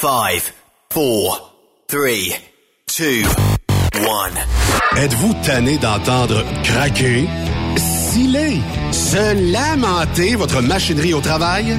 5, 0.00 0.54
4, 0.88 1.52
3, 1.86 2.38
2, 2.88 3.22
1. 4.94 4.96
Êtes-vous 4.96 5.34
tanné 5.44 5.76
d'entendre 5.76 6.42
craquer, 6.64 7.28
sciller, 7.76 8.62
se 8.92 9.52
lamenter 9.52 10.36
votre 10.36 10.62
machinerie 10.62 11.12
au 11.12 11.20
travail? 11.20 11.78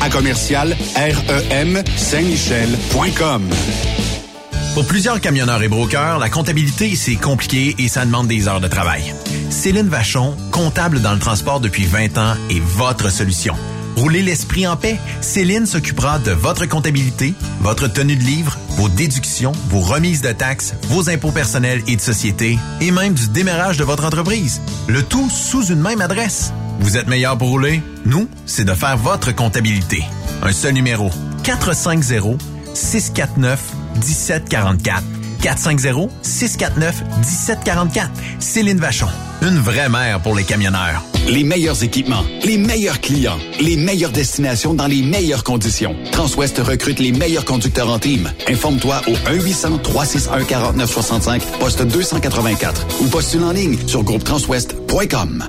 à 0.00 0.08
commercial 0.08 0.76
REM 0.96 1.82
Saint-Michel.com. 1.96 3.48
Pour 4.74 4.86
plusieurs 4.86 5.20
camionneurs 5.20 5.62
et 5.62 5.68
brokers, 5.68 6.18
la 6.18 6.28
comptabilité, 6.28 6.94
c'est 6.94 7.16
compliqué 7.16 7.74
et 7.78 7.88
ça 7.88 8.04
demande 8.04 8.28
des 8.28 8.46
heures 8.46 8.60
de 8.60 8.68
travail. 8.68 9.14
Céline 9.50 9.88
Vachon, 9.88 10.36
comptable 10.52 11.00
dans 11.00 11.12
le 11.12 11.18
transport 11.18 11.58
depuis 11.58 11.84
20 11.84 12.18
ans, 12.18 12.34
est 12.50 12.60
votre 12.60 13.10
solution. 13.10 13.54
Roulez 13.96 14.22
l'esprit 14.22 14.66
en 14.66 14.76
paix. 14.76 14.98
Céline 15.20 15.66
s'occupera 15.66 16.18
de 16.20 16.30
votre 16.30 16.66
comptabilité, 16.66 17.34
votre 17.60 17.88
tenue 17.88 18.16
de 18.16 18.22
livre, 18.22 18.56
vos 18.70 18.88
déductions, 18.88 19.52
vos 19.68 19.80
remises 19.80 20.22
de 20.22 20.32
taxes, 20.32 20.74
vos 20.84 21.10
impôts 21.10 21.32
personnels 21.32 21.82
et 21.86 21.96
de 21.96 22.00
société, 22.00 22.58
et 22.80 22.90
même 22.92 23.14
du 23.14 23.28
démarrage 23.28 23.76
de 23.76 23.84
votre 23.84 24.04
entreprise. 24.04 24.60
Le 24.86 25.02
tout 25.02 25.28
sous 25.28 25.66
une 25.66 25.80
même 25.80 26.00
adresse. 26.00 26.52
Vous 26.80 26.96
êtes 26.96 27.08
meilleur 27.08 27.36
pour 27.38 27.48
rouler? 27.48 27.82
Nous, 28.04 28.28
c'est 28.46 28.64
de 28.64 28.74
faire 28.74 28.96
votre 28.96 29.34
comptabilité. 29.34 30.02
Un 30.42 30.52
seul 30.52 30.74
numéro. 30.74 31.10
450 31.44 32.40
649 32.74 33.60
1744. 33.96 35.02
450-649-1744. 35.40 38.08
Céline 38.38 38.78
Vachon. 38.78 39.08
Une 39.42 39.58
vraie 39.58 39.88
mère 39.88 40.20
pour 40.20 40.34
les 40.34 40.44
camionneurs. 40.44 41.02
Les 41.28 41.44
meilleurs 41.44 41.82
équipements, 41.82 42.24
les 42.44 42.56
meilleurs 42.58 43.00
clients, 43.00 43.38
les 43.60 43.76
meilleures 43.76 44.10
destinations 44.10 44.74
dans 44.74 44.86
les 44.86 45.00
meilleures 45.02 45.44
conditions. 45.44 45.96
Transwest 46.12 46.58
recrute 46.58 46.98
les 46.98 47.12
meilleurs 47.12 47.46
conducteurs 47.46 47.90
en 47.90 47.98
team. 47.98 48.30
Informe-toi 48.48 49.00
au 49.06 49.12
1-800-361-4965, 49.30 51.40
poste 51.58 51.82
284 51.82 52.86
ou 53.00 53.06
postule 53.06 53.44
en 53.44 53.52
ligne 53.52 53.78
sur 53.86 54.02
groupetranswest.com. 54.02 55.48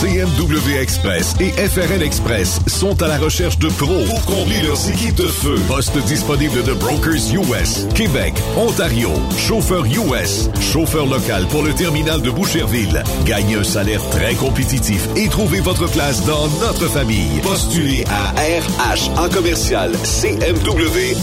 CMW 0.00 0.76
Express 0.78 1.34
et 1.40 1.52
FRL 1.52 2.02
Express 2.02 2.60
sont 2.66 3.02
à 3.02 3.08
la 3.08 3.16
recherche 3.16 3.58
de 3.58 3.68
pros 3.68 4.04
pour 4.04 4.26
combler 4.26 4.60
leurs 4.60 4.90
équipes 4.90 5.14
de 5.14 5.26
feu. 5.26 5.54
Postes 5.68 5.96
disponibles 6.04 6.62
de 6.64 6.74
Brokers 6.74 7.32
US, 7.32 7.86
Québec, 7.94 8.34
Ontario, 8.58 9.08
chauffeur 9.38 9.86
US, 9.86 10.50
chauffeur 10.60 11.06
local 11.06 11.46
pour 11.48 11.62
le 11.62 11.72
terminal 11.72 12.20
de 12.20 12.30
Boucherville. 12.30 13.02
Gagnez 13.24 13.54
un 13.54 13.64
salaire 13.64 14.02
très 14.10 14.34
compétitif 14.34 15.08
et 15.16 15.28
trouvez 15.28 15.60
votre 15.60 15.90
place 15.90 16.26
dans 16.26 16.46
notre 16.60 16.88
famille. 16.88 17.40
Postulez 17.42 18.04
à 18.10 18.32
RH 18.32 19.18
en 19.18 19.30
commercial 19.30 19.92
cmwexp.com. 19.92 21.14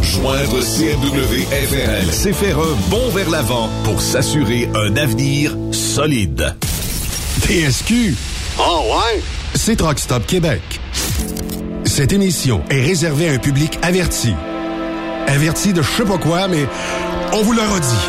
Joindre 0.00 0.62
CMW 0.62 1.44
FRL, 1.50 2.10
c'est 2.12 2.32
faire 2.32 2.58
un 2.58 2.74
bond 2.88 3.10
vers 3.14 3.28
l'avant 3.28 3.68
pour 3.84 4.00
s'assurer 4.00 4.70
un 4.74 4.96
avenir 4.96 5.54
solide. 5.70 6.56
TSQ. 7.40 8.14
Oh 8.58 8.84
ouais? 8.88 9.22
C'est 9.54 9.76
Truck 9.76 9.98
Stop 9.98 10.26
Québec. 10.26 10.62
Cette 11.84 12.12
émission 12.12 12.62
est 12.70 12.80
réservée 12.80 13.28
à 13.28 13.32
un 13.32 13.38
public 13.38 13.78
averti. 13.82 14.34
Averti 15.26 15.72
de 15.72 15.82
je 15.82 15.90
sais 15.90 16.04
pas 16.04 16.18
quoi, 16.18 16.48
mais 16.48 16.66
on 17.32 17.42
vous 17.42 17.52
le 17.52 17.62
redit. 17.62 18.08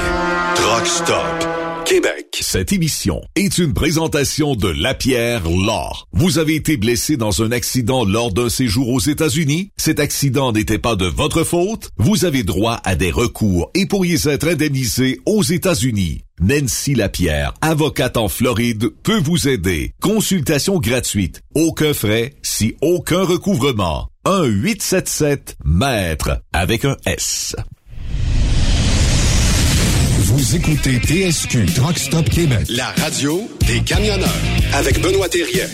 Truck 0.55 0.87
Stop 0.87 1.54
Québec. 1.85 2.39
Cette 2.41 2.73
émission 2.73 3.21
est 3.35 3.59
une 3.59 3.73
présentation 3.73 4.55
de 4.55 4.69
Lapierre 4.69 5.47
Law. 5.47 5.91
Vous 6.13 6.39
avez 6.39 6.55
été 6.55 6.77
blessé 6.77 7.15
dans 7.15 7.43
un 7.43 7.51
accident 7.51 8.03
lors 8.03 8.33
d'un 8.33 8.49
séjour 8.49 8.89
aux 8.89 8.99
États-Unis? 8.99 9.69
Cet 9.77 9.99
accident 9.99 10.51
n'était 10.51 10.79
pas 10.79 10.95
de 10.95 11.05
votre 11.05 11.43
faute? 11.43 11.91
Vous 11.97 12.25
avez 12.25 12.41
droit 12.41 12.81
à 12.83 12.95
des 12.95 13.11
recours 13.11 13.69
et 13.75 13.85
pourriez 13.85 14.27
être 14.27 14.47
indemnisé 14.47 15.19
aux 15.27 15.43
États-Unis. 15.43 16.23
Nancy 16.41 16.95
Lapierre, 16.95 17.53
avocate 17.61 18.17
en 18.17 18.29
Floride, 18.29 18.89
peut 19.03 19.19
vous 19.19 19.47
aider. 19.47 19.93
Consultation 20.01 20.79
gratuite. 20.79 21.43
Aucun 21.53 21.93
frais, 21.93 22.33
si 22.41 22.75
aucun 22.81 23.23
recouvrement. 23.23 24.09
1-877-MAître 24.25 26.39
avec 26.51 26.83
un 26.83 26.97
S. 27.05 27.55
Vous 30.47 30.55
écoutez 30.57 30.99
TSQ 30.99 31.65
Truck 31.73 31.97
Stop 31.97 32.29
Québec. 32.29 32.67
La 32.69 32.89
radio 33.01 33.49
des 33.65 33.79
camionneurs 33.81 34.29
avec 34.73 35.01
Benoît 35.01 35.27
Thérien. 35.27 35.65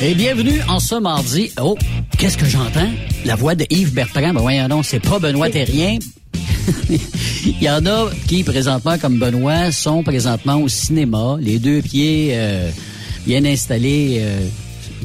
Et 0.00 0.14
bienvenue 0.14 0.62
en 0.66 0.78
ce 0.78 0.94
mardi. 0.94 1.52
Oh, 1.60 1.76
qu'est-ce 2.16 2.38
que 2.38 2.46
j'entends? 2.46 2.90
La 3.26 3.36
voix 3.36 3.54
de 3.54 3.66
Yves 3.68 3.92
Bertrand. 3.92 4.32
Ben 4.32 4.40
voyons 4.40 4.66
donc, 4.66 4.86
c'est 4.86 5.00
pas 5.00 5.18
Benoît 5.18 5.50
Terrien. 5.50 5.98
Il 7.44 7.62
y 7.62 7.68
en 7.68 7.84
a 7.84 8.08
qui, 8.28 8.44
présentement, 8.44 8.96
comme 8.96 9.18
Benoît, 9.18 9.70
sont 9.72 10.02
présentement 10.02 10.56
au 10.56 10.68
cinéma, 10.68 11.36
les 11.38 11.58
deux 11.58 11.82
pieds 11.82 12.30
euh, 12.32 12.70
bien 13.26 13.44
installés 13.44 14.20
euh, 14.22 14.40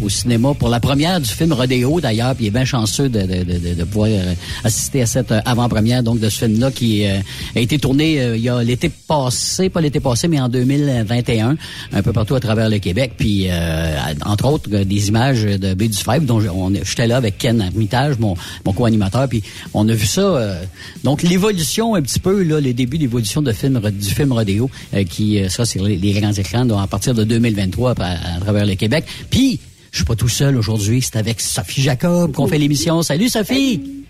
au 0.01 0.09
cinéma 0.09 0.53
pour 0.53 0.69
la 0.69 0.79
première 0.79 1.19
du 1.19 1.29
film 1.29 1.53
Rodéo, 1.53 1.99
d'ailleurs, 2.01 2.35
puis 2.35 2.45
il 2.45 2.47
est 2.47 2.51
bien 2.51 2.65
chanceux 2.65 3.09
de, 3.09 3.21
de, 3.21 3.43
de, 3.43 3.73
de 3.75 3.83
pouvoir 3.83 4.09
euh, 4.11 4.33
assister 4.63 5.01
à 5.01 5.05
cette 5.05 5.31
euh, 5.31 5.41
avant-première 5.45 6.03
donc 6.03 6.19
de 6.19 6.29
ce 6.29 6.39
film-là 6.45 6.71
qui 6.71 7.05
euh, 7.05 7.19
a 7.55 7.59
été 7.59 7.77
tourné 7.77 8.19
euh, 8.19 8.37
il 8.37 8.43
y 8.43 8.49
a 8.49 8.63
l'été 8.63 8.89
passé, 8.89 9.69
pas 9.69 9.81
l'été 9.81 9.99
passé, 9.99 10.27
mais 10.27 10.39
en 10.39 10.49
2021, 10.49 11.57
un 11.93 12.01
peu 12.01 12.13
partout 12.13 12.35
à 12.35 12.39
travers 12.39 12.69
le 12.69 12.79
Québec, 12.79 13.13
puis 13.17 13.47
euh, 13.49 13.97
entre 14.25 14.45
autres 14.45 14.69
euh, 14.73 14.83
des 14.83 15.07
images 15.09 15.43
de 15.43 15.73
B 15.73 15.83
du 15.83 15.97
dont 16.25 16.39
j'étais 16.83 17.07
là 17.07 17.17
avec 17.17 17.37
Ken 17.37 17.61
Armitage, 17.61 18.17
mon, 18.19 18.35
mon 18.65 18.73
co-animateur, 18.73 19.27
puis 19.27 19.43
on 19.73 19.87
a 19.89 19.93
vu 19.93 20.05
ça. 20.05 20.57
donc 21.03 21.21
l'évolution 21.21 21.95
un 21.95 22.01
petit 22.01 22.19
peu, 22.19 22.43
là, 22.43 22.59
les 22.59 22.73
débuts 22.73 22.97
d'évolution 22.97 23.41
de 23.41 23.51
film, 23.51 23.79
du 23.91 24.09
film 24.09 24.31
Rodéo, 24.31 24.69
qui 25.09 25.41
sera 25.49 25.65
sur 25.65 25.83
les, 25.83 25.97
les 25.97 26.13
grands 26.13 26.31
écrans 26.31 26.65
donc, 26.65 26.81
à 26.81 26.87
partir 26.87 27.13
de 27.13 27.23
2023 27.23 27.95
à, 27.99 28.35
à 28.35 28.39
travers 28.39 28.65
le 28.65 28.75
Québec. 28.75 29.05
Puis 29.29 29.59
je 29.91 29.97
suis 29.97 30.05
pas 30.05 30.15
tout 30.15 30.29
seul 30.29 30.57
aujourd'hui, 30.57 31.01
c'est 31.01 31.17
avec 31.17 31.39
Sophie 31.39 31.81
Jacob 31.81 32.33
qu'on 32.33 32.47
fait 32.47 32.57
l'émission. 32.57 33.01
Salut 33.01 33.29
Sophie! 33.29 34.05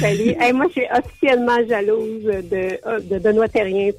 Salut. 0.00 0.34
Moi, 0.54 0.66
je 0.68 0.72
suis 0.72 0.86
officiellement 0.96 1.58
jalouse 1.68 2.24
de, 2.24 3.08
de 3.08 3.18
Benoît 3.18 3.48
Terrien 3.48 3.90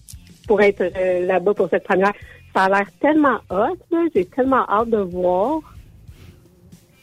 pour 0.48 0.62
être 0.62 0.82
euh, 0.82 1.26
là-bas 1.26 1.54
pour 1.54 1.70
cette 1.70 1.84
première. 1.84 2.14
Ça 2.56 2.64
a 2.64 2.70
l'air 2.70 2.88
tellement 3.00 3.38
hot. 3.50 3.78
J'ai 4.14 4.26
tellement 4.26 4.68
hâte 4.70 4.90
de 4.90 4.98
voir. 4.98 5.62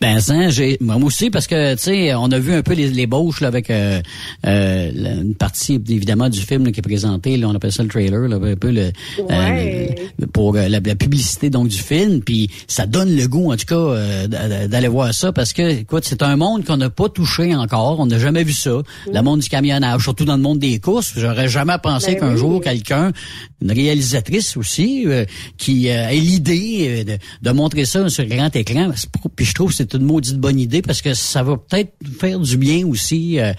Ben 0.00 0.19
ça, 0.19 0.49
j'ai 0.49 0.79
moi 0.81 0.97
aussi 0.97 1.29
parce 1.29 1.47
que 1.47 1.75
tu 1.75 1.82
sais, 1.82 2.14
on 2.14 2.32
a 2.32 2.38
vu 2.38 2.55
un 2.55 2.62
peu 2.62 2.73
les, 2.73 2.88
les 2.88 3.06
bauches 3.06 3.43
là, 3.43 3.49
avec 3.49 3.69
euh, 3.69 4.00
euh, 4.47 4.91
la- 4.94 5.12
une 5.12 5.35
partie 5.35 5.75
évidemment 5.75 6.31
du 6.31 6.41
film 6.41 6.64
là, 6.64 6.73
qui 6.73 6.81
est 6.81 6.82
présenté, 6.82 7.37
là, 7.37 7.49
on 7.49 7.55
appelle 7.55 7.70
ça 7.70 7.82
le 7.82 7.91
trailer, 7.91 8.26
là, 8.26 8.37
un 8.37 8.56
peu 8.56 8.70
le, 8.70 8.93
Ouais. 9.29 9.94
euh, 10.23 10.26
pour 10.32 10.56
euh, 10.56 10.69
la, 10.69 10.81
la 10.81 10.94
publicité 10.94 11.50
donc 11.50 11.69
du 11.69 11.76
film, 11.76 12.23
puis 12.23 12.49
ça 12.67 12.87
donne 12.87 13.14
le 13.14 13.29
goût 13.29 13.52
en 13.52 13.56
tout 13.56 13.67
cas 13.67 13.75
euh, 13.75 14.26
d'a- 14.26 14.69
d'aller 14.69 14.88
voir 14.88 15.12
ça 15.12 15.32
parce 15.32 15.52
que 15.52 15.81
écoute, 15.81 16.05
c'est 16.06 16.23
un 16.23 16.35
monde 16.37 16.64
qu'on 16.64 16.79
n'a 16.79 16.88
pas 16.88 17.11
touché 17.11 17.55
encore, 17.55 18.00
on 18.00 18.06
n'a 18.06 18.19
jamais 18.19 18.43
vu 18.43 18.55
ça, 18.55 18.81
le 19.12 19.20
monde 19.20 19.41
du 19.41 19.50
camionnage, 19.50 20.02
surtout 20.02 20.25
dans 20.25 20.37
le 20.37 20.43
monde 20.43 20.61
des 20.61 20.79
courses, 20.79 21.12
j'aurais 21.17 21.49
jamais 21.49 21.76
pensé 21.82 22.12
Ben 22.12 22.20
qu'un 22.20 22.32
oui. 22.32 22.38
jour 22.38 22.61
quelqu'un, 22.62 23.12
une 23.61 23.73
réalisatrice 23.73 24.56
aussi, 24.56 25.02
euh, 25.06 25.26
qui 25.58 25.88
ait 25.88 26.14
l'idée 26.14 27.05
de, 27.05 27.19
de 27.43 27.50
montrer 27.55 27.85
ça 27.85 28.08
sur 28.08 28.25
grand 28.25 28.55
écran. 28.56 28.91
C'est 28.97 29.11
pour- 29.11 29.31
Puis 29.31 29.44
je 29.44 29.52
trouve 29.55 29.76
que 29.76 29.89
c'est 29.90 29.98
une 29.98 30.04
maudite 30.04 30.38
bonne 30.38 30.58
idée 30.58 30.82
parce 30.82 31.02
que 31.02 31.14
ça 31.14 31.42
va 31.42 31.56
peut-être 31.56 31.92
faire 32.19 32.38
du 32.38 32.56
bien 32.56 32.87
aussi, 32.87 33.40
euh, 33.40 33.52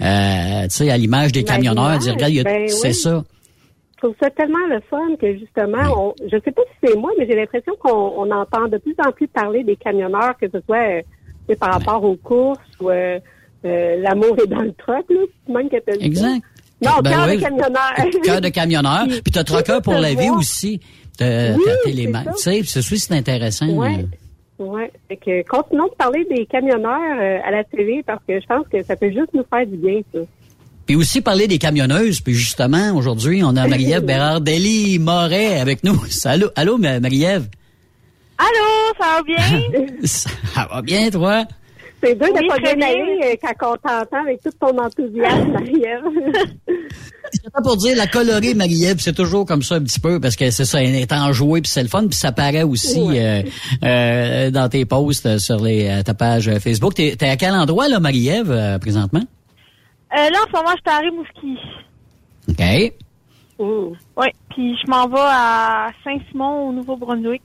euh, 0.00 0.62
tu 0.64 0.70
sais, 0.70 0.90
à 0.90 0.96
l'image 0.96 1.32
des 1.32 1.44
camionneurs, 1.44 1.98
dire 1.98 2.14
regarde, 2.14 2.44
ben 2.44 2.68
c'est 2.68 2.88
oui. 2.88 2.94
ça. 2.94 3.24
Je 3.96 4.06
trouve 4.06 4.14
ça 4.22 4.30
tellement 4.30 4.64
le 4.70 4.80
fun 4.88 5.16
que 5.20 5.36
justement, 5.38 5.82
on, 5.96 6.14
je 6.30 6.36
sais 6.44 6.52
pas 6.52 6.62
si 6.70 6.88
c'est 6.88 6.96
moi, 6.96 7.10
mais 7.18 7.26
j'ai 7.28 7.34
l'impression 7.34 7.72
qu'on 7.80 8.12
on 8.16 8.30
entend 8.30 8.68
de 8.68 8.76
plus 8.78 8.94
en 9.04 9.10
plus 9.10 9.26
parler 9.28 9.64
des 9.64 9.74
camionneurs, 9.76 10.34
que 10.40 10.46
ce 10.52 10.58
soit 10.66 11.00
euh, 11.48 11.54
par 11.58 11.72
rapport 11.72 12.04
aux 12.04 12.16
courses 12.16 12.58
ou 12.80 12.90
l'amour 13.64 14.36
est 14.42 14.46
dans 14.46 14.60
le 14.60 14.72
truck, 14.74 15.04
là, 15.10 15.20
même 15.48 15.68
que 15.68 15.76
ça. 15.86 15.92
Exact. 16.00 16.42
Non, 16.80 16.92
Ben 17.02 17.10
cœur 17.10 17.26
oui. 17.28 17.36
de 17.36 17.40
camionneur. 17.42 17.94
Cœur 18.22 18.40
de 18.40 18.48
camionneur. 18.50 19.04
Puis- 19.08 19.32
t'as 19.32 19.42
trucker 19.42 19.78
pour 19.82 19.94
la 19.94 20.14
vie 20.14 20.30
aussi. 20.30 20.78
T'as 21.16 21.54
Oui, 21.54 21.62
c'est 21.84 21.90
téléma- 21.90 22.22
ça. 22.36 22.52
Tu 22.52 22.64
sais, 22.64 22.96
c'est 22.96 23.14
intéressant. 23.14 23.66
Ouais. 23.70 24.06
Que 24.58 25.46
continuons 25.48 25.86
de 25.86 25.94
parler 25.96 26.24
des 26.28 26.44
camionneurs 26.46 27.16
euh, 27.20 27.38
à 27.44 27.50
la 27.52 27.62
télé 27.64 28.02
parce 28.04 28.20
que 28.26 28.40
je 28.40 28.46
pense 28.46 28.66
que 28.66 28.82
ça 28.82 28.96
peut 28.96 29.10
juste 29.10 29.32
nous 29.32 29.44
faire 29.48 29.64
du 29.66 29.76
bien, 29.76 30.00
ça. 30.12 30.18
Puis 30.84 30.96
aussi 30.96 31.20
parler 31.20 31.46
des 31.46 31.58
camionneuses. 31.58 32.20
Puis 32.20 32.34
justement, 32.34 32.92
aujourd'hui, 32.96 33.42
on 33.44 33.54
a 33.56 33.68
Marie-Ève 33.68 34.02
Bérard-Deli 34.04 34.98
Moret 34.98 35.60
avec 35.60 35.84
nous. 35.84 35.94
Allô, 36.24 36.48
allô 36.56 36.76
Ma- 36.76 36.98
Marie-Ève? 36.98 37.46
Allô, 38.38 38.94
ça 39.00 39.16
va 39.16 39.22
bien? 39.22 39.96
Ça 40.04 40.68
va 40.72 40.82
bien, 40.82 41.10
toi? 41.10 41.44
C'est 42.02 42.14
dur 42.14 42.28
Oui, 42.32 42.40
de 42.42 42.46
pas 42.48 42.56
bien 42.58 42.86
aller, 42.86 43.18
euh, 43.24 43.34
quand 43.42 43.72
on 43.72 43.76
t'entend 43.76 44.22
avec 44.22 44.40
tout 44.40 44.50
ton 44.60 44.78
enthousiasme, 44.78 45.50
Marie-Ève. 45.52 46.04
C'est 47.32 47.52
pas 47.52 47.62
pour 47.62 47.76
dire 47.76 47.96
la 47.96 48.06
colorée, 48.06 48.54
Marie-Ève, 48.54 48.98
c'est 49.00 49.14
toujours 49.14 49.46
comme 49.46 49.62
ça 49.62 49.76
un 49.76 49.82
petit 49.82 50.00
peu, 50.00 50.20
parce 50.20 50.36
que 50.36 50.50
c'est 50.50 50.64
ça, 50.64 50.82
elle 50.82 50.94
est 50.94 51.12
enjouée, 51.12 51.60
puis 51.60 51.70
c'est 51.70 51.82
le 51.82 51.88
fun, 51.88 52.06
puis 52.06 52.16
ça 52.16 52.32
paraît 52.32 52.62
aussi 52.62 53.00
euh, 53.00 53.42
euh, 53.82 54.50
dans 54.50 54.68
tes 54.68 54.84
posts 54.84 55.38
sur 55.38 55.60
les, 55.60 55.88
euh, 55.88 56.02
ta 56.02 56.14
page 56.14 56.50
Facebook. 56.58 56.94
T'es 56.94 57.16
es 57.20 57.28
à 57.28 57.36
quel 57.36 57.54
endroit, 57.54 57.88
là, 57.88 58.00
Marie-Ève, 58.00 58.50
euh, 58.50 58.78
présentement? 58.78 59.22
Euh, 60.16 60.30
là, 60.30 60.38
en 60.42 60.46
ce 60.46 60.52
moment, 60.52 60.74
je 60.74 60.90
suis 60.90 60.96
à 60.96 60.98
Rimouski. 61.00 61.58
OK. 62.48 62.92
Mm. 63.58 63.96
Oui, 64.16 64.26
puis 64.50 64.76
je 64.82 64.90
m'en 64.90 65.06
vais 65.08 65.18
à 65.20 65.88
Saint-Simon, 66.04 66.68
au 66.68 66.72
Nouveau-Brunswick. 66.72 67.42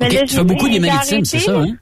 Mais 0.00 0.06
OK, 0.06 0.12
là, 0.12 0.22
Tu 0.22 0.34
fais 0.34 0.44
beaucoup 0.44 0.68
des 0.68 0.80
maritimes, 0.80 1.24
c'est 1.24 1.38
ça, 1.40 1.58
hein? 1.58 1.76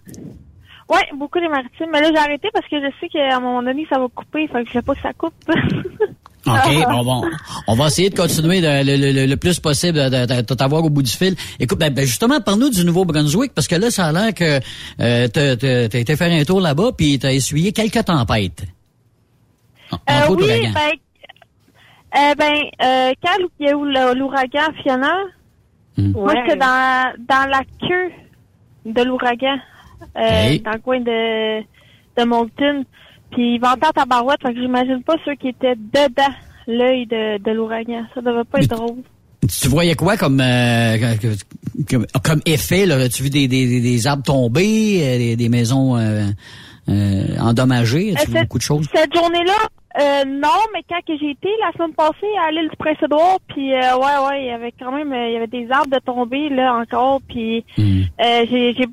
Oui, 0.88 0.98
beaucoup 1.16 1.40
des 1.40 1.48
maritimes. 1.48 1.88
Mais 1.92 2.00
là, 2.00 2.10
j'ai 2.10 2.18
arrêté 2.18 2.48
parce 2.52 2.66
que 2.68 2.76
je 2.80 2.90
sais 3.00 3.08
qu'à 3.08 3.36
un 3.36 3.40
moment 3.40 3.62
donné, 3.62 3.86
ça 3.88 3.98
va 3.98 4.08
couper. 4.14 4.46
Fait 4.48 4.64
que 4.64 4.70
je 4.70 4.74
veux 4.74 4.82
pas 4.82 4.94
que 4.94 5.00
ça 5.00 5.12
coupe. 5.14 5.32
OK, 6.46 6.86
bon, 6.90 7.04
bon. 7.04 7.22
On 7.68 7.74
va 7.74 7.86
essayer 7.86 8.10
de 8.10 8.16
continuer 8.16 8.60
de- 8.60 8.84
le, 8.84 9.12
le- 9.12 9.26
le- 9.26 9.36
plus 9.36 9.60
possible 9.60 9.96
de, 9.98 10.08
de- 10.08 10.26
de- 10.26 10.40
de 10.40 10.54
t'avoir 10.54 10.84
au 10.84 10.90
bout 10.90 11.02
du 11.02 11.10
fil. 11.12 11.36
Écoute, 11.60 11.78
ben, 11.78 11.92
ben, 11.94 12.04
justement, 12.04 12.40
parle-nous 12.40 12.70
du 12.70 12.84
Nouveau-Brunswick, 12.84 13.52
parce 13.54 13.68
que 13.68 13.76
là, 13.76 13.90
ça 13.92 14.06
a 14.06 14.12
l'air 14.12 14.34
que 14.34 14.58
euh, 15.00 15.28
t'as 15.28 15.98
été 15.98 16.16
faire 16.16 16.32
un 16.32 16.44
tour 16.44 16.60
là-bas, 16.60 16.90
puis 16.96 17.18
t'as 17.18 17.32
essuyé 17.32 17.70
quelques 17.72 18.04
tempêtes. 18.04 18.64
En- 19.92 19.96
Euh, 20.10 20.26
oui, 20.30 20.46
ben, 20.48 20.92
euh, 22.16 22.34
ben 22.34 22.52
euh, 22.82 23.12
quand 23.22 23.36
il 23.60 23.66
y 23.66 23.68
a 23.68 23.72
eu 23.72 24.16
l'ouragan 24.18 24.72
Fiona, 24.82 25.14
Hmm. 25.98 26.12
moi, 26.12 26.32
j'étais 26.34 26.56
dans, 26.56 27.12
dans 27.28 27.46
la 27.50 27.60
queue 27.86 28.10
de 28.86 29.02
l'ouragan, 29.02 29.58
euh, 30.16 30.20
Hey. 30.22 30.60
dans 30.60 30.72
le 30.72 30.78
coin 30.78 31.00
de, 31.00 31.60
de 32.18 32.24
Moncton. 32.24 32.84
Puis 33.32 33.54
il 33.54 33.60
ventait 33.60 33.86
à 33.86 33.92
tabarouette, 33.92 34.40
fait 34.42 34.54
que 34.54 34.60
j'imagine 34.60 35.02
pas 35.02 35.14
ceux 35.24 35.34
qui 35.34 35.48
étaient 35.48 35.74
dedans 35.76 36.32
l'œil 36.68 37.06
de, 37.06 37.42
de 37.42 37.50
l'ouragan. 37.50 38.04
Ça 38.14 38.20
devait 38.20 38.44
pas 38.44 38.60
être 38.60 38.70
Mais- 38.70 38.76
drôle. 38.76 38.96
Tu 39.60 39.66
voyais 39.68 39.96
quoi 39.96 40.16
comme 40.16 40.40
euh, 40.40 40.96
comme, 41.90 42.06
comme 42.22 42.40
effet 42.46 42.86
là? 42.86 43.08
Tu 43.08 43.24
vu 43.24 43.30
des, 43.30 43.48
des, 43.48 43.80
des 43.80 44.06
arbres 44.06 44.22
tombés, 44.22 45.00
euh, 45.02 45.18
des, 45.18 45.34
des 45.36 45.48
maisons 45.48 45.96
euh, 45.96 46.26
euh, 46.88 47.38
endommagé? 47.40 48.14
As-tu 48.16 48.30
Euh, 48.30 48.34
vu 48.34 48.40
beaucoup 48.42 48.58
de 48.58 48.62
choses? 48.62 48.88
Cette 48.94 49.14
journée-là, 49.14 49.52
euh, 50.00 50.24
non, 50.26 50.48
mais 50.72 50.82
quand 50.88 51.00
j'ai 51.06 51.30
été 51.30 51.48
la 51.60 51.70
semaine 51.72 51.94
passée 51.94 52.26
à 52.46 52.50
l'île 52.50 52.68
du 52.70 52.76
Prince-Édouard, 52.76 53.38
puis 53.48 53.72
euh, 53.74 53.96
ouais, 53.96 54.28
ouais, 54.28 54.42
il 54.42 54.46
y 54.46 54.50
avait 54.50 54.72
quand 54.78 54.90
même, 54.92 55.12
euh, 55.12 55.28
il 55.28 55.32
y 55.34 55.36
avait 55.36 55.46
des 55.46 55.70
arbres 55.70 55.90
de 55.90 55.98
tomber 55.98 56.48
là 56.48 56.74
encore, 56.74 57.20
puis 57.28 57.64
Hmm. 57.76 58.02
euh, 58.20 58.44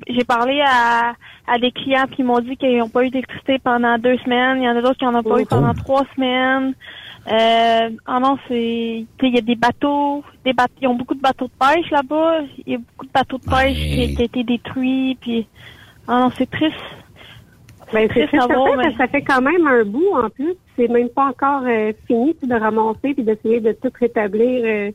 j'ai 0.08 0.24
parlé 0.24 0.60
à, 0.66 1.14
à 1.46 1.58
des 1.58 1.72
clients, 1.72 2.04
puis 2.06 2.16
ils 2.20 2.24
m'ont 2.24 2.40
dit 2.40 2.56
qu'ils 2.56 2.78
n'ont 2.78 2.88
pas 2.88 3.04
eu 3.04 3.10
d'électricité 3.10 3.58
pendant 3.58 3.98
deux 3.98 4.18
semaines. 4.18 4.58
Il 4.58 4.64
y 4.64 4.68
en 4.68 4.76
a 4.76 4.82
d'autres 4.82 4.98
qui 4.98 5.06
en 5.06 5.14
ont 5.14 5.22
pas 5.22 5.40
eu 5.40 5.46
pendant 5.46 5.74
trois 5.74 6.04
semaines. 6.14 6.74
Euh, 7.30 7.90
ah 8.06 8.18
non, 8.20 8.38
c'est, 8.48 9.04
tu 9.18 9.26
sais, 9.26 9.28
il 9.28 9.34
y 9.34 9.38
a 9.38 9.42
des 9.42 9.54
bateaux, 9.54 10.24
des 10.44 10.54
bateaux, 10.54 10.72
ils 10.80 10.88
ont 10.88 10.94
beaucoup 10.94 11.14
de 11.14 11.20
bateaux 11.20 11.46
de 11.48 11.52
pêche 11.58 11.90
là-bas. 11.90 12.38
Il 12.66 12.72
y 12.72 12.76
a 12.76 12.78
beaucoup 12.78 13.06
de 13.06 13.12
bateaux 13.12 13.38
de 13.38 13.44
pêche 13.50 13.76
qui, 13.76 14.14
qui 14.14 14.22
ont 14.22 14.24
été 14.24 14.42
détruits, 14.44 15.18
puis 15.20 15.46
ah 16.08 16.20
non, 16.20 16.30
c'est 16.36 16.50
triste. 16.50 16.74
Ben, 17.92 18.08
c'est 18.08 18.26
Triste 18.26 18.28
triste 18.28 18.42
à 18.42 18.46
voir, 18.46 18.66
certain, 18.66 18.76
mais- 18.76 18.82
parce 18.84 18.94
que 18.94 18.98
ça 19.02 19.08
fait 19.08 19.22
quand 19.22 19.42
même 19.42 19.66
un 19.66 19.84
bout 19.84 20.12
en 20.14 20.30
plus. 20.30 20.54
C'est 20.76 20.88
même 20.88 21.08
pas 21.08 21.26
encore 21.26 21.62
euh, 21.66 21.92
fini 22.06 22.36
de 22.42 22.54
ramasser 22.54 23.14
puis 23.14 23.22
d'essayer 23.24 23.60
de 23.60 23.72
tout 23.72 23.90
rétablir 23.98 24.62
euh, 24.64 24.90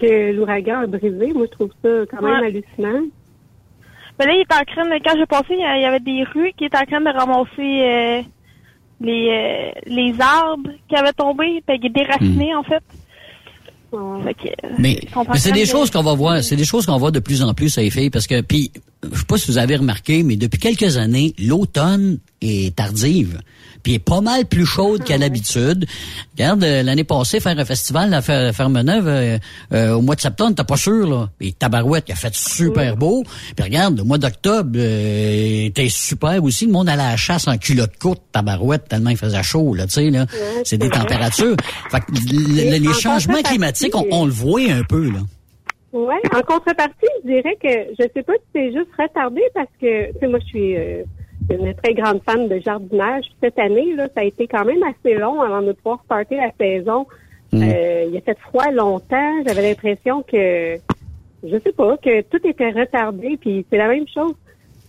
ce 0.00 0.06
que 0.06 0.32
l'ouragan 0.32 0.80
a 0.80 0.86
brisé. 0.86 1.32
Moi, 1.32 1.46
je 1.46 1.50
trouve 1.52 1.70
ça 1.82 1.88
quand 2.10 2.22
même 2.22 2.44
hallucinant. 2.44 3.02
Mais 4.18 4.26
là, 4.26 4.32
il 4.32 4.40
est 4.40 4.52
en 4.52 4.64
train 4.64 4.84
de, 4.84 5.02
quand 5.04 5.16
j'ai 5.16 5.26
passé, 5.26 5.46
il 5.50 5.80
y 5.80 5.84
avait 5.84 6.00
des 6.00 6.24
rues 6.24 6.52
qui 6.56 6.64
étaient 6.64 6.76
en 6.78 6.84
train 6.86 7.00
de 7.00 7.08
ramasser 7.16 7.50
euh, 7.60 8.22
les, 9.00 9.28
euh, 9.30 9.80
les 9.86 10.14
arbres 10.20 10.70
qui 10.88 10.96
avaient 10.96 11.12
tombé, 11.12 11.62
puis 11.66 11.90
déracinés, 11.90 12.54
en 12.54 12.64
fait. 12.64 12.82
Euh, 13.94 14.32
Mais, 14.78 15.00
c'est 15.36 15.52
des 15.52 15.62
de- 15.62 15.66
choses 15.66 15.90
qu'on 15.90 16.02
va 16.02 16.14
voir, 16.14 16.42
c'est 16.44 16.56
des 16.56 16.64
choses 16.64 16.84
qu'on 16.86 16.98
voit 16.98 17.10
de 17.10 17.20
plus 17.20 17.42
en 17.42 17.54
plus 17.54 17.78
à 17.78 17.82
les 17.82 17.90
filles, 17.90 18.10
parce 18.10 18.26
que 18.26 18.40
puis 18.42 18.70
je 19.12 19.18
sais 19.18 19.24
pas 19.24 19.38
si 19.38 19.50
vous 19.50 19.58
avez 19.58 19.76
remarqué, 19.76 20.22
mais 20.22 20.36
depuis 20.36 20.58
quelques 20.58 20.96
années, 20.98 21.34
l'automne 21.38 22.18
est 22.42 22.74
tardive, 22.76 23.40
puis 23.82 23.94
est 23.94 23.98
pas 23.98 24.20
mal 24.20 24.44
plus 24.46 24.66
chaude 24.66 25.04
qu'à 25.04 25.18
l'habitude. 25.18 25.86
Regarde, 26.34 26.62
euh, 26.64 26.82
l'année 26.82 27.04
passée, 27.04 27.40
faire 27.40 27.58
un 27.58 27.64
festival 27.64 28.12
à 28.14 28.20
Fer- 28.20 28.52
Fermeneuve 28.54 29.06
euh, 29.08 29.38
euh, 29.72 29.92
au 29.94 30.00
mois 30.02 30.14
de 30.14 30.20
septembre, 30.20 30.54
t'as 30.56 30.64
pas 30.64 30.76
sûr 30.76 31.08
là. 31.08 31.28
Et 31.40 31.52
Tabarouette, 31.52 32.04
il 32.08 32.12
a 32.12 32.16
fait 32.16 32.34
super 32.34 32.96
beau. 32.96 33.24
Puis 33.56 33.64
regarde, 33.64 33.98
le 33.98 34.04
mois 34.04 34.18
d'octobre 34.18 34.70
euh, 34.76 35.66
était 35.66 35.88
super 35.88 36.42
aussi. 36.42 36.66
Le 36.66 36.72
monde 36.72 36.88
allait 36.88 37.02
à 37.02 37.10
la 37.10 37.16
chasse 37.16 37.48
en 37.48 37.56
culotte 37.58 37.96
courte, 37.98 38.22
Tabarouette, 38.32 38.88
tellement 38.88 39.10
il 39.10 39.16
faisait 39.16 39.42
chaud 39.42 39.74
là, 39.74 39.86
tu 39.86 39.92
sais 39.94 40.10
là. 40.10 40.26
c'est 40.64 40.78
des 40.78 40.90
températures. 40.90 41.56
Fait 41.90 42.00
que 42.00 42.12
les 42.32 42.88
en 42.88 42.92
changements 42.92 43.42
climatiques, 43.42 43.94
on, 43.94 44.06
on 44.10 44.24
le 44.24 44.32
voit 44.32 44.60
un 44.70 44.82
peu 44.82 45.10
là. 45.10 45.20
Oui, 45.92 46.14
en 46.34 46.42
contrepartie, 46.42 47.06
je 47.24 47.28
dirais 47.28 47.56
que 47.62 47.68
je 47.98 48.04
sais 48.14 48.22
pas 48.22 48.34
si 48.34 48.40
c'est 48.54 48.72
juste 48.72 48.90
retardé 48.98 49.40
parce 49.54 49.70
que, 49.80 50.12
tu 50.12 50.18
sais, 50.20 50.26
moi, 50.26 50.38
je 50.40 50.46
suis 50.46 50.76
euh, 50.76 51.02
une 51.50 51.74
très 51.74 51.94
grande 51.94 52.20
fan 52.24 52.48
de 52.48 52.58
jardinage. 52.58 53.24
Cette 53.42 53.58
année, 53.58 53.94
là, 53.94 54.08
ça 54.14 54.20
a 54.20 54.24
été 54.24 54.46
quand 54.46 54.64
même 54.64 54.82
assez 54.82 55.14
long 55.14 55.40
avant 55.40 55.62
de 55.62 55.72
pouvoir 55.72 56.00
starter 56.04 56.36
la 56.36 56.50
saison. 56.58 57.06
Euh, 57.54 58.04
il 58.10 58.16
a 58.16 58.20
fait 58.20 58.38
froid 58.40 58.70
longtemps. 58.70 59.42
J'avais 59.46 59.62
l'impression 59.62 60.22
que, 60.22 60.76
je 61.44 61.58
sais 61.64 61.72
pas, 61.72 61.96
que 61.96 62.20
tout 62.22 62.46
était 62.46 62.70
retardé. 62.70 63.38
Puis 63.40 63.64
c'est 63.70 63.78
la 63.78 63.88
même 63.88 64.06
chose. 64.12 64.34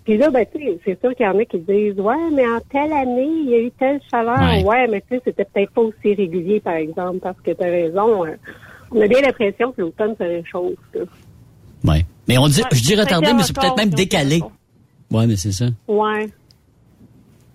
Puis 0.04 0.18
là, 0.18 0.30
ben, 0.32 0.46
tu 0.54 0.60
sais, 0.60 0.80
c'est 0.84 1.00
sûr 1.00 1.16
qu'il 1.16 1.26
y 1.26 1.30
en 1.30 1.38
a 1.38 1.46
qui 1.46 1.60
disent, 1.60 2.00
ouais, 2.00 2.30
mais 2.34 2.46
en 2.48 2.60
telle 2.72 2.92
année, 2.92 3.30
il 3.44 3.50
y 3.50 3.54
a 3.56 3.60
eu 3.60 3.72
telle 3.72 4.00
chaleur. 4.10 4.40
Ouais. 4.40 4.64
Ouais, 4.64 4.88
mais 4.88 5.02
tu 5.02 5.16
sais, 5.16 5.22
c'était 5.26 5.46
peut-être 5.46 5.72
pas 5.72 5.82
aussi 5.82 6.14
régulier, 6.16 6.60
par 6.60 6.74
exemple, 6.74 7.20
parce 7.20 7.40
que 7.42 7.52
tu 7.52 7.64
as 7.64 7.68
raison. 7.68 8.26
euh, 8.26 8.32
on 8.92 9.00
a 9.02 9.08
bien 9.08 9.22
l'impression 9.22 9.72
que 9.72 9.82
l'automne, 9.82 10.16
chose. 10.52 10.76
là. 10.96 11.02
Ouais. 11.86 12.06
Mais 12.28 12.38
on 12.38 12.48
dit, 12.48 12.62
je 12.72 12.82
dis 12.82 12.96
retardé, 12.96 13.34
mais 13.34 13.44
c'est 13.44 13.56
peut-être 13.56 13.78
même 13.78 13.90
décalé. 13.92 14.42
Ouais, 15.12 15.28
mais 15.28 15.36
c'est 15.36 15.52
ça. 15.52 15.66
Ouais. 15.88 16.28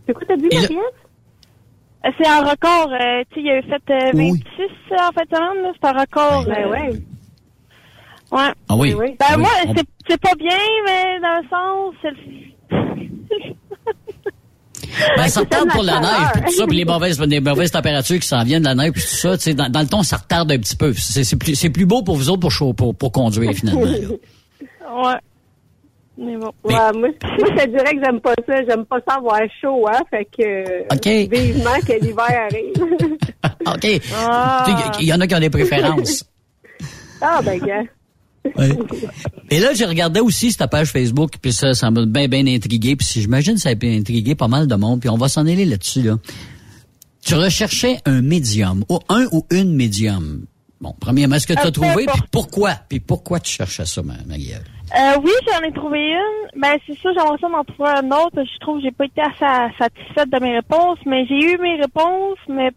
C'est 0.07 0.13
quoi 0.13 0.23
t'as 0.29 0.37
dit, 0.37 0.49
Marie-Ève? 0.53 0.79
Euh, 2.07 2.11
C'est 2.19 2.27
un 2.29 2.41
record. 2.45 2.91
euh, 2.93 3.23
tu 3.31 3.37
sais, 3.37 3.41
il 3.47 3.51
avait 3.51 3.63
fait 3.63 3.91
euh, 3.91 4.11
Oui. 4.15 4.33
26 4.33 4.93
euh, 4.93 4.97
en 5.09 5.13
fait 5.13 5.31
de 5.31 5.37
semaine, 5.37 5.63
là. 5.63 5.73
C'est 5.81 5.89
un 5.89 6.01
record. 6.01 6.45
Ben 6.45 6.65
euh, 6.67 6.71
ouais. 6.71 6.91
Ouais. 8.33 8.53
Ah 8.69 8.77
oui. 8.77 8.95
Oui, 8.95 8.95
oui. 8.99 9.17
Ben 9.19 9.27
Oui, 9.37 9.43
moi, 9.43 9.51
on- 9.69 9.75
c'est 10.09 10.21
pas 10.21 10.35
bien, 10.39 10.59
mais 10.87 11.21
dans 11.21 11.41
le 11.43 11.49
sens, 11.49 11.95
c'est 12.03 12.11
le... 12.11 12.17
Ben, 15.17 15.27
ça 15.29 15.41
retarde 15.41 15.71
pour 15.71 15.83
la 15.83 15.99
neige, 16.01 16.33
puis 16.35 16.43
tout 16.45 16.53
ça, 16.53 16.67
puis 16.67 16.77
les 16.77 16.85
mauvaises, 16.85 17.21
les 17.21 17.41
mauvaises 17.41 17.71
températures 17.73 18.21
qui 18.21 18.29
s'en 18.29 18.45
viennent, 18.45 18.63
la 18.63 18.75
neige, 18.77 18.93
puis 18.93 19.03
tout 19.03 19.09
ça, 19.09 19.37
tu 19.37 19.45
sais, 19.45 19.55
dans, 19.55 19.69
dans 19.69 19.81
le 19.81 19.87
temps, 19.89 20.03
ça 20.05 20.19
retarde 20.19 20.53
un 20.53 20.59
petit 20.59 20.77
peu. 20.77 20.93
C'est 20.95 21.71
plus, 21.71 21.87
beau 21.87 22.03
pour 22.03 22.17
vous 22.17 22.29
autres 22.31 22.49
pour, 22.49 22.75
pour, 22.77 22.95
pour 22.95 23.11
conduire, 23.13 23.53
finalement. 23.55 23.81
là. 23.85 23.99
Ouais. 25.13 25.19
Mais 26.17 26.37
bon. 26.37 26.53
Mais- 26.67 26.75
Ouais, 26.75 26.93
moi, 26.93 26.93
moi, 27.39 27.49
je 27.51 27.65
te 27.65 27.69
dirais 27.71 27.95
que 27.95 28.05
j'aime 28.05 28.21
pas 28.21 28.35
ça. 28.47 28.55
J'aime 28.69 28.85
pas 28.85 28.99
ça 29.07 29.17
avoir 29.17 29.41
chaud, 29.61 29.87
hein. 29.89 30.01
Fait 30.11 30.25
que, 30.27 30.95
OK. 30.95 31.07
euh, 31.07 31.27
vivement 31.31 31.81
que 31.87 31.93
l'hiver 32.01 32.49
arrive. 32.51 32.73
OK. 33.67 34.01
Ah. 34.15 34.93
Il 35.01 35.07
y 35.07 35.13
en 35.13 35.21
a 35.21 35.27
qui 35.27 35.35
ont 35.35 35.41
des 35.41 35.51
préférences. 35.51 36.25
ah, 37.21 37.41
ben, 37.45 37.59
gars. 37.61 37.83
Ouais. 38.57 38.69
Et 39.51 39.59
là, 39.59 39.73
j'ai 39.73 39.87
regardé 39.87 40.21
aussi 40.21 40.55
ta 40.55 40.69
page 40.69 40.89
Facebook, 40.89 41.33
puis 41.41 41.53
ça, 41.53 41.73
ça 41.73 41.91
m'a 41.91 42.05
bien, 42.05 42.29
bien 42.29 42.47
intrigué. 42.47 42.95
Puis 42.95 43.07
si- 43.07 43.23
j'imagine 43.23 43.55
que 43.55 43.61
ça 43.61 43.71
a 43.71 43.73
intrigué 43.73 44.35
pas 44.35 44.49
mal 44.49 44.67
de 44.67 44.75
monde, 44.75 45.01
puis 45.01 45.09
on 45.09 45.17
va 45.17 45.29
s'en 45.29 45.47
aller 45.47 45.65
là-dessus, 45.65 46.03
là. 46.03 46.17
Tu 47.25 47.35
recherchais 47.35 48.01
un 48.05 48.21
médium, 48.21 48.85
ou 48.91 48.99
un 49.09 49.25
ou 49.33 49.47
une 49.51 49.75
médium. 49.75 50.45
Bon, 50.79 50.95
premièrement, 51.01 51.37
est-ce 51.37 51.47
que 51.47 51.55
tu 51.55 51.67
as 51.67 51.71
trouvé, 51.71 52.05
puis 52.07 52.21
pourquoi? 52.31 52.75
Puis 52.87 53.01
pourquoi 53.01 53.41
tu 53.41 53.51
cherchais 53.51 53.87
ça, 53.87 54.03
Ma- 54.03 54.13
Marie-Ève? 54.27 54.63
Euh, 54.97 55.19
oui, 55.25 55.33
j'en 55.49 55.61
ai 55.67 55.73
trouvé 55.73 56.13
une. 56.13 56.61
Ben, 56.61 56.77
c'est 56.87 56.97
ça, 56.99 57.11
j'aimerais 57.13 57.39
ça 57.41 57.49
m'en 57.49 57.65
trouver 57.65 57.91
un 57.91 58.11
autre. 58.13 58.45
Je 58.45 58.59
trouve 58.61 58.79
que 58.79 58.85
j'ai 58.85 58.93
pas 58.93 59.07
été 59.07 59.21
assez 59.23 59.75
satisfaite 59.79 60.31
de 60.31 60.39
mes 60.41 60.55
réponses, 60.57 60.99
mais 61.05 61.27
j'ai 61.27 61.53
eu 61.55 61.59
mes 61.59 61.77
réponses, 61.81 62.39
mais 62.49 62.71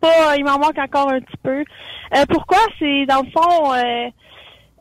pas, 0.00 0.36
il 0.36 0.44
m'en 0.44 0.58
manque 0.58 0.78
encore 0.78 1.10
un 1.12 1.20
petit 1.20 1.36
peu. 1.42 1.60
Euh, 1.60 2.24
pourquoi? 2.28 2.58
C'est, 2.78 3.06
dans 3.06 3.22
le 3.22 3.30
fond, 3.30 3.72
euh, 3.74 4.08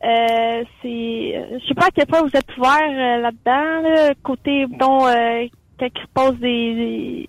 euh, 0.04 0.64
c'est, 0.82 1.46
je 1.62 1.68
sais 1.68 1.76
pas 1.76 1.86
à 1.86 1.92
quel 1.94 2.08
point 2.08 2.22
vous 2.24 2.36
êtes 2.36 2.58
ouvert 2.58 2.90
euh, 2.90 3.22
là-dedans, 3.22 3.82
là, 3.88 4.14
côté, 4.24 4.66
bon, 4.66 5.06
euh, 5.06 5.46
quand 5.80 5.86
il 5.96 6.02
se 6.02 6.08
passe 6.16 6.36
des, 6.38 6.74
des- 6.76 7.28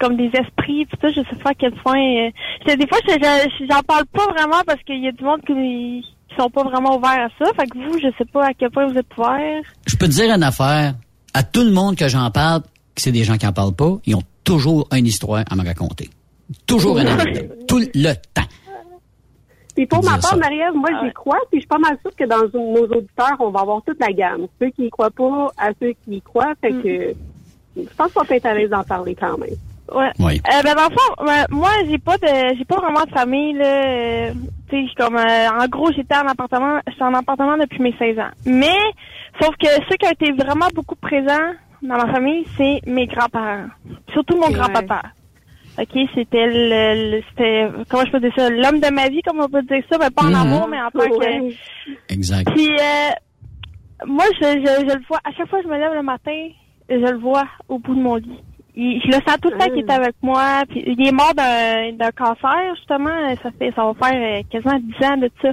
comme 0.00 0.16
des 0.16 0.30
esprits, 0.32 0.86
tout 0.86 0.96
ça, 1.02 1.10
je 1.10 1.20
sais 1.28 1.36
pas 1.42 1.50
à 1.50 1.54
quel 1.54 1.72
point. 1.72 1.98
euh, 2.00 2.76
des 2.76 2.86
fois, 2.86 2.98
je- 3.06 3.12
je- 3.58 3.66
j'en 3.70 3.82
parle 3.82 4.06
pas 4.06 4.26
vraiment 4.32 4.62
parce 4.66 4.82
qu'il 4.84 5.04
y 5.04 5.08
a 5.08 5.12
du 5.12 5.24
monde 5.24 5.40
qui, 5.42 5.52
qui 6.02 6.14
sont 6.40 6.50
pas 6.50 6.62
vraiment 6.62 6.96
ouverts 6.96 7.26
à 7.26 7.28
ça. 7.38 7.52
Fait 7.54 7.66
que 7.66 7.78
vous, 7.78 7.98
je 7.98 8.08
sais 8.16 8.24
pas 8.32 8.46
à 8.46 8.54
quel 8.54 8.70
point 8.70 8.86
vous 8.86 8.98
êtes 8.98 9.16
ouverts. 9.16 9.62
Je 9.86 9.96
peux 9.96 10.06
te 10.06 10.12
dire 10.12 10.32
une 10.34 10.42
affaire. 10.42 10.94
À 11.34 11.42
tout 11.42 11.62
le 11.62 11.70
monde 11.70 11.96
que 11.96 12.08
j'en 12.08 12.30
parle, 12.30 12.62
que 12.62 13.02
c'est 13.02 13.12
des 13.12 13.24
gens 13.24 13.36
qui 13.36 13.46
en 13.46 13.52
parlent 13.52 13.74
pas, 13.74 13.98
ils 14.06 14.14
ont 14.14 14.22
toujours 14.44 14.88
une 14.92 15.06
histoire 15.06 15.44
à 15.48 15.56
me 15.56 15.64
raconter. 15.64 16.10
Toujours 16.66 16.98
une 16.98 17.08
anecdote. 17.08 17.66
Tout 17.66 17.78
le 17.78 18.14
temps. 18.34 18.48
Puis 19.74 19.86
pour 19.86 20.02
ma 20.02 20.18
part, 20.18 20.30
ça. 20.30 20.36
Marie-Ève, 20.36 20.74
moi, 20.74 20.88
j'y 21.04 21.12
crois. 21.12 21.38
Puis 21.50 21.60
je 21.60 21.60
suis 21.60 21.68
pas 21.68 21.78
mal 21.78 21.96
sûre 22.02 22.10
que 22.16 22.24
dans 22.24 22.48
nos 22.58 22.82
auditeurs, 22.82 23.36
on 23.38 23.50
va 23.50 23.60
avoir 23.60 23.80
toute 23.86 24.00
la 24.00 24.12
gamme. 24.12 24.46
Ceux 24.60 24.70
qui 24.70 24.86
y 24.86 24.90
croient 24.90 25.10
pas 25.10 25.52
à 25.56 25.68
ceux 25.80 25.92
qui 26.04 26.16
y 26.16 26.20
croient. 26.20 26.54
Fait 26.60 26.72
que, 26.72 27.14
je 27.76 27.94
pense 27.96 28.12
qu'on 28.12 28.24
peut 28.24 28.34
être 28.34 28.46
à 28.46 28.54
l'aise 28.54 28.70
d'en 28.70 28.82
parler 28.82 29.14
quand 29.14 29.38
même. 29.38 29.50
Ouais. 29.92 30.10
Oui. 30.18 30.40
Euh, 30.52 30.62
ben 30.62 30.74
dans 30.74 30.88
le 30.88 30.94
fond, 30.94 31.14
euh, 31.26 31.44
moi 31.50 31.70
j'ai 31.88 31.98
pas 31.98 32.16
de 32.18 32.56
j'ai 32.58 32.64
pas 32.64 32.76
vraiment 32.76 33.04
de 33.04 33.10
famille 33.10 33.54
là. 33.54 34.32
tu 34.68 34.86
sais, 34.86 34.94
comme 34.96 35.16
euh, 35.16 35.48
en 35.50 35.66
gros 35.68 35.90
j'étais 35.92 36.16
en 36.16 36.26
appartement, 36.26 36.78
j'étais 36.88 37.02
en 37.02 37.14
appartement 37.14 37.56
depuis 37.56 37.80
mes 37.82 37.94
16 37.98 38.18
ans. 38.18 38.30
Mais 38.46 38.76
sauf 39.40 39.54
que 39.56 39.66
ceux 39.88 39.96
qui 39.98 40.06
ont 40.06 40.10
été 40.12 40.32
vraiment 40.32 40.68
beaucoup 40.74 40.96
présents 40.96 41.52
dans 41.82 41.96
ma 41.96 42.12
famille, 42.12 42.44
c'est 42.56 42.80
mes 42.86 43.06
grands-parents. 43.06 43.66
Surtout 44.12 44.36
mon 44.36 44.48
Ouais. 44.48 44.52
grand-papa. 44.54 45.02
OK, 45.80 45.96
c'était 46.14 46.46
le, 46.48 47.10
le- 47.18 47.22
c'était 47.30 47.68
comment 47.88 48.04
je 48.04 48.10
peux 48.10 48.20
dire 48.20 48.32
ça, 48.36 48.50
l'homme 48.50 48.80
de 48.80 48.92
ma 48.92 49.08
vie 49.08 49.22
comme 49.22 49.40
on 49.40 49.48
peut 49.48 49.62
dire 49.62 49.82
ça, 49.90 49.96
mais 49.98 50.10
pas 50.10 50.24
en 50.24 50.30
Mhm. 50.30 50.34
amour 50.34 50.68
mais 50.68 50.80
en 50.82 50.90
tant 50.90 51.08
que 51.08 51.16
Ouais. 51.18 51.54
Exact. 52.08 52.50
puis 52.54 52.68
euh, 52.72 53.10
moi, 54.06 54.24
je, 54.40 54.44
je, 54.44 54.88
je 54.90 54.94
le 54.96 55.02
vois. 55.08 55.18
À 55.24 55.30
chaque 55.36 55.48
fois 55.48 55.60
que 55.60 55.64
je 55.66 55.70
me 55.72 55.78
lève 55.78 55.94
le 55.94 56.02
matin, 56.02 56.48
je 56.90 56.94
le 56.96 57.18
vois 57.18 57.44
au 57.68 57.78
bout 57.78 57.94
de 57.94 58.00
mon 58.00 58.16
lit. 58.16 58.40
Il- 58.80 59.00
je 59.02 59.08
le 59.08 59.14
sens 59.26 59.36
tout 59.42 59.50
le 59.50 59.58
temps 59.58 59.66
qu'il 59.66 59.80
est 59.80 59.90
avec 59.90 60.14
moi. 60.22 60.62
Puis 60.68 60.84
il 60.86 61.04
est 61.06 61.10
mort 61.12 61.34
d'un 61.34 61.92
d'un 61.94 62.12
cancer, 62.12 62.76
justement. 62.76 63.10
Ça 63.42 63.50
fait 63.58 63.72
ça 63.74 63.84
va 63.84 63.92
faire 64.08 64.38
euh, 64.38 64.42
quasiment 64.50 64.78
10 64.78 65.04
ans 65.06 65.16
de 65.16 65.30
ça. 65.42 65.48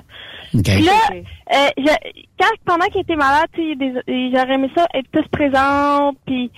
Puis 0.51 0.83
là, 0.83 0.91
euh, 1.11 1.69
je, 1.77 1.91
quand, 2.39 2.49
pendant 2.65 2.85
qu'il 2.85 3.01
était 3.01 3.15
malade, 3.15 3.47
j'aurais 3.57 4.53
aimé 4.53 4.69
ça 4.75 4.85
être 4.93 5.09
plus 5.09 5.27
présente. 5.31 6.17
Puis, 6.27 6.51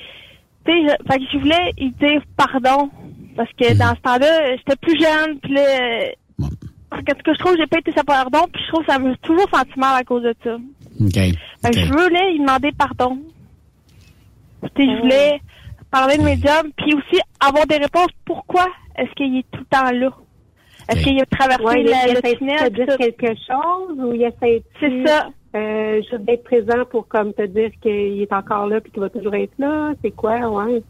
tu 0.65 0.71
sais, 0.73 0.81
je, 0.83 1.11
fait 1.11 1.19
que 1.19 1.25
je 1.31 1.37
voulais 1.37 1.71
lui 1.79 1.91
dire 1.91 2.21
pardon. 2.35 2.89
Parce 3.37 3.49
que 3.53 3.77
dans 3.77 3.95
ce 3.95 4.01
temps-là, 4.01 4.55
j'étais 4.57 4.75
plus 4.81 4.99
jeune. 4.99 5.39
Puis 5.39 5.53
là, 5.53 5.61
euh, 5.61 6.09
Bon. 6.39 6.49
qu'est-ce 7.05 7.23
que 7.23 7.33
je 7.33 7.39
trouve, 7.39 7.55
j'ai 7.57 7.67
pas 7.67 7.79
été 7.79 7.91
sa 7.93 8.03
pardon. 8.03 8.45
Puis 8.51 8.61
je 8.63 8.67
trouve 8.73 8.85
que 8.85 8.91
ça 8.91 8.99
me 8.99 9.15
toujours 9.17 9.47
senti 9.53 9.79
mal 9.79 9.95
à 10.01 10.03
cause 10.03 10.23
de 10.23 10.35
ça. 10.43 10.57
Fait 11.63 11.71
que 11.71 11.79
je 11.79 11.91
voulais 11.93 12.31
lui 12.31 12.39
demander 12.39 12.71
pardon. 12.77 13.19
Tu 14.63 14.67
sais, 14.85 14.91
je 14.95 15.01
voulais 15.01 15.39
parler 15.91 16.17
de 16.17 16.23
mes 16.23 16.35
jobs, 16.37 16.69
puis 16.77 16.93
aussi 16.95 17.19
avoir 17.39 17.65
des 17.67 17.77
réponses. 17.77 18.09
Pourquoi 18.25 18.67
est-ce 18.97 19.11
qu'il 19.13 19.37
est 19.37 19.45
tout 19.51 19.59
le 19.59 19.65
temps 19.65 19.91
là? 19.91 20.09
Est-ce 20.89 21.03
qu'il 21.03 21.21
a 21.21 21.25
traversé 21.25 21.63
Ouais, 21.63 21.83
la, 21.83 22.13
le 22.13 22.35
tunnel? 22.37 22.57
tout 22.71 22.85
dire 22.85 22.97
quelque 22.97 23.27
chose 23.27 23.97
ou 23.99 24.13
il 24.13 24.23
essaie 24.23 24.63
C'est 24.79 25.05
ça. 25.05 25.27
euh, 25.55 25.97
juste 25.97 26.21
d'être 26.23 26.43
présent 26.45 26.85
pour 26.89 27.07
comme 27.07 27.33
te 27.33 27.41
dire 27.45 27.71
qu'il 27.81 28.21
est 28.21 28.31
encore 28.33 28.67
là 28.67 28.79
puis 28.79 28.91
qu'il 28.91 29.01
va 29.01 29.09
toujours 29.09 29.35
être 29.35 29.51
là? 29.59 29.91
C'est 30.01 30.11
quoi, 30.11 30.37
ouais. 30.49 30.81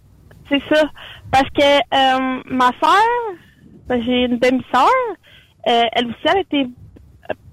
C'est 0.49 0.61
ça. 0.71 0.83
Parce 1.31 1.49
que 1.49 1.61
euh, 1.63 2.41
ma 2.45 2.67
sœur, 2.81 3.35
ben, 3.87 4.01
j'ai 4.03 4.25
une 4.25 4.37
demi-sœur, 4.37 4.89
euh, 5.67 5.81
elle 5.93 6.07
aussi, 6.07 6.17
elle 6.25 6.41
était 6.41 6.67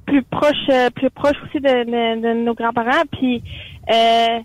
plus 0.06 0.22
proche, 0.24 0.68
euh, 0.70 0.90
plus 0.90 1.10
proche 1.10 1.36
aussi 1.44 1.60
de, 1.60 1.68
de- 1.84 2.20
de 2.20 2.32
nos 2.44 2.54
grands-parents. 2.54 3.04
Puis 3.10 3.42
euh, 3.90 4.38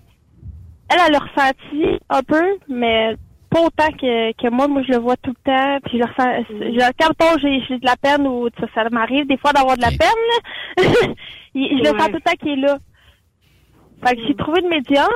elle, 0.89 0.97
elle 1.05 1.11
l'a 1.13 1.19
ressenti 1.19 1.99
un 2.09 2.21
peu, 2.23 2.43
mais 2.67 3.15
pas 3.49 3.61
autant 3.61 3.89
que, 3.99 4.31
que 4.33 4.49
moi. 4.51 4.67
Moi, 4.67 4.83
je 4.87 4.93
le 4.93 4.99
vois 4.99 5.17
tout 5.17 5.31
le 5.31 5.43
temps. 5.51 5.79
Puis 5.85 5.97
je 5.97 6.03
le 6.03 6.05
ressens. 6.05 6.45
Je, 6.49 6.91
quand 7.19 7.39
j'ai 7.41 7.61
j'ai 7.67 7.77
de 7.79 7.85
la 7.85 7.95
peine 7.95 8.27
ou 8.27 8.47
ça, 8.59 8.67
ça 8.75 8.89
m'arrive 8.91 9.25
des 9.27 9.37
fois 9.37 9.53
d'avoir 9.53 9.75
de 9.77 9.81
la 9.81 9.89
peine, 9.89 10.77
là. 10.77 11.13
Je 11.55 11.59
le 11.79 11.85
sens 11.99 12.07
tout 12.07 12.13
le 12.13 12.21
temps 12.21 12.37
qu'il 12.39 12.49
est 12.51 12.55
là. 12.61 12.77
Fait 14.05 14.15
que 14.15 14.21
j'ai 14.27 14.35
trouvé 14.35 14.61
de 14.61 14.67
médium. 14.67 15.07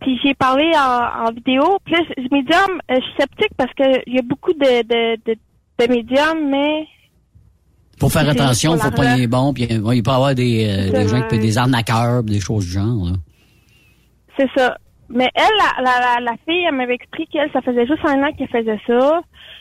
Puis 0.00 0.18
j'ai 0.24 0.34
parlé 0.34 0.70
en, 0.76 1.26
en 1.28 1.32
vidéo. 1.32 1.78
Puis 1.84 1.94
là, 1.94 2.00
je- 2.16 2.22
médium, 2.34 2.80
euh, 2.90 2.96
je 2.96 3.00
suis 3.02 3.12
sceptique 3.18 3.52
parce 3.56 3.72
que 3.74 4.00
il 4.06 4.14
y 4.14 4.18
a 4.18 4.22
beaucoup 4.22 4.52
de, 4.52 4.82
de, 4.82 5.16
de, 5.26 5.36
de 5.78 5.92
médiums, 5.94 6.48
mais 6.50 6.86
Faut 8.00 8.08
faire 8.08 8.28
attention, 8.28 8.72
faut 8.78 8.90
pas 8.90 9.16
y 9.18 9.26
bon, 9.26 9.52
puis 9.52 9.64
euh, 9.70 9.94
il 9.94 10.02
peut 10.02 10.10
y 10.10 10.14
avoir 10.14 10.34
des, 10.34 10.66
euh, 10.66 10.90
des 10.90 11.06
gens 11.08 11.20
qui 11.22 11.28
peuvent 11.28 11.38
des 11.40 11.58
arnaqueurs, 11.58 12.22
des 12.22 12.40
choses 12.40 12.64
du 12.64 12.72
genre. 12.72 13.04
là. 13.06 13.12
C'est 14.36 14.48
ça. 14.56 14.76
Mais 15.08 15.28
elle, 15.34 15.42
la, 15.58 15.82
la, 15.82 16.00
la, 16.00 16.20
la 16.20 16.32
fille, 16.48 16.64
elle 16.68 16.74
m'avait 16.74 16.94
expliqué 16.94 17.32
qu'elle, 17.32 17.50
ça 17.52 17.60
faisait 17.62 17.86
juste 17.86 18.04
un 18.04 18.22
an 18.22 18.32
qu'elle 18.32 18.48
faisait 18.48 18.80
ça. 18.86 19.20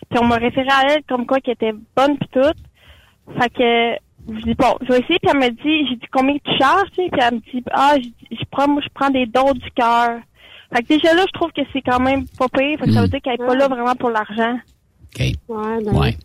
Puis 0.10 0.20
on 0.22 0.26
m'a 0.26 0.36
référé 0.36 0.68
à 0.70 0.94
elle 0.94 1.04
comme 1.10 1.26
quoi 1.26 1.40
qu'elle 1.40 1.54
était 1.56 1.74
bonne 1.96 2.18
puis 2.18 2.30
tout. 2.32 3.40
Fait 3.40 3.50
que 3.50 4.34
je 4.36 4.42
dis 4.44 4.54
bon, 4.56 4.76
je 4.82 4.88
vais 4.94 5.00
essayer. 5.00 5.20
Puis 5.20 5.32
elle 5.32 5.40
m'a 5.40 5.50
dit, 5.50 5.88
j'ai 5.90 5.96
dit 5.96 6.08
combien 6.12 6.36
tu 6.44 6.58
charges, 6.58 6.90
tu 6.96 7.04
sais? 7.04 7.10
Puis 7.12 7.22
elle 7.22 7.34
me 7.36 7.40
dit 7.40 7.64
ah, 7.72 7.96
je, 7.98 8.36
je 8.36 8.44
prends, 8.52 8.68
moi 8.68 8.82
je 8.84 8.90
prends 8.94 9.10
des 9.10 9.26
dons 9.26 9.54
du 9.54 9.72
cœur. 9.72 10.20
Fait 10.76 10.84
que 10.84 10.88
déjà 10.90 11.16
là, 11.16 11.24
je 11.28 11.32
trouve 11.34 11.52
que 11.52 11.62
c'est 11.74 11.82
quand 11.82 12.00
même 12.00 12.26
pas 12.38 12.48
pire. 12.50 12.78
Fait 12.80 12.86
que 12.86 12.92
ça 12.92 13.00
Mm. 13.00 13.04
veut 13.04 13.10
dire 13.10 13.22
qu'elle 13.24 13.34
est 13.34 13.38
pas 13.38 13.56
là 13.56 13.68
vraiment 13.68 13.96
pour 13.96 14.12
l'argent. 14.12 14.54
OK. 15.16 15.20
Ouais, 15.48 15.84
ben, 15.84 15.96
Ouais. 15.98 16.16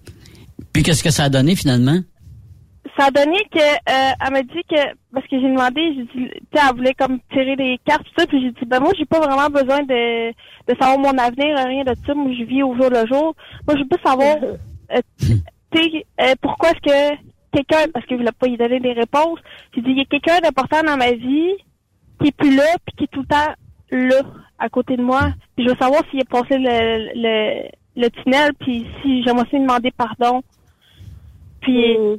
Puis 0.73 0.83
qu'est-ce 0.83 1.03
que 1.03 1.11
ça 1.11 1.25
a 1.25 1.29
donné 1.31 1.57
finalement? 1.57 1.99
Ça 2.97 3.07
a 3.07 3.11
donné 3.11 3.39
que 3.51 3.59
euh, 3.59 4.13
elle 4.25 4.33
m'a 4.33 4.43
dit 4.43 4.63
que 4.69 4.95
parce 5.13 5.27
que 5.27 5.41
j'ai 5.41 5.49
demandé, 5.49 5.95
j'ai 5.95 6.03
dit 6.03 6.31
tu 6.31 6.59
sais, 6.59 6.65
elle 6.69 6.77
voulait 6.77 6.95
comme 6.95 7.19
tirer 7.33 7.57
des 7.57 7.79
cartes 7.85 8.05
tout 8.05 8.13
ça, 8.21 8.27
puis 8.27 8.41
j'ai 8.41 8.51
dit 8.51 8.67
ben 8.67 8.81
moi 8.81 8.93
j'ai 8.97 9.05
pas 9.05 9.21
vraiment 9.21 9.49
besoin 9.49 9.83
de 9.83 10.31
de 10.31 10.79
savoir 10.81 10.99
mon 10.99 11.19
avenir, 11.19 11.57
rien 11.57 11.85
de 11.85 11.95
ça, 12.07 12.15
moi 12.15 12.33
je 12.39 12.45
vis 12.45 12.63
au 12.63 12.75
jour 12.77 12.91
le 12.91 13.07
jour. 13.07 13.35
Moi 13.67 13.77
je 13.77 13.83
veux 13.83 13.89
pas 13.89 14.09
savoir 14.09 14.37
euh, 14.93 15.01
tu 15.19 15.35
sais 15.75 16.07
euh, 16.21 16.35
pourquoi 16.41 16.71
est-ce 16.71 16.81
que 16.81 17.17
quelqu'un 17.53 17.91
parce 17.93 18.07
que 18.07 18.15
je 18.15 18.21
voulais 18.21 18.33
pas 18.39 18.47
y 18.47 18.57
donner 18.57 18.81
des 18.81 18.93
réponses. 18.93 19.41
J'ai 19.75 19.83
dit 19.83 19.91
il 19.91 19.99
y 19.99 20.03
a 20.03 20.05
quelqu'un 20.05 20.41
d'important 20.41 20.83
dans 20.83 20.97
ma 20.97 21.13
vie 21.13 21.55
qui 22.21 22.29
est 22.29 22.37
plus 22.37 22.55
là 22.55 22.65
puis 22.87 22.97
qui 22.97 23.05
est 23.05 23.09
tout 23.09 23.21
le 23.23 23.27
temps 23.27 23.55
là 23.91 24.23
à 24.59 24.69
côté 24.69 24.97
de 24.97 25.03
moi. 25.03 25.33
Puis 25.57 25.65
je 25.65 25.71
veux 25.71 25.77
savoir 25.79 26.03
s'il 26.11 26.21
a 26.21 26.25
passé 26.25 26.59
le 26.59 27.11
le, 27.15 27.69
le 27.97 28.09
tunnel 28.23 28.53
puis 28.61 28.87
si 29.03 29.25
j'aimerais 29.25 29.47
aussi 29.47 29.59
demander 29.59 29.91
pardon. 29.91 30.43
Puis 31.61 31.99
Mm. 31.99 32.19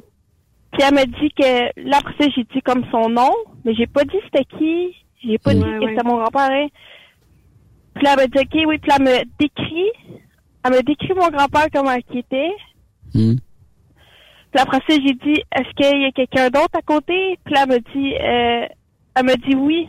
Puis 0.72 0.82
elle 0.86 0.94
m'a 0.94 1.04
dit 1.06 1.30
que 1.38 1.80
là 1.88 1.98
après 1.98 2.14
ça 2.20 2.28
j'ai 2.34 2.44
dit 2.44 2.62
comme 2.62 2.84
son 2.90 3.08
nom, 3.08 3.30
mais 3.64 3.74
j'ai 3.74 3.86
pas 3.86 4.04
dit 4.04 4.16
c'était 4.24 4.44
qui. 4.58 4.94
J'ai 5.24 5.38
pas 5.38 5.50
Ouais, 5.50 5.56
dit 5.56 5.62
que 5.62 5.84
ouais. 5.84 5.90
c'était 5.90 6.08
mon 6.08 6.16
grand-père. 6.18 6.50
hein. 6.50 6.66
Puis 7.94 8.04
là 8.04 8.12
elle 8.14 8.18
m'a 8.20 8.26
dit 8.26 8.38
ok 8.38 8.66
oui, 8.68 8.78
puis 8.78 8.90
là 8.90 8.96
elle 8.98 9.04
m'a 9.04 9.18
décrit, 9.38 9.90
elle 10.64 10.70
m'a 10.72 10.82
décrit 10.82 11.14
mon 11.14 11.28
grand-père 11.28 11.66
comment 11.72 11.96
il 12.12 12.18
était. 12.18 12.50
Hmm. 13.14 13.34
Puis 14.52 14.60
après 14.62 14.78
ça 14.88 14.94
j'ai 15.04 15.14
dit 15.14 15.42
est-ce 15.54 15.70
qu'il 15.76 16.02
y 16.02 16.04
a 16.06 16.10
quelqu'un 16.12 16.50
d'autre 16.50 16.76
à 16.78 16.82
côté? 16.82 17.38
Puis 17.44 17.54
là 17.54 17.62
elle 17.64 17.68
m'a 17.68 17.78
dit 17.78 18.14
euh, 18.14 18.66
elle 19.16 19.24
m'a 19.24 19.36
dit 19.36 19.54
oui. 19.54 19.88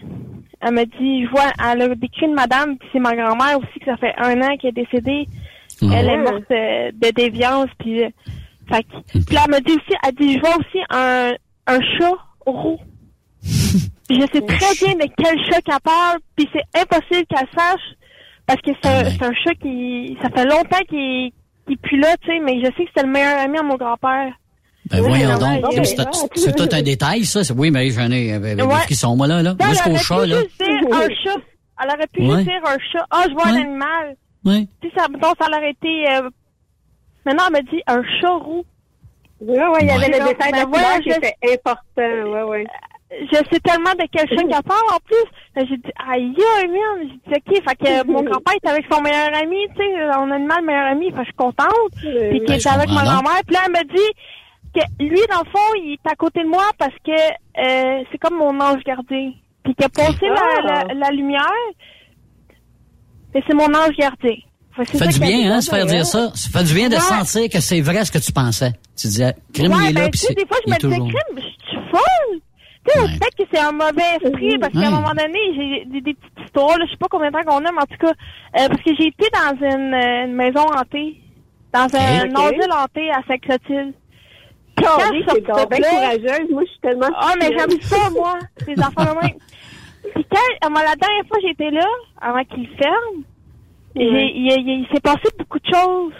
Elle 0.59 0.73
m'a 0.73 0.85
dit 0.85 1.23
je 1.25 1.29
vois 1.29 1.51
elle 1.63 1.81
a 1.83 1.95
décrit 1.95 2.25
une 2.25 2.33
madame 2.33 2.77
puis 2.77 2.89
c'est 2.91 2.99
ma 2.99 3.15
grand-mère 3.15 3.59
aussi 3.59 3.79
que 3.79 3.85
ça 3.85 3.97
fait 3.97 4.13
un 4.17 4.41
an 4.41 4.57
qu'elle 4.57 4.69
est 4.69 4.83
décédée. 4.83 5.27
Ah. 5.83 5.85
Elle 5.93 6.09
est 6.09 6.17
morte 6.17 6.49
euh, 6.51 6.91
de 6.93 7.11
déviance 7.13 7.69
puis 7.79 8.03
euh, 8.03 8.09
fait 8.69 8.83
que- 8.83 9.25
puis 9.25 9.35
là, 9.35 9.41
elle 9.45 9.51
m'a 9.51 9.59
dit 9.59 9.71
aussi, 9.73 9.97
elle 10.03 10.15
dit, 10.15 10.33
je 10.35 10.39
vois 10.39 10.57
aussi 10.57 10.79
un, 10.89 11.33
un 11.67 11.79
chat 11.97 12.13
roux. 12.45 12.79
Je 14.09 14.21
sais 14.21 14.39
très 14.41 14.85
bien 14.85 14.95
de 14.95 15.11
quel 15.17 15.37
chat 15.45 15.61
qu'elle 15.61 15.81
parle, 15.83 16.19
puis 16.37 16.47
c'est 16.53 16.79
impossible 16.81 17.25
qu'elle 17.27 17.47
sache, 17.53 17.81
parce 18.45 18.61
que 18.61 18.71
c'est 18.81 18.89
un, 18.89 19.03
c'est 19.09 19.21
un 19.23 19.33
chat 19.33 19.53
qui, 19.61 20.17
ça 20.21 20.29
fait 20.29 20.45
longtemps 20.45 20.83
qu'il 20.87 21.31
qu'il 21.65 21.73
est 21.73 21.81
plus 21.81 21.99
là, 21.99 22.15
tu 22.21 22.29
sais, 22.31 22.39
mais 22.39 22.57
je 22.61 22.65
sais 22.77 22.85
que 22.85 22.91
c'est 22.95 23.03
le 23.05 23.11
meilleur 23.11 23.37
ami 23.41 23.57
à 23.57 23.63
mon 23.63 23.75
grand-père. 23.75 24.31
Ben 24.89 25.01
voyons 25.01 25.27
ouais, 25.27 25.33
donc. 25.61 25.69
ouais, 25.73 25.83
C'est 25.83 25.99
ouais. 25.99 26.05
tout- 26.05 26.29
c'est 26.39 26.55
tout 26.55 26.69
un 26.73 26.81
détail, 26.81 27.25
ça. 27.25 27.43
C'est- 27.43 27.51
Oui, 27.53 27.69
mais 27.71 27.89
j'en 27.89 28.09
ai 28.09 28.31
avec 28.31 28.57
Ouais. 28.61 28.85
qui 28.87 28.95
sont 28.95 29.17
moi 29.17 29.27
là, 29.27 29.43
là. 29.43 29.53
Elle 29.59 29.67
Jusqu'au 29.71 29.97
chat, 29.97 30.25
là. 30.25 30.37
un 30.37 31.09
chat. 31.09 31.35
Elle 31.83 31.89
aurait 31.89 32.07
pu 32.13 32.21
Ouais. 32.21 32.35
juste 32.37 32.43
dire 32.47 32.61
un 32.65 32.77
chat. 32.93 33.05
Ah, 33.11 33.25
je 33.27 33.33
vois 33.33 33.43
Ouais. 33.43 33.51
un 33.51 33.61
animal. 33.63 34.15
Ouais. 34.45 34.67
Tu 34.81 34.87
sais, 34.87 34.93
ça, 34.97 35.07
donc, 35.09 35.35
ça 35.37 35.47
aurait 35.49 35.71
été, 35.71 36.09
euh, 36.11 36.29
maintenant, 37.27 37.43
elle 37.47 37.53
m'a 37.53 37.61
dit 37.71 37.81
un 37.87 38.01
chat 38.21 38.35
roux. 38.35 38.65
Ouais, 39.39 39.67
ouais, 39.67 39.77
il 39.81 39.87
y 39.87 39.91
avait 39.91 40.11
Ouais. 40.11 40.19
le 40.19 40.25
détail 40.27 40.51
de 40.51 40.57
Ben 40.57 40.63
la 40.63 40.65
ouais, 40.65 40.71
couleur 40.71 40.99
qui 41.01 41.09
était 41.09 41.35
important. 41.53 42.31
Ouais, 42.31 42.43
ouais. 42.43 42.65
je 43.11 43.35
sais 43.51 43.59
tellement 43.59 43.91
de 43.91 44.03
quel 44.11 44.27
chat 44.29 44.35
qu'elle 44.43 44.63
parle 44.63 44.89
en 44.93 44.99
plus. 45.05 45.25
Que 45.55 45.65
J'ai 45.67 45.77
dit, 45.77 45.91
aïe, 46.11 46.35
aïe, 46.57 46.67
merde. 46.67 47.11
J'ai 47.27 47.33
dit, 47.33 47.59
OK, 47.61 47.69
fait 47.69 47.75
que 47.75 48.07
mon 48.07 48.23
grand-père 48.29 48.55
était 48.55 48.69
avec 48.69 48.85
son 48.91 49.01
meilleur 49.01 49.29
ami, 49.35 49.67
tu 49.75 49.77
sais, 49.77 50.17
on 50.17 50.31
animal 50.31 50.63
meilleur 50.65 50.87
ami, 50.87 51.11
fait 51.11 51.17
que 51.17 51.19
je 51.19 51.25
suis 51.25 51.33
contente. 51.33 51.91
Puis 51.99 52.39
qu'il 52.39 52.45
Ben, 52.47 52.55
était 52.57 52.69
avec 52.69 52.89
ma 52.89 53.03
grand-mère. 53.03 53.41
Puis 53.45 53.53
là, 53.55 53.59
elle 53.67 53.71
me 53.73 53.83
dit 53.95 54.13
que 54.75 55.03
lui, 55.03 55.21
dans 55.31 55.39
le 55.43 55.49
fond, 55.51 55.73
il 55.83 55.93
est 55.93 56.11
à 56.11 56.15
côté 56.15 56.41
de 56.43 56.47
moi 56.49 56.65
parce 56.79 56.95
que 57.05 57.11
euh, 57.11 58.03
c'est 58.11 58.17
comme 58.17 58.37
mon 58.37 58.59
ange 58.59 58.83
gardien. 58.83 59.33
Puis 59.63 59.75
qu'il 59.75 59.85
a 59.85 59.89
passé 59.89 60.27
Ah. 60.35 60.61
la, 60.63 60.83
la, 60.85 60.93
la 60.95 61.09
lumière, 61.11 61.45
et 63.33 63.43
c'est 63.47 63.53
mon 63.55 63.65
ange 63.73 63.95
gardien. 63.97 64.35
Ça 64.85 65.05
fait 65.05 65.07
du 65.13 65.19
bien, 65.19 65.51
hein, 65.55 65.61
se 65.61 65.69
faire 65.69 65.85
dire 65.85 66.05
ça. 66.05 66.31
Ça 66.35 66.49
fait 66.59 66.65
du 66.65 66.73
bien 66.73 66.89
de 66.89 66.95
Ouais. 66.95 66.99
sentir 67.01 67.49
que 67.49 67.59
c'est 67.59 67.81
vrai 67.81 68.05
ce 68.05 68.11
que 68.11 68.19
tu 68.19 68.31
pensais. 68.31 68.71
Tu 68.99 69.07
disais, 69.07 69.33
crime, 69.53 69.71
ouais, 69.71 69.77
il 69.85 69.89
est 69.89 69.93
là, 69.93 70.01
ben, 70.05 70.09
puis 70.11 70.19
c'est 70.19 70.33
des 70.35 70.45
fois, 70.45 70.57
je 70.65 70.71
me 70.71 70.77
disais, 70.77 70.89
toujours. 70.95 71.07
crime, 71.09 71.37
je 71.37 71.67
suis 71.69 71.77
folle. 71.91 72.39
Tu 72.85 72.91
sais, 72.93 72.99
Ouais. 73.01 73.07
peut-être 73.19 73.35
que 73.35 73.43
c'est 73.51 73.59
un 73.59 73.71
mauvais 73.71 74.15
esprit, 74.23 74.57
parce 74.59 74.73
qu'à 74.73 74.87
un 74.87 74.91
moment 74.91 75.11
donné, 75.17 75.39
j'ai 75.55 75.85
des, 75.85 76.01
des 76.01 76.13
petites 76.13 76.45
histoires, 76.45 76.77
là, 76.77 76.85
je 76.85 76.91
sais 76.91 76.97
pas 76.97 77.07
combien 77.09 77.29
de 77.29 77.33
temps 77.35 77.43
qu'on 77.43 77.65
a, 77.65 77.71
mais 77.71 77.81
en 77.81 77.85
tout 77.85 77.97
cas, 77.99 78.11
euh, 78.11 78.67
parce 78.69 78.81
que 78.81 78.91
j'ai 78.97 79.07
été 79.07 79.27
dans 79.33 79.55
une, 79.57 79.93
euh, 79.93 80.25
une 80.25 80.33
maison 80.33 80.61
hantée, 80.61 81.21
dans 81.73 81.81
un 81.81 82.29
Ok. 82.29 82.53
asile 82.53 82.71
hanté 82.71 83.11
à 83.11 83.21
Sainte-Clotilde. 83.27 83.93
Quand 84.77 84.99
je 84.99 85.23
c'est 85.27 85.33
suis 85.33 85.43
courageuse. 85.43 86.49
Moi, 86.51 86.61
je 86.65 86.69
suis 86.69 86.79
tellement. 86.81 87.07
Ah, 87.15 87.33
mais 87.39 87.47
j'aime 87.57 87.81
ça, 87.81 88.09
moi, 88.11 88.37
les 88.67 88.75
enfants 88.79 89.03
de 89.11 89.19
même. 89.25 89.37
Puis 90.15 90.25
quand, 90.31 90.67
euh, 90.67 90.69
moi, 90.69 90.83
la 90.83 90.95
dernière 90.95 91.25
fois 91.27 91.39
j'étais 91.45 91.71
là, 91.71 91.85
avant 92.21 92.43
qu'il 92.45 92.67
ferme, 92.77 93.23
j'ai- 93.99 94.31
il, 94.35 94.51
il- 94.51 94.79
il 94.81 94.87
s'est 94.93 95.01
passé 95.01 95.29
beaucoup 95.37 95.59
de 95.59 95.73
choses. 95.73 96.13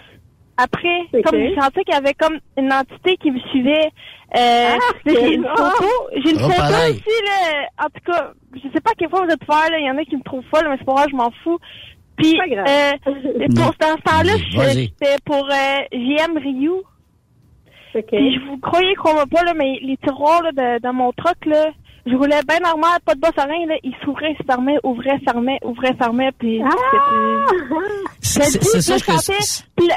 Après, 0.58 1.02
comme 1.24 1.40
je 1.40 1.54
sentais 1.62 1.84
qu'il 1.84 1.94
y 1.94 1.98
avait 1.98 2.16
comme 2.16 2.40
une 2.58 2.74
entité 2.74 3.16
qui 3.18 3.30
me 3.32 3.40
suivait. 3.52 3.92
Euh, 4.36 4.74
Ah, 4.76 4.94
j'ai 5.06 5.36
une 5.36 5.46
ah. 5.46 5.56
photo. 5.56 5.88
J'ai 6.16 6.32
une 6.32 6.38
Oh, 6.38 6.50
photo 6.50 6.58
pareil. 6.58 6.92
aussi, 6.94 7.24
là. 7.26 7.68
En 7.80 7.86
tout 7.86 8.12
cas, 8.12 8.32
je 8.56 8.62
sais 8.74 8.82
pas 8.82 8.90
à 8.92 8.94
quelle 8.98 9.10
fois 9.10 9.24
vous 9.26 9.32
êtes 9.32 9.44
faire, 9.46 9.70
là. 9.70 9.78
Il 9.80 9.86
y 9.86 9.92
en 9.92 9.98
a 9.98 10.04
qui 10.04 10.18
me 10.18 10.24
trouvent 10.24 10.44
folle, 10.54 10.68
mais 10.70 10.76
c'est 10.80 10.86
pas 10.86 10.94
grave, 10.96 11.08
je 11.12 11.16
m'en 11.16 11.32
fous. 11.44 11.60
Puis, 12.18 12.36
Pas 12.36 12.48
grave. 12.48 12.66
euh, 12.68 12.92
pour 13.06 13.14
dans 13.56 13.72
ce 13.72 14.02
temps-là, 14.04 14.34
c'était 14.74 15.16
pour 15.24 15.46
euh, 15.46 15.80
JM 15.94 16.38
Ryu. 16.40 16.72
OK. 17.96 18.06
Puis 18.12 18.34
je 18.36 18.40
vous 18.48 18.58
croyez 18.58 18.96
qu'on 18.96 19.14
va 19.14 19.26
pas, 19.28 19.44
là, 19.44 19.54
mais 19.54 19.80
les 19.82 19.98
tiroirs 19.98 20.42
là, 20.44 20.52
de, 20.52 20.82
dans 20.82 20.94
mon 20.94 21.12
truck, 21.14 21.46
là, 21.46 21.68
je 22.10 22.16
roulais 22.16 22.40
bien 22.48 22.60
normal, 22.60 23.00
pas 23.06 23.16
de 23.16 23.20
bosse 23.20 23.38
à 23.38 23.44
rien, 23.44 23.66
là, 23.68 23.76
ils 23.84 23.94
s'ouvraient, 24.04 24.36
se 24.40 24.44
fermaient, 24.46 24.78
ouvraient, 24.84 25.20
fermaient, 25.26 25.60
ouvraient, 25.64 25.96
fermaient, 25.96 26.32
puis 26.38 26.62
Ah! 26.64 26.70
C'est 28.22 28.44
c'est- 28.44 28.64
c'est 28.64 28.82
ça 28.82 28.96
que... 29.00 29.12
là, 29.88 29.96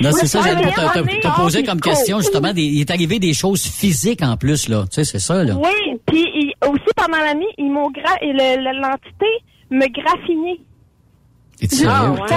Non, 0.00 0.10
c'est 0.12 0.26
ça, 0.26 0.40
j'allais 0.42 0.66
te, 0.72 1.40
poser 1.40 1.62
comme 1.64 1.80
question, 1.80 2.18
justement. 2.18 2.52
des- 2.52 2.62
il 2.62 2.80
est 2.80 2.90
arrivé 2.90 3.18
des 3.18 3.32
choses 3.32 3.64
physiques 3.66 4.22
en 4.22 4.36
plus, 4.36 4.68
là. 4.68 4.84
Tu 4.90 4.94
sais, 4.96 5.04
c'est 5.04 5.18
ça, 5.20 5.44
là. 5.44 5.54
Oui, 5.56 5.98
puis 6.06 6.24
il- 6.34 6.54
aussi 6.68 6.90
pendant 6.96 7.18
la 7.18 7.34
nuit, 7.34 7.46
ils 7.58 7.70
m'ont 7.70 7.90
gra 7.90 8.14
et 8.20 8.32
le- 8.32 8.62
le- 8.62 8.80
l'entité 8.80 9.26
me 9.70 9.86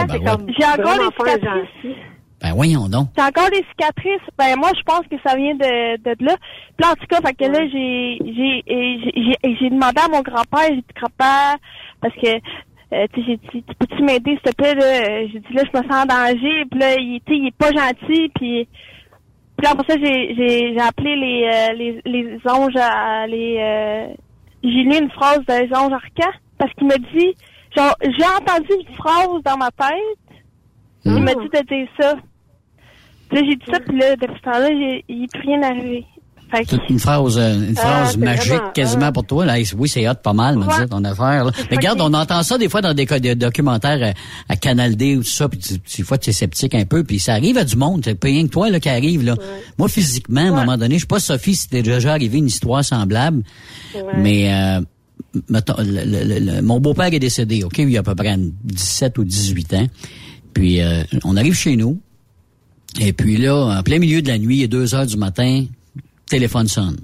c'est 0.07 0.19
ouais. 0.19 0.23
comme- 0.25 0.47
J'ai 0.57 0.65
encore 0.65 1.11
pas 1.17 1.25
cicatrices. 1.37 1.97
Ben, 2.41 2.53
voyons 2.53 2.87
donc. 2.87 3.09
J'ai 3.17 3.23
encore 3.23 3.49
des 3.49 3.65
cicatrices. 3.69 4.21
Ben 4.37 4.55
moi, 4.57 4.71
je 4.77 4.81
pense 4.83 5.01
que 5.11 5.15
ça 5.25 5.35
vient 5.35 5.55
de, 5.55 5.97
de 5.97 6.25
là. 6.25 6.35
Puis 6.77 6.85
là, 6.85 6.91
en 6.91 6.95
tout 6.95 7.07
cas, 7.09 7.17
fait 7.21 7.33
que 7.33 7.45
là, 7.51 7.67
j'ai 7.67 8.17
j'ai 8.23 8.63
j'ai 8.65 9.11
j'ai- 9.43 9.55
j'ai 9.59 9.69
demandé 9.69 9.99
à 10.01 10.07
mon 10.07 10.21
grand-père, 10.21 10.69
j'ai 10.69 10.75
dit 10.77 10.95
grand-père, 10.95 11.57
parce 12.01 12.15
que 12.15 12.27
euh, 12.91 13.05
tu 13.13 13.21
sais, 13.21 13.27
j'ai 13.27 13.37
dit, 13.37 13.63
Tu 13.67 13.75
peux-tu 13.77 14.01
m'aider, 14.03 14.31
s'il 14.31 14.41
te 14.41 14.55
plaît, 14.55 14.73
là? 14.73 15.27
J'ai 15.27 15.39
dit 15.39 15.53
là, 15.53 15.63
je 15.71 15.77
me 15.77 15.83
sens 15.83 16.03
en 16.03 16.05
danger. 16.05 16.65
Puis 16.71 16.79
là, 16.79 16.95
il, 16.95 17.21
tu 17.25 17.33
sais, 17.33 17.39
il 17.39 17.47
est 17.47 17.57
pas 17.57 17.71
gentil. 17.71 18.31
Puis 18.35 18.67
puis 19.57 19.65
là, 19.65 19.71
après 19.73 19.93
ça, 19.93 19.99
j'ai 20.01 20.33
j'ai 20.35 20.73
j'ai 20.73 20.79
appelé 20.81 21.15
les 21.17 21.43
euh, 21.53 21.73
les 21.73 22.01
les 22.05 22.39
anges, 22.49 22.75
à, 22.77 23.27
les 23.27 23.57
euh, 23.59 24.07
j'ai 24.63 24.69
lu 24.69 24.97
une 24.97 25.11
phrase 25.11 25.41
des 25.45 25.69
anges 25.75 25.91
arcans 25.91 26.37
parce 26.57 26.71
qu'il 26.75 26.87
m'a 26.87 26.97
dit, 26.97 27.35
genre, 27.75 27.95
j'ai 28.01 28.25
entendu 28.25 28.69
une 28.79 28.95
phrase 28.95 29.43
dans 29.43 29.57
ma 29.57 29.71
tête. 29.71 30.19
Il 31.05 31.23
m'a 31.23 31.33
dit 31.33 31.49
de 31.49 31.75
dire 31.75 31.87
ça. 31.99 32.15
Puis 33.29 33.37
là, 33.37 33.43
j'ai 33.47 33.55
dit 33.55 33.65
ça, 33.71 33.79
puis 33.79 33.97
là, 33.99 34.15
depuis 34.15 34.35
ce 34.37 34.43
temps-là, 34.43 34.67
j'ai- 34.69 35.05
il 35.07 35.21
n'est 35.21 35.27
plus 35.27 35.41
rien 35.47 35.61
arrivé. 35.63 36.05
Fait 36.51 36.63
que- 36.65 36.69
Toute 36.71 36.89
une 36.89 36.97
phrase, 36.97 37.37
euh, 37.37 37.53
une 37.69 37.75
Ah, 37.77 37.81
phrase 37.81 38.11
c'est 38.13 38.17
magique 38.17 38.47
vraiment, 38.53 38.71
quasiment 38.71 39.05
ah. 39.05 39.11
pour 39.11 39.23
toi. 39.23 39.45
Là. 39.45 39.57
Oui, 39.77 39.87
c'est 39.87 40.09
hot 40.09 40.15
pas 40.15 40.33
mal, 40.33 40.57
me 40.57 40.65
Ouais. 40.65 40.87
ton 40.87 41.03
affaire. 41.03 41.45
Là. 41.45 41.51
Mais 41.69 41.77
regarde, 41.77 42.01
on 42.01 42.11
entend 42.11 42.41
ça 42.41 42.57
des 42.57 42.67
fois 42.67 42.81
dans 42.81 42.95
des, 42.95 43.05
des 43.05 43.35
documentaires 43.35 44.13
à, 44.49 44.53
à 44.53 44.55
Canal 44.55 44.95
D 44.95 45.17
ou 45.17 45.19
tout 45.21 45.29
ça, 45.29 45.47
puis 45.47 45.59
tu- 45.59 45.75
des 45.97 46.03
fois 46.03 46.17
tu 46.17 46.31
es 46.31 46.33
sceptique 46.33 46.73
un 46.73 46.85
peu, 46.85 47.03
puis 47.03 47.19
ça 47.19 47.33
arrive 47.33 47.55
à 47.59 47.63
du 47.63 47.75
monde. 47.75 48.01
C'est 48.03 48.15
pas 48.15 48.29
rien 48.29 48.45
que 48.47 48.49
toi 48.51 48.67
là, 48.71 48.79
qui 48.79 48.89
arrive. 48.89 49.23
Là. 49.23 49.35
Moi, 49.77 49.87
physiquement, 49.89 50.41
à 50.41 50.45
un 50.45 50.51
moment 50.65 50.75
donné, 50.77 50.95
je 50.95 51.01
sais 51.01 51.05
pas, 51.05 51.19
Sophie, 51.19 51.53
si 51.55 51.69
t'es 51.69 51.83
déjà 51.83 52.13
arrivé 52.13 52.39
une 52.39 52.47
histoire 52.47 52.83
semblable, 52.83 53.43
mais 54.17 54.51
euh, 54.51 54.81
mettons, 55.49 55.75
le- 55.77 56.03
le- 56.03 56.23
le- 56.23 56.39
le- 56.55 56.61
mon 56.63 56.79
beau-père 56.79 57.13
est 57.13 57.19
décédé, 57.19 57.63
OK, 57.63 57.77
il 57.77 57.91
y 57.91 57.97
a 57.97 57.99
à 57.99 58.03
peu 58.03 58.15
près 58.15 58.35
17 58.63 59.19
ou 59.19 59.23
18 59.23 59.71
ans. 59.75 59.85
Puis 60.55 60.81
euh, 60.81 61.03
on 61.23 61.37
arrive 61.37 61.53
chez 61.53 61.75
nous, 61.75 61.99
et 62.99 63.13
puis 63.13 63.37
là, 63.37 63.77
en 63.79 63.83
plein 63.83 63.99
milieu 63.99 64.21
de 64.21 64.27
la 64.27 64.37
nuit, 64.37 64.57
il 64.57 64.63
est 64.63 64.67
2 64.67 64.95
heures 64.95 65.05
du 65.05 65.17
matin, 65.17 65.65
téléphone 66.27 66.67
sonne. 66.67 66.97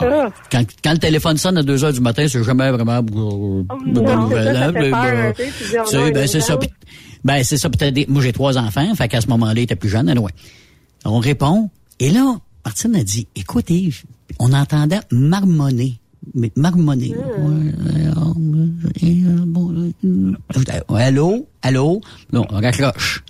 Ah. 0.00 0.30
Quand, 0.50 0.64
quand 0.82 0.92
le 0.92 0.98
téléphone 0.98 1.36
sonne 1.36 1.58
à 1.58 1.62
2 1.62 1.84
heures 1.84 1.92
du 1.92 2.00
matin, 2.00 2.26
c'est 2.28 2.42
jamais 2.42 2.70
vraiment 2.70 3.00
oh 3.14 3.64
ben, 6.10 6.26
c'est 6.26 6.38
est 6.38 6.40
ça. 6.40 6.58
Ben, 7.22 7.44
c'est 7.44 7.58
ça. 7.58 7.68
des- 7.68 8.06
Moi, 8.08 8.22
j'ai 8.22 8.32
trois 8.32 8.56
enfants. 8.56 8.94
Fait 8.94 9.08
qu'à 9.08 9.20
ce 9.20 9.26
moment-là, 9.28 9.54
il 9.60 9.64
était 9.64 9.76
plus 9.76 9.90
jeune. 9.90 10.08
anyway. 10.08 10.32
On 11.04 11.18
répond. 11.18 11.68
Et 11.98 12.10
là, 12.10 12.36
Martine 12.64 12.96
a 12.96 13.04
dit, 13.04 13.26
écoute, 13.36 13.68
Yves, 13.68 14.04
on 14.38 14.52
entendait 14.54 15.00
marmonner. 15.10 15.98
Mais 16.34 16.52
marmonner. 16.56 17.14
Euh, 17.14 17.72
euh, 20.04 20.94
allô? 20.94 21.46
Allô? 21.62 22.00
Non, 22.32 22.46
on 22.50 22.60
raccroche. 22.60 23.22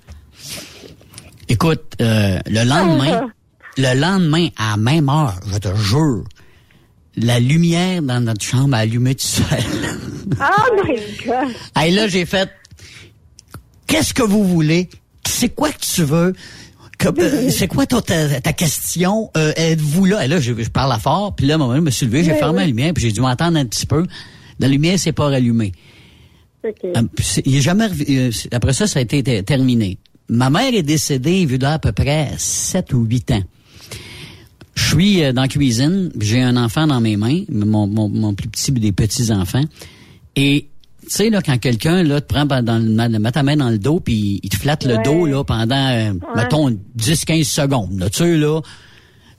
Écoute, 1.50 1.82
euh, 2.00 2.38
le 2.46 2.64
lendemain, 2.64 3.28
le 3.76 3.98
lendemain, 4.00 4.48
à 4.56 4.70
la 4.70 4.76
même 4.78 5.08
heure, 5.08 5.38
je 5.52 5.58
te 5.58 5.74
jure, 5.76 6.24
la 7.16 7.38
lumière 7.40 8.00
dans 8.02 8.20
notre 8.20 8.42
chambre 8.44 8.74
a 8.74 8.78
allumé 8.78 9.14
tout 9.14 9.26
seul. 9.26 9.44
Oh 10.40 10.84
my 10.86 10.96
God! 11.26 11.48
Hey, 11.74 11.92
là, 11.92 12.06
j'ai 12.06 12.24
fait. 12.24 12.48
Qu'est-ce 13.88 14.14
que 14.14 14.22
vous 14.22 14.44
voulez? 14.46 14.88
C'est 15.26 15.48
quoi 15.48 15.70
que 15.70 15.80
tu 15.80 16.04
veux? 16.04 16.32
Euh, 17.04 17.50
c'est 17.50 17.66
quoi 17.66 17.84
ta, 17.86 18.00
ta 18.00 18.52
question? 18.52 19.30
Euh, 19.36 19.52
êtes-vous 19.56 20.04
là? 20.04 20.24
Et 20.24 20.28
là, 20.28 20.38
je, 20.38 20.52
je 20.56 20.68
parle 20.68 20.92
à 20.92 20.98
fort, 21.00 21.34
puis 21.34 21.46
là, 21.46 21.54
à 21.54 21.56
un 21.56 21.58
moment 21.58 21.74
je 21.74 21.80
me 21.80 21.90
suis 21.90 22.06
levé, 22.06 22.22
j'ai 22.22 22.32
Oui, 22.32 22.38
fermé 22.38 22.58
oui. 22.58 22.60
la 22.62 22.66
lumière, 22.68 22.92
puis 22.94 23.02
j'ai 23.02 23.10
dû 23.12 23.20
m'entendre 23.20 23.58
un 23.58 23.64
petit 23.64 23.86
peu. 23.86 24.06
La 24.60 24.68
lumière 24.68 24.98
s'est 25.00 25.12
pas 25.12 25.24
rallumée. 25.24 25.72
OK. 26.62 26.74
Euh, 26.84 27.02
il 27.44 27.56
est 27.56 27.60
jamais 27.60 27.88
euh, 28.08 28.30
après 28.52 28.72
ça, 28.72 28.86
ça 28.86 29.00
a 29.00 29.02
été 29.02 29.22
ter- 29.24 29.42
terminé. 29.44 29.98
Ma 30.33 30.49
mère 30.49 30.73
est 30.75 30.83
décédée, 30.85 31.45
vu 31.45 31.59
là, 31.59 31.73
à 31.75 31.79
peu 31.79 31.93
près 31.93 32.31
7 32.38 32.93
ou 32.95 33.03
8 33.05 33.31
ans. 33.33 33.43
Je 34.77 34.85
suis 34.95 35.23
euh, 35.25 35.33
dans 35.33 35.43
la 35.43 35.49
cuisine, 35.49 36.11
j'ai 36.21 36.40
un 36.40 36.57
enfant 36.57 36.87
dans 36.87 37.01
mes 37.01 37.16
mains, 37.16 37.43
mon, 37.51 37.87
mon, 37.87 38.09
mon 38.09 38.35
plus 38.35 38.49
petit 38.49 38.71
des 38.73 38.93
petits-enfants. 38.93 39.64
Et 40.37 40.69
tu 41.03 41.09
sais, 41.11 41.31
là, 41.31 41.43
quand 41.43 41.59
quelqu'un 41.59 42.03
là, 42.05 42.21
te 42.21 42.33
prend 42.33 42.47
dans 42.47 42.79
le, 42.79 43.19
met 43.19 43.33
ta 43.33 43.43
main 43.43 43.57
dans 43.57 43.71
le 43.71 43.79
dos, 43.79 43.99
puis 44.01 44.38
il 44.43 44.49
te 44.49 44.57
flatte 44.57 44.85
le 44.85 45.03
dos 45.05 45.27
là, 45.27 45.43
pendant, 45.43 45.88
euh, 45.90 46.12
mettons, 46.37 46.71
10-15 46.97 47.45
secondes, 47.45 47.99
là, 47.99 48.09
tu 48.09 48.19
sais, 48.19 48.37
là. 48.37 48.61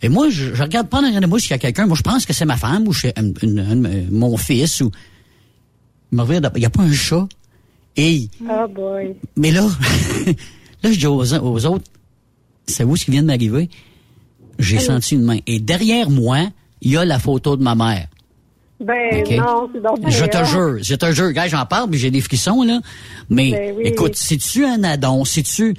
Et 0.04 0.10
moi, 0.10 0.30
je, 0.30 0.54
je 0.54 0.62
regarde 0.64 0.90
pas 0.90 1.00
en 1.00 1.04
arrière 1.06 1.22
de 1.22 1.28
moi 1.28 1.40
s'il 1.40 1.52
y 1.52 1.54
a 1.54 1.60
quelqu'un. 1.60 1.86
Moi, 1.86 1.96
je 1.96 2.02
pense 2.02 2.26
que 2.26 2.34
c'est 2.34 2.46
ma 2.46 2.58
femme 2.58 2.88
ou 2.88 2.94
c'est 2.94 3.14
une- 3.18 3.34
une- 3.44 3.60
une- 3.60 4.08
mon 4.12 4.36
fils 4.36 4.82
ou... 4.82 4.92
Il 6.12 6.18
me 6.18 6.24
regarde, 6.24 6.52
il 6.56 6.60
n'y 6.60 6.66
a 6.66 6.70
pas 6.72 6.82
un 6.84 6.92
chat. 6.92 7.28
Et 7.96 8.28
Oh 8.50 8.68
boy. 8.68 9.16
mais 9.38 9.52
là, 9.52 9.68
là, 10.84 10.91
je 10.91 10.98
dis 11.00 11.08
aux, 11.08 11.24
aux 11.34 11.65
autres, 11.65 11.86
c'est 12.67 12.84
vous 12.84 12.96
ce 12.96 13.06
qui 13.06 13.12
vient 13.12 13.22
de 13.22 13.28
m'arriver? 13.28 13.70
J'ai 14.60 14.80
senti 14.80 15.15
une 15.15 15.24
main. 15.24 15.39
Et 15.48 15.60
derrière 15.60 16.10
moi, 16.10 16.39
il 16.82 16.91
y 16.91 16.98
a 16.98 17.06
la 17.06 17.20
photo 17.20 17.56
de 17.58 17.63
ma 17.63 17.76
mère. 17.76 18.08
Ben 18.80 19.24
non, 19.38 19.70
c'est 19.74 19.82
donc 19.82 19.98
Je 20.10 20.26
te 20.26 20.44
jure, 20.44 20.78
je 20.82 20.96
te 20.96 21.12
jure, 21.12 21.32
gars, 21.34 21.48
j'en 21.48 21.65
parle, 21.67 21.89
mais 21.91 21.98
j'ai 21.98 22.10
des 22.10 22.22
frissons, 22.22 22.63
là. 22.63 22.80
Mais 23.30 23.52
Ben 23.52 23.74
oui. 23.78 23.84
écoute, 23.86 24.15
c'est-tu 24.15 24.65
un 24.65 24.84
addon? 24.84 25.24
C'est-tu. 25.24 25.76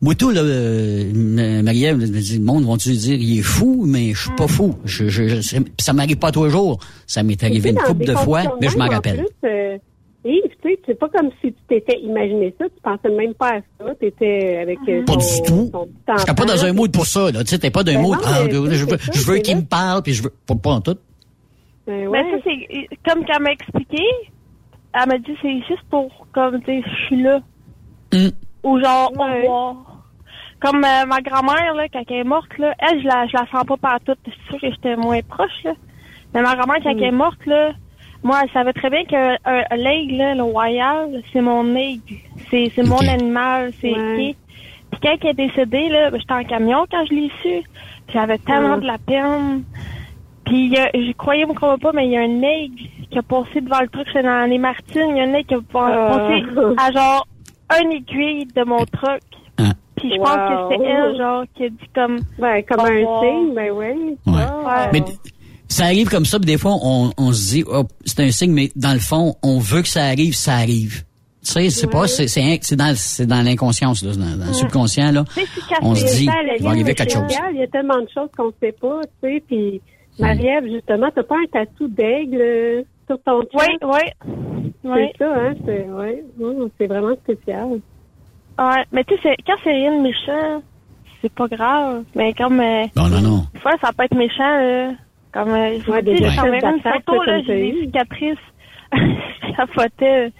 Moi, 0.00 0.14
tout, 0.14 0.30
là, 0.30 0.40
euh, 0.42 1.12
Ma- 1.14 1.62
Marie-Ève 1.62 1.98
le 2.00 2.38
monde 2.40 2.64
vont-tu 2.64 2.92
dire, 2.92 3.18
il 3.20 3.40
est 3.40 3.42
fou, 3.42 3.84
mais 3.86 4.14
je 4.14 4.20
suis 4.22 4.30
pas 4.36 4.46
fou. 4.46 4.76
Je, 4.84 5.08
je, 5.08 5.28
je- 5.40 5.56
ça 5.78 5.92
m'arrive 5.92 6.16
pas 6.16 6.30
tous 6.32 6.44
les 6.44 6.50
jours. 6.50 6.78
Ça 7.06 7.22
m'est 7.22 7.42
arrivé 7.42 7.70
une 7.70 7.76
Tu 7.76 7.82
couple 7.84 8.04
de 8.06 8.14
fois, 8.14 8.44
mais 8.60 8.68
je 8.70 8.78
m'en 8.78 8.86
rappelle. 8.88 9.16
plus, 9.42 9.48
euh, 9.50 9.76
Yves, 10.28 10.56
tu 10.62 10.68
sais, 10.70 10.78
c'est 10.86 10.98
pas 10.98 11.08
comme 11.08 11.30
si 11.40 11.52
tu 11.52 11.58
t'étais 11.68 11.98
imaginé 12.00 12.54
ça, 12.58 12.66
tu 12.66 12.80
pensais 12.82 13.08
même 13.14 13.34
pas 13.34 13.56
à 13.56 13.60
ça, 13.78 13.94
t'étais 13.94 14.58
avec 14.62 14.78
euh, 14.88 15.04
Pas 15.04 15.16
du 15.16 15.42
tout. 15.46 15.70
Je 16.08 16.32
pas 16.34 16.44
dans 16.44 16.64
un 16.64 16.72
mood 16.72 16.92
pour 16.92 17.06
ça, 17.06 17.30
là. 17.30 17.40
Tu 17.44 17.48
sais, 17.50 17.58
t'es 17.58 17.70
pas 17.70 17.82
d'un 17.82 17.94
Ben 17.94 18.02
mood, 18.02 18.18
non, 18.18 18.24
ah, 18.26 18.44
je, 18.50 18.56
veux, 18.56 18.98
ça, 18.98 19.12
je 19.12 19.26
veux 19.26 19.36
c'est 19.36 19.42
qu'il 19.42 19.56
me 19.56 19.62
parle, 19.62 20.02
puis 20.02 20.12
je 20.12 20.22
veux. 20.22 20.32
Pas, 20.46 20.54
pas 20.54 20.70
en 20.70 20.80
tout. 20.80 20.96
Ben 21.86 22.00
Mais 22.00 22.06
ouais. 22.08 22.22
ça, 22.30 22.36
c'est 22.44 22.88
comme 23.08 23.24
qu'elle 23.24 23.42
m'a 23.42 23.52
expliqué. 23.52 24.02
Elle 24.94 25.08
m'a 25.08 25.18
dit 25.18 25.34
c'est 25.42 25.58
juste 25.68 25.84
pour 25.90 26.26
comme 26.32 26.58
dire 26.60 26.84
je 26.86 27.06
suis 27.06 27.22
là. 27.22 27.40
Hum. 28.14 28.30
Ou 28.64 28.80
genre 28.80 29.12
Ouais. 29.12 29.18
au 29.18 29.40
revoir. 29.42 29.76
Comme 30.60 30.84
euh, 30.84 31.06
ma 31.06 31.20
grand-mère, 31.20 31.74
là, 31.74 31.86
quand 31.92 32.02
elle 32.10 32.16
est 32.16 32.24
morte, 32.24 32.58
là, 32.58 32.74
elle, 32.80 33.00
je 33.00 33.06
la, 33.06 33.26
je 33.28 33.32
la 33.34 33.46
sens 33.52 33.64
pas 33.64 33.76
partout. 33.76 34.14
C'est 34.24 34.32
sûr 34.50 34.60
que 34.60 34.70
j'étais 34.70 34.96
moins 34.96 35.20
proche, 35.22 35.62
là. 35.64 35.72
Mais 36.34 36.42
ma 36.42 36.56
grand-mère, 36.56 36.82
quand 36.82 36.90
elle 36.90 37.02
est 37.02 37.10
morte, 37.12 37.46
là, 37.46 37.72
moi, 38.22 38.40
elle 38.42 38.50
savait 38.50 38.72
très 38.72 38.90
bien 38.90 39.04
que 39.04 39.14
euh, 39.16 39.62
l'aigle, 39.76 40.16
là, 40.16 40.34
le 40.34 40.42
royal, 40.42 41.22
c'est 41.32 41.40
mon 41.40 41.74
aigle. 41.76 42.14
C'est, 42.50 42.70
c'est 42.74 42.82
mon 42.86 42.98
animal. 42.98 43.72
C'est 43.80 43.92
Ouais. 43.92 44.34
Puis 44.90 45.00
quand 45.02 45.16
elle 45.22 45.28
est 45.30 45.34
décédée, 45.34 45.88
là, 45.90 46.10
ben, 46.10 46.18
j'étais 46.18 46.32
en 46.32 46.44
camion 46.44 46.86
quand 46.90 47.04
je 47.06 47.14
l'ai 47.14 47.28
su. 47.42 47.62
Puis 47.62 48.14
J'avais 48.14 48.38
tellement 48.38 48.74
Ouais. 48.76 48.80
de 48.80 48.86
la 48.86 48.98
peine. 48.98 49.64
Puis 50.46 50.72
il 50.72 51.06
je 51.08 51.12
croyais 51.12 51.44
me 51.44 51.52
croyais 51.52 51.76
pas, 51.78 51.92
mais 51.92 52.06
il 52.06 52.12
y 52.12 52.16
a 52.16 52.20
un 52.22 52.42
aigle 52.42 52.84
qui 53.10 53.18
a 53.18 53.22
passé 53.22 53.60
devant 53.60 53.80
le 53.80 53.88
truc, 53.88 54.06
c'est 54.12 54.22
dans 54.22 54.48
les 54.48 54.56
Martines, 54.58 55.10
il 55.10 55.16
y 55.18 55.20
a 55.20 55.24
un 55.24 55.34
aigle 55.34 55.46
qui 55.46 55.54
a 55.54 55.58
Ah. 55.74 56.08
passé 56.08 56.44
à 56.78 56.90
genre 56.92 57.26
un 57.70 57.90
aiguille 57.90 58.46
de 58.56 58.64
mon 58.64 58.78
truck. 58.86 59.20
Ah. 59.58 59.64
Puis 59.96 60.10
je 60.10 60.18
Wow. 60.18 60.24
pense 60.24 60.36
que 60.36 60.76
c'est 60.76 60.88
elle, 60.88 61.16
genre, 61.18 61.44
qui 61.54 61.64
a 61.64 61.68
dit 61.68 61.90
comme 61.94 62.18
Ben, 62.38 62.62
comme 62.64 62.80
un 62.80 63.20
signe, 63.20 63.54
ben 63.54 63.70
oui. 63.72 64.16
Ouais. 64.26 64.42
Ah. 64.66 64.88
Mais 64.92 65.02
ça 65.68 65.84
arrive 65.84 66.08
comme 66.08 66.24
ça, 66.24 66.38
puis 66.38 66.46
des 66.46 66.58
fois, 66.58 66.76
on, 66.82 67.12
on 67.16 67.32
se 67.32 67.48
dit, 67.50 67.64
oh, 67.66 67.84
c'est 68.04 68.20
un 68.20 68.30
signe, 68.30 68.52
mais 68.52 68.70
dans 68.76 68.92
le 68.92 68.98
fond, 69.00 69.36
on 69.42 69.58
veut 69.58 69.82
que 69.82 69.88
ça 69.88 70.04
arrive, 70.04 70.34
ça 70.34 70.54
arrive. 70.54 71.04
Tu 71.44 71.52
sais, 71.52 71.70
c'est 71.70 71.86
pas, 71.86 72.06
c'est, 72.08 72.26
c'est, 72.28 72.58
c'est 72.62 72.76
dans, 72.76 72.94
c'est 72.96 73.26
dans 73.26 73.42
l'inconscience, 73.42 74.02
là, 74.02 74.12
dans, 74.14 74.36
dans 74.38 74.46
le 74.46 74.52
subconscient, 74.52 75.12
là. 75.12 75.24
Si 75.34 75.40
On 75.82 75.94
se 75.94 76.04
dit, 76.16 76.28
il 76.58 76.62
va 76.62 76.70
arriver 76.70 76.94
quelque 76.94 77.12
chose. 77.12 77.22
Il 77.52 77.58
y 77.60 77.62
a 77.62 77.66
tellement 77.68 78.00
de 78.00 78.08
choses 78.12 78.28
qu'on 78.36 78.46
ne 78.48 78.52
sait 78.60 78.72
pas, 78.78 79.00
tu 79.22 79.28
sais. 79.28 79.42
Puis, 79.46 79.80
Marie-Ève, 80.18 80.64
justement, 80.72 81.06
t'as 81.14 81.22
pas 81.22 81.36
un 81.36 81.46
tatou 81.52 81.86
d'aigle 81.88 82.40
euh, 82.40 82.82
sur 83.06 83.18
ton 83.22 83.38
Oui, 83.38 83.46
chest? 83.52 83.84
oui. 83.84 84.34
Oui. 84.84 84.98
C'est 85.12 85.18
ça, 85.24 85.32
hein? 85.36 85.54
C'est, 85.64 85.86
ouais. 85.88 86.24
C'est 86.78 86.86
vraiment 86.86 87.14
spécial. 87.24 87.66
Ouais. 88.58 88.84
Mais 88.92 89.04
tu 89.04 89.14
sais, 89.14 89.20
c'est- 89.22 89.36
quand 89.46 89.54
c'est 89.62 89.70
rien 89.70 89.96
de 89.96 90.02
méchant, 90.02 90.62
c'est 91.22 91.32
pas 91.32 91.46
grave. 91.46 92.02
Mais 92.16 92.32
comme, 92.34 92.58
euh, 92.60 92.84
Non, 92.96 93.08
non, 93.08 93.20
non. 93.20 93.44
des 93.54 93.60
fois, 93.60 93.72
ça 93.80 93.90
peut 93.96 94.04
être 94.04 94.16
méchant, 94.16 94.42
là. 94.58 94.90
Comme, 95.38 95.50
euh, 95.54 95.78
je 95.86 96.00
dis, 96.00 96.20
des 96.20 96.34
t'enverrai 96.34 96.74
une 96.74 96.82
photo, 96.82 97.22
là, 97.22 97.40
j'ai 97.46 97.72
des 97.72 97.80
cicatrices. 97.82 98.38
je 98.92 99.56
capotais. 99.56 100.32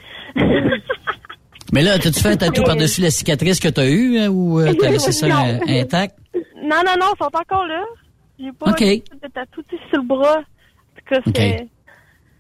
Mais 1.73 1.83
là, 1.83 1.99
t'as-tu 1.99 2.21
fait 2.21 2.31
un 2.31 2.37
tatou 2.37 2.65
par-dessus 2.65 3.01
la 3.03 3.11
cicatrice 3.11 3.61
que 3.61 3.69
t'as 3.69 3.87
eue, 3.89 4.19
hein, 4.19 4.29
ou 4.29 4.59
euh, 4.59 4.73
t'as 4.81 4.91
laissé 4.91 5.13
ça 5.13 5.27
euh, 5.27 5.59
intact? 5.69 6.17
Non, 6.63 6.79
non, 6.85 6.95
non, 6.99 7.07
ils 7.15 7.19
sont 7.19 7.31
encore 7.33 7.67
là. 7.67 7.85
J'ai 8.41 8.51
pas 8.53 8.71
Ok. 8.71 8.81
de 8.81 9.29
tatou 9.33 9.63
tu 9.69 9.77
sais, 9.77 9.83
sur 9.91 10.01
le 10.03 10.07
bras. 10.09 10.39
En 10.39 10.41
tout 10.41 11.05
cas, 11.15 11.21
c'est... 11.27 11.61
Ok. 11.61 11.67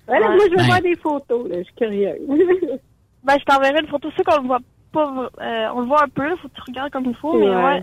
Voilà, 0.09 0.29
Ouais. 0.31 0.35
moi, 0.37 0.45
je 0.47 0.51
veux 0.51 0.57
Ben. 0.57 0.67
voir 0.67 0.81
des 0.83 0.97
photos, 0.97 1.49
là. 1.51 1.57
Je 1.59 1.63
suis 1.65 1.75
curieuse. 1.75 2.19
Ben, 3.25 3.35
je 3.39 3.45
t'enverrai 3.45 3.81
une 3.83 3.89
photo. 3.89 4.09
C'est 4.17 4.25
qu'on 4.25 4.41
le 4.41 4.47
voit 4.47 4.61
pas... 4.93 5.31
euh, 5.43 5.69
on 5.75 5.81
le 5.81 5.87
voit 5.87 6.05
un 6.05 6.09
peu, 6.09 6.29
faut 6.41 6.49
que 6.49 6.55
tu 6.55 6.63
regardes 6.69 6.91
comme 6.91 7.05
il 7.07 7.15
faut, 7.17 7.39
mais 7.39 7.49
Ouais. 7.51 7.65
ouais. 7.65 7.83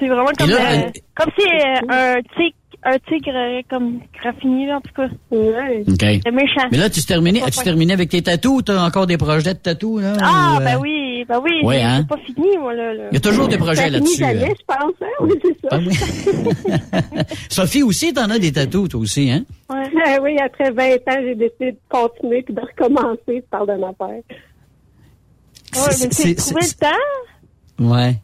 C'est 0.00 0.08
vraiment 0.08 0.30
comme... 0.38 0.50
là, 0.50 0.86
comme 1.14 1.30
si 1.38 1.46
euh, 1.46 1.74
un 1.90 2.22
tigre... 2.36 2.56
Un 2.86 2.98
tigre 2.98 3.32
comme 3.70 4.00
graffini, 4.20 4.66
là, 4.66 4.76
en 4.76 4.80
tout 4.82 4.92
cas. 4.94 5.08
ouais. 5.30 5.84
OK. 5.88 5.96
C'est 5.98 6.30
méchant. 6.30 6.68
Mais 6.70 6.76
là, 6.76 6.90
tu 6.90 7.02
terminé, 7.02 7.42
as-tu 7.42 7.62
terminé 7.64 7.94
avec 7.94 8.10
tes 8.10 8.20
tatous? 8.20 8.58
Ou 8.58 8.62
t'as 8.62 8.84
encore 8.84 9.06
des 9.06 9.16
projets 9.16 9.54
de 9.54 9.58
tatous, 9.58 10.02
là? 10.02 10.12
Ah, 10.20 10.56
ou, 10.58 10.60
euh, 10.60 10.64
ben 10.64 10.78
oui, 10.80 11.24
ben 11.26 11.40
oui, 11.42 11.52
Ouais, 11.64 11.76
j'ai 11.76 11.82
hein? 11.82 11.96
j'ai 12.02 12.06
pas 12.16 12.22
fini, 12.26 12.58
moi, 12.58 12.74
là. 12.74 12.92
là. 12.92 13.04
Il 13.10 13.14
y 13.14 13.16
a 13.16 13.20
toujours 13.20 13.48
des 13.48 13.56
projets 13.56 13.88
là-dessus. 13.88 14.18
jamais, 14.18 14.42
euh. 14.42 14.54
je 14.58 14.64
pense, 14.66 14.94
hein? 15.00 15.06
Oui, 15.20 15.32
c'est 15.42 15.60
ça. 15.62 15.68
Ah 15.70 15.78
oui. 15.78 17.24
Sophie 17.48 17.82
aussi, 17.82 18.12
t'en 18.12 18.28
as 18.28 18.38
des 18.38 18.52
tatous, 18.52 18.88
toi 18.90 19.00
aussi, 19.00 19.30
hein? 19.30 19.44
Ouais. 19.70 19.90
Oui, 20.22 20.36
après 20.38 20.70
20 20.70 20.94
ans, 20.94 21.20
j'ai 21.22 21.34
décidé 21.34 21.72
de 21.72 21.78
continuer 21.88 22.42
puis 22.42 22.52
de 22.54 22.60
recommencer. 22.60 23.18
Tu 23.26 23.42
parles 23.50 23.68
de 23.68 23.80
ma 23.80 23.92
père. 23.94 24.08
Ouais, 24.08 25.94
mais 26.00 26.08
tu 26.08 26.34
trouvé 26.34 26.60
le 26.60 26.78
temps? 26.78 27.90
Ouais. 27.92 28.16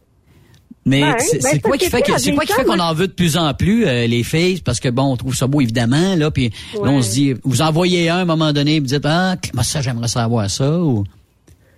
Mais 0.87 1.03
Ouais, 1.03 1.19
c'est 1.19 1.43
ben, 1.43 1.61
quoi 1.61 1.77
qui 1.77 1.91
fait 1.91 2.01
que 2.01 2.07
tu 2.07 2.13
sais, 2.13 2.19
c'est 2.19 2.35
quoi 2.35 2.45
qui 2.45 2.53
avec 2.53 2.65
fait 2.65 2.71
ça, 2.71 2.77
qu'on 2.77 2.83
en 2.83 2.95
veut 2.95 3.07
de 3.07 3.13
plus 3.13 3.37
en 3.37 3.53
plus 3.53 3.87
euh, 3.87 4.07
les 4.07 4.23
filles? 4.23 4.63
Parce 4.65 4.81
que 4.81 4.89
bon 4.89 5.13
on 5.13 5.17
trouve 5.17 5.35
ça 5.35 5.47
beau 5.47 5.61
évidemment 5.61 6.17
là 6.17 6.31
puis 6.31 6.51
là 6.75 6.91
on 6.91 7.03
se 7.03 7.11
dit 7.13 7.35
vous 7.45 7.61
en 7.61 7.71
voyez 7.71 8.09
un 8.09 8.17
à 8.17 8.21
un 8.21 8.25
moment 8.25 8.53
donné 8.53 8.81
vous 8.81 8.87
dites 8.87 9.05
ah 9.05 9.37
moi 9.53 9.63
ça 9.63 9.83
j'aimerais 9.83 10.09
savoir 10.09 10.49
ça 10.49 10.79
ou? 10.79 11.05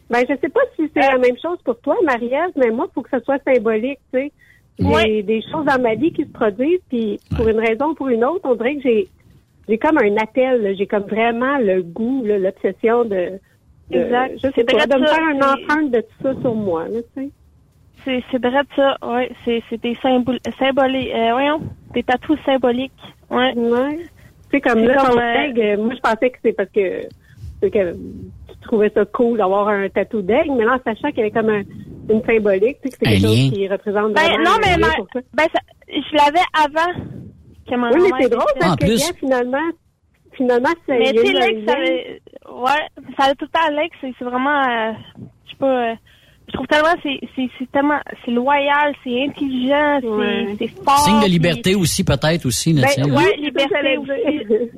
Ben, 0.08 0.24
je 0.28 0.34
sais 0.40 0.48
pas 0.50 0.60
si 0.76 0.90
c'est 0.94 1.00
la 1.00 1.16
même 1.16 1.36
chose 1.42 1.56
pour 1.64 1.78
toi, 1.80 1.96
Marie-Ève, 2.04 2.50
mais 2.56 2.70
moi, 2.70 2.86
il 2.86 2.92
faut 2.92 3.00
que 3.00 3.08
ce 3.18 3.24
soit 3.24 3.38
symbolique, 3.46 3.98
tu 4.12 4.20
sais. 4.20 4.32
Ouais. 4.78 5.22
des 5.22 5.40
choses 5.50 5.64
dans 5.64 5.80
ma 5.80 5.94
vie 5.94 6.12
qui 6.12 6.24
se 6.24 6.28
produisent, 6.30 6.80
puis 6.90 7.18
pour 7.34 7.48
une 7.48 7.58
raison 7.58 7.90
ou 7.90 7.94
pour 7.94 8.08
une 8.08 8.22
autre, 8.24 8.40
on 8.44 8.54
dirait 8.54 8.76
que 8.76 8.82
j'ai 8.82 9.08
j'ai 9.68 9.78
comme 9.78 9.96
un 9.96 10.16
appel, 10.18 10.74
j'ai 10.76 10.86
comme 10.86 11.04
vraiment 11.04 11.56
le 11.58 11.82
goût, 11.82 12.22
l'obsession 12.26 13.04
de, 13.04 13.38
de 13.90 13.98
Exact. 13.98 14.34
je 14.36 14.40
sais 14.48 14.52
C'est 14.56 14.64
pas, 14.64 14.76
vrai 14.76 14.86
de 14.86 15.00
me 15.00 15.06
faire 15.06 15.28
une 15.34 15.44
empreinte 15.44 15.90
de 15.92 16.00
tout 16.00 16.22
ça 16.22 16.34
sur 16.42 16.54
moi, 16.54 16.88
là, 16.88 17.00
tu 17.16 17.22
sais. 17.22 17.30
C'est, 18.04 18.22
c'est 18.30 18.44
vrai 18.44 18.62
de 18.62 18.68
ça, 18.76 18.96
ouais. 19.06 19.30
C'est, 19.44 19.62
c'est 19.70 19.80
des 19.80 19.94
symboles, 20.02 20.38
symboliques, 20.58 21.12
euh, 21.14 21.30
voyons, 21.32 21.60
des 21.94 22.02
tatous 22.02 22.38
symboliques, 22.44 22.92
ouais. 23.30 23.54
Ouais. 23.56 23.96
Tu 23.96 24.08
sais, 24.50 24.60
comme 24.60 24.80
C'est 24.80 24.86
là, 24.86 24.96
comme, 24.96 25.10
ton 25.14 25.18
euh, 25.20 25.34
aigle, 25.34 25.60
euh, 25.60 25.76
moi, 25.78 25.94
je 25.94 26.00
pensais 26.00 26.30
que 26.30 26.38
c'est 26.42 26.52
parce 26.52 26.70
que, 26.70 27.02
c'est 27.60 27.70
que 27.70 27.92
tu 27.92 28.58
trouvais 28.62 28.90
ça 28.90 29.04
cool 29.04 29.38
d'avoir 29.38 29.68
un 29.68 29.88
tatou 29.88 30.20
d'aigle, 30.22 30.52
mais 30.56 30.64
là, 30.64 30.74
en 30.74 30.82
sachant 30.90 31.08
qu'il 31.10 31.18
y 31.18 31.20
avait 31.22 31.30
comme 31.30 31.48
un, 31.48 31.62
une 32.10 32.24
symbolique, 32.24 32.78
tu 32.82 32.88
sais, 32.88 32.90
que 32.90 32.96
c'est 33.00 33.06
quelque 33.06 33.26
chose 33.26 33.50
qui 33.52 33.68
représente 33.68 34.12
Ben, 34.14 34.42
non, 34.42 34.50
mais, 34.64 34.76
ma- 34.78 35.20
ben, 35.34 35.44
ça, 35.54 35.60
je 35.88 36.16
l'avais 36.16 36.44
avant 36.54 36.92
que 37.68 37.76
ma 37.76 37.90
Oui, 37.92 38.00
mais 38.02 38.22
c'est 38.22 38.28
drôle 38.30 38.44
parce 38.58 38.72
En 38.72 38.76
que, 38.76 38.84
plus. 38.84 38.98
gars, 38.98 39.16
finalement, 39.18 39.70
finalement, 40.32 40.68
c'est 40.86 40.98
Mais 40.98 41.10
il 41.10 41.16
y 41.16 41.18
a 41.18 41.22
tu 41.22 41.28
sais, 41.28 41.32
Lex, 41.34 41.66
ça 41.66 42.52
ouais, 42.52 43.12
ça 43.16 43.24
a 43.26 43.34
tout 43.34 43.46
le 43.46 43.48
temps 43.48 43.80
Lex, 43.80 43.96
c'est 44.00 44.12
c'est 44.18 44.24
vraiment, 44.24 44.60
euh, 44.60 44.92
je 45.46 45.50
sais 45.50 45.56
pas, 45.58 45.90
euh, 45.92 45.94
je 46.48 46.52
trouve 46.54 46.66
tellement, 46.66 46.94
c'est, 47.02 47.18
c'est, 47.34 47.48
c'est 47.58 47.70
tellement, 47.72 47.98
c'est 48.24 48.30
loyal, 48.30 48.94
c'est 49.02 49.24
intelligent, 49.24 50.00
Ouais. 50.04 50.46
c'est, 50.58 50.66
c'est 50.66 50.82
fort. 50.84 50.98
Signe 50.98 51.16
de 51.16 51.22
puis- 51.22 51.30
liberté 51.32 51.74
aussi, 51.74 52.04
peut-être, 52.04 52.44
aussi, 52.46 52.74
Ben, 52.74 52.82
ouais, 52.82 52.88
oui, 52.98 53.24
ça 53.24 53.36
liberté 53.36 53.96
aussi. 53.98 54.70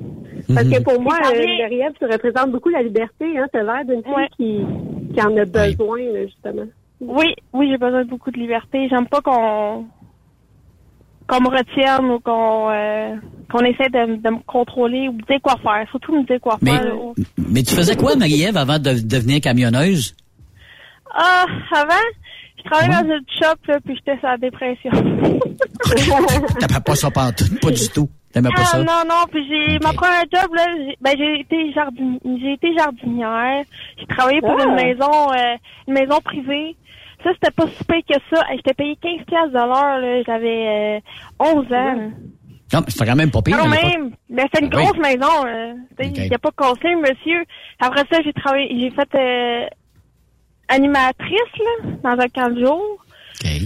Parce 0.53 0.67
que 0.69 0.83
pour 0.83 1.01
moi, 1.01 1.17
Puis 1.33 1.61
euh, 1.63 1.89
tu 1.99 2.05
représentes 2.05 2.51
beaucoup 2.51 2.69
la 2.69 2.83
liberté, 2.83 3.25
hein. 3.37 3.47
T'as 3.51 3.63
l'air 3.63 3.83
d'une 3.85 4.03
fille 4.03 4.13
Ouais. 4.13 4.29
qui, 4.37 5.13
qui 5.13 5.21
en 5.21 5.35
a 5.37 5.45
besoin, 5.45 5.99
là, 6.13 6.25
justement. 6.25 6.65
Oui, 7.01 7.25
oui, 7.51 7.67
j'ai 7.71 7.77
besoin 7.77 8.03
de 8.03 8.09
beaucoup 8.09 8.31
de 8.31 8.37
liberté. 8.39 8.87
J'aime 8.89 9.07
pas 9.07 9.21
qu'on 9.21 9.85
qu'on 11.27 11.41
me 11.41 11.49
retienne 11.49 12.05
ou 12.11 12.19
qu'on 12.19 12.69
euh, 12.69 13.15
qu'on 13.51 13.65
essaie 13.65 13.89
de, 13.89 14.15
de 14.21 14.29
me 14.29 14.43
contrôler 14.45 15.07
ou 15.09 15.13
me 15.13 15.21
dire 15.23 15.41
quoi 15.41 15.55
faire. 15.63 15.85
Surtout 15.89 16.15
me 16.21 16.25
dire 16.25 16.39
quoi 16.39 16.57
Mais, 16.61 16.71
faire. 16.71 16.93
mais 17.49 17.63
tu 17.63 17.73
faisais 17.73 17.95
quoi, 17.95 18.15
Marie-Ève, 18.15 18.55
avant 18.57 18.77
de 18.77 18.91
devenir 19.03 19.41
camionneuse? 19.41 20.15
Ah, 21.13 21.45
avant, 21.71 21.93
je 22.57 22.63
travaillais 22.69 23.03
dans 23.03 23.13
une 23.15 23.25
shop 23.39 23.55
là, 23.67 23.79
puis 23.85 23.95
j'étais 23.95 24.17
sur 24.19 24.27
la 24.27 24.37
dépression. 24.37 24.91
T'avais 26.59 26.81
pas 26.83 26.95
ça 26.95 27.11
pantoute, 27.11 27.59
pas 27.61 27.71
du 27.71 27.89
tout. 27.89 28.09
T'aimais 28.33 28.49
pas 28.49 28.61
Ah 28.61 28.65
ça? 28.65 28.77
non, 28.79 29.03
non, 29.07 29.23
puis 29.31 29.45
j'ai 29.47 29.75
Ok. 29.77 29.83
ma 29.83 29.93
première 29.93 30.23
job, 30.33 30.53
là, 30.53 30.65
j'ai 30.77 30.97
ben, 30.99 31.13
j'ai 31.17 31.39
été 31.39 31.71
jardin, 31.73 32.17
j'ai 32.25 32.53
été 32.53 32.73
jardinière. 32.77 33.63
J'ai 33.97 34.05
travaillé 34.07 34.41
pour 34.41 34.57
Ah. 34.59 34.63
une 34.65 34.75
maison 34.75 35.31
euh, 35.31 35.55
une 35.87 35.93
maison 35.93 36.19
privée. 36.21 36.75
Ça, 37.23 37.29
c'était 37.33 37.51
pas 37.51 37.65
si 37.67 37.83
pire 37.85 38.01
que 38.07 38.35
ça. 38.35 38.43
J'étais 38.55 38.73
payé 38.73 38.97
15 39.01 39.25
piastres 39.25 39.49
de 39.49 39.53
l'heure, 39.53 39.99
là. 39.99 40.23
J'avais 40.27 40.99
euh, 40.99 40.99
11 41.39 41.73
ans. 41.73 42.11
Non, 42.73 42.79
mais 42.81 42.89
c'était 42.89 43.05
quand 43.05 43.15
même 43.15 43.31
pas 43.31 43.41
pire. 43.41 43.57
Quand 43.57 43.67
même. 43.69 44.11
Mais 44.29 44.43
c'est 44.53 44.61
une 44.63 44.75
Oui. 44.75 44.83
grosse 44.83 44.97
maison. 44.97 45.27
Tu 45.97 46.03
sais, 46.03 46.09
Ok. 46.09 46.17
Il 46.17 46.21
n'était 46.23 46.37
pas 46.37 46.51
conseillé, 46.55 46.95
monsieur. 46.97 47.45
Après 47.79 48.03
ça, 48.11 48.19
j'ai 48.23 48.33
travaillé, 48.33 48.67
j'ai 48.79 48.91
fait 48.91 49.09
euh, 49.15 49.65
animatrice 50.69 51.39
là, 51.59 51.89
dans 52.03 52.21
un 52.21 52.27
camp 52.29 52.53
de 52.53 52.65
jour. 52.65 52.81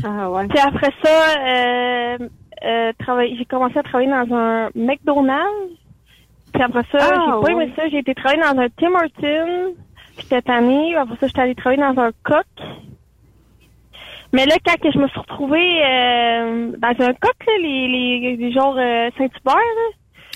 Ah, 0.04 0.30
ouais. 0.30 0.48
Puis 0.48 0.60
après 0.60 0.92
ça, 1.04 1.40
euh, 1.40 2.18
euh, 2.66 2.92
j'ai 3.38 3.46
commencé 3.46 3.78
à 3.78 3.84
travailler 3.84 4.10
dans 4.10 4.36
un 4.36 4.70
McDonald's. 4.76 5.78
Puis 6.54 6.64
après 6.64 6.84
ça, 6.92 6.98
Ah, 7.00 7.14
j'ai 7.26 7.32
pas 7.32 7.40
ouais. 7.40 7.52
aimé 7.54 7.74
ça. 7.76 7.88
J'ai 7.90 8.00
été 8.00 8.14
travailler 8.16 8.42
dans 8.42 8.60
un 8.60 8.68
Tim 8.78 8.94
Hortons. 8.96 9.74
Puis 10.18 10.26
cette 10.28 10.50
année, 10.50 10.96
après 10.96 11.16
ça, 11.18 11.28
j'étais 11.28 11.42
allée 11.42 11.56
travailler 11.56 11.82
dans 11.82 12.02
un 12.02 12.12
coq. 12.24 12.46
Mais 14.34 14.46
là, 14.46 14.56
quand 14.64 14.92
je 14.92 15.00
me 15.00 15.08
suis 15.08 15.20
retrouvée 15.20 15.82
euh, 15.84 16.72
dans 16.78 16.90
un 17.06 17.14
coq, 17.14 17.36
là, 17.48 17.54
les, 17.62 17.88
les, 17.88 18.36
les 18.36 18.52
genres 18.52 18.76
euh, 18.78 19.10
Saint-Hubert, 19.18 19.56
là, 19.56 19.90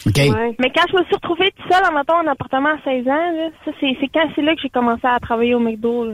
OK. 0.07 0.17
Ouais. 0.17 0.55
mais 0.59 0.69
quand 0.75 0.85
je 0.91 0.97
me 0.97 1.03
suis 1.05 1.15
retrouvée 1.15 1.51
toute 1.51 1.71
seule 1.71 1.83
en 1.89 1.93
mettant 1.95 2.19
un 2.19 2.27
appartement 2.27 2.69
à 2.69 2.81
16 2.83 3.07
ans, 3.07 3.31
là, 3.31 3.49
ça 3.63 3.71
c'est 3.79 3.95
c'est 4.01 4.07
quand 4.13 4.27
c'est 4.35 4.41
là 4.41 4.53
que 4.55 4.61
j'ai 4.61 4.69
commencé 4.69 5.05
à 5.05 5.19
travailler 5.19 5.53
au 5.55 5.59
McDo. 5.59 6.05
là. 6.05 6.13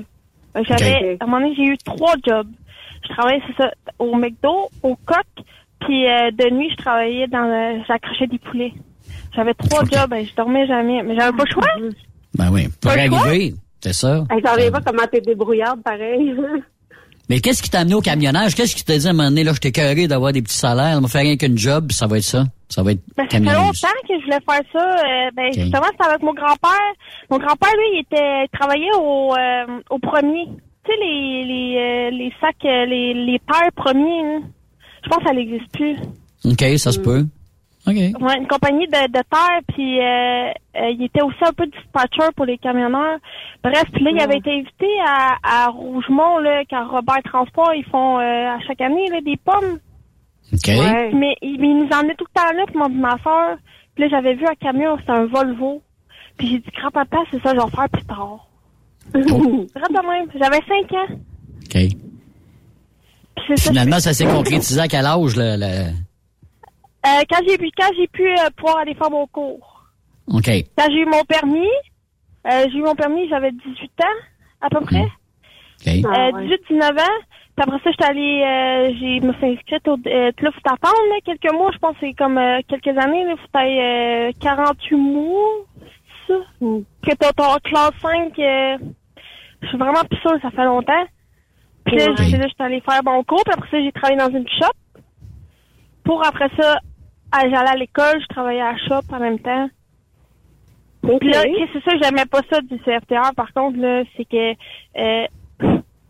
J'avais 0.55 1.17
à 1.19 1.23
un 1.23 1.27
moment 1.27 1.39
donné 1.41 1.55
j'ai 1.55 1.63
eu 1.65 1.77
trois 1.77 2.13
jobs. 2.25 2.47
Je 3.03 3.09
travaillais 3.13 3.41
c'est 3.47 3.63
ça 3.63 3.71
au 3.97 4.15
McDo, 4.15 4.69
au 4.83 4.95
coq, 4.95 5.23
puis 5.81 6.07
euh, 6.07 6.31
de 6.31 6.49
nuit 6.53 6.69
je 6.71 6.75
travaillais 6.77 7.27
dans 7.27 7.43
le- 7.43 7.81
j'accrochais 7.87 8.27
des 8.27 8.39
poulets. 8.39 8.73
J'avais 9.35 9.53
trois 9.53 9.83
jobs, 9.85 10.13
et 10.13 10.25
je 10.25 10.35
dormais 10.35 10.67
jamais, 10.67 11.01
mais 11.03 11.15
j'avais 11.15 11.35
pas 11.37 11.43
le 11.45 11.51
choix. 11.51 11.67
Ben 12.35 12.49
oui. 12.51 12.67
Pour 12.81 12.91
Pas 12.91 12.97
arriver, 12.99 13.53
c'est 13.81 13.93
ça. 13.93 14.23
Hey, 14.29 14.41
J'en 14.45 14.71
pas 14.71 14.81
comment 14.81 15.07
t'es 15.11 15.21
débrouillarde, 15.21 15.81
pareil. 15.81 16.35
Mais 17.29 17.39
qu'est-ce 17.39 17.61
qui 17.61 17.69
t'a 17.69 17.81
amené 17.81 17.93
au 17.95 18.01
camionnage? 18.01 18.55
Qu'est-ce 18.55 18.75
qui 18.75 18.83
t'a 18.83 18.97
dit 18.97 19.05
à 19.07 19.11
un 19.11 19.13
moment 19.13 19.29
donné, 19.29 19.43
là, 19.43 19.53
je 19.53 19.59
t'ai 19.59 20.07
d'avoir 20.07 20.31
des 20.33 20.41
petits 20.41 20.57
salaires, 20.57 20.95
on 20.97 21.01
va 21.01 21.07
faire 21.07 21.21
rien 21.21 21.37
qu'une 21.37 21.57
job, 21.57 21.87
puis 21.87 21.95
ça 21.95 22.07
va 22.07 22.17
être 22.17 22.23
ça. 22.23 22.45
Ça 22.69 22.83
va 22.83 22.91
être 22.91 23.01
Ben, 23.17 23.23
ça 23.29 23.37
fait 23.37 23.43
longtemps 23.45 23.87
que 24.07 24.13
je 24.19 24.23
voulais 24.25 24.39
faire 24.47 24.61
ça. 24.73 24.79
Euh, 24.79 25.29
ben, 25.35 25.51
justement, 25.53 25.87
c'était 25.91 26.09
avec 26.09 26.21
mon 26.21 26.33
grand-père. 26.33 26.91
Mon 27.29 27.37
grand-père, 27.37 27.71
lui, 27.77 27.97
il 27.97 27.99
était 28.01 28.45
il 28.45 28.49
travaillait 28.59 28.95
au, 28.99 29.33
euh, 29.35 29.79
au 29.89 29.99
premier. 29.99 30.45
Tu 30.85 30.91
sais, 30.91 30.97
les, 30.99 31.43
les, 31.45 31.77
euh, 31.77 32.09
les 32.11 32.33
sacs, 32.41 32.55
euh, 32.65 32.85
les, 32.85 33.13
les 33.13 33.39
paires 33.39 33.71
premiers. 33.75 34.21
hein. 34.23 34.41
Je 35.03 35.09
pense 35.09 35.19
que 35.19 35.27
ça 35.29 35.33
n'existe 35.33 35.71
plus. 35.71 35.95
OK, 36.45 36.77
ça 36.77 36.91
se 36.91 36.99
peut. 36.99 37.25
OK. 37.87 37.95
Ouais, 37.95 38.37
une 38.37 38.47
compagnie 38.47 38.87
de, 38.87 39.07
de 39.07 39.23
terre, 39.31 39.61
puis 39.69 39.99
euh, 39.99 40.49
euh, 40.81 40.89
il 40.91 41.03
était 41.03 41.21
aussi 41.21 41.37
un 41.41 41.53
peu 41.53 41.65
dispatcher 41.65 42.31
pour 42.35 42.45
les 42.45 42.57
camionneurs. 42.57 43.17
Bref, 43.63 43.85
puis 43.93 44.03
là, 44.03 44.11
il 44.11 44.19
avait 44.21 44.37
été 44.37 44.51
invité 44.51 44.87
à, 45.07 45.37
à 45.43 45.67
Rougemont, 45.69 46.37
là, 46.39 46.63
quand 46.69 46.87
Robert 46.89 47.23
Transport, 47.23 47.73
ils 47.73 47.85
font 47.85 48.19
euh, 48.19 48.21
à 48.55 48.59
chaque 48.67 48.81
année 48.81 49.07
là, 49.09 49.21
des 49.21 49.37
pommes. 49.37 49.79
OK. 50.53 50.67
Ouais. 50.67 51.11
Mais 51.13 51.35
il, 51.41 51.59
mais 51.59 51.67
il 51.69 51.77
nous 51.77 51.89
emmenait 51.97 52.15
tout 52.15 52.25
le 52.33 52.39
temps 52.41 52.51
là, 52.53 52.63
puis 52.67 52.77
mon 52.77 52.89
ma 52.89 53.17
soeur. 53.23 53.57
Puis 53.95 54.03
là, 54.03 54.09
j'avais 54.09 54.35
vu 54.35 54.45
un 54.45 54.55
camion, 54.55 54.97
c'était 54.99 55.11
un 55.11 55.25
Volvo. 55.25 55.81
Puis 56.37 56.47
j'ai 56.47 56.59
dit, 56.59 56.69
grand-papa, 56.75 57.17
c'est 57.31 57.41
ça, 57.41 57.53
je 57.53 57.59
vais 57.61 57.71
faire 57.71 57.89
plus 57.89 58.05
tard. 58.05 58.47
Vraiment 59.13 59.65
de 60.01 60.07
même. 60.07 60.27
J'avais 60.35 60.61
5 60.67 60.91
ans. 60.93 61.13
OK. 61.65 61.71
Puis 61.73 63.43
c'est 63.47 63.57
ça. 63.57 63.69
Finalement, 63.71 63.99
ça 63.99 64.13
s'est 64.13 64.25
concrétisé 64.25 64.79
à 64.79 64.87
quel 64.87 65.05
âge, 65.05 65.35
là? 65.35 65.55
le- 65.57 65.91
Euh, 67.05 67.21
quand 67.29 67.39
j'ai 67.47 67.57
pu, 67.57 67.69
quand 67.77 67.89
j'ai 67.97 68.07
pu 68.07 68.27
euh, 68.27 68.49
pouvoir 68.57 68.79
aller 68.79 68.93
faire 68.93 69.09
mon 69.09 69.25
cours. 69.27 69.85
OK. 70.27 70.49
Quand 70.77 70.85
j'ai 70.89 70.99
eu 70.99 71.05
mon 71.05 71.23
permis, 71.23 71.67
euh, 72.47 72.65
j'ai 72.71 72.77
eu 72.77 72.81
mon 72.83 72.95
permis, 72.95 73.27
j'avais 73.29 73.51
18 73.51 73.91
ans, 74.01 74.05
à 74.61 74.69
peu 74.69 74.81
près. 74.81 75.03
OK. 75.05 75.87
Ah, 76.05 76.27
Euh, 76.27 76.31
ouais. 76.33 76.57
18-19 76.69 76.99
ans. 76.99 77.19
Puis 77.55 77.63
après 77.67 77.79
ça, 77.83 77.91
j'étais 77.91 78.05
allée, 78.05 78.41
euh, 78.43 78.93
j'ai, 78.99 79.19
me 79.19 79.33
suis 79.33 79.45
inscrite 79.47 79.87
au, 79.87 79.97
euh, 80.07 80.31
là, 80.39 80.51
faut 80.51 80.73
attendre, 80.73 81.09
là, 81.09 81.15
quelques 81.25 81.53
mois, 81.53 81.71
je 81.73 81.77
pense, 81.79 81.93
que 81.93 81.97
c'est 82.01 82.13
comme, 82.13 82.37
euh, 82.37 82.59
quelques 82.67 82.97
années, 82.97 83.25
là, 83.25 83.35
faut 83.35 83.57
aller, 83.57 84.29
euh, 84.29 84.39
48 84.41 84.95
mois, 84.95 85.65
c'est 86.27 86.33
ça. 86.33 86.39
Mm. 86.61 86.79
Que 87.05 87.15
t'as 87.15 87.33
ton 87.33 87.57
classe 87.63 87.91
5, 88.01 88.39
euh, 88.39 88.77
je 89.61 89.67
suis 89.67 89.77
vraiment 89.77 90.03
plus 90.09 90.19
sûre, 90.19 90.37
ça 90.41 90.51
fait 90.51 90.63
longtemps. 90.63 91.05
Puis 91.85 91.97
là, 91.97 92.07
là, 92.07 92.13
j'étais 92.47 92.63
allée 92.63 92.81
faire 92.81 93.01
mon 93.03 93.23
cours, 93.23 93.43
puis 93.43 93.53
après 93.53 93.69
ça, 93.71 93.81
j'ai 93.83 93.91
travaillé 93.91 94.17
dans 94.19 94.29
une 94.37 94.47
shop. 94.47 95.01
Pour 96.05 96.25
après 96.25 96.49
ça, 96.57 96.77
j'allais 97.33 97.69
à 97.69 97.75
l'école, 97.75 98.21
je 98.21 98.27
travaillais 98.27 98.61
à 98.61 98.71
la 98.73 98.77
shop 98.77 99.01
en 99.11 99.19
même 99.19 99.39
temps. 99.39 99.69
Ok. 101.03 101.19
Puis 101.19 101.29
là, 101.31 101.41
ok, 101.47 101.69
c'est 101.73 101.83
ça, 101.83 101.97
j'aimais 102.01 102.25
pas 102.25 102.41
ça 102.51 102.59
du 102.61 102.77
CFTR. 102.79 103.33
Par 103.35 103.53
contre, 103.53 103.77
là, 103.79 104.03
c'est 104.17 104.25
que 104.25 104.51
euh, 104.97 105.27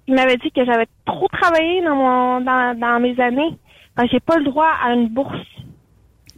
il 0.08 0.16
m'avait 0.16 0.38
dit 0.38 0.52
que 0.52 0.66
j'avais 0.66 0.88
trop 1.06 1.28
travaillé 1.28 1.82
dans 1.84 1.96
mon 1.96 2.42
dans, 2.42 2.78
dans 2.80 3.00
mes 3.00 3.20
années. 3.20 3.58
Que 3.98 4.08
j'ai 4.12 4.20
pas 4.20 4.38
le 4.38 4.46
droit 4.46 4.70
à 4.84 4.94
une 4.94 5.10
bourse. 5.10 5.36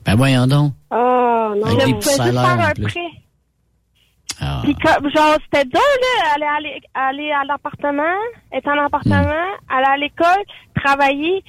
Ben 0.05 0.15
voyons 0.15 0.47
donc. 0.47 0.73
Oh, 0.89 1.53
non. 1.55 1.67
Je 1.67 1.75
pouvais 1.75 1.91
juste 1.93 2.17
faire 2.17 2.59
un 2.69 2.71
plus. 2.73 2.83
prêt. 2.85 2.99
Ah. 4.43 4.61
Puis 4.63 4.73
comme, 4.75 5.07
genre, 5.11 5.37
c'était 5.43 5.65
dur, 5.65 5.79
là, 5.79 6.33
aller, 6.35 6.45
aller, 6.47 6.81
aller 6.95 7.31
à 7.31 7.43
l'appartement, 7.43 8.17
être 8.51 8.67
en 8.67 8.83
appartement, 8.83 9.21
Hmm. 9.21 9.73
aller 9.75 9.87
à 9.87 9.97
l'école, 9.97 10.43
travailler. 10.75 11.43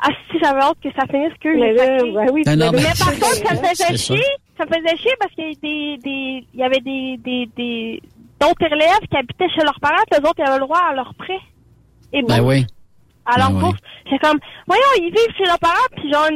Ah, 0.00 0.08
si 0.30 0.38
j'avais 0.42 0.60
hâte 0.60 0.76
que 0.82 0.90
ça 0.92 1.06
finisse 1.06 1.32
que 1.40 1.48
Mais 1.56 1.72
là, 1.72 1.96
ben 2.02 2.30
oui, 2.32 2.42
Non, 2.46 2.52
non, 2.56 2.70
ben 2.70 2.72
mais- 2.72 2.82
Mais 2.82 2.98
par 2.98 3.12
contre, 3.12 3.46
ça 3.46 3.54
me 3.54 3.58
faisait 3.66 3.96
chier. 3.96 4.22
Ça 4.58 4.64
me 4.66 4.70
faisait 4.74 4.96
chier 4.98 5.12
parce 5.20 5.32
qu'il 5.34 5.44
y 5.44 5.48
avait 5.48 5.56
des, 5.62 5.96
des, 6.02 6.46
il 6.54 6.60
y 6.60 6.62
avait 6.62 6.80
des, 6.80 7.16
des, 7.18 7.46
des, 7.56 8.02
d'autres 8.40 8.66
élèves 8.72 9.00
qui 9.10 9.16
habitaient 9.16 9.48
chez 9.50 9.62
leurs 9.62 9.80
parents, 9.80 10.02
puis 10.10 10.20
eux 10.20 10.28
autres, 10.28 10.38
ils 10.38 10.44
avaient 10.44 10.58
le 10.58 10.64
droit 10.64 10.80
à 10.90 10.94
leur 10.94 11.14
prêt. 11.14 11.40
Et 12.12 12.22
Ben 12.22 12.40
bon, 12.40 12.48
oui. 12.48 12.66
à 13.24 13.38
leur 13.38 13.50
ben 13.50 13.56
oui. 13.56 13.60
bourse. 13.62 13.78
C'est 14.10 14.18
comme, 14.18 14.38
voyons, 14.66 14.82
ils 14.98 15.04
vivent 15.10 15.36
chez 15.36 15.44
leurs 15.44 15.58
parents, 15.58 15.88
puis 15.96 16.12
genre, 16.12 16.28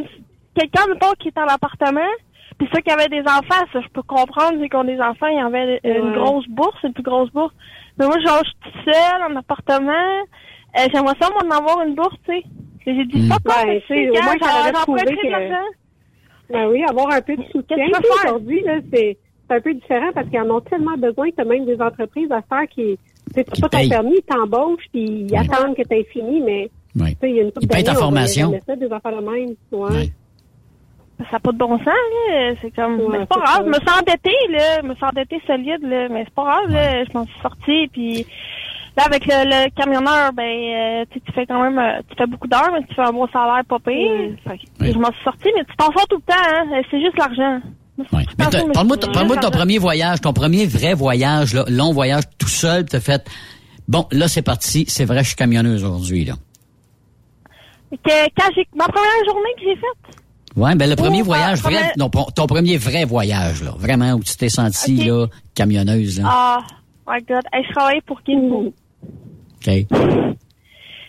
quelqu'un, 0.55 0.87
mettons, 0.89 1.13
qui 1.19 1.29
est 1.29 1.39
en 1.39 1.47
appartement, 1.47 2.11
puis 2.59 2.69
ceux 2.75 2.81
qui 2.81 2.91
avaient 2.91 3.09
des 3.09 3.21
enfants, 3.23 3.65
ça, 3.73 3.81
je 3.81 3.89
peux 3.89 4.03
comprendre, 4.03 4.59
vu 4.59 4.69
qu'on 4.69 4.85
des 4.85 5.01
enfants, 5.01 5.27
ils 5.29 5.39
avaient 5.45 5.81
une 5.85 6.11
Ouais. 6.11 6.17
grosse 6.19 6.47
bourse, 6.49 6.77
une 6.83 6.93
plus 6.95 7.03
grosse 7.03 7.31
bourse. 7.31 7.55
Mais 7.99 8.07
moi, 8.07 8.19
genre, 8.21 8.41
je 8.45 8.49
suis 8.51 8.59
toute 8.73 8.95
seule, 8.95 9.23
en 9.31 9.37
appartement, 9.37 9.93
euh, 10.79 10.87
j'aimerais 10.93 11.15
ça, 11.21 11.29
moi, 11.31 11.43
d'en 11.43 11.57
avoir 11.59 11.83
une 11.87 11.95
bourse, 11.95 12.17
tu 12.29 12.33
sais. 12.33 12.43
J'ai 12.97 13.05
dit, 13.05 13.21
Mm. 13.21 13.29
pas 13.45 13.65
Ouais, 13.65 13.83
tu 13.87 13.95
sais, 13.95 14.11
au 14.11 14.23
moins, 14.23 14.37
ça 14.41 14.73
prouvé 14.83 15.03
que- 15.05 16.53
Ben 16.53 16.69
oui, 16.69 16.83
avoir 16.89 17.11
un 17.13 17.21
peu 17.21 17.37
de 17.37 17.43
soutien. 17.45 17.77
Tu 17.77 17.93
Tu? 17.93 18.09
Aujourd'hui, 18.27 18.61
là, 18.63 18.79
c'est 18.93 19.17
c'est 19.49 19.57
un 19.57 19.61
peu 19.61 19.75
différent 19.75 20.11
parce 20.15 20.29
qu'ils 20.29 20.41
en 20.41 20.51
ont 20.51 20.61
tellement 20.61 20.97
besoin 20.97 21.31
que 21.33 21.43
même 21.43 21.65
des 21.65 21.81
entreprises 21.81 22.31
à 22.31 22.41
faire 22.43 22.69
qui, 22.69 22.97
tu 23.35 23.61
pas 23.61 23.69
ton 23.69 23.89
permis, 23.89 24.15
ils 24.19 24.23
t'embauchent 24.23 24.85
puis 24.93 25.27
ils 25.29 25.33
Ouais. 25.33 25.39
attendent 25.39 25.75
que 25.77 25.83
t'aies 25.83 26.05
fini, 26.13 26.41
mais 26.41 26.71
Oui. 26.97 27.11
Tu 27.15 27.17
sais, 27.21 27.31
il 27.31 27.37
y 27.37 27.41
a 27.41 27.43
une 27.43 27.51
Il 27.61 27.67
d'années, 27.69 27.83
on 27.89 27.93
voyait 27.93 28.01
formation. 28.01 28.61
ça, 28.67 28.77
des 28.77 28.93
affaires 28.93 29.21
de 29.23 29.29
même. 29.31 29.55
Ouais. 29.73 30.09
Ça 31.19 31.25
n'a 31.33 31.39
pas 31.41 31.53
de 31.53 31.59
bon 31.59 31.79
sens, 31.79 31.87
là. 31.87 32.53
C'est 32.63 32.75
comme, 32.75 32.99
Ouais, 33.01 33.07
mais 33.13 33.19
c'est 33.21 33.29
pas 33.29 33.37
grave. 33.41 33.57
ça. 33.57 33.63
Je 33.65 33.69
me 33.69 33.75
suis 33.75 34.01
endettée, 34.01 34.49
là. 34.51 34.81
Je 34.83 34.87
me 34.89 34.95
suis 34.95 35.05
endettée 35.05 35.41
solide, 35.47 35.83
là. 35.83 36.09
Mais 36.09 36.25
c'est 36.25 36.35
pas 36.35 36.45
grave, 36.45 36.71
là. 36.71 37.05
Je 37.05 37.11
m'en 37.13 37.25
suis 37.27 37.41
sortie, 37.43 37.89
puis 37.93 38.27
là, 38.97 39.05
avec 39.07 39.27
le, 39.27 39.33
le 39.45 39.71
camionneur, 39.71 40.33
ben, 40.33 40.43
euh, 40.43 41.05
tu 41.13 41.33
fais 41.33 41.47
quand 41.47 41.63
même, 41.63 41.79
euh, 41.79 42.01
tu 42.09 42.17
fais 42.17 42.27
beaucoup 42.27 42.49
d'heures, 42.49 42.71
mais 42.73 42.81
tu 42.89 42.95
fais 42.95 43.03
un 43.03 43.13
bon 43.13 43.27
salaire, 43.33 43.63
pas 43.69 43.79
pire. 43.79 44.37
Je 44.81 44.99
m'en 44.99 45.11
suis 45.13 45.25
sortie, 45.25 45.49
mais 45.57 45.65
tu 45.65 45.77
t'en 45.77 45.87
sors 45.93 46.07
tout 46.09 46.17
le 46.17 46.23
temps, 46.33 46.75
hein. 46.75 46.83
C'est 46.91 47.01
juste 47.01 47.17
l'argent. 47.19 47.61
Mais 47.99 48.05
t'as- 48.51 48.65
Parle-moi 48.73 48.97
de- 48.97 49.41
ton 49.41 49.51
premier 49.51 49.79
voyage, 49.79 50.21
ton 50.23 50.33
premier 50.33 50.67
vrai 50.67 50.95
voyage, 50.95 51.53
là, 51.55 51.65
long 51.69 51.93
voyage 51.93 52.25
tout 52.39 52.49
seul, 52.49 52.87
t'as 52.87 53.01
fait. 53.01 53.29
Bon, 53.89 54.07
là 54.13 54.27
c'est 54.29 54.43
parti, 54.43 54.85
c'est 54.89 55.05
vrai, 55.05 55.19
je 55.23 55.29
suis 55.29 55.37
camionneuse 55.37 55.85
aujourd'hui 55.85 56.25
là. 56.25 56.35
Que, 57.91 58.25
quand 58.39 58.49
j'ai, 58.55 58.67
ma 58.77 58.85
première 58.87 59.25
journée 59.27 59.51
que 59.57 59.63
j'ai 59.65 59.75
faite, 59.77 60.17
Ouais, 60.57 60.75
ben 60.75 60.91
le 60.91 60.97
premier 60.97 61.21
Oh, 61.23 61.27
voyage, 61.27 61.61
vrai, 61.61 61.75
premier- 61.75 61.93
non, 61.97 62.09
ton 62.09 62.47
premier 62.49 62.77
vrai 62.77 63.05
voyage 63.05 63.63
là, 63.63 63.73
vraiment 63.77 64.13
où 64.15 64.23
tu 64.25 64.37
t'es 64.37 64.49
sentie 64.49 64.97
là, 64.97 65.27
camionneuse 65.55 66.21
là. 66.21 66.29
ah, 66.29 66.59
my 67.11 67.23
god, 67.23 67.45
Hey, 67.53 67.65
je 67.65 67.73
travaillais 67.73 68.01
pour 68.03 68.21
Gilbo. 68.27 68.73
Ok. 69.67 69.87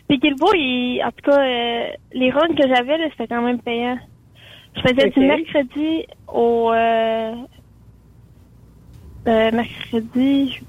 Puis 0.08 0.20
Gilbo, 0.22 0.48
il, 0.54 1.02
en 1.06 1.12
tout 1.12 1.32
cas, 1.32 1.40
euh, 1.42 1.88
les 2.14 2.32
runs 2.32 2.54
que 2.56 2.68
j'avais, 2.68 2.98
là, 2.98 3.06
c'était 3.12 3.28
quand 3.28 3.42
même 3.42 3.60
payant. 3.62 3.98
Je 4.76 4.82
faisais 4.82 5.10
du 5.10 5.20
mercredi 5.20 6.06
au, 6.28 6.72
euh, 6.72 7.34
euh, 9.28 9.52
mercredi. 9.52 10.60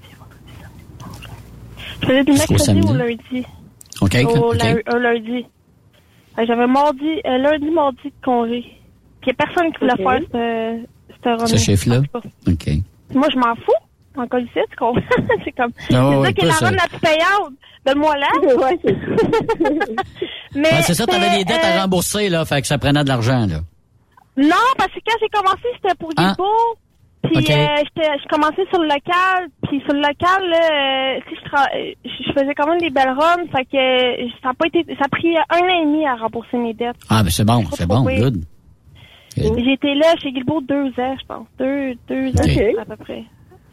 Je 2.01 2.07
faisais 2.07 2.25
du 2.25 2.33
mercredi 2.33 2.81
au 2.89 2.95
lundi. 2.95 3.47
Ok. 4.01 4.17
Au, 4.25 4.53
ok. 4.53 4.57
la- 4.59 4.95
au 4.95 4.99
lundi. 4.99 5.47
J'avais 6.47 6.67
mardi, 6.67 7.21
euh, 7.27 7.39
lundi, 7.39 7.71
mardi 7.71 8.05
de 8.05 8.25
congé. 8.25 8.63
Puis 9.21 9.27
il 9.27 9.29
y 9.29 9.31
a 9.31 9.35
personne 9.35 9.73
qui 9.73 9.79
voulait 9.81 9.93
Ok. 9.93 9.99
faire 10.03 10.21
ce, 10.33 10.85
ce 11.23 11.29
run. 11.29 11.47
Ce 11.47 11.57
chiffre-là? 11.57 12.01
Ok. 12.49 12.69
Moi, 13.15 13.29
je 13.33 13.37
m'en 13.39 13.55
fous. 13.57 13.73
En 14.17 14.27
colissé, 14.27 14.61
tu 14.71 14.77
comprends? 14.77 15.01
c'est 15.45 15.53
comme, 15.53 15.73
Ah 15.77 15.85
c'est 15.89 15.97
ouais, 15.97 16.27
ça 16.27 16.33
qui 16.33 16.41
est 16.45 16.49
la 16.49 16.53
ça- 16.55 16.71
la 16.71 16.89
plus 16.89 16.99
payante. 17.01 17.53
Donne-moi 17.87 18.17
là. 18.17 18.29
Ouais, 18.57 18.79
c'est 18.85 18.95
ça. 18.95 19.75
Mais 20.55 20.83
c'est 20.83 20.95
ça, 20.95 21.07
t'avais 21.07 21.29
c'est, 21.31 21.39
des 21.39 21.45
dettes 21.45 21.65
euh, 21.65 21.79
à 21.79 21.83
rembourser 21.83 22.29
là, 22.29 22.45
fait 22.45 22.61
que 22.61 22.67
ça 22.67 22.79
prenait 22.79 23.03
de 23.03 23.09
l'argent 23.09 23.47
là. 23.47 23.57
Non, 24.37 24.57
parce 24.79 24.91
que 24.91 25.01
quand 25.07 25.17
j'ai 25.21 25.29
commencé, 25.29 25.63
c'était 25.77 25.95
pour 25.99 26.11
Ah. 26.17 26.29
Guilbeault. 26.29 26.77
Puis 27.25 27.37
euh, 27.37 27.67
j'étais- 27.79 28.19
je 28.23 28.29
commençais 28.29 28.65
sur 28.71 28.81
le 28.81 28.89
local. 28.89 29.49
Puis 29.69 29.81
sur 29.85 29.93
le 29.95 30.01
local, 30.01 30.51
là, 30.51 31.17
euh, 31.17 31.21
sais, 31.29 31.37
je, 31.43 31.51
tra- 31.51 31.69
euh, 31.77 31.93
je 32.05 32.11
je 32.27 32.33
faisais 32.33 32.55
quand 32.55 32.67
même 32.69 32.81
des 32.81 32.91
belles 32.91 33.11
runs. 33.17 33.47
Fait 33.55 33.65
que 33.65 33.77
euh, 34.25 34.29
ça 34.43 34.51
a 34.51 34.55
pas 34.55 34.67
été, 34.67 34.85
ça 34.97 35.05
a 35.05 35.09
pris 35.09 35.37
un 35.37 35.59
an 35.61 35.83
et 35.83 35.85
demi 35.87 36.07
à 36.07 36.15
rembourser 36.17 36.57
mes 36.57 36.75
dettes. 36.75 36.97
Ah 37.09 37.23
ben 37.23 37.31
c'est 37.31 37.45
bon, 37.45 37.65
c'est 37.73 37.87
bon, 37.87 38.03
good. 38.05 38.43
Été 39.37 39.95
là 39.95 40.15
chez 40.23 40.33
Guilbeault 40.33 40.61
deux 40.63 40.89
ans, 40.99 41.17
je 41.21 41.27
pense. 41.27 41.47
Deux, 41.59 41.95
deux 42.09 42.29
ans 42.31 42.83
à 42.83 42.85
peu 42.85 42.97
près. 42.97 43.25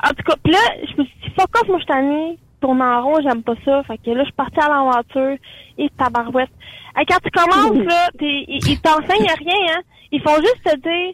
En 0.03 0.09
tout 0.09 0.23
cas, 0.25 0.35
puis 0.43 0.53
là, 0.53 0.59
je 0.83 1.01
me 1.01 1.05
suis 1.05 1.19
dit, 1.23 1.29
fuck 1.37 1.49
off, 1.61 1.67
moi, 1.67 1.79
je 1.79 1.85
tannée. 1.85 2.37
Tourner 2.61 2.83
en 2.83 3.03
rond, 3.03 3.15
j'aime 3.21 3.41
pas 3.43 3.53
ça. 3.63 3.83
Fait 3.83 3.97
que 3.97 4.09
là, 4.11 4.19
je 4.19 4.25
suis 4.25 4.33
partie 4.33 4.59
à 4.59 4.67
l'aventure. 4.69 5.37
Et 5.77 5.89
tabarouette. 5.97 6.49
Hey, 6.95 7.05
quand 7.05 7.17
tu 7.23 7.31
commences, 7.31 7.85
là, 7.85 8.07
t'es- 8.17 8.45
ils, 8.47 8.59
ils 8.67 8.81
t'enseignent 8.81 9.33
rien, 9.37 9.75
hein. 9.75 9.81
Ils 10.11 10.21
font 10.21 10.35
juste 10.35 10.63
te 10.65 10.75
dire, 10.77 11.13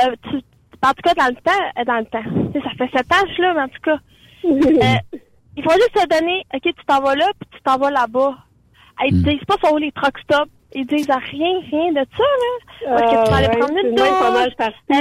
euh, 0.00 0.14
tu, 0.28 0.36
en 0.84 0.90
tout 0.90 1.02
cas, 1.02 1.14
dans 1.14 1.28
le 1.28 1.36
temps, 1.36 1.64
euh, 1.78 1.84
dans 1.84 1.98
le 1.98 2.04
temps. 2.06 2.50
Tu 2.52 2.60
sais, 2.60 2.66
ça 2.68 2.74
fait 2.76 2.90
sept 2.96 3.12
ans, 3.12 3.24
je 3.28 3.32
suis 3.32 3.42
là, 3.42 3.54
mais 3.54 3.62
en 3.62 3.68
tout 3.68 3.80
cas, 3.82 3.96
euh, 4.44 5.18
ils 5.56 5.62
font 5.62 5.72
juste 5.74 5.92
te 5.94 6.08
donner, 6.18 6.42
OK, 6.52 6.62
tu 6.62 6.72
t'en 6.86 7.00
vas 7.00 7.14
là, 7.14 7.26
puis 7.40 7.48
tu 7.52 7.62
t'en 7.62 7.78
vas 7.78 7.90
là-bas. 7.90 8.34
Ils 9.06 9.22
te 9.22 9.30
disent 9.30 9.44
pas 9.46 9.56
sur 9.64 9.72
où 9.74 9.78
les 9.78 9.92
truck 9.92 10.18
stops. 10.20 10.50
Ils 10.74 10.86
disent 10.86 11.06
rien, 11.06 11.60
rien 11.70 11.92
de 11.92 12.06
ça, 12.16 12.22
là. 12.22 12.96
Parce 12.98 13.02
que 13.02 13.24
tu 13.24 13.30
vas 13.30 13.36
aller 13.36 13.46
Euh, 13.46 13.50
ouais, 13.50 13.58
prendre 13.58 13.74
c'est 13.80 13.88
une 13.88 13.94
même 13.94 14.18
pas 14.18 14.30
mal 14.32 14.44
douche. 14.44 14.54
euh, 14.58 14.64
ça. 14.64 14.70
Tu 14.88 14.94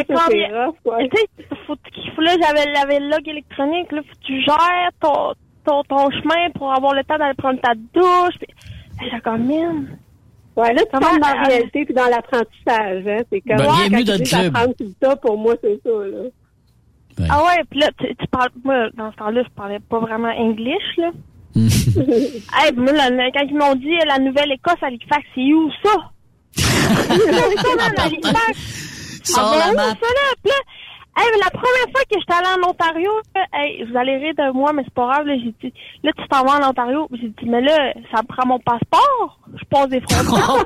sais, 1.18 1.56
faut, 1.68 1.76
qu'il- 1.92 2.12
faut- 2.12 2.22
là, 2.22 2.32
j'avais, 2.42 2.74
j'avais 2.76 3.00
le 3.00 3.10
log 3.10 3.28
électronique, 3.28 3.92
là, 3.92 4.02
faut 4.02 4.14
que 4.16 4.26
tu 4.26 4.42
gères 4.42 4.90
ton, 5.00 5.34
ton, 5.66 5.84
ton 5.84 6.10
chemin 6.12 6.50
pour 6.56 6.74
avoir 6.74 6.94
le 6.94 7.04
temps 7.04 7.18
d'aller 7.18 7.34
prendre 7.36 7.60
ta 7.62 7.74
douche. 7.94 8.36
Puis, 8.40 9.10
j'ai 9.12 9.20
comme, 9.22 9.44
mine. 9.46 9.98
Ouais, 10.58 10.74
là, 10.74 10.82
tu 10.84 10.92
tombes 10.92 11.20
dans 11.20 11.28
la 11.28 11.42
euh, 11.44 11.48
réalité 11.48 11.86
puis 11.86 11.94
dans 11.94 12.08
l'apprentissage, 12.08 13.08
hein. 13.08 13.24
C'est 13.32 13.42
comme, 13.42 13.58
Ben, 13.58 13.66
ouais, 13.68 13.90
quand 13.90 13.98
tu 13.98 14.04
dis 14.04 14.32
d'apprendre 14.52 14.76
tout 14.78 14.94
temps, 15.00 15.16
pour 15.16 15.38
moi, 15.38 15.56
c'est 15.62 15.80
ça, 15.82 15.90
là. 15.90 16.30
Ah 17.30 17.44
ouais, 17.46 17.64
puis 17.70 17.80
là, 17.80 17.88
tu, 18.00 18.08
tu 18.16 18.28
parles, 18.28 18.50
moi, 18.64 18.90
dans 18.96 19.12
ce 19.12 19.18
temps-là, 19.18 19.44
je 19.44 19.50
parlais 19.56 19.80
pas 19.80 20.00
vraiment 20.00 20.30
English, 20.30 20.98
là. 20.98 21.12
Hey, 21.56 22.72
là, 22.76 23.30
quand 23.34 23.46
ils 23.48 23.58
m'ont 23.58 23.76
dit 23.76 23.96
la 24.08 24.20
Nouvelle-Écosse 24.20 24.82
à 24.82 24.88
Halifax, 24.88 25.24
c'est 25.36 25.42
où 25.54 25.70
ça? 25.84 26.12
Halifax? 28.04 29.22
Sors 29.24 29.54
Ah, 29.54 29.68
la 29.68 29.74
map. 29.74 29.82
ça, 29.90 30.08
là? 30.08 30.34
Là, 30.46 30.54
hey, 31.18 31.40
la 31.44 31.50
première 31.52 31.90
fois 31.92 32.02
que 32.10 32.18
j'étais 32.20 32.34
allée 32.34 32.64
en 32.64 32.70
Ontario, 32.70 33.12
là, 33.36 33.42
hey, 33.54 33.84
vous 33.84 33.98
allez 33.98 34.18
rire 34.18 34.34
de 34.38 34.52
moi, 34.54 34.74
mais 34.74 34.84
c'est 34.86 34.94
pas 34.94 35.08
grave, 35.12 35.26
là, 35.28 35.34
j'ai 35.38 35.54
dit, 35.62 35.74
là, 36.04 36.12
tu 36.18 36.28
t'en 36.28 36.44
vas 36.44 36.60
en 36.66 36.70
Ontario. 36.70 37.08
J'ai 37.12 37.28
dit, 37.28 37.46
mais 37.50 37.62
là, 37.62 37.94
ça 38.14 38.22
me 38.22 38.28
prend 38.28 38.48
mon 38.48 38.60
passeport. 38.60 39.40
Je 39.54 39.64
passe 39.70 39.90
des 39.90 40.02
frontières. 40.02 40.58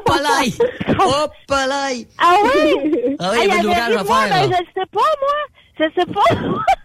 Oh, 1.08 1.28
pas 1.48 1.68
l'ail! 1.68 2.08
Ah 2.20 2.36
oui? 2.44 3.16
Ah 3.20 3.32
oui, 3.34 3.40
il 3.44 3.48
y 3.48 3.52
avait 3.52 3.54
Hey, 3.54 3.60
de 3.62 3.64
l'ouvrage 3.68 3.92
avait 3.92 3.96
à 3.96 4.04
dit, 4.04 4.08
moi, 4.08 4.22
faire, 4.22 4.30
ben, 4.30 4.50
là. 4.52 4.58
je 4.60 4.80
sais 4.80 4.88
pas, 4.92 5.12
moi. 5.22 5.38
Je 5.78 5.84
sais 6.00 6.06
pas. 6.14 6.30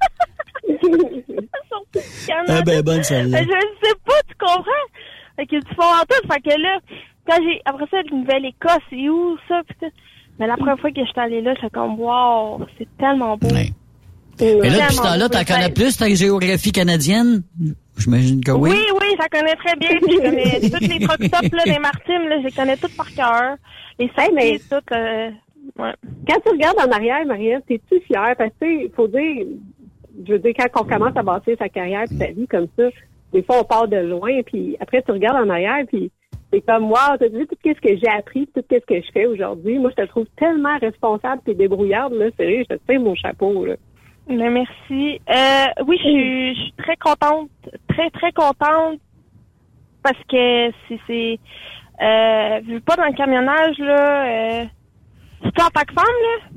Ah 2.48 2.62
ben, 2.62 2.82
bonne 2.82 3.02
celle-là. 3.02 3.42
Je 3.42 3.48
sais 3.88 3.94
pas, 4.04 4.20
tu 4.28 4.34
comprends? 4.38 4.86
Fait 5.36 5.46
que 5.46 5.56
tu 5.56 5.74
fais 5.74 5.82
en 5.82 6.02
tout. 6.08 6.28
Fait 6.32 6.40
que 6.40 6.60
là, 6.60 6.78
quand 7.26 7.36
j'ai, 7.42 7.60
après 7.64 7.84
ça, 7.90 7.98
une 8.10 8.20
Nouvelle-Écosse, 8.20 8.78
c'est 8.90 9.08
où 9.08 9.36
ça? 9.48 9.60
Tout? 9.80 9.86
Mais 10.38 10.46
la 10.46 10.56
première 10.56 10.78
fois 10.78 10.90
que 10.90 11.04
j'étais 11.04 11.20
allée 11.20 11.40
là, 11.42 11.54
j'étais 11.54 11.70
comme, 11.70 11.98
wow, 12.00 12.64
c'est 12.78 12.88
tellement 12.98 13.36
beau. 13.36 13.48
Ouais. 13.48 13.70
Mais 14.40 14.70
là, 14.70 14.84
depuis 14.84 14.96
ce 14.96 15.02
temps-là, 15.02 15.28
t'en 15.28 15.44
connais 15.44 15.70
plus 15.70 15.96
ta 15.98 16.08
géographie 16.08 16.72
canadienne? 16.72 17.42
J'imagine 17.98 18.42
que 18.42 18.52
oui. 18.52 18.70
Oui, 18.70 18.84
oui, 19.00 19.08
ça 19.20 19.28
connaît 19.28 19.56
très 19.56 19.76
bien. 19.76 19.90
Je 20.00 20.16
connais 20.16 20.60
toutes 20.70 20.80
les 20.80 21.06
truck 21.06 21.22
stops 21.24 21.52
là, 21.52 21.64
des 21.64 21.78
Martimes, 21.78 22.28
là, 22.28 22.38
je 22.40 22.46
les 22.46 22.52
connais 22.52 22.76
toutes 22.78 22.96
par 22.96 23.12
cœur. 23.12 23.56
Les 23.98 24.10
cinq, 24.16 24.30
mais- 24.34 24.58
toutes, 24.58 24.90
euh, 24.92 25.30
ouais. 25.78 25.92
Quand 26.26 26.40
tu 26.42 26.48
regardes 26.52 26.78
en 26.78 26.90
arrière, 26.90 27.26
Marielle, 27.26 27.60
t'es-tu 27.68 28.00
fière? 28.06 28.34
Parce 28.38 28.52
que, 28.58 28.84
il 28.86 28.90
faut 28.96 29.08
dire, 29.08 29.44
je 30.26 30.32
veux 30.32 30.38
dire, 30.38 30.54
quand 30.58 30.82
on 30.82 30.84
commence 30.84 31.16
à 31.16 31.22
bâtir 31.22 31.56
sa 31.58 31.68
carrière 31.68 32.04
puis 32.06 32.16
sa 32.16 32.26
vie 32.26 32.46
comme 32.46 32.68
ça, 32.78 32.84
des 33.32 33.42
fois, 33.42 33.60
on 33.60 33.64
part 33.64 33.88
de 33.88 33.96
loin, 33.96 34.42
puis 34.44 34.76
après, 34.80 35.02
tu 35.02 35.12
regardes 35.12 35.46
en 35.46 35.50
arrière, 35.50 35.84
puis 35.86 36.10
c'est 36.52 36.60
comme, 36.62 36.90
wow, 36.90 37.16
t'as 37.18 37.28
vu 37.28 37.46
tout 37.46 37.56
ce 37.64 37.80
que 37.80 37.96
j'ai 37.96 38.08
appris, 38.08 38.48
tout 38.48 38.62
ce 38.68 38.78
que 38.78 39.00
je 39.00 39.12
fais 39.12 39.26
aujourd'hui? 39.26 39.78
Moi, 39.78 39.90
je 39.96 40.02
te 40.02 40.08
trouve 40.08 40.26
tellement 40.36 40.76
responsable 40.78 41.42
et 41.46 41.54
débrouillarde, 41.54 42.12
là, 42.14 42.26
sérieux, 42.36 42.64
je 42.68 42.76
te 42.76 42.80
fais 42.86 42.98
mon 42.98 43.14
chapeau, 43.14 43.64
là. 43.64 43.76
Mais 44.28 44.50
merci. 44.50 45.20
Euh, 45.28 45.84
oui, 45.86 45.98
je 45.98 46.54
suis, 46.54 46.74
très 46.78 46.96
contente, 46.96 47.50
très 47.88 48.10
très 48.10 48.30
contente 48.32 49.00
parce 50.02 50.18
que 50.28 50.70
c'est 50.88 51.00
c'est 51.06 51.38
euh, 52.00 52.60
vu 52.60 52.80
pas 52.80 52.96
dans 52.96 53.06
le 53.06 53.14
camionnage 53.14 53.76
là, 53.78 54.62
euh, 54.62 54.64
en 55.46 55.50
tant 55.50 55.82
que 55.82 55.94
femme 55.94 56.04
là, 56.22 56.50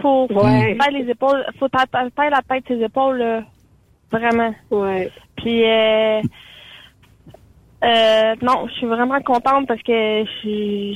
faut, 0.00 0.26
Ouais. 0.30 0.76
les 0.92 1.10
épaules, 1.10 1.44
faut 1.58 1.68
tailler 1.68 2.30
la 2.30 2.42
tête 2.48 2.64
ses 2.68 2.82
épaules 2.82 3.18
là, 3.18 3.42
vraiment. 4.10 4.54
Ouais. 4.70 5.10
Puis 5.36 5.64
euh, 5.64 6.20
euh, 7.84 8.34
non, 8.42 8.66
je 8.68 8.72
suis 8.74 8.86
vraiment 8.86 9.20
contente 9.20 9.66
parce 9.68 9.82
que 9.82 10.24
je- 10.42 10.94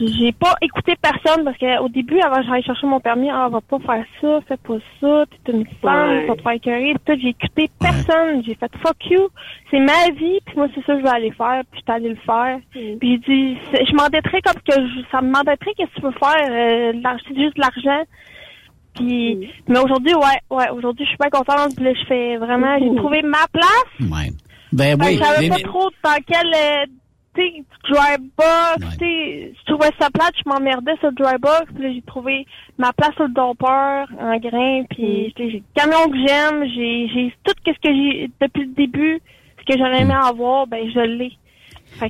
j'ai 0.00 0.32
pas 0.32 0.54
écouté 0.62 0.94
personne 1.00 1.44
parce 1.44 1.58
que 1.58 1.80
au 1.80 1.88
début, 1.88 2.20
avant 2.20 2.36
que 2.36 2.46
j'aille 2.46 2.62
chercher 2.62 2.86
mon 2.86 3.00
permis, 3.00 3.28
ah, 3.30 3.48
va 3.50 3.60
pas 3.60 3.78
faire 3.80 4.04
ça, 4.20 4.38
fais 4.48 4.56
pas 4.56 4.76
ça, 5.00 5.24
t'es 5.44 5.52
une 5.52 5.66
femme, 5.82 6.10
Ouais. 6.10 6.22
tu 6.22 6.28
vas 6.28 6.36
te 6.36 6.42
faire 6.42 6.52
écœurer. 6.52 6.94
Tout, 7.04 7.12
j'ai 7.20 7.28
écouté 7.28 7.70
personne. 7.80 8.42
J'ai 8.46 8.54
fait 8.54 8.70
fuck 8.82 8.96
you, 9.10 9.28
c'est 9.70 9.80
ma 9.80 10.10
vie, 10.16 10.38
puis 10.46 10.56
moi 10.56 10.68
c'est 10.74 10.84
ça 10.84 10.94
que 10.94 10.98
je 11.00 11.04
vais 11.04 11.10
aller 11.10 11.32
faire, 11.32 11.62
puis 11.70 11.80
j'étais 11.80 11.92
allée 11.92 12.08
le 12.10 12.16
faire. 12.16 12.58
Puis 12.72 12.98
j'ai 13.02 13.18
dit, 13.18 13.56
je 13.72 13.94
m'endetterais 13.94 14.40
comme 14.42 14.60
que 14.66 14.74
je- 14.86 15.02
ça 15.10 15.20
me 15.20 15.30
m'endetterait 15.30 15.72
qu'est-ce 15.76 15.90
que 15.90 15.94
tu 15.96 16.00
peux 16.02 16.12
faire, 16.12 16.48
euh, 16.50 16.92
c'est 17.26 17.36
juste 17.36 17.56
de 17.56 17.60
l'argent. 17.60 18.04
Puis, 18.94 19.48
mais 19.68 19.78
aujourd'hui, 19.78 20.14
ouais, 20.14 20.40
ouais, 20.56 20.70
aujourd'hui, 20.70 21.04
je 21.04 21.10
suis 21.10 21.18
pas 21.18 21.30
contente. 21.30 21.74
Puis 21.76 21.84
là, 21.84 21.92
je 21.94 22.04
fais 22.06 22.36
vraiment, 22.36 22.76
j'ai 22.80 22.94
trouvé 22.96 23.22
ma 23.22 23.46
place. 23.52 24.10
Ouais. 24.10 24.30
Ben 24.72 24.98
oui. 25.00 25.16
que 25.16 25.18
je 25.20 25.24
savais 25.24 25.48
mais- 25.48 25.62
pas 25.62 25.68
trop 25.68 25.88
dans 26.04 26.16
quel, 26.26 26.46
euh, 26.46 26.84
tu 27.38 27.44
sais, 27.44 27.64
dry 27.88 28.16
box, 28.36 28.98
tu 28.98 29.04
sais, 29.04 29.52
je 29.54 29.72
trouvais 29.72 29.90
ça 29.98 30.10
plate, 30.10 30.34
je 30.44 30.48
m'emmerdais 30.48 30.96
sur 30.98 31.08
le 31.10 31.14
dry 31.14 31.38
box, 31.38 31.66
puis 31.74 31.84
là, 31.84 31.92
j'ai 31.92 32.02
trouvé 32.02 32.46
ma 32.76 32.92
place 32.92 33.14
sur 33.14 33.24
le 33.24 33.34
dompeur, 33.34 34.08
en 34.20 34.36
grain, 34.38 34.82
puis 34.90 35.32
sais, 35.36 35.50
j'ai 35.50 35.58
le 35.58 35.62
camion 35.74 36.10
que 36.10 36.18
j'aime, 36.26 36.64
j'ai, 36.74 37.34
tout 37.44 37.54
ce 37.64 37.72
que 37.72 37.94
j'ai, 37.94 38.30
depuis 38.40 38.64
le 38.64 38.74
début, 38.74 39.20
ce 39.60 39.72
que 39.72 39.78
j'aurais 39.78 40.02
aimé 40.02 40.14
avoir, 40.14 40.66
ben, 40.66 40.88
je 40.90 41.00
l'ai. 41.00 41.32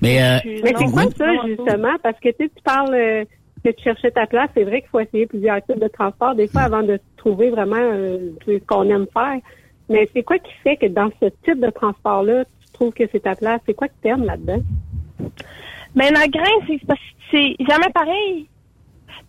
Mais, 0.03 0.23
euh, 0.23 0.39
je 0.45 0.63
Mais 0.63 0.73
c'est 0.77 0.91
quoi 0.91 1.11
ça, 1.17 1.47
justement? 1.47 1.97
Parce 2.03 2.19
que 2.21 2.29
tu 2.31 2.45
sais, 2.45 2.51
tu 2.55 2.63
parles 2.63 2.95
euh, 2.95 3.25
que 3.65 3.71
tu 3.71 3.85
cherchais 3.85 4.11
ta 4.11 4.27
place. 4.27 4.51
C'est 4.55 4.65
vrai 4.65 4.81
qu'il 4.81 4.91
faut 4.91 5.01
essayer 5.01 5.27
plusieurs 5.27 5.63
types 5.65 5.79
de 5.79 5.89
transport, 5.89 6.35
des 6.35 6.49
fois, 6.49 6.63
avant 6.63 6.83
de 6.83 6.99
trouver 7.17 7.51
vraiment 7.51 7.77
euh, 7.79 8.31
ce 8.45 8.59
qu'on 8.67 8.91
aime 8.91 9.07
faire. 9.13 9.39
Mais 9.89 10.09
c'est 10.13 10.23
quoi 10.23 10.39
qui 10.39 10.53
fait 10.63 10.77
que 10.77 10.87
dans 10.87 11.11
ce 11.21 11.27
type 11.45 11.61
de 11.61 11.71
transport-là, 11.71 12.45
tu 12.45 12.73
trouves 12.73 12.93
que 12.93 13.05
c'est 13.11 13.21
ta 13.21 13.35
place? 13.35 13.61
C'est 13.67 13.75
quoi 13.75 13.89
que 13.89 13.95
tu 14.03 14.09
aimes 14.09 14.25
là-dedans? 14.25 14.61
Ben, 15.95 16.13
dans 16.13 16.21
le 16.21 16.31
grain, 16.31 16.67
c'est 16.67 16.87
parce 16.87 17.01
que 17.01 17.07
c'est 17.31 17.57
jamais 17.69 17.91
pareil. 17.93 18.49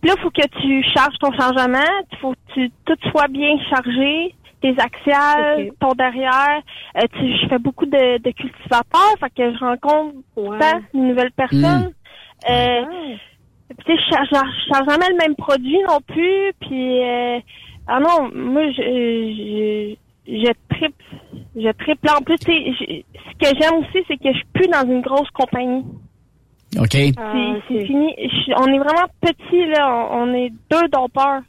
Puis 0.00 0.08
là, 0.08 0.14
il 0.16 0.22
faut 0.22 0.30
que 0.30 0.46
tu 0.62 0.82
charges 0.94 1.18
ton 1.18 1.32
chargement, 1.32 1.92
il 2.12 2.18
faut 2.18 2.32
que 2.32 2.54
tu, 2.54 2.70
tout 2.86 2.96
soit 3.10 3.28
bien 3.28 3.58
chargé, 3.68 4.34
tes 4.62 4.74
axiales, 4.78 5.70
ton 5.80 5.92
derrière. 5.92 6.62
Euh, 6.96 7.06
tu, 7.18 7.36
je 7.36 7.48
fais 7.48 7.58
beaucoup 7.58 7.86
de, 7.86 8.18
de 8.18 8.30
cultivateurs, 8.30 9.14
fait 9.20 9.30
que 9.36 9.52
je 9.52 9.58
rencontre 9.58 10.16
le 10.36 10.58
temps 10.58 10.80
de 10.94 11.00
nouvelles 11.00 11.32
personnes. 11.32 11.92
Euh, 12.48 12.84
puis 13.68 13.84
tu 13.86 13.92
sais, 13.92 13.98
je 13.98 14.10
charge, 14.10 14.28
je 14.30 14.72
charge 14.72 14.88
jamais 14.88 15.08
le 15.10 15.16
même 15.16 15.36
produit 15.36 15.80
non 15.88 16.00
plus, 16.06 16.52
puis... 16.60 17.02
euh, 17.04 17.38
ah 17.92 17.98
non, 17.98 18.30
moi, 18.32 18.70
je, 18.70 18.82
je, 18.82 19.96
je 20.30 20.52
triple. 20.74 21.04
Je 21.56 21.70
triple. 21.72 22.08
En 22.16 22.22
plus, 22.22 22.38
tu 22.38 22.52
sais, 22.52 22.72
je- 22.72 23.02
ce 23.18 23.36
que 23.52 23.58
j'aime 23.60 23.74
aussi, 23.80 24.04
c'est 24.08 24.16
que 24.16 24.32
je 24.32 24.36
suis 24.38 24.46
plus 24.52 24.68
dans 24.68 24.86
une 24.86 25.00
grosse 25.02 25.30
compagnie. 25.30 25.84
OK. 26.78 26.88
C'est 27.16 27.62
c'est 27.68 27.86
fini. 27.86 28.14
Je- 28.18 28.52
on 28.56 28.66
est 28.72 28.78
vraiment 28.78 29.06
petit, 29.20 29.66
là. 29.66 30.08
On, 30.12 30.22
on 30.30 30.34
est 30.34 30.50
deux 30.70 30.88
dompeurs. 30.92 31.42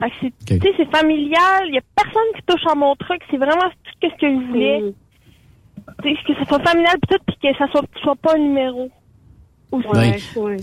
Fait 0.00 0.10
que 0.10 0.14
c'est, 0.22 0.32
tu 0.60 0.68
sais, 0.68 0.74
c'est 0.78 0.96
familial. 0.96 1.64
Il 1.68 1.74
y 1.74 1.78
a 1.78 1.82
personne 1.94 2.22
qui 2.34 2.42
touche 2.46 2.66
à 2.70 2.74
mon 2.74 2.94
truc. 2.96 3.20
C'est 3.30 3.36
vraiment 3.36 3.70
tout 4.00 4.08
ce 4.10 4.20
que 4.20 4.28
je 4.28 4.46
voulais. 4.48 4.80
Tu 6.02 6.14
sais, 6.16 6.22
que 6.26 6.34
ça 6.38 6.44
soit 6.46 6.64
familial 6.66 6.94
pis 7.00 7.08
tout, 7.14 7.22
puis 7.26 7.36
que 7.52 7.58
ça 7.58 7.68
soit, 7.68 7.84
soit 8.02 8.16
pas 8.16 8.34
un 8.36 8.38
numéro. 8.38 8.88
Aussi. 9.70 9.86
Ouais. 9.88 10.56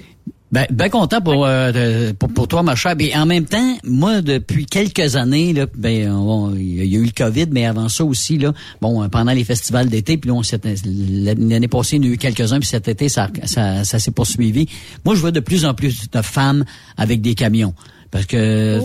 Ben, 0.52 0.66
ben 0.70 0.90
content 0.90 1.22
pour, 1.22 1.46
euh, 1.46 2.12
pour, 2.20 2.28
pour 2.28 2.48
toi, 2.48 2.62
ma 2.62 2.76
chère. 2.76 2.96
Et 3.00 3.16
en 3.16 3.26
même 3.26 3.46
temps, 3.46 3.78
moi, 3.86 4.22
depuis 4.22 4.66
quelques 4.66 5.16
années, 5.16 5.54
là, 5.54 5.66
ben, 5.78 6.12
on- 6.12 6.54
il 6.56 6.86
y 6.86 6.96
a 6.98 7.00
eu 7.00 7.06
le 7.06 7.12
COVID, 7.16 7.48
mais 7.52 7.66
avant 7.66 7.88
ça 7.88 8.04
aussi, 8.04 8.38
là, 8.38 8.54
bon, 8.82 9.02
euh, 9.02 9.08
pendant 9.08 9.32
les 9.32 9.46
festivals 9.46 9.88
d'été, 9.88 10.18
puis 10.18 10.30
on 10.30 10.44
s'est- 10.44 10.60
l'année 10.86 11.70
passée, 11.70 11.96
il 11.96 12.04
y 12.04 12.08
en 12.08 12.12
a 12.12 12.14
eu 12.16 12.18
quelques-uns, 12.18 12.60
puis 12.60 12.68
cet 12.68 12.90
été, 12.90 13.08
ça, 13.08 13.30
ça, 13.46 13.86
ça 13.86 13.98
s'est 13.98 14.12
poursuivi. 14.12 14.68
Moi, 15.06 15.16
je 15.16 15.22
vois 15.22 15.32
de 15.32 15.40
plus 15.40 15.64
en 15.64 15.74
plus 15.74 16.10
de 16.12 16.22
femmes 16.22 16.66
avec 16.98 17.22
des 17.22 17.34
camions. 17.34 17.74
Parce 18.12 18.26
que, 18.26 18.82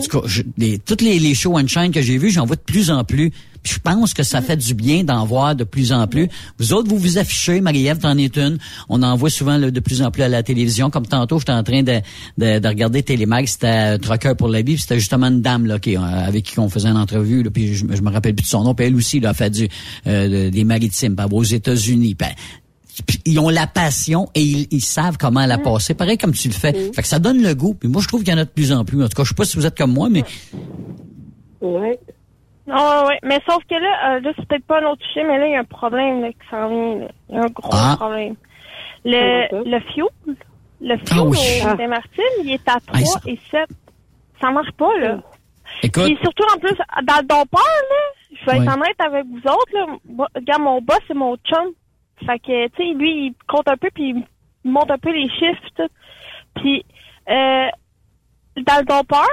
toutes 0.85 1.01
les, 1.01 1.35
shows 1.35 1.59
and 1.59 1.67
shine 1.67 1.91
que 1.91 2.01
j'ai 2.01 2.17
vus, 2.17 2.29
j'en 2.31 2.45
vois 2.45 2.55
de 2.55 2.61
plus 2.61 2.89
en 2.91 3.03
plus. 3.03 3.33
Puis 3.67 3.75
je 3.75 3.79
pense 3.81 4.13
que 4.13 4.23
ça 4.23 4.41
fait 4.41 4.55
du 4.55 4.73
bien 4.73 5.03
d'en 5.03 5.25
voir 5.25 5.53
de 5.53 5.65
plus 5.65 5.91
en 5.91 6.07
plus. 6.07 6.29
Vous 6.57 6.71
autres, 6.71 6.87
vous 6.87 6.97
vous 6.97 7.17
affichez, 7.17 7.59
Marie-Ève, 7.59 7.97
t'en 7.97 8.17
es 8.17 8.27
une. 8.37 8.57
On 8.87 9.03
en 9.03 9.17
voit 9.17 9.29
souvent 9.29 9.57
là, 9.57 9.71
de 9.71 9.79
plus 9.81 10.01
en 10.01 10.09
plus 10.09 10.23
à 10.23 10.29
la 10.29 10.41
télévision. 10.41 10.89
Comme 10.89 11.05
tantôt, 11.05 11.37
j'étais 11.39 11.51
en 11.51 11.63
train 11.63 11.83
de, 11.83 11.99
de, 12.37 12.59
de 12.59 12.67
regarder 12.67 13.03
Télémag, 13.03 13.45
c'était 13.47 13.67
euh, 13.67 13.97
Trucker 13.97 14.35
pour 14.37 14.47
la 14.47 14.61
vie, 14.61 14.77
c'était 14.77 14.99
justement 14.99 15.27
une 15.27 15.41
dame 15.41 15.65
là, 15.65 15.79
qui, 15.79 15.97
euh, 15.97 15.99
avec 16.01 16.45
qui 16.45 16.57
on 16.59 16.69
faisait 16.69 16.87
une 16.87 16.95
entrevue, 16.97 17.43
là, 17.43 17.49
puis 17.49 17.73
je, 17.75 17.85
je 17.89 18.01
me 18.01 18.09
rappelle 18.09 18.35
plus 18.35 18.43
de 18.43 18.47
son 18.47 18.63
nom, 18.63 18.73
puis 18.73 18.85
elle 18.85 18.95
aussi 18.95 19.19
là, 19.19 19.31
a 19.31 19.33
fait 19.33 19.49
du, 19.49 19.67
euh, 20.07 20.45
de- 20.45 20.49
des 20.49 20.63
maritimes, 20.63 21.15
puis 21.17 21.25
aux 21.29 21.43
États-Unis. 21.43 22.15
Puis 22.15 23.19
ils 23.25 23.37
ont 23.39 23.49
la 23.49 23.67
passion 23.67 24.27
et 24.33 24.41
ils, 24.41 24.67
ils 24.71 24.81
savent 24.81 25.17
comment 25.19 25.45
la 25.45 25.57
passer. 25.59 25.93
Pareil 25.93 26.17
comme 26.17 26.31
tu 26.33 26.47
le 26.47 26.53
fais. 26.53 26.73
Fait 26.93 27.01
que 27.03 27.07
ça 27.07 27.19
donne 27.19 27.43
le 27.43 27.53
goût. 27.53 27.75
Puis 27.75 27.87
moi, 27.89 28.01
je 28.01 28.07
trouve 28.07 28.23
qu'il 28.23 28.31
y 28.33 28.35
en 28.35 28.39
a 28.39 28.45
de 28.45 28.49
plus 28.49 28.71
en 28.71 28.83
plus. 28.85 29.03
En 29.03 29.07
tout 29.07 29.15
cas, 29.15 29.23
je 29.23 29.29
sais 29.29 29.35
pas 29.35 29.45
si 29.45 29.55
vous 29.57 29.65
êtes 29.67 29.77
comme 29.77 29.93
moi, 29.93 30.09
mais 30.09 30.23
Ouais. 31.61 31.99
Non, 32.67 32.75
ouais, 32.75 33.07
ouais. 33.07 33.19
Mais 33.23 33.39
sauf 33.49 33.63
que 33.69 33.75
là, 33.75 34.15
euh, 34.15 34.19
là, 34.19 34.31
c'est 34.35 34.45
peut-être 34.47 34.65
pas 34.65 34.81
un 34.81 34.85
autre 34.87 35.03
sujet, 35.07 35.23
mais 35.23 35.37
là, 35.39 35.47
il 35.47 35.53
y 35.53 35.55
a 35.55 35.59
un 35.59 35.63
problème 35.63 36.21
là, 36.21 36.29
qui 36.31 36.47
s'en 36.49 36.67
vient. 36.69 36.95
là. 36.99 37.07
Il 37.29 37.35
y 37.35 37.37
a 37.37 37.41
un 37.43 37.47
gros 37.47 37.69
Ah. 37.73 37.95
problème. 37.97 38.35
Le, 39.05 39.63
le 39.63 39.79
fuel, 39.93 40.35
le 40.81 40.97
fuel 40.97 41.07
Ah 41.11 41.23
oui. 41.23 41.37
au 41.63 41.67
Ah. 41.67 41.77
Saint-Martin, 41.77 42.23
il 42.43 42.51
est 42.51 42.67
à 42.69 42.79
3 42.79 42.81
Ah, 42.93 42.99
ça- 43.05 43.19
et 43.25 43.39
7. 43.49 43.69
Ça 44.41 44.51
marche 44.51 44.71
pas, 44.73 44.97
là. 44.99 45.19
Écoute. 45.81 46.03
Puis 46.05 46.17
surtout, 46.21 46.43
en 46.53 46.59
plus, 46.59 46.75
dans 47.03 47.17
le 47.21 47.27
dompeur, 47.27 47.61
là, 47.61 47.95
je 48.31 48.45
vais 48.45 48.57
être 48.57 48.73
honnête 48.75 48.99
avec 48.99 49.25
vous 49.25 49.39
autres, 49.49 49.73
là. 49.73 49.85
Moi, 50.05 50.27
Regarde, 50.35 50.61
mon 50.61 50.81
boss, 50.81 50.99
c'est 51.07 51.13
mon 51.13 51.35
chum. 51.37 51.71
Fait 52.25 52.39
que, 52.39 52.67
tu 52.69 52.75
sais, 52.77 52.93
lui, 52.93 53.27
il 53.27 53.33
compte 53.47 53.67
un 53.69 53.77
peu, 53.77 53.89
puis 53.93 54.09
il 54.65 54.69
monte 54.71 54.91
un 54.91 54.97
peu 54.97 55.11
les 55.11 55.29
chiffres, 55.29 55.61
tout. 55.75 55.89
Puis, 56.55 56.83
euh, 57.29 57.67
dans 58.57 58.79
le 58.79 58.85
dompeur, 58.85 59.27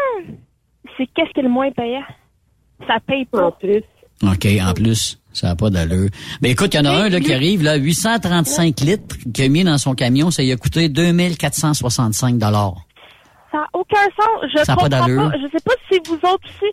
c'est 0.96 1.06
qu'est-ce 1.08 1.30
qui 1.30 1.40
est 1.40 1.44
le 1.44 1.48
moins 1.48 1.70
payant? 1.72 2.02
Ça 2.86 2.96
paye 3.06 3.24
pas. 3.26 3.46
En 3.46 3.52
plus. 3.52 3.82
OK, 4.22 4.46
en 4.62 4.72
plus, 4.74 5.18
ça 5.32 5.48
n'a 5.48 5.56
pas 5.56 5.70
d'allure. 5.70 6.08
Ben 6.40 6.50
écoute, 6.52 6.72
il 6.74 6.76
y 6.76 6.80
en 6.80 6.84
a 6.84 6.90
un 7.04 7.08
là, 7.08 7.20
qui 7.20 7.32
arrive, 7.34 7.62
là, 7.62 7.74
835 7.76 8.80
litres, 8.80 9.16
qui 9.34 9.42
a 9.42 9.48
mis 9.48 9.64
dans 9.64 9.76
son 9.78 9.94
camion, 9.94 10.30
ça 10.30 10.42
lui 10.42 10.52
a 10.52 10.56
coûté 10.56 10.88
2465 10.88 12.38
dollars. 12.38 12.74
Ça 13.50 13.58
n'a 13.58 13.66
aucun 13.72 14.02
sens. 14.16 14.50
Je 14.52 14.64
Ça 14.64 14.72
a 14.72 14.76
pas 14.76 14.82
comprends 14.84 14.88
d'allure. 14.88 15.30
pas. 15.30 15.36
Je 15.38 15.46
sais 15.56 15.64
pas 15.64 15.74
si 15.90 15.98
vous 16.08 16.14
autres 16.16 16.48
aussi. 16.48 16.72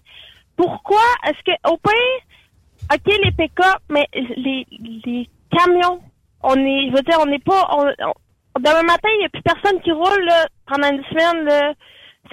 Pourquoi 0.56 1.02
est-ce 1.26 1.52
que 1.52 1.72
au 1.72 1.78
pire, 1.78 2.94
ok 2.94 3.14
les 3.24 3.32
pick-up, 3.32 3.78
mais 3.90 4.08
les, 4.14 4.66
les 5.06 5.30
camions, 5.56 6.00
on 6.44 6.54
est, 6.56 6.90
je 6.90 6.96
veux 6.96 7.02
dire, 7.04 7.18
on 7.22 7.26
n'est 7.26 7.40
pas, 7.40 7.68
on, 7.72 7.84
on- 7.86 8.60
demain 8.60 8.84
matin, 8.84 9.10
il 9.16 9.20
n'y 9.20 9.26
a 9.26 9.30
plus 9.30 9.42
personne 9.42 9.82
qui 9.82 9.92
roule 9.92 10.24
là, 10.26 10.46
pendant 10.68 10.90
une 10.90 11.04
semaine, 11.06 11.46
là, 11.46 11.74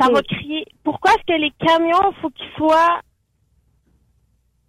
ça 0.00 0.08
va 0.12 0.20
crier. 0.22 0.64
Pourquoi 0.84 1.12
est-ce 1.12 1.34
que 1.34 1.40
les 1.40 1.52
camions, 1.66 2.12
faut 2.20 2.30
qu'ils 2.30 2.48
soient, 2.56 3.00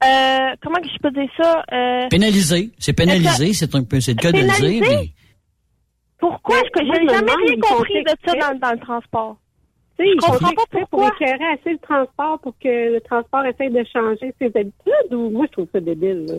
euh, 0.03 0.55
comment 0.61 0.79
que 0.81 0.87
je 0.89 0.97
peux 1.01 1.11
dire 1.11 1.29
ça, 1.37 1.63
euh, 1.73 2.07
Pénalisé, 2.09 2.71
c'est 2.79 2.93
pénalisé, 2.93 3.53
c'est 3.53 3.73
un 3.75 3.83
peu, 3.83 3.99
c'est 3.99 4.11
le 4.13 4.17
cas 4.21 4.31
de 4.31 4.37
le 4.37 4.59
dire. 4.69 4.81
Mais- 4.87 5.09
pourquoi? 6.19 6.57
Est-ce 6.57 6.69
que 6.71 6.85
j'ai 6.85 7.07
jamais 7.07 7.31
rien 7.31 7.55
compris 7.61 8.03
de 8.03 8.11
ça 8.25 8.33
dans, 8.35 8.59
dans 8.59 8.71
le 8.71 8.79
transport? 8.79 9.37
Tu 9.97 10.05
sais, 10.05 10.11
ils 10.15 10.21
sont 10.21 10.31
pas 10.37 10.49
exprès 10.51 10.79
pour 10.81 10.89
pourquoi. 10.89 11.07
éclairer 11.09 11.53
assez 11.53 11.71
le 11.71 11.77
transport 11.79 12.39
pour 12.39 12.53
que 12.61 12.93
le 12.93 13.01
transport 13.01 13.45
essaye 13.45 13.69
de 13.69 13.83
changer 13.93 14.33
ses 14.39 14.47
habitudes 14.47 15.13
ou 15.13 15.29
moi 15.29 15.45
je 15.47 15.51
trouve 15.53 15.67
ça 15.71 15.79
débile. 15.79 16.25
là. 16.27 16.35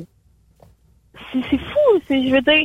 c'est 1.32 1.40
c'est 1.50 1.58
fou. 1.58 2.00
C'est, 2.08 2.26
je 2.26 2.30
veux 2.30 2.40
dire, 2.42 2.64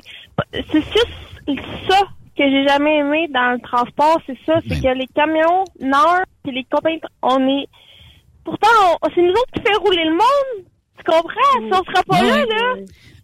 c'est 0.53 0.81
juste 0.81 1.61
ça 1.89 1.99
que 2.37 2.43
j'ai 2.49 2.67
jamais 2.67 2.97
aimé 2.97 3.27
dans 3.33 3.53
le 3.53 3.59
transport, 3.61 4.19
c'est 4.25 4.37
ça, 4.45 4.59
c'est 4.67 4.81
que 4.81 4.87
les 4.97 5.07
camions, 5.07 5.63
Nord, 5.79 6.23
puis 6.43 6.53
les 6.53 6.65
compagnies, 6.65 6.99
on 7.21 7.47
est, 7.47 7.67
pourtant, 8.43 8.67
on- 9.01 9.09
c'est 9.15 9.21
nous 9.21 9.31
autres 9.31 9.51
qui 9.53 9.61
fait 9.61 9.75
rouler 9.77 10.03
le 10.03 10.11
monde. 10.11 10.65
Tu 10.97 11.03
comprends? 11.11 11.59
Si 11.59 11.71
on 11.71 11.83
sera 11.91 12.03
pas 12.03 12.21
là, 12.21 12.37
là. 12.45 12.75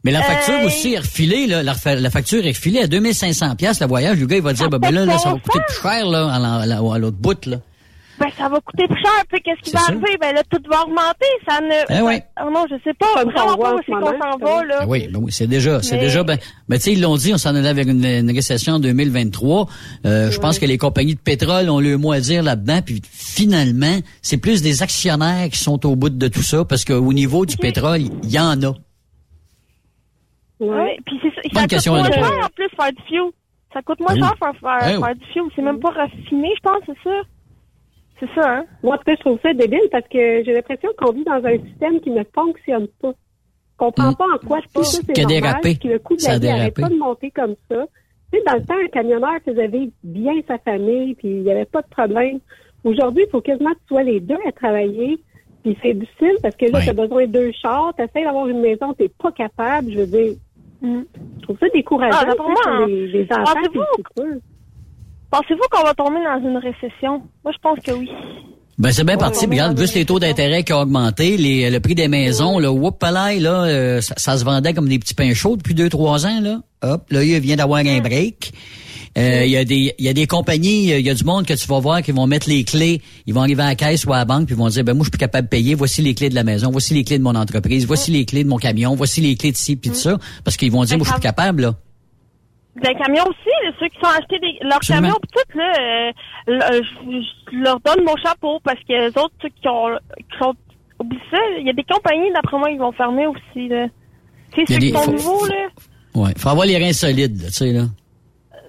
Mais 0.03 0.11
la 0.11 0.23
facture 0.23 0.55
Euh, 0.61 0.65
aussi 0.65 0.93
est 0.93 0.99
refilée, 0.99 1.45
là, 1.47 1.61
la, 1.63 1.75
la 1.95 2.09
facture 2.09 2.43
est 2.45 2.49
refilée 2.49 2.81
à 2.81 2.87
2500 2.87 3.55
pièces 3.55 3.79
le 3.81 3.87
voyage. 3.87 4.19
Le 4.19 4.25
gars, 4.25 4.37
il 4.37 4.41
va 4.41 4.53
dire, 4.53 4.67
ben, 4.69 4.79
ben 4.79 4.91
là, 4.93 5.05
là, 5.05 5.17
ça 5.19 5.29
va 5.33 5.39
coûter 5.39 5.59
plus 5.67 5.81
cher, 5.81 6.05
là, 6.07 6.27
à 6.33 6.99
l'autre 6.99 7.17
bout, 7.17 7.45
là. 7.45 7.57
Ben, 8.21 8.29
ça 8.37 8.47
va 8.49 8.59
coûter 8.61 8.87
plus 8.87 9.01
cher. 9.01 9.23
Puis 9.29 9.41
qu'est-ce 9.41 9.61
qui 9.61 9.71
va 9.71 9.81
arriver? 9.81 10.17
Ben 10.21 10.33
là, 10.35 10.43
tout 10.49 10.61
va 10.69 10.83
augmenter. 10.83 11.25
Ça 11.47 11.59
ne. 11.59 11.97
Eh 11.99 12.01
ouais. 12.01 12.23
Oh 12.45 12.49
non, 12.51 12.65
je 12.69 12.75
sais 12.83 12.93
pas. 12.93 13.07
Comme 13.15 13.31
Vraiment 13.31 13.47
qu'on 13.51 13.55
voit 13.55 13.69
pas 13.69 13.75
où 13.75 13.77
ce 13.79 13.83
c'est 13.87 13.91
qu'on 13.91 14.11
s'en 14.21 14.37
va, 14.37 14.63
là. 14.65 14.79
Ben 14.81 14.85
oui, 14.87 15.07
ben 15.11 15.19
oui, 15.23 15.31
c'est 15.31 15.47
déjà, 15.47 15.81
c'est 15.81 15.95
Mais- 15.95 16.01
déjà, 16.01 16.23
ben, 16.23 16.37
ben 16.69 16.75
tu 16.77 16.83
sais, 16.83 16.93
ils 16.93 17.01
l'ont 17.01 17.15
dit, 17.17 17.33
on 17.33 17.37
s'en 17.37 17.55
allait 17.55 17.67
avec 17.69 17.87
une, 17.87 18.05
une 18.05 18.25
négociation 18.25 18.73
en 18.73 18.79
2023. 18.79 19.67
Euh, 20.05 20.31
Je 20.31 20.39
pense 20.39 20.59
que 20.59 20.65
les 20.65 20.77
compagnies 20.77 21.15
de 21.15 21.19
pétrole 21.19 21.69
ont 21.69 21.79
le 21.79 21.97
mot 21.97 22.11
à 22.11 22.19
dire 22.19 22.43
là-dedans, 22.43 22.81
puis 22.85 23.01
finalement, 23.03 23.97
c'est 24.21 24.37
plus 24.37 24.61
des 24.61 24.83
actionnaires 24.83 25.49
qui 25.49 25.57
sont 25.59 25.85
au 25.85 25.95
bout 25.95 26.09
de 26.09 26.27
tout 26.27 26.43
ça, 26.43 26.63
parce 26.63 26.85
qu'au 26.85 27.11
niveau 27.13 27.45
du 27.45 27.57
pétrole, 27.57 28.01
il 28.23 28.29
y 28.31 28.39
en 28.39 28.61
a. 28.63 28.73
Oui, 30.59 30.89
puis 31.05 31.19
c'est 31.23 31.29
ça. 31.29 31.41
Bonne 31.43 31.53
Ça 31.53 31.61
coûte 31.61 31.69
question, 31.71 31.93
moins 31.93 32.11
cher 32.11 32.23
en 32.43 32.49
plus 32.55 32.69
faire 32.77 32.91
du 32.93 33.01
fuel. 33.07 33.21
Ça 33.73 33.81
coûte 33.81 33.99
moins 33.99 34.13
Ben 34.13 34.21
cher 34.21 34.31
oui. 34.33 34.37
faire, 34.39 34.59
faire, 34.79 34.79
Ben 34.89 34.97
oui. 34.97 35.03
faire 35.05 35.15
du 35.15 35.25
fuel. 35.33 35.43
C'est 35.55 35.61
même 35.61 35.79
pas 35.79 35.89
raffiné, 35.89 36.49
je 36.55 36.61
pense, 36.61 36.81
c'est 36.85 37.09
ça? 37.09 37.21
C'est 38.21 38.29
ça, 38.39 38.57
hein? 38.59 38.65
Moi, 38.83 38.93
en 38.95 38.97
tout 38.99 39.03
cas, 39.05 39.15
je 39.15 39.19
trouve 39.21 39.39
ça 39.41 39.53
débile 39.53 39.89
parce 39.91 40.07
que 40.07 40.43
j'ai 40.43 40.53
l'impression 40.53 40.89
qu'on 40.97 41.11
vit 41.11 41.23
dans 41.23 41.43
un 41.43 41.57
système 41.57 41.99
qui 42.01 42.11
ne 42.11 42.23
fonctionne 42.35 42.87
pas. 43.01 43.11
Je 43.11 43.77
comprends 43.77 44.11
Mm. 44.11 44.15
pas 44.15 44.25
en 44.35 44.47
quoi 44.47 44.59
tout 44.73 44.83
ça, 44.83 44.99
c'est 45.13 45.23
normal, 45.25 45.61
que 45.79 45.87
le 45.87 45.97
coût 45.99 46.15
de 46.15 46.23
la 46.23 46.37
vie 46.37 46.45
n'arrête 46.45 46.75
pas 46.79 46.89
de 46.89 46.95
monter 46.97 47.31
comme 47.31 47.55
ça. 47.69 47.85
Tu 48.31 48.37
sais, 48.39 48.45
dans 48.45 48.53
le 48.53 48.63
temps, 48.63 48.75
un 48.81 48.87
camionneur 48.89 49.33
faisait 49.43 49.67
vivre 49.67 49.91
bien 50.03 50.33
sa 50.47 50.57
famille, 50.59 51.15
puis 51.15 51.29
il 51.29 51.41
n'y 51.41 51.51
avait 51.51 51.65
pas 51.65 51.81
de 51.81 51.87
problème. 51.87 52.39
Aujourd'hui, 52.83 53.23
il 53.27 53.31
faut 53.31 53.41
quasiment 53.41 53.71
que 53.71 53.79
tu 53.79 53.87
sois 53.87 54.03
les 54.03 54.19
deux 54.19 54.37
à 54.47 54.51
travailler, 54.51 55.17
puis 55.63 55.75
c'est 55.81 55.93
difficile 55.95 56.35
parce 56.43 56.55
que 56.55 56.65
là, 56.67 56.77
Ouais. 56.77 56.83
tu 56.83 56.89
as 56.91 56.93
besoin 56.93 57.25
de 57.25 57.31
deux 57.31 57.51
chars, 57.53 57.91
tu 57.97 58.03
essaies 58.03 58.23
d'avoir 58.23 58.47
une 58.47 58.61
maison, 58.61 58.93
tu 58.93 59.09
pas 59.09 59.31
capable, 59.31 59.91
je 59.91 59.99
veux 59.99 60.05
dire. 60.07 60.33
Je 60.83 61.41
trouve 61.43 61.57
ça 61.59 61.67
décourageant 61.73 62.17
Ah, 62.21 62.35
pour 62.35 62.49
moi, 62.49 62.61
pour 62.77 62.85
les, 62.87 63.07
les 63.07 63.27
enfants 63.31 63.53
puis 63.71 63.79
pensez-vous- 65.31 65.61
le 65.61 65.77
qu'on 65.77 65.83
va 65.83 65.93
tomber 65.93 66.19
dans 66.23 66.49
une 66.49 66.57
récession? 66.57 67.21
Moi, 67.43 67.53
je 67.53 67.59
pense 67.61 67.79
que 67.83 67.91
oui. 67.91 68.09
Ben 68.77 68.91
c'est 68.91 69.03
bien 69.03 69.17
parti. 69.17 69.45
Regarde, 69.45 69.79
juste 69.79 69.93
les 69.95 70.05
taux 70.05 70.19
d'intérêt 70.19 70.63
qui 70.63 70.73
ont 70.73 70.79
augmenté, 70.81 71.37
les, 71.37 71.69
le 71.69 71.79
prix 71.79 71.93
des 71.93 72.07
maisons, 72.07 72.57
là, 72.57 72.71
whoop 72.71 73.03
là, 73.03 73.29
euh, 73.65 74.01
ça, 74.01 74.15
ça 74.17 74.37
se 74.37 74.43
vendait 74.43 74.73
comme 74.73 74.89
des 74.89 74.97
petits 74.97 75.13
pains 75.13 75.33
chauds 75.35 75.55
depuis 75.55 75.75
deux 75.75 75.89
trois 75.89 76.25
ans 76.25 76.39
là. 76.41 76.61
Hop, 76.81 77.11
là 77.11 77.23
il 77.23 77.39
vient 77.41 77.57
d'avoir 77.57 77.81
un 77.85 77.99
break. 77.99 78.53
Euh, 79.17 79.43
Il 79.45 79.51
y 79.51 79.57
a 79.57 79.65
des 79.65 79.93
il 79.99 80.05
y 80.05 80.09
a 80.09 80.13
des 80.13 80.25
compagnies, 80.25 80.89
il 80.89 81.05
y 81.05 81.09
a 81.09 81.13
du 81.13 81.23
monde 81.25 81.45
que 81.45 81.53
tu 81.53 81.67
vas 81.67 81.79
voir 81.79 82.01
qui 82.01 82.11
vont 82.11 82.25
mettre 82.25 82.49
les 82.49 82.63
clés, 82.63 83.01
ils 83.27 83.33
vont 83.35 83.41
arriver 83.41 83.61
à 83.61 83.67
la 83.67 83.75
caisse 83.75 84.05
ou 84.05 84.13
à 84.13 84.17
la 84.19 84.25
banque 84.25 84.45
puis 84.45 84.55
ils 84.55 84.57
vont 84.57 84.69
dire 84.69 84.83
ben 84.83 84.93
moi 84.93 85.01
je 85.01 85.05
suis 85.05 85.11
plus 85.11 85.17
capable 85.19 85.47
de 85.47 85.49
payer, 85.49 85.75
voici 85.75 86.01
les 86.01 86.15
clés 86.15 86.29
de 86.29 86.35
la 86.35 86.43
maison, 86.43 86.71
voici 86.71 86.93
les 86.95 87.03
clés 87.03 87.19
de 87.19 87.23
mon 87.23 87.35
entreprise, 87.35 87.85
voici 87.85 88.09
les 88.09 88.25
clés 88.25 88.43
de 88.43 88.49
mon 88.49 88.57
camion, 88.57 88.95
voici 88.95 89.21
les 89.21 89.35
clés 89.35 89.51
de 89.51 89.57
ci 89.57 89.75
puis 89.75 89.91
de 89.91 89.95
ça 89.95 90.17
parce 90.43 90.57
qu'ils 90.57 90.71
vont 90.71 90.83
dire 90.85 90.97
moi 90.97 91.03
je 91.05 91.11
suis 91.11 91.19
plus 91.19 91.23
capable 91.23 91.61
là. 91.63 91.75
Des 92.75 92.93
camions 92.95 93.23
aussi, 93.27 93.75
ceux 93.79 93.87
qui 93.89 93.99
sont 93.99 94.09
achetés 94.17 94.39
des, 94.39 94.57
leurs 94.61 94.77
Absolument. 94.77 95.07
camions, 95.09 95.19
tout, 95.33 95.57
là, 95.57 95.73
euh, 95.79 96.11
là, 96.47 96.71
je, 96.73 97.21
je 97.51 97.57
leur 97.57 97.79
donne 97.81 98.05
mon 98.05 98.15
chapeau 98.15 98.59
parce 98.63 98.79
que 98.79 98.93
les 98.93 99.07
autres, 99.09 99.33
ceux 99.41 99.49
qui 99.49 99.67
ont, 99.67 99.89
qui 100.17 100.37
sont, 100.39 100.53
il 101.59 101.65
y 101.67 101.69
a 101.69 101.73
des 101.73 101.83
compagnies, 101.83 102.31
d'après 102.33 102.57
moi, 102.57 102.69
ils 102.71 102.79
vont 102.79 102.93
fermer 102.93 103.27
aussi, 103.27 103.67
là. 103.67 103.87
Tu 104.53 104.65
sais, 104.65 104.73
ceux 104.73 104.79
qui 104.79 104.91
sont 104.91 104.99
faut- 105.01 105.11
nouveaux, 105.11 105.45
là. 105.47 105.67
Ouais, 106.15 106.31
faut 106.37 106.49
avoir 106.49 106.65
les 106.65 106.77
reins 106.77 106.93
solides, 106.93 107.41
tu 107.45 107.51
sais 107.51 107.73
là. 107.73 107.83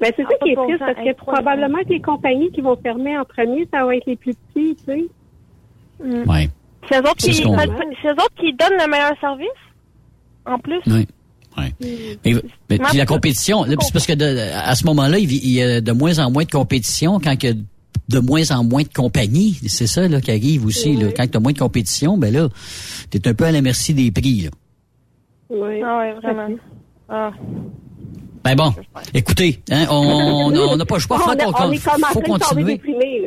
Ben, 0.00 0.12
c'est 0.16 0.22
ça 0.22 0.28
pas 0.30 0.36
qui 0.44 0.50
est 0.50 0.56
triste, 0.56 0.78
parce 0.80 0.94
que 0.94 1.12
probablement 1.14 1.78
que 1.78 1.88
les 1.90 2.00
compagnies 2.00 2.50
qui 2.50 2.60
vont 2.60 2.76
fermer 2.82 3.16
en 3.16 3.24
premier, 3.24 3.68
ça 3.72 3.84
va 3.84 3.94
être 3.94 4.06
les 4.06 4.16
plus 4.16 4.34
petits, 4.34 4.76
tu 4.76 4.84
sais. 4.84 5.04
Ouais. 6.26 6.48
C'est 6.90 6.96
eux 6.98 7.02
autres 7.02 7.14
qui, 7.18 7.32
ce 7.34 7.46
autres 7.46 8.34
qui 8.36 8.52
donnent 8.54 8.78
le 8.80 8.90
meilleur 8.90 9.12
service. 9.20 9.46
En 10.44 10.58
plus. 10.58 10.80
Oui. 10.88 11.06
Ouais. 11.58 11.72
Mais, 12.24 12.32
mais 12.70 12.78
puis 12.78 12.96
la 12.96 13.06
compétition, 13.06 13.64
c'est 13.68 13.92
parce 13.92 14.06
que 14.06 14.12
de- 14.14 14.50
à 14.54 14.74
ce 14.74 14.84
moment-là, 14.86 15.18
il, 15.18 15.30
il 15.32 15.50
y 15.52 15.62
a 15.62 15.80
de 15.80 15.92
moins 15.92 16.18
en 16.18 16.30
moins 16.30 16.44
de 16.44 16.50
compétition 16.50 17.20
quand 17.20 17.34
il 17.42 17.48
y 17.48 17.52
a 17.52 17.54
de 18.08 18.18
moins 18.18 18.50
en 18.50 18.64
moins 18.64 18.82
de 18.82 18.88
compagnies. 18.88 19.58
C'est 19.66 19.86
ça 19.86 20.08
là, 20.08 20.20
qui 20.20 20.30
arrive 20.30 20.64
aussi. 20.66 20.96
Là. 20.96 21.08
Quand 21.16 21.26
tu 21.30 21.36
as 21.36 21.40
moins 21.40 21.52
de 21.52 21.58
compétition, 21.58 22.16
ben 22.18 22.32
là, 22.32 22.48
tu 23.10 23.18
es 23.18 23.28
un 23.28 23.34
peu 23.34 23.44
à 23.44 23.52
la 23.52 23.60
merci 23.62 23.94
des 23.94 24.10
prix. 24.10 24.42
Là. 24.42 24.50
Oui. 25.50 25.82
Ah 25.84 25.98
ouais, 25.98 26.14
vraiment. 26.22 26.56
Ah. 27.08 27.30
Ben 28.44 28.56
bon, 28.56 28.74
écoutez, 29.14 29.62
hein, 29.70 29.86
on 29.90 30.52
on 30.52 30.76
n'a 30.76 30.84
pas, 30.84 30.98
je 30.98 31.06
pas, 31.06 31.16
faut, 31.20 31.32
est- 31.32 31.44
qu'on- 31.44 31.52
faut 32.12 32.20
tomber 32.20 32.38
continuer. 32.40 32.64
déprimé. 32.72 33.22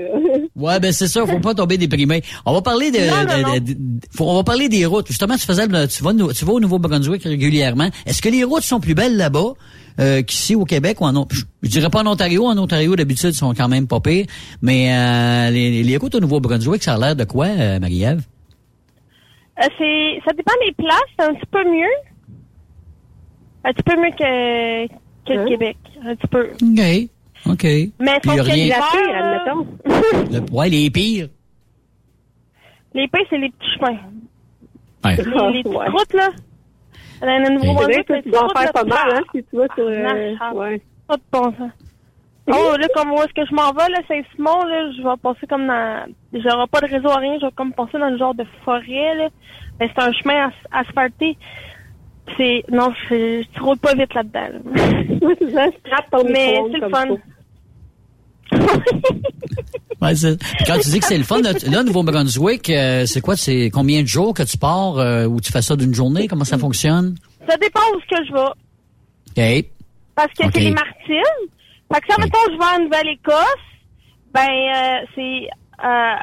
Ouais, 0.55 0.79
ben 0.81 0.91
c'est 0.91 1.07
ça, 1.07 1.25
faut 1.25 1.39
pas 1.39 1.53
tomber 1.53 1.77
déprimé. 1.77 2.21
On 2.45 2.53
va 2.53 2.61
parler 2.61 2.91
de, 2.91 2.99
Non, 2.99 3.23
non, 3.47 3.53
de- 3.53 3.59
de- 3.59 3.73
de- 3.73 3.99
faut- 4.13 4.29
on 4.29 4.35
va 4.35 4.43
parler 4.43 4.67
des 4.67 4.85
routes. 4.85 5.07
Justement, 5.07 5.35
tu 5.35 5.45
faisais, 5.45 5.67
tu 5.87 6.03
vas, 6.03 6.11
au- 6.11 6.33
tu 6.33 6.43
vas 6.45 6.51
au 6.53 6.59
Nouveau-Brunswick 6.59 7.23
régulièrement. 7.23 7.89
Est-ce 8.05 8.21
que 8.21 8.27
les 8.29 8.43
routes 8.43 8.63
sont 8.63 8.81
plus 8.81 8.93
belles 8.93 9.15
là-bas 9.15 9.53
euh, 10.01 10.21
qu'ici 10.21 10.55
au 10.55 10.65
Québec 10.65 10.99
ou 10.99 11.05
en 11.05 11.25
je, 11.31 11.43
dirais 11.69 11.89
pas 11.89 12.01
en 12.03 12.07
Ontario. 12.07 12.45
En 12.47 12.57
Ontario, 12.57 12.97
d'habitude, 12.97 13.29
ils 13.29 13.35
sont 13.37 13.53
quand 13.53 13.69
même 13.69 13.87
pas 13.87 14.01
pires. 14.01 14.25
Mais 14.61 14.93
euh, 14.93 15.49
les, 15.51 15.81
les 15.83 15.97
routes 15.97 16.15
au 16.15 16.19
Nouveau-Brunswick, 16.19 16.83
ça 16.83 16.95
a 16.95 16.97
l'air 16.97 17.15
de 17.15 17.23
quoi, 17.23 17.45
euh, 17.47 17.79
Marie-Ève? 17.79 18.21
Euh, 19.61 19.67
c'est, 19.77 20.19
ça 20.25 20.33
dépend 20.35 20.51
des 20.67 20.73
places, 20.73 20.99
c'est 21.17 21.25
un 21.25 21.33
petit 21.33 21.45
peu 21.49 21.63
mieux. 21.63 21.85
Un 23.63 23.71
petit 23.71 23.83
peu 23.83 23.95
mieux 23.95 24.11
que, 25.25 25.33
le 25.33 25.39
Hein? 25.41 25.45
Québec. 25.47 25.77
Un 26.05 26.15
petit 26.15 26.27
peu. 26.27 26.49
OK. 26.51 27.51
OK. 27.51 27.63
Mais 27.99 28.19
Puis 28.21 28.29
sauf 28.29 28.35
y 28.35 28.39
a 28.39 28.43
que 28.43 28.49
rien- 28.49 28.55
La 28.55 28.75
l'hiver, 28.75 28.91
pire, 28.91 29.11
là, 29.11 29.41
admettons. 29.41 29.67
Le- 30.31 30.51
ouais, 30.57 30.69
les 30.69 30.89
pires. 30.89 31.27
les 32.93 33.07
pays, 33.07 33.25
c'est 33.29 33.37
les 33.37 33.49
petits 33.49 33.71
chemins. 33.77 33.99
Ouais. 35.03 35.15
Les, 35.17 35.23
les 35.23 35.63
petites 35.63 35.67
Ouais. 35.77 35.89
routes, 35.89 36.13
là. 36.13 36.29
Dans 37.21 37.37
le 37.39 37.45
C'est 37.45 37.51
Nouveau-Brunswick, 37.53 37.93
vrai 37.95 38.03
que 38.03 38.13
les 38.13 38.21
tu 38.23 38.29
petites 38.29 38.31
dois 38.33 38.41
en 38.43 38.47
routes, 38.47 38.57
faire 38.57 38.65
là, 38.65 38.73
pas 38.73 38.83
mal, 38.83 39.13
hein, 39.15 39.21
si 39.33 39.43
tu 39.43 39.55
vas 39.55 39.67
sur... 39.75 39.87
euh, 39.87 40.35
Ah, 40.39 40.53
ouais. 40.53 40.81
Pas 41.07 41.17
de 41.17 41.21
bon 41.31 41.43
sens. 41.57 41.71
Oh, 42.47 42.77
là, 42.77 42.87
comme 42.93 43.11
où 43.11 43.15
est-ce 43.17 43.33
que 43.33 43.45
je 43.49 43.55
m'en 43.55 43.71
vais, 43.71 43.89
là, 43.89 43.99
Saint-Simon, 44.07 44.63
là, 44.65 44.91
je 44.91 45.01
vais 45.01 45.17
passer 45.21 45.47
comme 45.47 45.65
dans... 45.67 46.05
J'aurai 46.33 46.67
pas 46.67 46.81
de 46.81 46.87
réseau 46.87 47.09
à 47.09 47.17
rien, 47.17 47.37
je 47.41 47.45
vais 47.47 47.51
comme 47.55 47.73
passer 47.73 47.97
dans 47.97 48.09
le 48.09 48.17
genre 48.17 48.35
de 48.35 48.45
forêt, 48.63 49.15
là. 49.15 49.29
Mais 49.79 49.89
c'est 49.95 50.03
un 50.03 50.11
chemin 50.13 50.47
as- 50.49 50.79
asphalté. 50.79 51.37
C'est... 52.37 52.63
Non, 52.71 52.91
je, 53.09 53.43
tu 53.43 53.61
roules 53.61 53.77
pas 53.77 53.93
vite 53.93 54.13
là-dedans, 54.13 54.47
là. 54.51 54.59
C'est 55.39 55.51
ça, 55.51 55.67
scrape 55.85 56.09
ton 56.11 56.23
Mais 56.29 56.61
c'est 56.71 56.79
le 56.79 56.89
fun. 56.89 57.07
Ouais, 60.01 60.11
quand 60.67 60.77
tu 60.79 60.89
dis 60.89 60.99
que 60.99 61.05
c'est 61.05 61.17
le 61.17 61.23
fun, 61.23 61.41
là, 61.41 61.83
Nouveau-Brunswick, 61.83 62.69
euh, 62.69 63.05
c'est 63.05 63.21
quoi? 63.21 63.35
C'est 63.37 63.71
combien 63.73 64.01
de 64.01 64.07
jours 64.07 64.33
que 64.33 64.43
tu 64.43 64.57
pars 64.57 64.97
euh, 64.97 65.25
ou 65.25 65.39
tu 65.39 65.51
fais 65.51 65.61
ça 65.61 65.75
d'une 65.75 65.95
journée? 65.95 66.27
Comment 66.27 66.43
ça 66.43 66.57
fonctionne? 66.57 67.15
Ça 67.47 67.55
dépend 67.57 67.79
où 67.95 68.01
ce 68.01 68.15
que 68.15 68.25
je 68.27 68.33
vais. 68.33 69.61
OK. 69.61 69.65
Parce 70.15 70.33
que 70.33 70.43
c'est 70.53 70.59
les 70.59 70.71
Martines. 70.71 71.47
Fait 71.93 72.01
que 72.01 72.07
ça, 72.13 72.19
mettons, 72.19 72.37
je 72.51 72.57
vais 72.57 72.75
en 72.75 72.83
Nouvelle-Écosse, 72.83 73.65
ben, 74.33 74.41
euh, 74.41 75.05
c'est, 75.15 75.47
euh, 75.85 76.15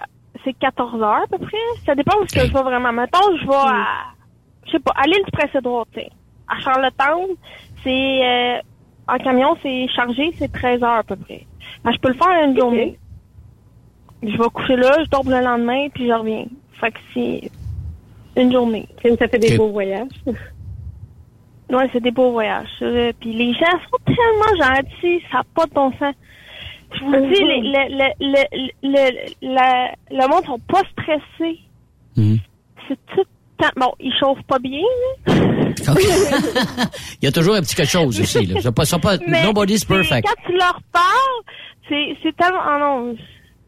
c'est 0.45 0.53
14 0.59 1.03
heures, 1.03 1.23
à 1.25 1.27
peu 1.29 1.39
près. 1.39 1.57
Ça 1.87 1.95
dépend 1.95 2.17
où 2.21 2.27
ce 2.27 2.35
que 2.35 2.47
je 2.47 2.53
vais 2.53 2.63
vraiment. 2.63 2.93
Mettons, 2.93 3.37
je 3.41 3.47
vais 3.47 3.55
à, 3.55 4.12
je 4.73 4.79
sais 4.79 4.83
pas, 4.83 4.93
à 4.97 5.07
l'île 5.07 5.23
du 5.25 5.31
Prince-Édouard, 5.31 5.87
tu 5.93 6.01
sais. 6.01 6.11
À 6.49 6.59
Charlottetown, 6.61 7.29
c'est, 7.85 8.25
euh, 8.25 8.59
en 9.09 9.19
camion, 9.19 9.57
c'est 9.63 9.87
chargé, 9.89 10.33
c'est 10.39 10.51
13 10.51 10.83
heures, 10.83 10.99
à 10.99 11.03
peu 11.03 11.17
près. 11.17 11.47
Ben, 11.85 11.93
je 11.93 11.99
peux 11.99 12.09
le 12.09 12.15
faire 12.15 12.45
une 12.45 12.57
journée. 12.57 12.99
Je 14.23 14.37
vais 14.37 14.49
coucher 14.53 14.77
là, 14.77 14.97
je 15.05 15.11
dors 15.11 15.25
le 15.25 15.41
lendemain, 15.41 15.89
puis 15.93 16.07
je 16.07 16.13
reviens. 16.13 16.47
Fait 16.81 16.93
que 16.93 16.99
c'est 17.13 17.51
une 18.37 18.53
journée. 18.53 18.89
Ça 19.19 19.29
fait 19.29 19.39
des 19.39 19.57
beaux 19.57 19.71
voyages. 19.71 20.09
Ouais, 21.71 21.89
c'est 21.93 22.01
des 22.03 22.11
beaux 22.11 22.33
voyages. 22.33 22.69
Puis 22.79 23.33
les 23.33 23.53
gens 23.55 23.79
sont 23.91 23.99
tellement 24.05 24.65
gentils, 24.67 25.23
ça 25.31 25.39
n'a 25.39 25.45
pas 25.55 25.67
de 25.67 25.73
bon 25.73 25.91
sens. 25.99 26.15
Je 26.95 27.05
vous 27.05 27.13
dis, 27.13 27.43
les, 27.43 27.63
le, 27.63 27.89
le, 27.89 28.09
le, 28.21 28.67
le, 28.83 29.33
le, 29.43 30.19
le 30.19 30.29
monde 30.29 30.45
sont 30.45 30.59
pas 30.59 30.83
stressés. 30.93 31.59
Mhm. 32.17 32.39
C'est 32.87 32.99
tout 33.07 33.21
le 33.21 33.42
temps... 33.63 33.71
Bon, 33.77 33.93
ils 34.01 34.13
chauffent 34.19 34.43
pas 34.47 34.59
bien, 34.59 34.83
là. 35.27 35.35
Il 37.21 37.25
y 37.25 37.27
a 37.27 37.33
toujours 37.33 37.55
un 37.55 37.61
petit 37.61 37.75
quelque 37.75 37.91
chose 37.91 38.21
aussi. 38.21 38.47
Là. 38.47 38.73
Pas, 38.73 38.85
c'est 38.85 39.01
pas, 39.01 39.17
Mais 39.27 39.45
nobody's 39.45 39.85
perfect. 39.85 40.27
Quand 40.27 40.43
tu 40.47 40.53
leur 40.53 40.81
parles, 40.93 41.43
c'est, 41.89 42.17
c'est 42.23 42.37
tellement... 42.37 42.61
Ah 42.63 42.79
non, 42.79 43.17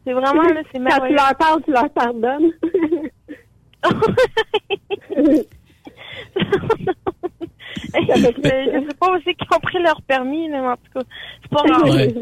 c'est 0.05 0.13
vraiment, 0.13 0.43
là, 0.43 0.61
c'est 0.71 0.79
Quand 0.79 1.07
tu 1.07 1.13
leur 1.13 1.35
parles, 1.35 1.61
tu 1.65 1.71
leur 1.71 1.89
pardonnes. 1.89 2.51
je, 7.93 8.01
je 8.03 8.87
sais 8.87 8.95
pas 8.99 9.09
aussi 9.11 9.35
qui 9.35 9.47
ont 9.53 9.59
pris 9.59 9.81
leur 9.81 10.01
permis, 10.03 10.49
mais 10.49 10.59
en 10.59 10.75
tout 10.75 10.99
cas, 10.99 11.01
c'est 11.41 11.51
pas 11.51 11.63
grave. 11.63 11.89
Ouais. 11.89 12.13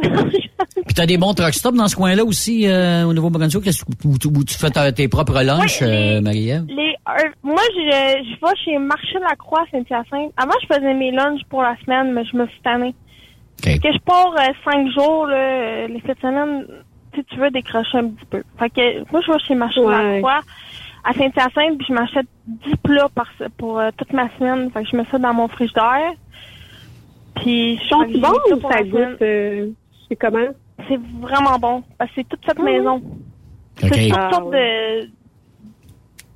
Puis 0.00 0.94
t'as 0.94 1.06
des 1.06 1.18
bons 1.18 1.34
truck 1.34 1.54
stops 1.54 1.76
dans 1.76 1.88
ce 1.88 1.96
coin-là 1.96 2.24
aussi, 2.24 2.66
euh, 2.66 3.04
au 3.04 3.12
Nouveau-Brunswick, 3.12 3.64
où, 4.04 4.18
tu- 4.18 4.28
où 4.28 4.44
tu 4.44 4.54
fais 4.58 4.70
ta- 4.70 4.90
tes 4.92 5.08
propres 5.08 5.40
lunchs, 5.42 5.80
Ouais, 5.82 5.86
les- 5.88 6.16
euh, 6.16 6.20
Marie-Ève? 6.20 6.64
Les, 6.68 6.94
euh, 7.08 7.28
moi, 7.42 7.62
je, 7.74 7.80
je 7.80 8.40
vais 8.40 8.56
chez 8.64 8.78
Marché 8.78 9.18
Lacroix, 9.20 9.64
Saint-Hyacinthe. 9.70 10.32
Avant, 10.36 10.54
je 10.62 10.74
faisais 10.74 10.94
mes 10.94 11.10
lunchs 11.12 11.42
pour 11.48 11.62
la 11.62 11.76
semaine, 11.84 12.12
mais 12.12 12.24
je 12.24 12.36
me 12.36 12.46
suis 12.48 12.60
tannée. 12.62 12.94
Que 13.62 13.70
je 13.92 13.98
pars 14.04 14.34
euh, 14.38 14.52
cinq 14.64 14.88
jours, 14.92 15.26
là, 15.26 15.86
les 15.86 16.00
fêtes 16.00 16.16
de 16.16 16.22
semaine, 16.22 16.66
si 17.14 17.24
tu 17.24 17.36
veux 17.38 17.50
décrocher 17.50 17.98
un 17.98 18.08
petit 18.08 18.26
peu. 18.28 18.42
Fait 18.58 18.68
que 18.70 19.10
moi, 19.12 19.20
je 19.24 19.32
vais 19.32 19.38
chez 19.46 19.54
Marché 19.54 19.80
Ouais. 19.80 20.14
Lacroix 20.16 20.40
à 21.04 21.12
Saint-Hyacinthe, 21.12 21.78
puis 21.78 21.86
je 21.88 21.92
m'achète 21.94 22.26
10 22.46 22.76
plats 22.82 23.08
par, 23.14 23.28
pour 23.56 23.78
euh, 23.78 23.90
toute 23.96 24.12
ma 24.12 24.28
semaine. 24.36 24.70
Fait 24.72 24.82
que 24.82 24.88
je 24.90 24.96
mets 24.96 25.04
ça 25.10 25.18
dans 25.18 25.32
mon 25.32 25.48
frigidaire. 25.48 26.12
Puis 27.36 27.78
je 27.78 27.94
bons 28.20 28.20
ça 28.48 28.54
ou 28.56 28.60
ça 28.60 28.68
la 28.70 28.78
semaine. 28.78 29.10
goûte? 29.68 29.76
C'est 30.14 30.16
comment? 30.16 30.46
C'est 30.88 31.00
vraiment 31.20 31.58
bon. 31.58 31.82
Parce 31.98 32.10
que 32.10 32.16
c'est 32.20 32.28
toute 32.28 32.40
cette 32.46 32.58
Mhm. 32.58 32.64
maison. 32.64 33.02
C'est 33.78 33.88
toutes 33.88 34.18
Ah, 34.18 34.30
sortes 34.32 34.44
ouais. 34.52 35.02
de, 35.04 35.10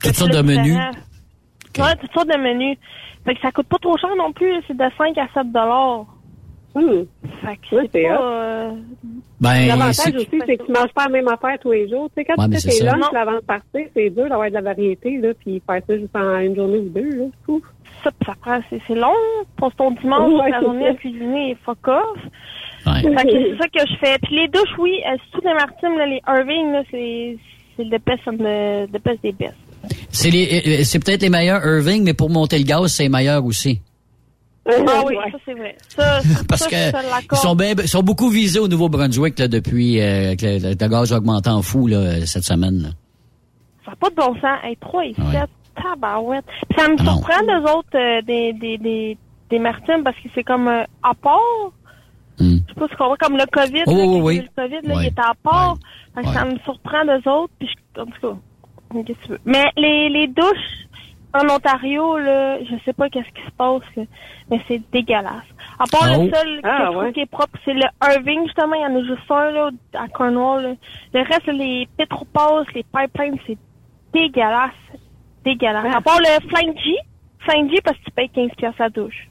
Toutes 0.02 0.14
sortes 0.14 0.32
de 0.32 0.42
menus. 0.42 0.74
différents. 0.74 1.86
Ouais, 1.90 1.96
toutes 2.00 2.12
sortes 2.12 2.28
de 2.28 2.36
menus. 2.38 2.78
Fait 3.24 3.34
que 3.34 3.40
ça 3.40 3.50
coûte 3.52 3.66
pas 3.68 3.78
trop 3.80 3.96
cher 3.98 4.10
non 4.16 4.32
plus, 4.32 4.52
c'est 4.66 4.76
de 4.76 4.84
5 4.96 5.16
à 5.18 5.28
7 5.34 5.52
dollars. 5.52 6.06
Hum. 6.74 7.06
Fait 7.44 7.56
que 7.56 7.88
c'est 7.92 8.02
pas... 8.02 8.22
euh, 8.22 8.72
Ben, 9.40 9.66
L'avantage 9.68 10.14
aussi, 10.14 10.28
c'est 10.46 10.56
que 10.58 10.64
tu 10.64 10.72
manges 10.72 10.92
pas 10.94 11.04
la 11.04 11.08
même 11.10 11.28
affaire 11.28 11.58
tous 11.60 11.72
les 11.72 11.88
jours. 11.88 12.08
Tu 12.16 12.22
sais, 12.22 12.24
quand 12.24 12.40
Ouais, 12.42 12.48
tu 12.54 12.60
fais 12.60 12.68
tes 12.68 12.84
ça. 12.84 12.96
lunchs 12.96 13.14
avant 13.14 13.34
de 13.34 13.40
partir, 13.40 13.86
c'est 13.94 14.10
dur 14.10 14.28
d'avoir 14.28 14.48
de 14.48 14.54
la 14.54 14.60
variété, 14.60 15.18
là, 15.18 15.30
puis 15.34 15.62
faire 15.66 15.80
ça 15.86 15.96
juste 15.98 16.14
en 16.14 16.38
une 16.38 16.54
journée 16.56 16.78
ou 16.78 16.88
deux, 16.90 17.10
là. 17.10 17.24
Ouf. 17.48 17.62
ça, 18.04 18.10
ça 18.24 18.34
prend... 18.40 18.60
C'est 18.70 18.80
c'est 18.86 18.94
long. 18.94 19.12
Pour 19.56 19.74
ton 19.74 19.90
dimanche, 19.92 20.32
Ouais, 20.40 20.50
la 20.50 20.60
journée 20.60 20.88
à 20.88 20.94
cuisiner 20.94 21.50
et 21.52 21.54
fuck 21.64 21.86
off. 21.88 22.18
Ouais. 22.86 23.02
C'est 23.02 23.56
ça 23.58 23.68
que 23.68 23.80
je 23.90 23.96
fais. 24.00 24.18
Puis 24.22 24.36
les 24.36 24.48
douches, 24.48 24.76
oui, 24.78 25.00
euh, 25.06 25.16
surtout 25.30 25.46
les 25.48 25.54
Martines, 25.54 25.96
là, 25.98 26.06
les 26.06 26.20
Irving, 26.26 26.72
là, 26.72 26.82
c'est 26.90 27.36
c'est 27.76 27.84
le 27.84 27.98
best, 27.98 28.20
le, 28.26 28.86
le 28.92 28.98
best 28.98 29.22
des 29.22 29.32
best. 29.32 29.54
C'est 30.10 30.30
les- 30.30 30.62
euh, 30.80 30.84
c'est 30.84 30.98
peut-être 30.98 31.22
les 31.22 31.30
meilleurs 31.30 31.64
Irving, 31.64 32.02
mais 32.04 32.14
pour 32.14 32.28
monter 32.30 32.58
le 32.58 32.64
gaz, 32.64 32.92
c'est 32.92 33.08
meilleur 33.08 33.44
aussi. 33.44 33.80
Ah 34.66 35.02
oui, 35.06 35.16
Ouais. 35.16 35.30
ça 35.32 35.38
c'est 35.46 35.54
vrai. 35.54 35.76
Ça, 35.88 36.20
ça, 36.20 36.42
Parce 36.48 36.62
ça, 36.64 36.68
que 36.68 36.90
te 36.92 37.34
ils 37.34 37.38
sont, 37.38 37.54
bien- 37.54 37.72
ils 37.80 37.88
sont 37.88 38.02
beaucoup 38.02 38.28
visés 38.28 38.58
au 38.58 38.68
Nouveau-Brunswick 38.68 39.38
là, 39.38 39.48
depuis 39.48 40.00
euh, 40.00 40.34
que 40.36 40.44
le, 40.44 40.68
le 40.70 40.88
gaz 40.88 41.12
a 41.12 41.16
augmenté 41.16 41.48
en 41.48 41.62
fou 41.62 41.86
là, 41.86 42.26
cette 42.26 42.44
semaine. 42.44 42.82
là. 42.82 42.88
Ça 43.84 43.92
n'a 43.92 43.96
pas 43.96 44.10
de 44.10 44.14
bon 44.16 44.34
sens. 44.40 44.58
Hey, 44.64 44.76
3 44.76 45.06
et 45.06 45.14
7, 45.14 45.24
Ouais. 45.24 45.40
tabarouette. 45.82 46.44
Puis 46.68 46.78
ça 46.80 46.88
me 46.88 46.96
Ah 46.98 47.04
surprend 47.04 47.40
d'eux 47.46 47.70
autres, 47.70 47.88
euh, 47.96 48.20
des, 48.22 48.52
des, 48.54 48.76
des, 48.76 49.16
parce 50.04 50.16
que 50.16 50.28
c'est 50.34 50.42
comme 50.44 50.68
euh, 50.68 50.82
à 51.02 51.14
part. 51.14 51.38
Hum. 52.40 52.60
Je 52.68 52.74
sais 52.74 52.80
pas 52.80 52.86
si 52.86 52.90
tu 52.92 52.96
comprends, 52.96 53.16
comme 53.20 53.36
le 53.36 53.46
COVID, 53.46 53.82
Oh, 53.86 53.90
là, 53.96 54.04
oui, 54.04 54.20
oui. 54.22 54.42
le 54.56 54.62
COVID, 54.62 54.86
là, 54.88 54.94
il 55.02 55.06
était 55.06 55.20
à 55.20 55.32
part. 55.42 55.76
Fait 56.14 56.22
que. 56.22 56.28
Ça 56.28 56.44
me 56.44 56.56
surprend 56.60 57.04
d'eux 57.04 57.30
autres, 57.30 57.52
puis 57.58 57.68
je, 57.68 58.00
en 58.00 58.06
tout 58.06 58.12
cas, 58.92 59.02
qu'est-ce 59.04 59.18
que 59.18 59.24
tu 59.26 59.32
veux? 59.32 59.40
Mais 59.44 59.64
les, 59.76 60.08
les 60.08 60.26
douches 60.28 60.86
en 61.34 61.46
Ontario, 61.48 62.16
là, 62.18 62.58
je 62.64 62.74
sais 62.84 62.92
pas 62.92 63.08
qu'est-ce 63.10 63.28
qui 63.28 63.44
se 63.44 63.50
passe, 63.56 63.82
là, 63.96 64.02
mais 64.50 64.60
c'est 64.68 64.80
dégueulasse. 64.92 65.44
À 65.78 65.84
part 65.90 66.08
Oh. 66.16 66.22
le 66.24 66.30
seul 66.34 66.60
que 66.62 66.68
Ah, 66.68 66.78
je 66.78 66.84
trouve 66.90 66.96
ouais. 67.04 67.12
qui 67.12 67.20
est 67.20 67.26
propre, 67.26 67.58
c'est 67.64 67.74
le 67.74 67.84
Irving, 68.02 68.44
justement, 68.46 68.74
il 68.74 68.82
y 68.82 68.86
en 68.86 68.96
a 68.96 69.02
juste 69.04 69.30
un, 69.30 69.50
là, 69.50 69.70
à 69.94 70.08
Cornwall, 70.08 70.62
là. 70.62 70.74
Le 71.14 71.20
reste, 71.22 71.46
les 71.46 71.88
Petropasses, 71.98 72.66
les 72.74 72.84
pipelines, 72.84 73.38
c'est 73.46 73.58
dégueulasse. 74.12 74.70
Dégueulasse. 75.44 75.86
Ah. 75.92 75.98
À 75.98 76.00
part 76.00 76.18
le 76.18 76.48
Flying 76.48 76.76
G, 76.78 76.96
Flying 77.40 77.70
G, 77.70 77.76
parce 77.84 77.96
que 77.98 78.04
tu 78.04 78.10
payes 78.12 78.28
15 78.30 78.50
piastres 78.56 78.80
la 78.80 78.88
douche. 78.90 79.28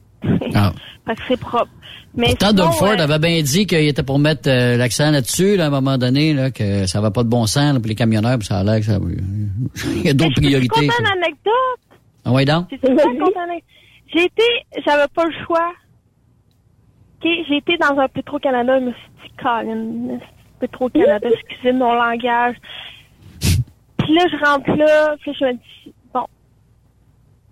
Ah. 0.53 0.73
Parce 1.05 1.19
que 1.19 1.25
c'est 1.29 1.39
propre. 1.39 1.71
Mais 2.15 2.27
Pourtant, 2.29 2.49
sinon, 2.49 2.63
Doug 2.63 2.73
Ford 2.73 2.95
euh, 2.99 3.03
avait 3.03 3.19
bien 3.19 3.41
dit 3.41 3.67
qu'il 3.67 3.87
était 3.87 4.03
pour 4.03 4.17
mettre 4.19 4.49
euh, 4.49 4.75
l'accent 4.75 5.11
là-dessus, 5.11 5.55
là, 5.55 5.65
à 5.65 5.67
un 5.67 5.69
moment 5.69 5.97
donné, 5.97 6.33
là, 6.33 6.51
que 6.51 6.87
ça 6.87 6.99
va 6.99 7.11
pas 7.11 7.23
de 7.23 7.29
bon 7.29 7.45
sens 7.45 7.73
là, 7.73 7.79
pour 7.79 7.87
les 7.87 7.95
camionneurs, 7.95 8.39
puis 8.39 8.47
ça 8.47 8.59
a 8.59 8.63
l'air 8.63 8.79
que 8.79 8.85
ça... 8.85 8.97
Il 9.95 10.05
y 10.05 10.09
a 10.09 10.13
d'autres 10.13 10.35
priorités. 10.35 10.87
contente 10.87 11.03
d'anecdote. 11.03 11.79
Ah 12.25 12.31
ouais, 12.31 12.43
donc? 12.43 12.67
J'ai 14.13 14.23
été, 14.23 14.43
j'avais 14.85 15.07
pas 15.13 15.25
le 15.25 15.45
choix. 15.45 15.71
OK, 17.21 17.29
j'ai 17.47 17.57
été 17.57 17.77
dans 17.77 17.97
un 17.99 18.07
Petro-Canada, 18.07 18.79
je 18.79 18.85
me 18.85 18.91
suis 18.91 19.09
dit, 19.23 19.31
Colin, 19.41 20.19
Petro-Canada, 20.59 21.27
excusez 21.31 21.71
mon 21.71 21.93
langage. 21.93 22.55
Puis 23.39 24.13
là, 24.13 24.25
je 24.31 24.45
rentre 24.45 24.69
là, 24.75 25.15
puis 25.21 25.33
je 25.39 25.45
me 25.45 25.53
dis, 25.53 25.93
bon. 26.13 26.25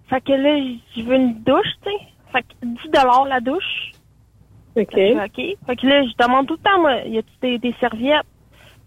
Fait 0.10 0.22
que 0.22 0.32
là, 0.34 0.78
je 0.96 1.02
veux 1.04 1.16
une 1.16 1.42
douche, 1.44 1.68
tu 1.84 1.92
sais. 1.92 2.15
Fait 2.36 2.44
que 2.44 2.66
10 2.66 3.30
la 3.30 3.40
douche. 3.40 3.92
OK. 4.76 4.84
Fait 4.92 5.14
que, 5.14 5.26
OK. 5.26 5.58
Fait 5.66 5.76
que 5.78 5.88
là, 5.88 6.04
je 6.04 6.24
demande 6.24 6.48
tout 6.48 6.56
le 6.56 6.70
temps, 6.70 6.82
moi, 6.82 6.98
y 7.06 7.18
a 7.18 7.22
des, 7.42 7.58
des 7.60 7.74
serviettes? 7.80 8.26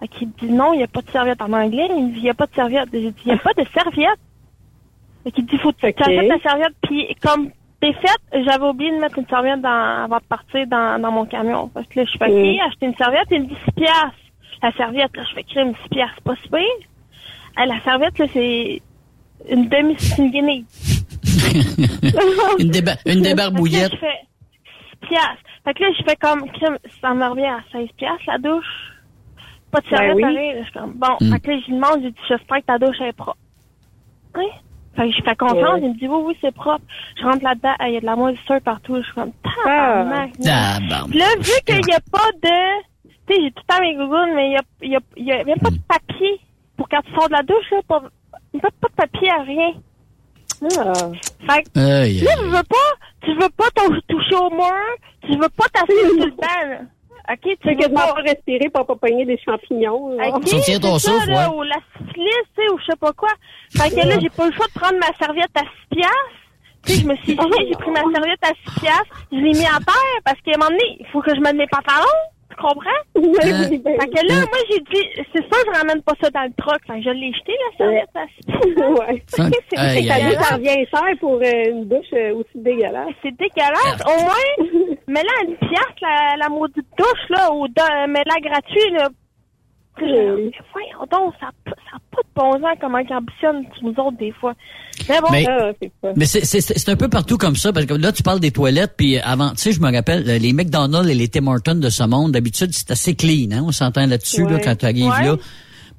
Fait 0.00 0.08
qu'il 0.08 0.30
dit 0.32 0.50
non, 0.52 0.74
il 0.74 0.78
n'y 0.78 0.82
a 0.84 0.86
pas 0.88 1.00
de 1.00 1.10
serviette 1.10 1.40
en 1.40 1.52
anglais. 1.52 1.88
Il 1.90 2.06
me 2.06 2.12
dit, 2.12 2.18
il 2.18 2.22
n'y 2.24 2.30
a 2.30 2.34
pas 2.34 2.46
de 2.46 2.54
serviette. 2.54 2.88
J'ai 2.92 3.10
dit, 3.10 3.22
il 3.24 3.32
n'y 3.32 3.38
a 3.38 3.42
pas 3.42 3.54
de 3.54 3.64
serviette. 3.74 4.18
Fait 5.24 5.32
qu'il 5.32 5.46
dit, 5.46 5.58
faut 5.58 5.72
que 5.72 5.78
tu 5.78 5.86
OK. 5.88 6.00
achètes 6.00 6.28
ta 6.28 6.50
serviette. 6.50 6.74
Puis 6.82 7.16
comme 7.22 7.50
t'es 7.80 7.92
faite, 7.94 8.44
j'avais 8.44 8.66
oublié 8.66 8.90
de 8.92 9.00
mettre 9.00 9.18
une 9.18 9.26
serviette 9.26 9.60
dans, 9.60 10.04
avant 10.04 10.18
de 10.18 10.24
partir 10.24 10.66
dans, 10.66 11.00
dans 11.00 11.10
mon 11.10 11.24
camion. 11.24 11.70
Fait 11.74 11.84
que 11.88 11.98
là, 12.00 12.04
je 12.04 12.10
suis 12.10 12.18
fait, 12.18 12.28
Mm. 12.28 12.54
OK, 12.54 12.60
acheter 12.68 12.86
une 12.86 12.94
serviette, 12.96 13.28
il 13.30 13.42
me 13.42 13.46
dit 13.46 13.56
6 13.64 13.72
piastres. 13.72 14.12
La 14.62 14.72
serviette, 14.72 15.16
là, 15.16 15.22
je 15.28 15.34
fais 15.34 15.44
crime 15.44 15.72
6 15.84 15.88
piastres, 15.88 16.14
c'est 16.16 16.24
pas 16.24 16.36
si 16.42 16.48
pire. 16.48 17.60
Euh, 17.60 17.64
la 17.66 17.80
serviette, 17.80 18.18
là, 18.18 18.26
c'est 18.32 18.82
une 19.48 19.68
demi, 19.68 19.94
c'est 19.98 20.97
une 22.58 22.70
déba- 22.70 22.98
une 23.06 23.22
débarbouillette. 23.22 23.92
Fait 23.92 23.98
que 23.98 24.04
là, 24.04 24.12
je 24.12 24.26
fais 24.66 24.98
6 25.02 25.08
piastres. 25.08 25.42
Fait 25.64 25.74
que 25.74 25.82
là, 25.82 25.88
je 25.98 26.02
fais 26.04 26.16
comme, 26.16 26.44
ça 27.00 27.14
me 27.14 27.26
revient 27.28 27.46
à 27.46 27.60
16 27.72 27.88
piastres, 27.96 28.24
la 28.26 28.38
douche. 28.38 28.64
Pas 29.70 29.80
de 29.80 29.84
Ben 29.90 29.96
serviette, 29.96 30.16
oui. 30.16 30.22
pareil. 30.22 30.36
là, 30.54 30.58
Je 30.60 30.64
suis 30.64 30.72
comme, 30.72 30.92
bon. 30.94 31.16
Mm. 31.20 31.32
Fait 31.32 31.40
que 31.40 31.50
là, 31.50 31.56
je 31.60 31.66
lui 31.66 31.74
demande, 31.74 32.02
j'ai 32.02 32.10
dit, 32.10 32.18
j'espère 32.28 32.56
que 32.58 32.64
ta 32.66 32.78
douche 32.78 33.00
est 33.00 33.12
propre. 33.12 33.38
Oui. 34.36 34.44
Fait 34.96 35.08
que 35.10 35.16
je 35.16 35.22
fais 35.22 35.36
confiance, 35.36 35.74
Ouais. 35.74 35.80
il 35.82 35.88
me 35.90 35.94
dit, 35.98 36.08
oui, 36.08 36.22
oui, 36.26 36.36
c'est 36.40 36.54
propre. 36.54 36.84
Je 37.20 37.24
rentre 37.24 37.44
là-dedans, 37.44 37.74
il 37.86 37.92
y 37.94 37.96
a 37.98 38.00
de 38.00 38.06
la 38.06 38.16
moisissure 38.16 38.60
partout. 38.62 38.96
Je 38.96 39.02
suis 39.02 39.12
comme, 39.12 39.32
tabarnak. 39.64 40.30
Ah, 40.48 40.78
bon. 40.80 41.16
Là, 41.18 41.26
vu 41.38 41.52
qu'il 41.66 41.84
n'y 41.84 41.92
a 41.94 42.00
pas 42.10 42.30
de... 42.42 42.82
Tu 43.28 43.34
sais, 43.34 43.42
j'ai 43.42 43.50
tout 43.52 43.62
le 43.68 43.74
temps 43.74 43.80
mes 43.82 43.94
gougounes, 43.94 44.34
mais 44.34 44.46
il 44.80 44.88
n'y 44.88 44.96
a, 44.96 44.98
a, 44.98 45.02
il 45.18 45.24
y 45.26 45.32
a 45.32 45.44
même 45.44 45.58
pas 45.58 45.70
de 45.70 45.78
papier 45.86 46.40
pour 46.78 46.88
quand 46.88 47.02
tu 47.02 47.12
sors 47.14 47.28
de 47.28 47.34
la 47.34 47.42
douche, 47.42 47.70
là. 47.70 47.80
Il 48.54 48.56
n'y 48.56 48.60
a 48.60 48.70
pas 48.80 48.88
de 48.88 48.94
papier 48.96 49.30
à 49.30 49.42
rien. 49.42 49.72
Fait 50.60 51.62
que 51.62 51.78
Aïe, 51.78 52.20
là, 52.20 52.30
aïe. 52.32 52.38
tu 52.40 52.46
veux 52.46 52.62
pas, 52.62 52.90
tu 53.24 53.34
veux 53.34 53.48
pas 53.56 53.70
tou- 53.74 54.00
toucher 54.08 54.34
au 54.36 54.50
mur, 54.50 54.74
tu 55.22 55.32
veux 55.38 55.48
pas 55.50 55.66
t'asseoir 55.72 56.10
sur 56.10 56.24
le 56.26 56.30
banc, 56.32 56.68
là. 56.68 56.78
OK, 57.30 57.56
tu 57.60 57.68
veux 57.68 57.74
quasiment 57.74 58.00
pas... 58.00 58.22
respirer 58.22 58.70
pour 58.72 58.86
pas 58.86 58.96
pogner 58.96 59.26
des 59.26 59.38
champignons. 59.44 60.08
là. 60.16 60.28
OK, 60.30 60.42
c'est 60.46 60.60
ça, 60.82 60.98
souffle, 60.98 61.30
là, 61.30 61.50
ouais. 61.50 61.56
Ou 61.56 61.62
la 61.62 61.76
syphilis, 61.98 62.30
tu 62.56 62.62
sais, 62.64 62.70
ou 62.72 62.78
je 62.78 62.84
sais 62.86 62.96
pas 62.96 63.12
quoi. 63.12 63.28
Fait 63.76 63.90
que 63.90 63.96
là, 63.96 64.18
j'ai 64.18 64.30
pas 64.30 64.46
le 64.46 64.52
choix 64.52 64.66
de 64.66 64.72
prendre 64.80 64.98
ma 64.98 65.12
serviette 65.24 65.50
à 65.56 65.60
6 65.60 65.66
piastres. 65.96 66.14
Tu 66.86 66.92
sais, 66.94 67.00
je 67.02 67.06
me 67.06 67.16
suis 67.16 67.34
dit, 67.36 67.46
j'ai 67.68 67.74
pris 67.76 67.90
ma 67.90 68.00
serviette 68.00 68.42
à 68.44 68.70
6 68.72 68.80
piastres, 68.80 69.26
je 69.30 69.36
l'ai 69.36 69.50
mis 69.52 69.66
à 69.66 69.78
terre, 69.84 70.18
parce 70.24 70.40
qu'à 70.40 70.52
un 70.54 70.58
moment 70.58 70.70
donné, 70.70 70.96
il 71.00 71.06
faut 71.12 71.20
que 71.20 71.34
je 71.34 71.40
mette 71.40 71.56
mes 71.56 71.66
pantalons. 71.66 72.06
Tu 72.50 72.56
comprends? 72.56 72.90
Oui, 73.16 73.24
Euh, 73.44 73.66
oui, 73.70 73.78
ben, 73.78 74.00
Fait 74.00 74.08
que 74.08 74.26
là, 74.26 74.34
moi, 74.40 74.58
j'ai 74.70 74.78
dit, 74.80 75.08
c'est 75.34 75.42
sûr, 75.42 75.62
je 75.72 75.78
ramène 75.78 76.02
pas 76.02 76.14
ça 76.22 76.30
dans 76.30 76.44
le 76.44 76.52
truck. 76.56 76.78
Fait 76.86 76.94
que 76.98 77.02
je 77.02 77.10
l'ai 77.10 77.32
jeté, 77.32 77.52
la 77.52 77.76
serviette 77.76 78.08
à 78.14 78.26
6 78.26 78.46
piastres. 78.46 79.08
ouais. 79.08 79.22
C'est 79.26 79.36
Ça 79.76 79.82
aïe, 79.82 80.02
dit, 80.02 80.10
aïe. 80.10 80.36
ça 80.40 80.54
revient 80.54 80.86
cher 80.86 81.02
pour 81.20 81.34
euh, 81.34 81.70
une 81.70 81.84
douche 81.88 82.12
euh, 82.12 82.34
aussi 82.36 82.50
dégueulasse. 82.56 83.12
C'est 83.22 83.36
dégueulasse. 83.36 84.00
Au 84.06 84.22
moins, 84.22 84.96
mais 85.08 85.22
là, 85.22 85.32
une 85.48 85.56
pièce, 85.56 85.94
la, 86.00 86.36
la 86.38 86.48
maudite 86.48 86.86
douche, 86.96 87.28
là, 87.30 87.52
ou 87.52 87.66
de, 87.68 88.06
mais 88.08 88.22
là, 88.24 88.34
mais 90.06 90.50
Voyons 90.72 91.06
donc, 91.10 91.34
ça 91.40 91.46
n'a 91.46 91.98
pas 92.10 92.20
de 92.22 92.28
bon 92.34 92.52
sens 92.52 92.76
comment 92.80 92.98
ils 92.98 93.12
ambitionnent 93.12 93.64
nous 93.82 93.90
autres, 94.02 94.16
des 94.18 94.32
fois. 94.32 94.54
Mais 95.08 95.20
bon, 95.20 95.28
Mais- 95.30 95.46
c'est 95.80 95.92
pas. 96.00 96.12
Mais 96.16 96.24
c'est- 96.26 96.44
c'est 96.44 96.60
c'est 96.60 96.88
un 96.90 96.96
peu 96.96 97.08
partout 97.08 97.36
comme 97.38 97.56
ça, 97.56 97.72
parce 97.72 97.86
que 97.86 97.94
là, 97.94 98.12
tu 98.12 98.22
parles 98.22 98.40
des 98.40 98.50
toilettes, 98.50 98.94
puis 98.96 99.18
avant, 99.18 99.50
tu 99.50 99.58
sais, 99.58 99.72
je 99.72 99.80
me 99.80 99.92
rappelle, 99.92 100.24
les 100.24 100.52
McDonald's 100.52 101.08
et 101.10 101.14
les 101.14 101.28
Tim 101.28 101.46
Hortons 101.46 101.74
de 101.76 101.88
ce 101.90 102.02
monde, 102.04 102.32
d'habitude, 102.32 102.70
c'est 102.72 102.90
assez 102.90 103.14
clean, 103.14 103.50
hein, 103.52 103.62
on 103.66 103.72
s'entend 103.72 104.06
là-dessus, 104.06 104.44
là, 104.46 104.58
quand 104.58 104.76
tu 104.76 104.84
arrives 104.86 105.06
Ouais. 105.08 105.24
là. 105.26 105.36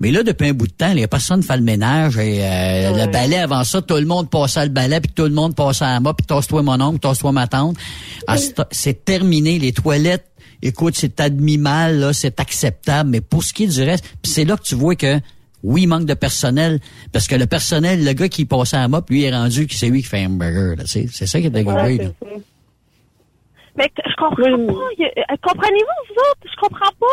Mais 0.01 0.11
là, 0.11 0.23
depuis 0.23 0.47
un 0.47 0.53
bout 0.53 0.65
de 0.67 0.71
temps, 0.71 0.91
il 0.91 0.95
n'y 0.95 1.03
a 1.03 1.09
personne 1.09 1.41
qui 1.41 1.47
fait 1.47 1.57
le 1.57 1.61
ménage. 1.63 2.17
Et, 2.17 2.39
euh, 2.41 3.05
Le 3.05 3.11
balai, 3.11 3.35
avant 3.39 3.65
ça, 3.65 3.81
tout 3.81 3.95
le 3.95 4.05
monde 4.05 4.29
passait 4.29 4.63
le 4.63 4.69
balai, 4.71 5.01
puis 5.01 5.11
tout 5.13 5.23
le 5.23 5.29
monde 5.31 5.55
passait 5.57 5.83
à 5.83 5.95
la 5.95 5.99
mop, 5.99 6.15
puis 6.15 6.25
tasse-toi 6.25 6.61
mon 6.63 6.79
oncle, 6.79 6.99
tasse-toi 6.99 7.33
ma 7.33 7.47
tante. 7.47 7.75
Ah, 8.25 8.37
c'est- 8.37 8.55
c'est 8.71 9.03
terminé. 9.03 9.59
Les 9.59 9.73
toilettes, 9.73 10.28
écoute, 10.61 10.95
c'est 10.95 11.19
admis 11.19 11.57
mal, 11.57 11.99
là, 11.99 12.13
c'est 12.13 12.39
acceptable. 12.39 13.09
Mais 13.09 13.21
pour 13.21 13.43
ce 13.43 13.53
qui 13.53 13.63
est 13.63 13.67
du 13.67 13.81
reste, 13.83 14.05
puis 14.21 14.31
c'est 14.31 14.45
là 14.45 14.57
que 14.57 14.63
tu 14.63 14.75
vois 14.75 14.95
que, 14.95 15.17
oui, 15.63 15.81
il 15.83 15.87
manque 15.87 16.05
de 16.05 16.13
personnel. 16.13 16.79
Parce 17.11 17.27
que 17.27 17.35
le 17.35 17.45
personnel, 17.45 18.03
le 18.05 18.13
gars 18.13 18.29
qui 18.29 18.45
passait 18.45 18.77
à 18.77 18.81
la 18.81 18.87
mop, 18.87 19.09
lui, 19.09 19.23
est 19.23 19.31
rendu, 19.35 19.67
que 19.67 19.73
c'est 19.73 19.89
lui 19.89 20.01
qui 20.01 20.07
fait 20.07 20.23
un 20.23 20.29
burger. 20.29 20.75
là, 20.77 20.83
tu 20.83 20.89
sais. 20.89 21.07
C'est 21.11 21.25
ça 21.27 21.39
qui 21.39 21.47
est 21.47 21.49
dégueulasse. 21.49 21.99
mais 23.75 23.91
je 24.05 24.15
comprends 24.15 24.43
Oui. 24.51 24.67
pas. 24.67 24.73
Euh, 25.05 25.35
Comprenez-vous, 25.41 26.13
vous 26.13 26.21
autres? 26.31 26.45
Je 26.51 26.59
comprends 26.61 26.91
pas. 26.99 27.05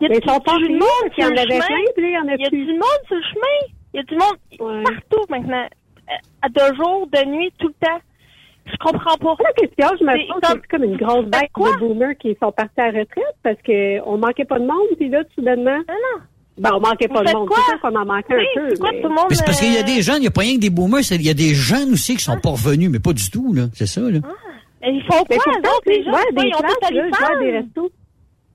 Il 0.00 0.04
y 0.04 0.06
a 0.06 0.08
du, 0.14 0.20
ils 0.24 0.28
sont 0.30 0.40
pas 0.40 0.56
du 0.58 0.64
venus, 0.64 0.80
monde 0.80 1.12
sur 1.16 1.24
en 1.26 1.28
le 1.30 1.38
avait 1.38 1.58
plein, 1.58 1.66
il 1.96 2.12
y 2.12 2.18
en 2.18 2.28
a 2.28 2.34
Il 2.34 2.40
y 2.40 2.46
a 2.46 2.48
plus. 2.50 2.64
du 2.66 2.72
monde 2.72 3.02
sur 3.06 3.16
le 3.16 3.22
chemin. 3.22 3.72
Il 3.94 3.96
y 3.96 4.00
a 4.00 4.02
du 4.04 4.14
monde 4.16 4.36
Ouais. 4.58 4.82
partout 4.82 5.24
maintenant. 5.30 5.66
Euh, 6.10 6.48
De 6.48 6.74
jour, 6.76 7.06
de 7.12 7.24
nuit, 7.30 7.52
tout 7.58 7.68
le 7.68 7.74
temps. 7.86 8.00
Je 8.66 8.76
comprends 8.78 9.16
pas. 9.16 9.36
La 9.42 9.52
question, 9.52 9.88
je 10.00 10.04
me 10.04 10.32
pose, 10.32 10.40
comme- 10.48 10.60
c'est 10.62 10.68
comme 10.68 10.84
une 10.84 10.96
grosse 10.96 11.26
bête 11.26 11.50
quoi? 11.52 11.72
de 11.74 11.78
boomers 11.80 12.16
qui 12.18 12.36
sont 12.42 12.52
partis 12.52 12.80
à 12.80 12.90
la 12.92 13.00
retraite 13.00 13.34
parce 13.42 13.56
qu'on 13.66 14.16
manquait 14.18 14.44
pas 14.44 14.58
de 14.58 14.66
monde, 14.66 14.88
puis 14.98 15.08
là, 15.08 15.22
soudainement, 15.34 15.76
Non, 15.78 15.94
non. 15.94 16.22
ben, 16.58 16.70
on 16.74 16.80
manquait 16.80 17.08
Vous 17.08 17.14
pas 17.14 17.24
de 17.24 17.32
monde. 17.32 17.48
quoi? 17.48 17.58
C'est 17.68 17.80
qu'on 17.80 17.96
en 17.96 18.04
manquait 18.06 18.34
un 18.34 18.44
peu. 18.54 18.74
quoi, 18.78 18.90
mais- 18.92 19.00
tout 19.02 19.08
le 19.08 19.14
monde... 19.14 19.26
Mais 19.30 19.34
c'est 19.36 19.44
parce 19.44 19.60
qu'il 19.60 19.72
y 19.72 19.76
a 19.76 19.80
euh, 19.80 19.82
des 19.84 20.00
jeunes, 20.02 20.16
il 20.18 20.20
n'y 20.22 20.26
a 20.28 20.30
pas 20.30 20.40
rien 20.42 20.54
que 20.56 20.60
des 20.60 20.70
boomers, 20.70 21.00
il 21.10 21.22
y 21.22 21.30
a 21.30 21.34
des 21.34 21.54
jeunes 21.54 21.92
aussi 21.92 22.16
qui 22.16 22.22
sont 22.24 22.38
pas 22.40 22.50
revenus, 22.50 22.88
mais 22.90 23.00
pas 23.00 23.12
du 23.12 23.28
tout, 23.30 23.52
là. 23.52 23.64
C'est 23.74 23.86
ça, 23.86 24.00
là. 24.00 24.06
euh, 24.18 24.88
Ils 24.88 25.02
font 25.10 25.24
Mais 25.28 25.36
quoi, 25.36 25.52
pourtant, 25.52 25.70
les 25.86 26.04
je 26.04 26.08
vois 26.10 26.18
gens? 26.20 26.42
des 26.42 26.48
Ils 26.48 26.54
ont 26.54 26.58
places, 26.60 26.74
tout 26.80 26.86
à 26.86 26.90
là, 26.92 27.04
je 27.12 27.18
vois 27.26 27.38
des 27.40 27.50
restos. 27.58 27.90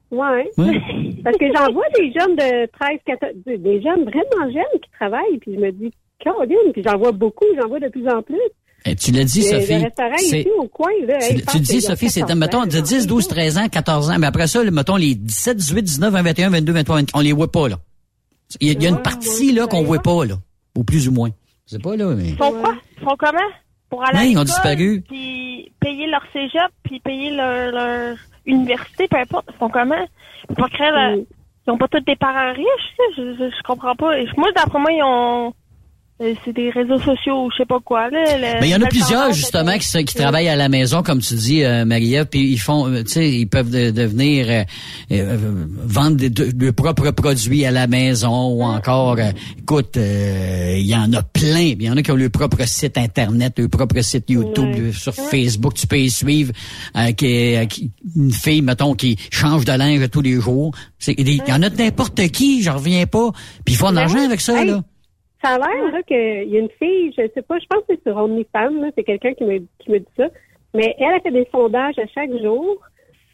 Ouais. 0.09 0.49
Ouais. 0.57 0.81
Parce 1.23 1.37
que 1.37 1.45
j'en 1.53 1.73
vois 1.73 1.85
des 1.99 2.13
jeunes 2.13 2.35
de 2.37 2.65
13, 2.79 2.99
14, 3.05 3.31
des- 3.45 3.57
des 3.57 3.81
jeunes 3.81 4.03
vraiment 4.05 4.51
jeunes 4.53 4.79
qui 4.81 4.89
travaillent, 4.97 5.37
puis 5.41 5.55
je 5.55 5.59
me 5.59 5.71
dis, 5.71 5.91
Caroline, 6.19 6.71
puis 6.71 6.81
j'en 6.85 6.97
vois 6.97 7.11
beaucoup, 7.11 7.45
j'en 7.59 7.67
vois 7.67 7.79
de 7.81 7.89
plus 7.89 8.07
en 8.07 8.21
plus. 8.21 8.39
Eh, 8.89 8.95
tu 8.95 9.11
l'as 9.11 9.23
dit, 9.23 9.39
Le- 9.41 9.45
Sophie. 9.59 9.73
Le 9.73 9.83
restaurant 9.83 10.15
ici 10.15 10.47
au 10.57 10.67
coin, 10.67 10.91
là. 11.05 11.17
Tu, 11.19 11.25
hey, 11.35 11.43
tu 11.45 11.59
dis, 11.59 11.81
Sophie, 11.81 12.09
c'est, 12.09 12.21
14 12.21 12.37
mettons, 12.39 12.65
de 12.65 12.79
10, 12.79 13.05
12, 13.07 13.27
13 13.27 13.57
ans, 13.57 13.67
14 13.69 14.09
ans. 14.11 14.15
Mais 14.19 14.27
après 14.27 14.47
ça, 14.47 14.63
mettons, 14.63 14.95
les 14.95 15.15
17, 15.15 15.57
18, 15.57 15.81
19, 15.83 16.13
20, 16.13 16.21
21, 16.21 16.49
22, 16.49 16.71
23, 16.73 16.95
23, 16.97 17.19
on 17.19 17.23
les 17.23 17.33
voit 17.33 17.51
pas, 17.51 17.67
là. 17.67 17.77
Il 18.61 18.67
y 18.67 18.71
a, 18.71 18.73
il 18.73 18.81
y 18.81 18.85
a 18.85 18.89
une 18.89 18.95
Ouais, 18.95 19.01
partie, 19.01 19.51
là, 19.51 19.67
qu'on 19.67 19.83
voit 19.83 20.01
pas, 20.01 20.25
là. 20.25 20.35
Ou 20.77 20.83
plus 20.83 21.07
ou 21.07 21.11
moins. 21.11 21.29
Je 21.65 21.73
sais 21.75 21.79
pas, 21.79 21.95
là, 21.97 22.13
mais... 22.15 22.29
Ils 22.29 22.37
font 22.37 22.51
quoi? 22.53 22.75
Ils 22.97 23.03
font 23.03 23.15
comment? 23.17 23.39
Pour 23.89 24.03
aller 24.05 24.17
à 24.17 24.21
Ouais, 24.21 24.31
ils 24.31 24.37
ont 24.37 24.43
disparu. 24.43 25.03
Puis 25.07 25.71
payer 25.81 26.07
leur 26.07 26.23
cégep, 26.31 26.71
puis 26.83 26.99
payer 27.01 27.31
leur, 27.31 27.71
leur 27.73 28.15
université, 28.45 29.07
peu 29.09 29.17
importe. 29.17 29.47
Ils 29.53 29.57
font 29.57 29.69
comment? 29.69 29.95
Ils 29.95 30.47
vont 30.49 30.55
pas 30.55 30.69
créer 30.69 30.91
la-. 30.91 31.15
Ils 31.15 31.71
ont 31.71 31.77
pas 31.77 31.87
tous 31.89 31.99
des 31.99 32.15
parents 32.15 32.53
riches, 32.53 32.93
ça? 32.95 33.03
Je, 33.17 33.33
je, 33.33 33.49
je 33.49 33.63
comprends 33.63 33.95
pas. 33.95 34.11
Moi, 34.37 34.49
d'après 34.55 34.79
moi, 34.79 34.91
ils 34.93 35.03
ont... 35.03 35.53
euh, 36.21 36.33
C'est 36.43 36.53
des 36.53 36.69
réseaux 36.71 36.99
sociaux 36.99 37.45
ou 37.45 37.51
je 37.51 37.57
sais 37.57 37.65
pas 37.65 37.79
quoi. 37.79 38.09
Là, 38.09 38.37
le- 38.37 38.61
Mais 38.61 38.69
il 38.69 38.71
y 38.71 38.75
en 38.75 38.81
a 38.81 38.87
plusieurs, 38.87 39.31
justement, 39.33 39.77
qui, 39.77 40.15
travaillent 40.15 40.47
à 40.49 40.55
la 40.55 40.67
maison, 40.69 41.03
comme 41.03 41.19
tu 41.19 41.35
dis, 41.35 41.63
euh, 41.63 41.85
Marie-Ève, 41.85 42.25
puis 42.25 42.51
ils 42.51 42.57
font, 42.57 42.87
euh, 42.87 43.03
tu 43.03 43.11
sais, 43.11 43.29
ils 43.31 43.45
peuvent 43.47 43.69
de- 43.69 43.91
devenir 43.91 44.47
euh, 44.49 44.63
euh, 45.11 45.37
vendre 45.83 46.17
de, 46.17 46.27
de 46.29 46.71
propres 46.71 47.11
produits 47.11 47.65
à 47.65 47.71
la 47.71 47.87
maison 47.87 48.47
ou 48.53 48.63
encore, 48.63 49.17
écoute, 49.59 49.95
il 49.97 50.85
y 50.85 50.95
en 50.95 51.11
a 51.13 51.21
plein. 51.23 51.73
Il 51.77 51.83
y 51.83 51.89
en 51.89 51.97
a 51.97 52.01
qui 52.01 52.11
ont 52.11 52.15
leur 52.15 52.31
propre 52.31 52.67
site 52.67 52.97
Internet, 52.97 53.53
leur 53.59 53.69
propre 53.69 54.01
site 54.01 54.29
YouTube, 54.29 54.91
sur 54.93 55.13
Facebook, 55.13 55.73
tu 55.75 55.87
peux 55.87 55.99
y 55.99 56.09
suivre. 56.09 56.51
qui, 57.15 57.91
une 58.15 58.31
fille, 58.31 58.61
mettons, 58.61 58.93
qui 58.95 59.17
change 59.31 59.65
de 59.65 59.73
linge 59.73 60.09
tous 60.09 60.21
les 60.21 60.39
jours. 60.41 60.73
Il 61.07 61.29
y 61.47 61.51
en 61.51 61.61
a 61.61 61.69
de 61.69 61.77
n'importe 61.77 62.27
qui, 62.29 62.63
j'en 62.63 62.75
reviens 62.77 63.05
pas. 63.05 63.31
Puis 63.65 63.75
ils 63.75 63.77
font 63.77 63.89
de 63.91 63.95
Ben 63.95 64.01
l'argent 64.01 64.25
avec 64.25 64.41
ça, 64.41 64.59
Hey, 64.61 64.67
là. 64.69 64.81
Ça 65.43 65.51
a 65.51 65.57
l'air 65.57 65.91
là 65.91 66.01
qu'il 66.03 66.49
y 66.49 66.57
a 66.57 66.59
une 66.59 66.69
fille, 66.79 67.13
je 67.17 67.27
sais 67.33 67.41
pas, 67.41 67.59
je 67.59 67.65
pense 67.67 67.81
que 67.81 67.93
c'est 67.95 68.03
sur 68.03 68.17
OnlyFans, 68.17 68.81
là, 68.81 68.89
c'est 68.95 69.03
quelqu'un 69.03 69.33
qui 69.33 69.43
me, 69.43 69.59
qui 69.79 69.91
me 69.91 69.99
dit 69.99 70.05
ça, 70.17 70.27
mais 70.73 70.95
elle 70.97 71.13
a 71.13 71.19
fait 71.19 71.31
des 71.31 71.47
sondages 71.51 71.99
à 71.99 72.07
chaque 72.07 72.31
jour, 72.41 72.77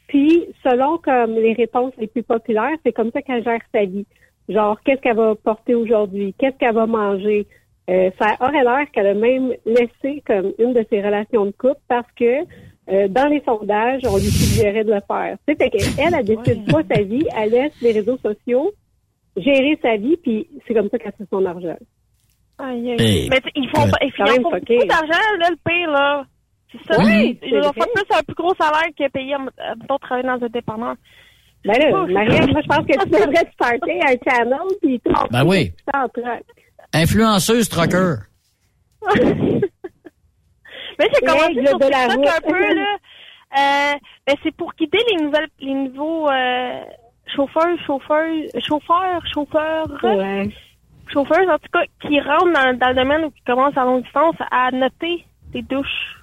puis 0.08 0.46
selon 0.64 0.98
comme 0.98 1.36
les 1.36 1.54
réponses 1.54 1.94
les 1.98 2.08
plus 2.08 2.24
populaires, 2.24 2.76
c'est 2.86 2.92
comme 2.92 3.12
ça 3.12 3.22
qu'elle 3.22 3.44
gère 3.44 3.62
sa 3.74 3.86
vie. 3.86 4.06
Genre, 4.50 4.78
qu'est-ce 4.84 5.02
qu'elle 5.02 5.16
va 5.16 5.36
porter 5.36 5.76
aujourd'hui, 5.76 6.36
qu'est-ce 6.38 6.58
qu'elle 6.58 6.76
va 6.76 6.86
manger? 6.86 7.48
Euh, 7.90 8.12
ça 8.20 8.36
aurait 8.40 8.64
l'air 8.64 8.86
qu'elle 8.94 9.08
a 9.08 9.14
même 9.14 9.54
laissé 9.66 10.22
comme 10.26 10.54
une 10.58 10.74
de 10.74 10.86
ses 10.90 11.02
relations 11.02 11.46
de 11.46 11.52
couple 11.52 11.82
parce 11.88 12.10
que 12.18 12.44
euh, 12.90 13.08
dans 13.08 13.28
les 13.28 13.42
sondages, 13.46 14.02
on 14.06 14.16
lui 14.18 14.26
suggérait 14.26 14.84
de 14.84 14.94
le 14.94 15.02
faire. 15.08 15.38
Tu 15.48 15.54
sais, 15.54 15.56
fait 15.56 15.70
qu'elle, 15.70 16.14
elle 16.14 16.26
décide 16.26 16.70
pas 16.70 16.82
sa 16.90 17.02
vie, 17.02 17.26
elle 17.38 17.52
laisse 17.52 17.82
les 17.82 17.94
réseaux 17.94 18.18
sociaux 18.18 18.72
gérer 19.38 19.78
sa 19.82 19.98
vie, 19.98 20.18
puis 20.18 20.48
c'est 20.68 20.74
comme 20.74 20.90
ça 20.90 20.98
qu'elle 21.00 21.14
fait 21.18 21.28
son 21.30 21.46
argent. 21.46 21.78
Aïe, 22.60 22.92
aïe. 22.92 23.02
Hey. 23.02 23.30
Mais 23.30 23.42
ils 23.56 23.70
font, 23.70 23.90
pas- 23.90 23.98
ils 24.02 24.12
font 24.12 24.24
beaucoup 24.42 24.86
d'argent, 24.88 25.24
là, 25.40 25.50
le 25.50 25.58
pire, 25.66 25.92
là. 25.92 26.26
C'est 26.72 26.94
ça. 26.94 27.04
Oui, 27.04 27.38
ils 27.42 27.50
c'est 27.50 27.68
ont 27.68 27.74
fait 27.74 27.90
plus 27.94 28.16
un 28.18 28.24
plus 28.24 28.36
gros 28.36 28.54
salaire 28.56 28.90
que 28.98 29.10
payer, 29.10 29.36
mettons, 29.80 29.98
travailler 30.00 30.28
dans 30.28 30.44
un 30.46 30.50
dépanneur. 30.50 30.96
Ben 31.66 31.74
là, 31.80 32.06
Marianne, 32.08 32.52
moi, 32.52 32.62
je 32.62 32.68
pense 32.68 32.86
que 32.86 33.04
tu 33.04 33.10
devrais 33.10 33.46
te 33.46 33.52
starter 33.54 34.02
un 34.02 34.16
channel, 34.32 34.68
puis 34.82 35.00
tout. 35.00 35.14
Ben 35.32 35.46
oui. 35.46 35.72
Tu 35.72 35.84
t'en 35.92 36.08
truck. 36.10 36.44
Influenceuse 36.94 37.70
trucker. 37.70 38.16
Mais 41.00 41.08
j'ai 41.14 41.26
commencé 41.26 41.66
sur 41.66 41.80
de 41.80 41.86
la 41.90 42.08
TikTok 42.08 42.18
route. 42.18 42.28
un 42.28 42.42
peu, 42.50 42.76
là. 42.76 42.96
Euh, 43.56 43.94
ben, 44.28 44.36
c'est 44.44 44.56
pour 44.56 44.74
guider 44.74 44.98
les 45.12 45.24
nouvelles, 45.26 45.48
les 45.60 45.74
nouveaux 45.74 46.28
euh, 46.30 46.84
chauffeurs, 47.36 47.78
chauffeurs, 47.86 48.28
chauffeurs, 48.68 49.22
chauffeurs, 49.34 49.88
Ouais. 50.04 50.50
chauffeurs, 51.12 51.50
en 51.50 51.58
tout 51.58 51.70
cas, 51.72 51.84
qui 52.02 52.20
rentrent 52.20 52.54
dans, 52.54 52.78
dans 52.78 52.90
le 52.90 52.96
domaine 52.96 53.26
ou 53.26 53.32
qui 53.32 53.42
commencent 53.46 53.78
à 53.78 53.84
longue 53.84 54.04
distance 54.04 54.36
à 54.52 54.72
noter 54.72 55.26
les 55.54 55.62
douches. 55.64 56.18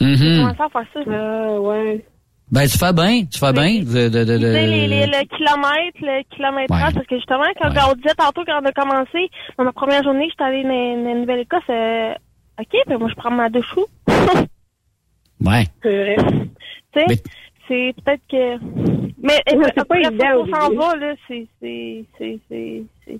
Mhm. 0.00 0.16
Comment 0.18 0.54
ça 0.56 0.68
faire 0.68 0.86
ça? 0.94 1.00
Ah, 1.10 1.60
ouais. 1.60 2.04
Ben, 2.50 2.66
tu 2.66 2.78
fais 2.78 2.92
bien, 2.94 3.24
tu 3.26 3.38
fais 3.38 3.52
bien. 3.52 3.80
De, 3.80 4.08
de, 4.08 4.24
de, 4.24 4.36
Tu 4.36 4.42
sais, 4.42 4.66
les, 4.66 4.86
les- 4.86 5.06
de... 5.06 5.12
le 5.12 5.36
kilomètre, 5.36 5.98
le 6.00 6.22
kilométrage, 6.34 6.88
Ouais. 6.88 6.94
parce 6.94 7.06
que 7.06 7.16
justement, 7.16 7.44
quand 7.60 7.68
Ouais. 7.70 7.80
on 7.90 7.94
disait 7.94 8.14
tantôt, 8.16 8.42
quand 8.46 8.60
on 8.62 8.64
a 8.64 8.72
commencé, 8.72 9.28
dans 9.58 9.64
ma 9.64 9.72
première 9.72 10.02
journée, 10.02 10.28
j'étais 10.30 10.44
allée 10.44 10.62
dans, 10.62 11.02
dans 11.02 11.08
la 11.12 11.14
Nouvelle-Écosse, 11.20 11.62
euh, 11.68 12.14
OK, 12.60 12.74
ben 12.86 12.98
moi, 12.98 13.08
je 13.10 13.14
prends 13.16 13.30
ma 13.30 13.50
douche 13.50 13.76
où? 13.76 13.84
Ouais. 15.44 15.64
C'est 15.82 16.02
vrai. 16.02 16.16
Tu 16.92 17.00
sais, 17.00 17.04
Mais- 17.08 17.16
c'est 17.68 17.94
peut-être 18.02 18.22
que... 18.30 18.97
Mais 19.22 19.32
Ouais, 19.52 19.64
c'est 19.76 19.84
pas 19.86 19.96
après, 19.96 20.02
qu'on 20.32 20.46
s'en 20.46 20.74
va, 20.74 20.96
là, 20.96 21.14
c'est... 21.26 21.46
c'est, 21.60 22.04
c'est, 22.18 22.38
c'est, 22.48 22.82
c'est- 23.06 23.18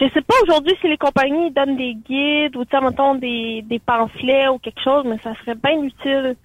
Je 0.00 0.04
sais 0.12 0.22
pas 0.22 0.34
aujourd'hui 0.44 0.74
si 0.80 0.88
les 0.88 0.96
compagnies 0.96 1.50
donnent 1.50 1.76
des 1.76 1.94
guides 1.94 2.56
ou, 2.56 2.64
tu 2.64 2.70
sais, 2.76 2.84
mettons, 2.84 3.14
des, 3.16 3.62
des 3.68 3.78
pamphlets 3.80 4.48
ou 4.48 4.58
quelque 4.58 4.80
chose, 4.82 5.04
mais 5.06 5.16
ça 5.22 5.32
serait 5.40 5.56
bien 5.62 5.82
utile. 5.82 6.36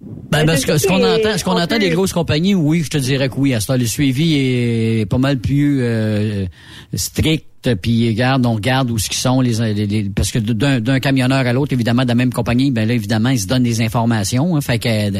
Ben, 0.00 0.46
parce 0.46 0.64
que 0.64 0.78
ce 0.78 0.86
qu'on 0.86 1.02
entend, 1.02 1.36
ce 1.36 1.42
qu'on 1.44 1.56
on 1.56 1.60
entend 1.60 1.78
des 1.78 1.90
grosses 1.90 2.12
compagnies, 2.12 2.54
oui, 2.54 2.82
je 2.84 2.90
te 2.90 2.98
dirais 2.98 3.28
que 3.28 3.34
oui. 3.36 3.52
À 3.52 3.58
ce 3.60 3.66
temps, 3.66 3.76
le 3.76 3.84
suivi 3.84 4.36
est 4.36 5.10
pas 5.10 5.18
mal 5.18 5.38
plus 5.38 5.80
euh, 5.82 6.46
strict. 6.94 7.46
Puis 7.82 8.08
regarde, 8.08 8.46
on 8.46 8.54
regarde 8.54 8.90
où 8.92 8.98
ce 8.98 9.08
qu'ils 9.08 9.18
sont 9.18 9.40
les, 9.40 9.54
les- 9.74 9.86
les- 9.86 10.08
parce 10.10 10.30
que 10.30 10.38
d'un 10.38 10.78
d'un 10.80 11.00
camionneur 11.00 11.38
à 11.44 11.52
l'autre, 11.52 11.72
évidemment, 11.72 12.04
de 12.04 12.08
la 12.08 12.14
même 12.14 12.32
compagnie, 12.32 12.70
ben 12.70 12.86
là, 12.86 12.94
évidemment, 12.94 13.30
ils 13.30 13.40
se 13.40 13.48
donnent 13.48 13.64
des 13.64 13.82
informations. 13.82 14.54
hein. 14.54 14.60
fait 14.60 14.78
que 14.78 15.18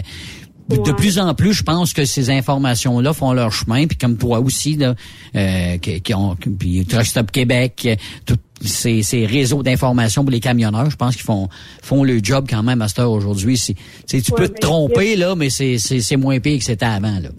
de, 0.77 0.93
plus 0.93 1.19
en 1.19 1.35
plus, 1.35 1.53
je 1.55 1.63
pense 1.63 1.93
que 1.95 2.05
ces 2.05 2.31
informations-là 2.31 3.13
font 3.13 3.33
leur 3.33 3.53
chemin. 3.53 3.87
Puis 3.87 3.97
comme 3.97 4.17
toi 4.19 4.41
aussi, 4.41 4.77
là, 4.77 4.95
euh, 5.35 5.79
qui, 5.79 6.01
qui 6.03 6.15
ont, 6.15 6.37
puis 6.37 6.85
Truck 6.87 7.05
Stop 7.07 7.31
Québec, 7.31 7.83
euh, 7.87 7.97
tous 8.27 8.37
ces, 8.61 9.03
ces 9.03 9.25
réseaux 9.25 9.63
d'informations 9.63 10.23
pour 10.25 10.31
les 10.33 10.41
camionneurs, 10.41 10.91
je 10.91 10.97
pense 10.97 11.15
qu'ils 11.17 11.25
font 11.25 11.49
font 11.83 12.05
le 12.05 12.19
job 12.23 12.47
quand 12.51 12.63
même 12.63 12.83
à 12.83 12.89
cette 12.89 12.99
heure 12.99 13.13
aujourd'hui. 13.13 13.57
C'est- 13.57 13.75
tu 13.75 13.81
sais, 14.07 14.21
tu 14.21 14.33
Ouais, 14.33 14.39
peux 14.41 14.49
te 14.49 14.61
tromper 14.61 15.17
là, 15.17 15.35
mais 15.37 15.49
c'est 15.49 15.79
c'est 15.79 16.01
c'est 16.01 16.17
moins 16.17 16.39
pire 16.41 16.59
que 16.59 16.65
c'était 16.65 16.85
avant 16.87 17.19
là. 17.21 17.31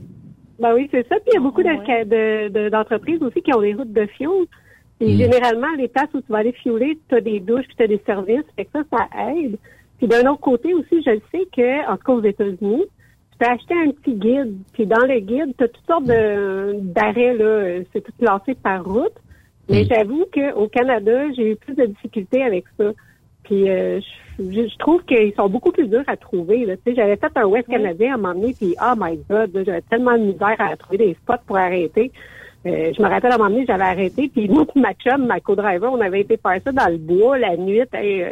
Ben 0.59 0.73
oui, 0.75 0.87
c'est 0.91 1.07
ça. 1.07 1.15
Puis 1.15 1.29
il 1.31 1.35
y 1.35 1.37
a 1.37 1.41
beaucoup 1.41 1.61
de- 1.63 1.69
de- 1.69 2.49
de- 2.49 2.69
d'entreprises 2.69 3.21
aussi 3.21 3.41
qui 3.41 3.53
ont 3.53 3.61
des 3.61 3.73
routes 3.73 3.93
de 3.93 4.05
fioul. 4.17 4.45
Et 5.01 5.13
Mm. 5.13 5.17
généralement, 5.17 5.67
les 5.77 5.87
places 5.87 6.09
où 6.13 6.19
tu 6.19 6.29
vas 6.31 6.39
aller 6.39 6.51
fioler, 6.61 6.97
tu 7.07 7.15
as 7.15 7.21
des 7.21 7.39
douches, 7.39 7.65
puis 7.67 7.75
tu 7.77 7.83
as 7.83 7.87
des 7.87 8.01
services. 8.05 8.43
Fait 8.57 8.65
que 8.65 8.71
ça, 8.73 8.81
ça 8.91 9.29
aide. 9.31 9.57
Puis 9.97 10.07
d'un 10.07 10.29
autre 10.29 10.41
côté 10.41 10.73
aussi, 10.73 11.01
je 11.05 11.11
le 11.11 11.21
sais 11.31 11.47
que, 11.55 11.89
en 11.89 11.95
tout 11.97 12.03
cas 12.05 12.13
aux 12.13 12.23
États-Unis, 12.23 12.83
peux 13.39 13.45
acheter 13.45 13.73
un 13.73 13.91
petit 13.91 14.13
guide. 14.13 14.57
Puis 14.73 14.85
dans 14.85 15.05
le 15.05 15.19
guide, 15.19 15.53
tu 15.57 15.63
as 15.63 15.67
toutes 15.67 15.87
sortes 15.87 16.05
d'arrêts, 16.05 17.33
là. 17.35 17.81
C'est 17.93 18.01
tout 18.01 18.11
classé 18.19 18.55
par 18.55 18.83
route. 18.85 19.13
Mais 19.69 19.83
Mm. 19.83 19.87
j'avoue 19.89 20.25
qu'au 20.33 20.67
Canada, 20.67 21.31
j'ai 21.35 21.51
eu 21.51 21.55
plus 21.55 21.75
de 21.75 21.85
difficultés 21.85 22.43
avec 22.43 22.65
ça. 22.77 22.91
Puis 23.43 23.69
euh, 23.69 23.99
je, 24.39 24.43
je 24.67 24.77
trouve 24.77 25.03
qu'ils 25.05 25.33
sont 25.35 25.47
beaucoup 25.49 25.71
plus 25.71 25.87
durs 25.87 26.03
à 26.07 26.17
trouver. 26.17 26.65
Là. 26.65 26.75
Tu 26.77 26.81
sais, 26.87 26.95
j'avais 26.95 27.17
fait 27.17 27.31
un 27.35 27.45
West 27.45 27.67
canadien 27.67 28.11
à 28.11 28.13
un 28.15 28.17
moment 28.17 28.33
donné, 28.33 28.53
puis 28.59 28.75
oh 28.81 28.93
my 28.97 29.19
God, 29.29 29.51
j'avais 29.65 29.81
tellement 29.83 30.13
de 30.17 30.23
misère 30.23 30.55
à 30.59 30.75
trouver 30.75 30.97
des 30.97 31.13
spots 31.15 31.43
pour 31.45 31.57
arrêter. 31.57 32.11
Euh, 32.65 32.91
je 32.95 33.01
me 33.01 33.07
rappelle 33.07 33.31
à 33.31 33.35
un 33.35 33.37
moment 33.37 33.49
donné, 33.51 33.65
j'avais 33.67 33.83
arrêté, 33.83 34.27
puis 34.27 34.47
moi 34.49 34.65
et 34.75 34.79
ma 34.79 34.93
chum, 34.93 35.25
ma 35.25 35.39
co-driver, 35.39 35.91
on 35.91 36.01
avait 36.01 36.21
été 36.21 36.37
faire 36.37 36.59
ça 36.63 36.71
dans 36.71 36.91
le 36.91 36.97
bois 36.97 37.37
la 37.37 37.55
nuit. 37.55 37.81
Euh, 37.81 38.29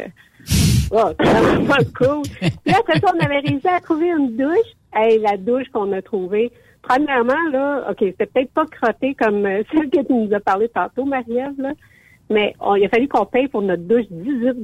oh, 0.92 1.10
c'était 1.20 1.32
vraiment 1.40 1.84
cool. 1.98 2.24
Puis 2.40 2.74
après 2.76 3.00
ça, 3.00 3.12
on 3.16 3.20
avait 3.26 3.40
réussi 3.40 3.68
à 3.68 3.80
trouver 3.80 4.10
une 4.10 4.36
douche. 4.36 4.72
Hey, 4.94 5.20
la 5.20 5.38
douche 5.38 5.68
qu'on 5.74 5.92
a 5.94 6.02
trouvée. 6.02 6.52
Premièrement, 6.82 7.34
là, 7.52 7.88
OK, 7.92 7.98
c'était 8.00 8.26
peut-être 8.28 8.52
pas 8.52 8.66
crotté 8.66 9.14
comme 9.16 9.46
euh, 9.46 9.62
celle 9.74 9.90
que 9.90 10.06
tu 10.06 10.14
nous 10.14 10.34
as 10.34 10.40
parlé 10.40 10.70
tantôt, 10.70 11.06
Marie-Ève, 11.06 11.60
là. 11.60 11.72
Mais 12.30 12.54
on- 12.60 12.76
il 12.76 12.86
a 12.86 12.90
fallu 12.90 13.08
qu'on 13.08 13.26
paye 13.26 13.48
pour 13.48 13.62
notre 13.62 13.84
douche 13.84 14.06
18 14.10 14.62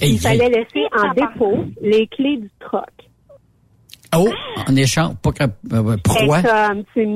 Hey, 0.00 0.12
Il 0.12 0.20
fallait 0.20 0.48
laisser 0.48 0.86
en 0.96 1.12
dépôt 1.14 1.64
les 1.80 2.06
clés 2.08 2.36
du 2.38 2.50
troc. 2.60 2.84
Oh, 4.16 4.28
en 4.68 4.76
échange, 4.76 5.14
pas 5.16 5.32
que, 5.32 5.44
euh, 5.44 5.96
pourquoi? 6.02 6.40
C'est 6.42 6.48
comme, 6.48 6.84
c'est 6.94 7.06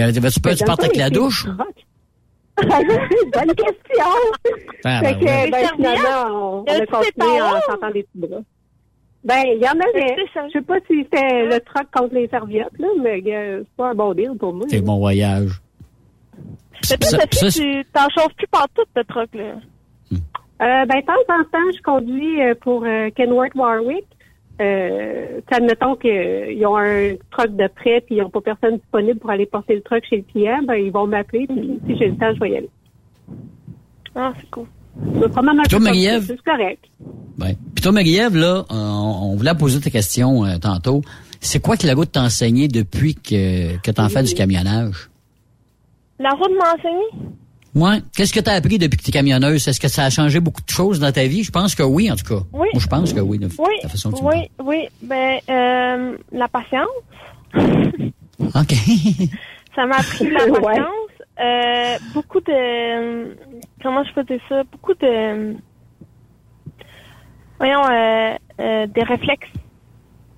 a- 0.00 0.12
Tu 0.12 0.40
peux 0.40 0.54
tu 0.54 0.64
pas 0.64 0.74
avec 0.74 0.96
la 0.96 1.10
douche? 1.10 1.44
troc. 1.44 1.84
Bonne 2.62 3.54
question. 3.54 4.04
Ah, 4.84 5.00
fait 5.00 5.14
ben 5.14 5.18
que, 5.18 5.24
ouais. 5.24 5.50
ben, 5.50 5.68
finalement, 5.76 6.26
on, 6.26 6.64
on 6.68 6.80
a 6.80 6.86
continué 6.86 7.40
en 7.40 7.60
chantant 7.70 7.90
des 7.90 8.02
petits 8.02 8.26
bras. 8.26 8.40
Ben, 9.24 9.42
il 9.46 9.60
y 9.62 9.66
en 9.66 9.78
avait. 9.78 10.16
Je 10.48 10.52
sais 10.52 10.60
pas 10.62 10.78
si 10.90 11.02
c'était 11.04 11.46
le 11.46 11.60
troc 11.60 11.86
contre 11.94 12.14
les 12.14 12.26
serviettes, 12.28 12.76
là, 12.78 12.88
mais 13.00 13.22
euh, 13.28 13.60
c'est 13.60 13.76
pas 13.76 13.90
un 13.90 13.94
bon 13.94 14.14
deal 14.14 14.32
pour 14.38 14.52
moi. 14.52 14.66
C'est 14.68 14.80
bon 14.80 14.98
voyage. 14.98 15.60
Mais 16.90 16.96
toi, 16.96 17.08
Ça- 17.10 17.18
Sophie, 17.30 17.50
ça, 17.50 17.62
tu 17.62 17.84
t'en 17.92 18.08
chauffes 18.08 18.34
plus 18.36 18.48
partout, 18.48 18.82
de 18.96 19.02
truc, 19.02 19.34
là. 19.34 19.54
Euh, 20.12 20.84
ben, 20.86 21.00
de 21.00 21.06
temps 21.06 21.34
en 21.34 21.44
temps, 21.44 21.70
je 21.76 21.82
conduis 21.82 22.40
euh, 22.42 22.54
pour 22.60 22.84
euh, 22.84 23.10
Kenworth 23.10 23.54
Warwick. 23.54 24.06
Euh, 24.60 25.40
admettons 25.50 25.96
qu'ils 25.96 26.64
ont 26.66 26.76
un 26.76 27.14
truck 27.30 27.56
de 27.56 27.66
prêt 27.68 28.00
puis 28.02 28.16
ils 28.16 28.22
n'ont 28.22 28.30
pas 28.30 28.40
personne 28.42 28.76
disponible 28.76 29.18
pour 29.18 29.30
aller 29.30 29.46
porter 29.46 29.74
le 29.74 29.80
truck 29.80 30.04
chez 30.04 30.18
le 30.18 30.22
client, 30.22 30.60
ben, 30.62 30.74
ils 30.74 30.92
vont 30.92 31.06
m'appeler 31.06 31.46
puis 31.46 31.80
si 31.86 31.96
j'ai 31.96 32.08
le 32.10 32.16
temps, 32.16 32.32
je 32.34 32.40
vais 32.40 32.50
y 32.50 32.56
aller. 32.58 32.70
Ah, 34.14 34.32
c'est 34.38 34.50
cool. 34.50 34.66
Je 35.00 35.24
un 35.24 35.28
peu 35.70 35.78
Marie-Ève? 35.78 36.24
C'est 36.26 36.42
correct. 36.42 36.84
Ben. 37.38 37.54
Puis 37.74 37.82
toi, 37.82 37.92
Marie-Ève, 37.92 38.36
là, 38.36 38.64
on, 38.70 38.74
on 39.32 39.36
voulait 39.36 39.54
poser 39.54 39.80
ta 39.80 39.90
question 39.90 40.44
euh, 40.44 40.58
tantôt. 40.58 41.02
C'est 41.40 41.60
quoi 41.60 41.76
que 41.76 41.86
la 41.86 41.94
route 41.94 42.12
t'a 42.12 42.22
enseigné 42.22 42.68
depuis 42.68 43.14
que, 43.14 43.76
que 43.78 43.90
t'en 43.90 44.08
fais 44.08 44.22
du 44.22 44.34
camionnage? 44.34 45.10
La 46.20 46.30
route 46.30 46.52
m'a 46.56 46.74
enseigné? 46.74 47.32
Ouais. 47.74 48.02
Qu'est-ce 48.14 48.32
que 48.32 48.40
t'as 48.40 48.52
appris 48.52 48.78
depuis 48.78 48.98
que 48.98 49.02
t'es 49.02 49.12
camionneuse? 49.12 49.66
Est-ce 49.66 49.80
que 49.80 49.88
ça 49.88 50.04
a 50.04 50.10
changé 50.10 50.40
beaucoup 50.40 50.60
de 50.60 50.70
choses 50.70 51.00
dans 51.00 51.10
ta 51.10 51.24
vie? 51.26 51.42
Je 51.42 51.50
pense 51.50 51.74
que 51.74 51.82
oui, 51.82 52.10
en 52.12 52.16
tout 52.16 52.24
cas. 52.26 52.44
Oui. 52.52 52.68
Moi, 52.72 52.82
je 52.82 52.86
pense 52.86 53.12
que 53.12 53.20
oui, 53.20 53.38
de 53.38 53.46
Oui, 53.58 53.74
la 53.82 53.88
façon 53.88 54.12
que 54.12 54.18
tu 54.18 54.22
me 54.22 54.28
oui, 54.28 54.50
oui. 54.62 54.88
Ben, 55.02 55.38
euh, 55.48 56.16
la 56.32 56.48
patience. 56.48 56.88
OK. 57.54 58.74
Ça 59.74 59.86
m'a 59.86 59.96
appris 59.96 60.30
la 60.30 60.44
Ouais. 60.46 60.80
Euh, 61.42 61.98
beaucoup 62.14 62.40
de... 62.40 63.36
Comment 63.82 64.04
je 64.04 64.12
peux 64.12 64.24
dire 64.24 64.40
ça? 64.48 64.62
Beaucoup 64.64 64.94
de... 64.94 65.56
Voyons, 67.58 67.84
euh, 67.84 68.34
euh, 68.60 68.86
des 68.86 69.02
réflexes. 69.02 69.48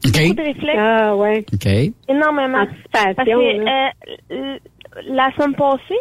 OK. 0.06 0.12
Beaucoup 0.12 0.34
de 0.34 0.42
réflexes. 0.42 0.78
Ah, 0.78 1.16
ouais. 1.16 1.44
OK. 1.52 1.66
Énormément. 2.08 2.66
Parce 2.92 3.16
que 3.16 3.94
la 5.08 5.30
semaine 5.32 5.54
passée, 5.54 5.94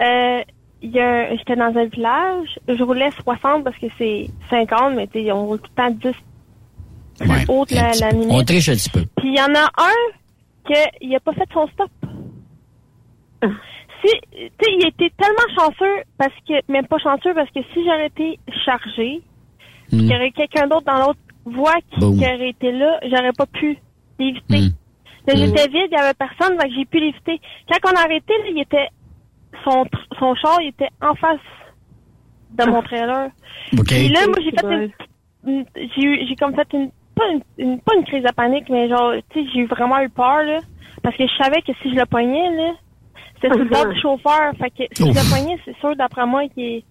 euh, 0.00 0.42
j'étais 0.82 1.56
dans 1.56 1.76
un 1.76 1.86
village, 1.86 2.58
je 2.68 2.82
roulais 2.82 3.10
60 3.22 3.64
parce 3.64 3.76
que 3.78 3.86
c'est 3.98 4.28
50, 4.50 4.94
mais 4.94 5.06
tu 5.06 5.30
on 5.30 5.46
roule 5.46 5.60
tout 5.60 5.70
le 5.76 5.82
temps 5.82 5.90
10 5.90 6.14
Ouais. 7.18 7.44
haute 7.48 7.70
la, 7.70 7.92
la. 7.92 8.14
On 8.28 8.42
triche 8.42 8.68
un 8.68 8.74
petit 8.74 8.90
peu. 8.90 9.00
Puis 9.16 9.28
il 9.28 9.36
y 9.36 9.40
en 9.40 9.54
a 9.54 9.70
un 9.78 10.70
qu'il 11.00 11.14
a 11.14 11.20
pas 11.20 11.32
fait 11.32 11.48
son 11.50 11.66
stop. 11.68 11.90
Si, 14.04 14.10
tu 14.30 14.38
sais, 14.60 14.72
il 14.78 14.86
était 14.86 15.10
tellement 15.16 15.54
chanceux 15.58 16.02
parce 16.18 16.32
que, 16.48 16.54
même 16.72 16.86
pas 16.86 16.98
chanceux 16.98 17.34
parce 17.34 17.50
que 17.50 17.60
si 17.72 17.84
j'aurais 17.84 18.06
été 18.06 18.38
chargé, 18.64 19.22
Hmm. 19.92 19.98
qu'il 19.98 20.10
y 20.10 20.14
aurait 20.16 20.30
quelqu'un 20.32 20.66
d'autre 20.66 20.84
dans 20.86 20.98
l'autre 20.98 21.20
voie 21.44 21.76
qui, 21.92 22.02
aurait 22.04 22.48
été 22.48 22.72
là, 22.72 22.98
j'aurais 23.04 23.30
pas 23.32 23.46
pu 23.46 23.78
l'éviter. 24.18 24.58
Hmm. 24.58 25.32
Hmm. 25.32 25.36
j'étais 25.36 25.68
vide, 25.68 25.88
il 25.92 25.96
y 25.96 26.00
avait 26.00 26.14
personne, 26.14 26.56
donc 26.56 26.66
j'ai 26.76 26.84
pu 26.86 26.98
l'éviter. 26.98 27.40
Quand 27.70 27.90
on 27.92 27.96
a 27.96 28.00
arrêté, 28.02 28.32
là, 28.38 28.44
il 28.50 28.60
était, 28.60 28.88
son, 29.64 29.84
tr- 29.84 30.18
son 30.18 30.34
char, 30.34 30.60
il 30.60 30.68
était 30.70 30.88
en 31.00 31.14
face 31.14 31.38
de 32.50 32.64
mon 32.70 32.82
trailer. 32.82 33.30
OK. 33.78 33.86
Puis 33.86 34.08
là, 34.08 34.26
moi, 34.26 34.36
j'ai 34.42 34.50
fait 34.50 34.66
une, 34.74 34.90
une- 35.46 35.66
j'ai 35.76 36.02
eu, 36.02 36.26
j'ai 36.28 36.34
comme 36.36 36.54
fait 36.56 36.66
une, 36.72 36.90
pas 37.14 37.28
une, 37.30 37.42
une- 37.58 37.80
pas 37.80 37.94
une 37.96 38.04
crise 38.06 38.24
de 38.24 38.32
panique, 38.32 38.68
mais 38.68 38.88
genre, 38.88 39.12
tu 39.30 39.40
sais, 39.44 39.48
j'ai 39.54 39.60
eu 39.60 39.66
vraiment 39.66 40.00
eu 40.00 40.08
peur, 40.10 40.42
là. 40.42 40.58
Parce 41.02 41.16
que 41.16 41.24
je 41.28 41.42
savais 41.44 41.62
que 41.62 41.72
si 41.82 41.90
je 41.90 41.96
le 41.96 42.06
pognais, 42.06 42.50
là, 42.56 42.72
c'était 43.36 43.54
sur 43.54 43.64
le 43.64 43.70
bord 43.70 43.86
du 43.86 44.00
chauffeur. 44.00 44.52
Fait 44.58 44.70
que 44.70 44.94
si 44.94 45.02
Ouf. 45.04 45.14
je 45.14 45.52
le 45.54 45.58
c'est 45.64 45.76
sûr, 45.78 45.94
d'après 45.96 46.26
moi, 46.26 46.48
qu'il 46.48 46.62
est... 46.64 46.84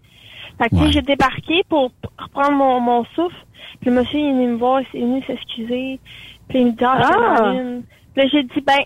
Fait 0.57 0.69
que, 0.69 0.75
tu 0.75 0.81
Ouais. 0.81 0.91
j'ai 0.91 1.01
débarqué 1.01 1.63
pour 1.67 1.91
reprendre 2.17 2.51
mon, 2.53 2.79
mon 2.79 3.03
souffle. 3.15 3.35
Puis 3.81 3.89
le 3.89 3.97
monsieur, 3.97 4.19
il 4.19 4.25
est 4.27 4.31
venu 4.31 4.47
me 4.53 4.57
voir, 4.57 4.81
il 4.93 4.99
est 5.01 5.03
venu 5.03 5.23
s'excuser. 5.25 5.99
Puis 6.47 6.59
il 6.59 6.65
me 6.67 6.71
dit, 6.71 6.83
ah, 6.85 6.97
je 7.01 7.05
suis 7.05 7.15
Ah! 7.17 7.41
dans 7.41 7.51
l'une. 7.51 7.83
Puis 8.13 8.23
là, 8.23 8.29
j'ai 8.31 8.43
dit, 8.43 8.61
ben, 8.65 8.79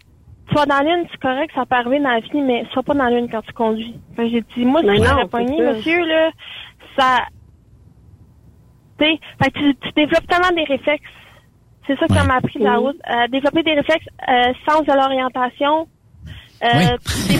sois 0.51 0.66
dans 0.66 0.80
l'une, 0.84 1.05
c'est 1.12 1.20
correct, 1.20 1.51
ça 1.53 1.66
peut 1.68 1.76
arriver 1.76 1.99
dans 1.99 2.10
la 2.10 2.20
vie, 2.22 2.41
mais 2.41 2.66
sois 2.74 2.82
pas 2.82 2.95
dans 2.95 3.07
l'une 3.07 3.30
quand 3.30 3.41
tu 3.43 3.53
conduis. 3.53 3.99
Fait 4.16 4.24
que 4.24 4.30
j'ai 4.30 4.41
dit, 4.41 4.66
moi, 4.66 4.82
si 4.82 4.88
je 4.88 4.93
l'aurais 4.93 5.22
c'est 5.24 5.30
pogné, 5.30 5.62
monsieur, 5.62 6.05
là, 6.05 6.32
ça, 6.97 7.18
tu 8.97 9.05
sais, 9.05 9.20
fait 9.41 9.51
que 9.51 9.60
tu, 9.60 9.76
tu 9.76 9.91
développes 9.95 10.28
tellement 10.28 10.55
des 10.55 10.64
réflexes. 10.64 11.03
C'est 11.86 11.97
ça 11.99 12.07
que 12.07 12.14
ça 12.14 12.24
m'a 12.24 12.36
appris 12.36 12.60
de 12.60 12.64
la 12.64 12.78
route. 12.78 12.97
Euh, 13.10 13.28
développer 13.30 13.64
des 13.64 13.74
réflexes, 13.74 14.05
euh, 14.28 14.53
sens 14.68 14.84
de 14.86 14.93
l'orientation, 14.93 15.88
Euh, 16.64 16.97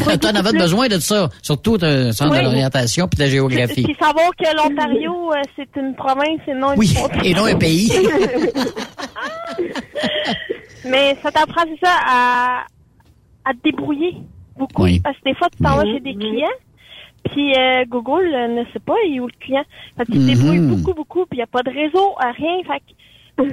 oui. 0.08 0.18
T'en 0.22 0.30
avais 0.30 0.54
besoin 0.58 0.88
de 0.88 0.98
ça, 1.00 1.30
surtout 1.42 1.78
le 1.82 2.12
centre 2.12 2.36
de 2.38 2.42
l'orientation 2.42 3.08
puis 3.08 3.18
de 3.18 3.24
la 3.24 3.30
géographie. 3.30 3.84
Puis 3.84 3.96
savoir 4.00 4.30
que 4.38 4.56
l'Ontario, 4.56 5.32
euh, 5.34 5.42
c'est 5.56 5.70
une 5.80 5.94
province 5.96 6.40
et 6.48 6.54
non 6.54 6.74
une 6.74 6.80
Oui, 6.80 6.96
et 7.24 7.34
non 7.34 7.46
un 7.46 7.56
pays. 7.56 7.92
Mais 10.86 11.16
ça 11.22 11.32
t'apprend, 11.32 11.64
c'est 11.68 11.86
ça, 11.86 11.94
à, 12.08 12.64
à 13.46 13.54
te 13.54 13.58
débrouiller 13.64 14.16
beaucoup. 14.58 14.84
Oui. 14.84 15.00
Parce 15.02 15.18
que 15.18 15.24
des 15.26 15.36
fois, 15.36 15.48
tu 15.56 15.62
t'en 15.64 15.76
vas 15.76 15.84
chez 15.86 16.00
des 16.00 16.16
clients, 16.16 16.48
puis 17.26 17.54
euh, 17.58 17.84
Google 17.88 18.34
euh, 18.34 18.48
ne 18.48 18.64
sait 18.72 18.80
pas, 18.80 18.94
où 18.94 19.28
le 19.28 19.34
client? 19.40 19.64
Fait 19.98 20.06
que 20.06 20.12
tu 20.14 20.18
te 20.20 20.24
débrouilles 20.26 20.60
Mhm. 20.60 20.76
beaucoup, 20.76 20.94
beaucoup, 20.94 21.26
puis 21.26 21.34
il 21.38 21.40
n'y 21.40 21.44
a 21.44 21.48
pas 21.48 21.64
de 21.64 21.70
réseau, 21.70 22.16
rien. 22.38 22.62
Fait 22.66 22.82
que 23.38 23.44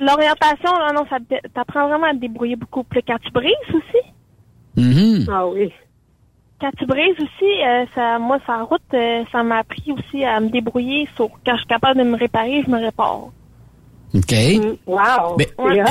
l'orientation, 0.00 0.72
là, 0.78 0.92
non, 0.94 1.04
ça 1.10 1.16
t'apprend 1.54 1.88
vraiment 1.88 2.06
à 2.06 2.12
te 2.12 2.18
débrouiller 2.18 2.56
beaucoup. 2.56 2.84
Puis 2.84 3.00
quand 3.06 3.18
tu 3.24 3.30
brises 3.32 3.52
aussi, 3.70 4.04
Mhm. 4.76 5.26
Ah 5.30 5.46
oui. 5.46 5.70
quand 6.60 6.70
tu 6.78 6.86
brises 6.86 7.14
aussi, 7.18 7.52
euh, 7.66 7.84
ça, 7.94 8.18
moi, 8.18 8.38
sa 8.46 8.62
route, 8.62 8.80
euh, 8.94 9.24
ça 9.32 9.42
m'a 9.42 9.58
appris 9.58 9.92
aussi 9.92 10.24
à 10.24 10.40
me 10.40 10.48
débrouiller. 10.48 11.06
Sur, 11.16 11.28
quand 11.44 11.52
je 11.52 11.58
suis 11.58 11.66
capable 11.66 11.98
de 12.00 12.04
me 12.04 12.16
réparer, 12.16 12.62
je 12.64 12.70
me 12.70 12.78
répare. 12.78 13.28
OK. 14.14 14.34
Wow. 14.86 15.36
Mais 15.38 15.48
Ouais. 15.58 15.84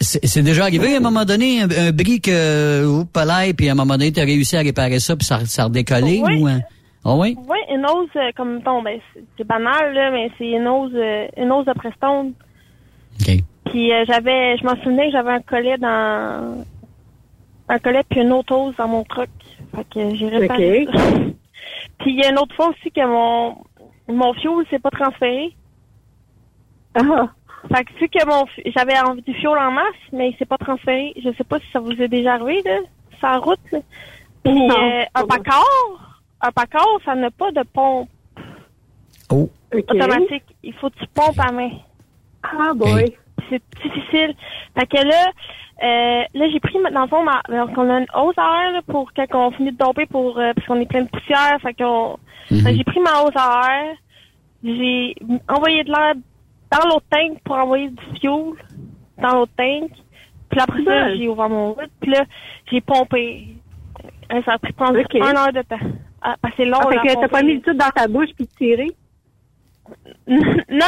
c'est 0.00 0.42
déjà 0.42 0.62
arrivé 0.64 0.94
à 0.94 0.98
un 0.98 1.00
moment 1.00 1.24
donné, 1.24 1.62
un, 1.62 1.68
un 1.70 1.90
bris 1.92 2.20
que, 2.20 2.86
ou 2.86 3.04
palais, 3.04 3.52
puis 3.54 3.68
à 3.68 3.72
un 3.72 3.74
moment 3.74 3.94
donné, 3.96 4.12
tu 4.12 4.20
as 4.20 4.24
réussi 4.24 4.56
à 4.56 4.60
réparer 4.60 5.00
ça, 5.00 5.16
puis 5.16 5.26
ça, 5.26 5.44
ça 5.46 5.62
a 5.62 5.64
redécollé? 5.66 6.22
Oui. 6.24 6.40
Ou, 6.42 6.48
euh, 6.48 6.58
Ah 7.04 7.14
oui? 7.16 7.36
Oui, 7.48 7.56
une 7.74 7.84
euh, 7.84 8.30
comme 8.36 8.62
ton, 8.62 8.82
ben, 8.82 8.98
c'est- 9.36 9.44
banal, 9.44 9.94
là, 9.94 10.10
mais 10.12 10.30
c'est 10.38 10.50
une 10.50 10.66
euh, 10.68 11.26
une 11.36 11.50
hausse 11.50 11.66
de 11.66 11.72
Preston. 11.72 12.32
OK. 13.20 13.38
Puis 13.64 13.92
euh, 13.92 14.04
j'avais, 14.06 14.56
je 14.58 14.64
m'en 14.64 14.76
souvenais 14.82 15.06
que 15.06 15.12
j'avais 15.12 15.32
un 15.32 15.40
collet 15.40 15.78
dans, 15.78 16.64
un 17.70 17.78
collet 17.78 18.02
puis 18.08 18.20
une 18.20 18.32
autre 18.32 18.54
hausse 18.54 18.76
dans 18.76 18.88
mon 18.88 19.04
truck. 19.04 19.28
Fait 19.74 19.84
que 19.88 20.14
j'ai 20.14 20.28
réparé. 20.28 20.88
Puis 21.98 22.12
il 22.12 22.18
y 22.18 22.24
a 22.24 22.30
une 22.30 22.38
autre 22.38 22.54
fois 22.54 22.68
aussi 22.68 22.90
que 22.90 23.06
mon, 23.06 23.56
mon 24.08 24.34
fuel 24.34 24.66
s'est 24.68 24.78
pas 24.78 24.90
transféré. 24.90 25.54
Ah. 26.94 27.28
Fait 27.72 27.84
que 27.84 27.92
vu 27.98 28.08
que 28.08 28.26
mon, 28.26 28.46
j'avais 28.74 28.98
envie 28.98 29.22
du 29.22 29.34
fuel 29.34 29.58
en 29.58 29.70
masse, 29.70 29.94
mais 30.12 30.30
il 30.30 30.36
s'est 30.36 30.46
pas 30.46 30.58
transféré. 30.58 31.12
Je 31.22 31.30
sais 31.36 31.44
pas 31.44 31.58
si 31.60 31.66
ça 31.72 31.78
vous 31.78 31.92
est 31.92 32.08
déjà 32.08 32.34
arrivé, 32.34 32.62
là, 32.64 32.78
sur 33.18 33.28
la 33.28 33.38
route, 33.38 33.60
là. 33.70 33.78
Puis 34.42 34.66
Non, 34.66 34.74
euh, 34.74 35.04
un 35.14 35.26
pas 35.26 35.36
Packard, 35.36 36.20
un 36.40 36.50
Packard, 36.50 36.98
ça 37.04 37.14
n'a 37.14 37.30
pas 37.30 37.52
de 37.52 37.62
pompe 37.62 38.08
Oh. 39.30 39.48
Automatique. 39.72 40.44
Il 40.62 40.74
faut 40.74 40.90
que 40.90 40.98
tu 40.98 41.06
pompes 41.14 41.38
à 41.38 41.52
main. 41.52 41.70
Ah 42.42 42.72
boy. 42.74 43.14
C'est 43.48 43.62
difficile. 43.82 44.34
Fait 44.76 44.86
que 44.86 44.96
là, 44.96 45.26
euh, 45.82 46.22
là 46.34 46.48
j'ai 46.50 46.60
pris 46.60 46.78
dans 46.92 47.02
le 47.02 47.08
fond 47.08 47.22
ma, 47.22 47.40
alors 47.48 47.72
qu'on 47.72 47.88
a 47.90 47.98
une 48.00 48.06
hausse 48.14 48.34
à 48.38 48.64
air 48.66 48.72
là, 48.72 48.80
pour 48.86 49.10
quand 49.14 49.26
on 49.34 49.50
finit 49.52 49.72
de 49.72 49.76
domper 49.78 50.06
pour 50.06 50.38
euh, 50.38 50.52
parce 50.54 50.66
qu'on 50.66 50.80
est 50.80 50.86
plein 50.86 51.02
de 51.02 51.08
poussière. 51.08 51.58
Fait 51.62 51.74
qu'on 51.74 52.18
Mhm. 52.50 52.64
que 52.64 52.74
j'ai 52.74 52.84
pris 52.84 53.00
ma 53.00 53.22
hausse 53.22 53.36
à 53.36 53.68
air, 53.70 53.96
j'ai 54.64 55.14
envoyé 55.48 55.84
de 55.84 55.90
l'air 55.90 56.14
dans 56.72 56.88
l'autre 56.88 57.06
tank 57.10 57.38
pour 57.44 57.56
envoyer 57.56 57.88
du 57.90 58.18
fuel 58.20 58.52
dans 59.18 59.34
l'autre 59.36 59.52
tank. 59.56 59.90
Puis 60.50 60.60
après 60.60 60.82
ça, 60.84 60.90
Ouais. 60.90 61.16
j'ai 61.16 61.28
ouvert 61.28 61.48
mon 61.48 61.70
hood. 61.70 61.88
Puis 62.00 62.10
là, 62.10 62.24
j'ai 62.70 62.80
pompé. 62.80 63.46
Euh, 64.32 64.42
Ça 64.44 64.54
a 64.54 64.58
pris 64.58 64.72
prendre 64.72 64.98
Ok. 64.98 65.14
un 65.14 65.36
heure 65.36 65.52
de 65.52 65.62
temps. 65.62 65.78
Ah, 66.22 66.34
parce 66.42 66.54
que 66.56 66.62
c'est 66.64 66.68
long. 66.68 66.78
Ah, 66.80 66.88
fait 66.88 66.96
là, 66.96 67.02
que 67.14 67.20
t'as 67.20 67.28
pas 67.28 67.42
mis 67.42 67.54
le 67.54 67.60
tout 67.62 67.72
dans 67.74 67.88
ta 67.90 68.06
bouche 68.08 68.30
puis 68.36 68.46
tiré? 68.58 68.86
non, 70.28 70.36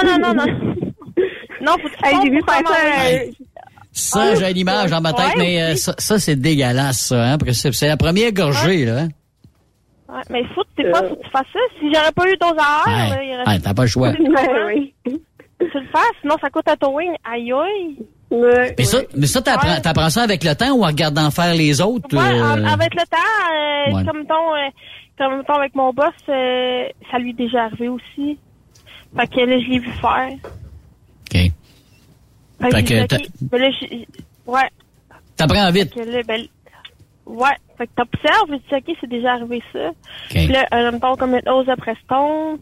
non, 0.05 0.19
non, 0.21 0.35
non. 0.35 0.45
non, 1.61 1.73
faut 1.81 1.89
que 1.89 1.97
tu 1.97 2.05
Hey, 2.05 2.15
pompes 2.15 2.23
j'ai 2.25 2.31
vu 2.31 2.41
faire 2.49 2.69
ça. 2.69 2.75
Euh, 3.93 3.95
Ça, 3.95 4.35
j'ai 4.35 4.51
une 4.51 4.57
image 4.59 4.91
dans 4.91 5.01
ma 5.01 5.13
tête, 5.13 5.27
Ouais, 5.37 5.39
mais 5.39 5.63
euh, 5.63 5.77
ça, 5.77 5.95
ça, 5.99 6.19
c'est 6.19 6.37
dégueulasse, 6.37 7.01
ça. 7.09 7.33
Hein, 7.33 7.39
parce 7.39 7.63
que 7.63 7.73
c'est 7.73 7.89
la 7.89 7.97
première 7.97 8.33
gorgée, 8.33 8.85
là. 8.85 9.03
Ouais, 10.09 10.21
mais 10.31 10.43
faut, 10.55 10.63
des 10.77 10.91
fois, 10.91 11.09
faut 11.09 11.17
que 11.17 11.23
tu 11.25 11.31
fasses 11.31 11.47
ça. 11.53 11.59
Si 11.79 11.93
j'aurais 11.93 12.13
pas 12.13 12.27
eu 12.29 12.37
à 12.41 12.47
air, 12.47 13.09
là, 13.17 13.23
il 13.23 13.29
Ouais, 13.31 13.37
reste... 13.37 13.49
ouais, 13.49 13.59
t'as 13.61 13.75
pas 13.75 13.83
le 13.83 13.89
choix. 13.89 14.09
ouais, 14.19 14.65
oui. 14.67 14.95
tu 15.05 15.21
le 15.61 15.87
fasses, 15.93 16.03
sinon 16.21 16.37
ça 16.41 16.51
coûte 16.51 16.69
à 16.69 16.77
towing. 16.77 17.13
Aïe 17.25 17.53
aïe. 17.53 17.97
Ouais, 18.31 18.75
Mais 18.79 18.85
ça, 18.85 18.99
ouais. 18.99 19.09
mais 19.15 19.27
ça 19.27 19.43
t'apprends, 19.43 19.69
Ouais. 19.75 19.81
t'apprends 19.81 20.09
ça 20.11 20.23
avec 20.23 20.43
le 20.43 20.55
temps 20.55 20.73
ou 20.73 20.85
en 20.85 20.89
regardant 20.89 21.31
faire 21.31 21.55
les 21.55 21.81
autres? 21.83 22.17
Ouais, 22.17 22.41
euh, 22.41 22.65
avec 22.67 22.95
le 22.95 23.03
temps, 23.03 23.93
euh, 23.93 23.95
Ouais. 23.95 24.05
comme 24.07 24.27
ton, 24.27 24.55
euh, 24.55 24.69
comme 25.19 25.45
ton 25.45 25.55
avec 25.55 25.75
mon 25.75 25.93
boss, 25.93 26.07
euh, 26.31 26.85
ça 27.11 27.19
lui 27.19 27.31
est 27.31 27.35
déjà 27.35 27.65
arrivé 27.65 27.89
aussi. 27.89 28.39
Fait 29.17 29.27
que 29.27 29.41
là, 29.41 29.59
je 29.61 29.71
l'ai 29.71 29.79
vu 29.81 29.91
faire. 30.01 30.31
OK. 31.35 31.53
Fait, 32.71 32.83
que. 32.85 33.45
Ben 33.51 33.61
là, 33.61 33.69
ouais. 34.47 34.71
T'apprends 35.37 35.71
vite. 35.71 35.95
Que 35.95 36.01
là, 36.01 36.23
ben, 36.27 36.43
ouais. 37.27 37.57
Fait 37.79 37.87
que 37.87 37.93
t'observes, 37.97 38.53
et 38.55 38.61
tu 38.61 38.69
dis, 38.69 38.91
OK, 38.91 38.97
c'est 39.01 39.09
déjà 39.11 39.33
arrivé 39.33 39.63
ça. 39.73 39.91
Puis 40.29 40.47
là, 40.49 40.67
un 40.71 40.91
mettons, 40.93 41.17
comme 41.17 41.35
une 41.35 41.49
hausse 41.49 41.67
de 41.67 41.75
Preston, 41.75 42.59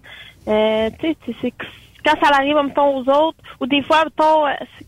euh, 0.48 0.90
tu 0.98 1.09
sais, 1.09 1.16
tu 1.24 1.32
sais, 1.32 1.38
c'est- 1.42 1.55
quand 2.05 2.18
ça 2.22 2.34
arrive, 2.34 2.57
mettons, 2.64 2.96
aux 2.98 3.09
autres, 3.11 3.38
ou 3.61 3.66
des 3.66 3.82
fois, 3.82 4.05
mettons, 4.05 4.46
euh, 4.46 4.53
c'est 4.78 4.86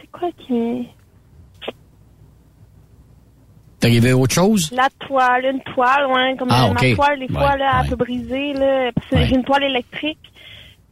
c'est 0.00 0.10
quoi 0.10 0.30
qui... 0.46 0.88
T'es 3.78 3.86
arrivé 3.86 4.10
à 4.10 4.16
autre 4.16 4.34
chose? 4.34 4.70
La 4.72 4.88
toile, 4.98 5.44
une 5.46 5.60
toile, 5.62 6.06
ouais, 6.06 6.36
comme 6.38 6.48
Ah, 6.50 6.66
euh, 6.68 6.72
ma 6.74 6.94
toile, 6.94 7.18
des 7.18 7.28
fois, 7.28 7.52
Ouais, 7.52 7.58
là, 7.58 7.72
ouais. 7.76 7.80
elle 7.84 7.88
peut 7.90 7.96
briser, 7.96 8.52
là, 8.52 8.90
parce 8.94 9.06
que 9.08 9.14
Ouais. 9.16 9.26
j'ai 9.26 9.34
une 9.36 9.44
toile 9.44 9.64
électrique. 9.64 10.18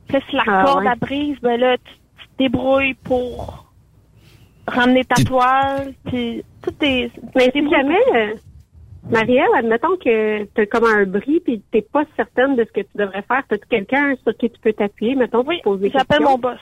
Puis 0.06 0.16
là, 0.16 0.20
si 0.30 0.36
la 0.36 0.42
Ah, 0.46 0.64
corde, 0.64 0.84
ouais. 0.84 0.90
elle 0.92 0.98
brise, 0.98 1.36
ben 1.42 1.60
là, 1.60 1.76
tu, 1.76 1.92
tu 2.38 2.44
te 2.44 2.52
débrouilles 2.52 2.94
pour 2.94 3.64
ramener 4.66 5.04
ta 5.04 5.16
Tu- 5.16 5.24
toile, 5.24 5.94
puis 6.06 6.44
tout 6.62 6.74
est... 6.82 7.10
Mais 7.34 7.50
tu 7.50 7.62
si 7.64 7.70
jamais, 7.70 7.96
euh, 8.14 8.34
Marielle, 9.10 9.48
admettons 9.56 9.96
que 9.96 10.44
t'as 10.54 10.66
comme 10.66 10.84
un 10.84 11.04
bris 11.04 11.40
puis 11.40 11.62
t'es 11.70 11.82
pas 11.82 12.04
certaine 12.16 12.56
de 12.56 12.64
ce 12.64 12.72
que 12.72 12.80
tu 12.80 12.96
devrais 12.96 13.22
faire, 13.22 13.42
t'as-tu 13.48 13.66
quelqu'un 13.68 14.14
sur 14.22 14.36
qui 14.36 14.50
tu 14.50 14.58
peux 14.60 14.72
t'appuyer, 14.72 15.14
mettons, 15.14 15.38
pour 15.42 15.48
Oui, 15.48 15.60
poser 15.62 15.90
j'appelle 15.90 16.20
mon 16.22 16.36
boss. 16.38 16.58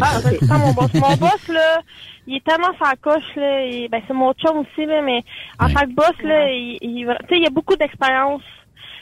Ah, 0.00 0.20
c'est 0.22 0.44
ça, 0.44 0.56
mon 0.58 0.72
boss. 0.72 0.92
Mon 0.94 1.16
boss, 1.16 1.48
là, 1.48 1.80
il 2.26 2.36
est 2.36 2.44
tellement 2.44 2.72
sa 2.82 2.94
coche, 2.96 3.34
là. 3.36 3.88
ben, 3.90 4.02
c'est 4.06 4.14
mon 4.14 4.32
chum 4.34 4.58
aussi, 4.58 4.86
là, 4.86 5.02
mais 5.02 5.22
en 5.60 5.68
tant 5.68 5.80
que 5.86 5.94
boss, 5.94 6.14
là, 6.22 6.50
il, 6.52 6.78
il, 6.80 7.06
tu 7.28 7.34
sais, 7.34 7.40
il 7.40 7.46
a 7.46 7.50
beaucoup 7.50 7.76
d'expérience. 7.76 8.42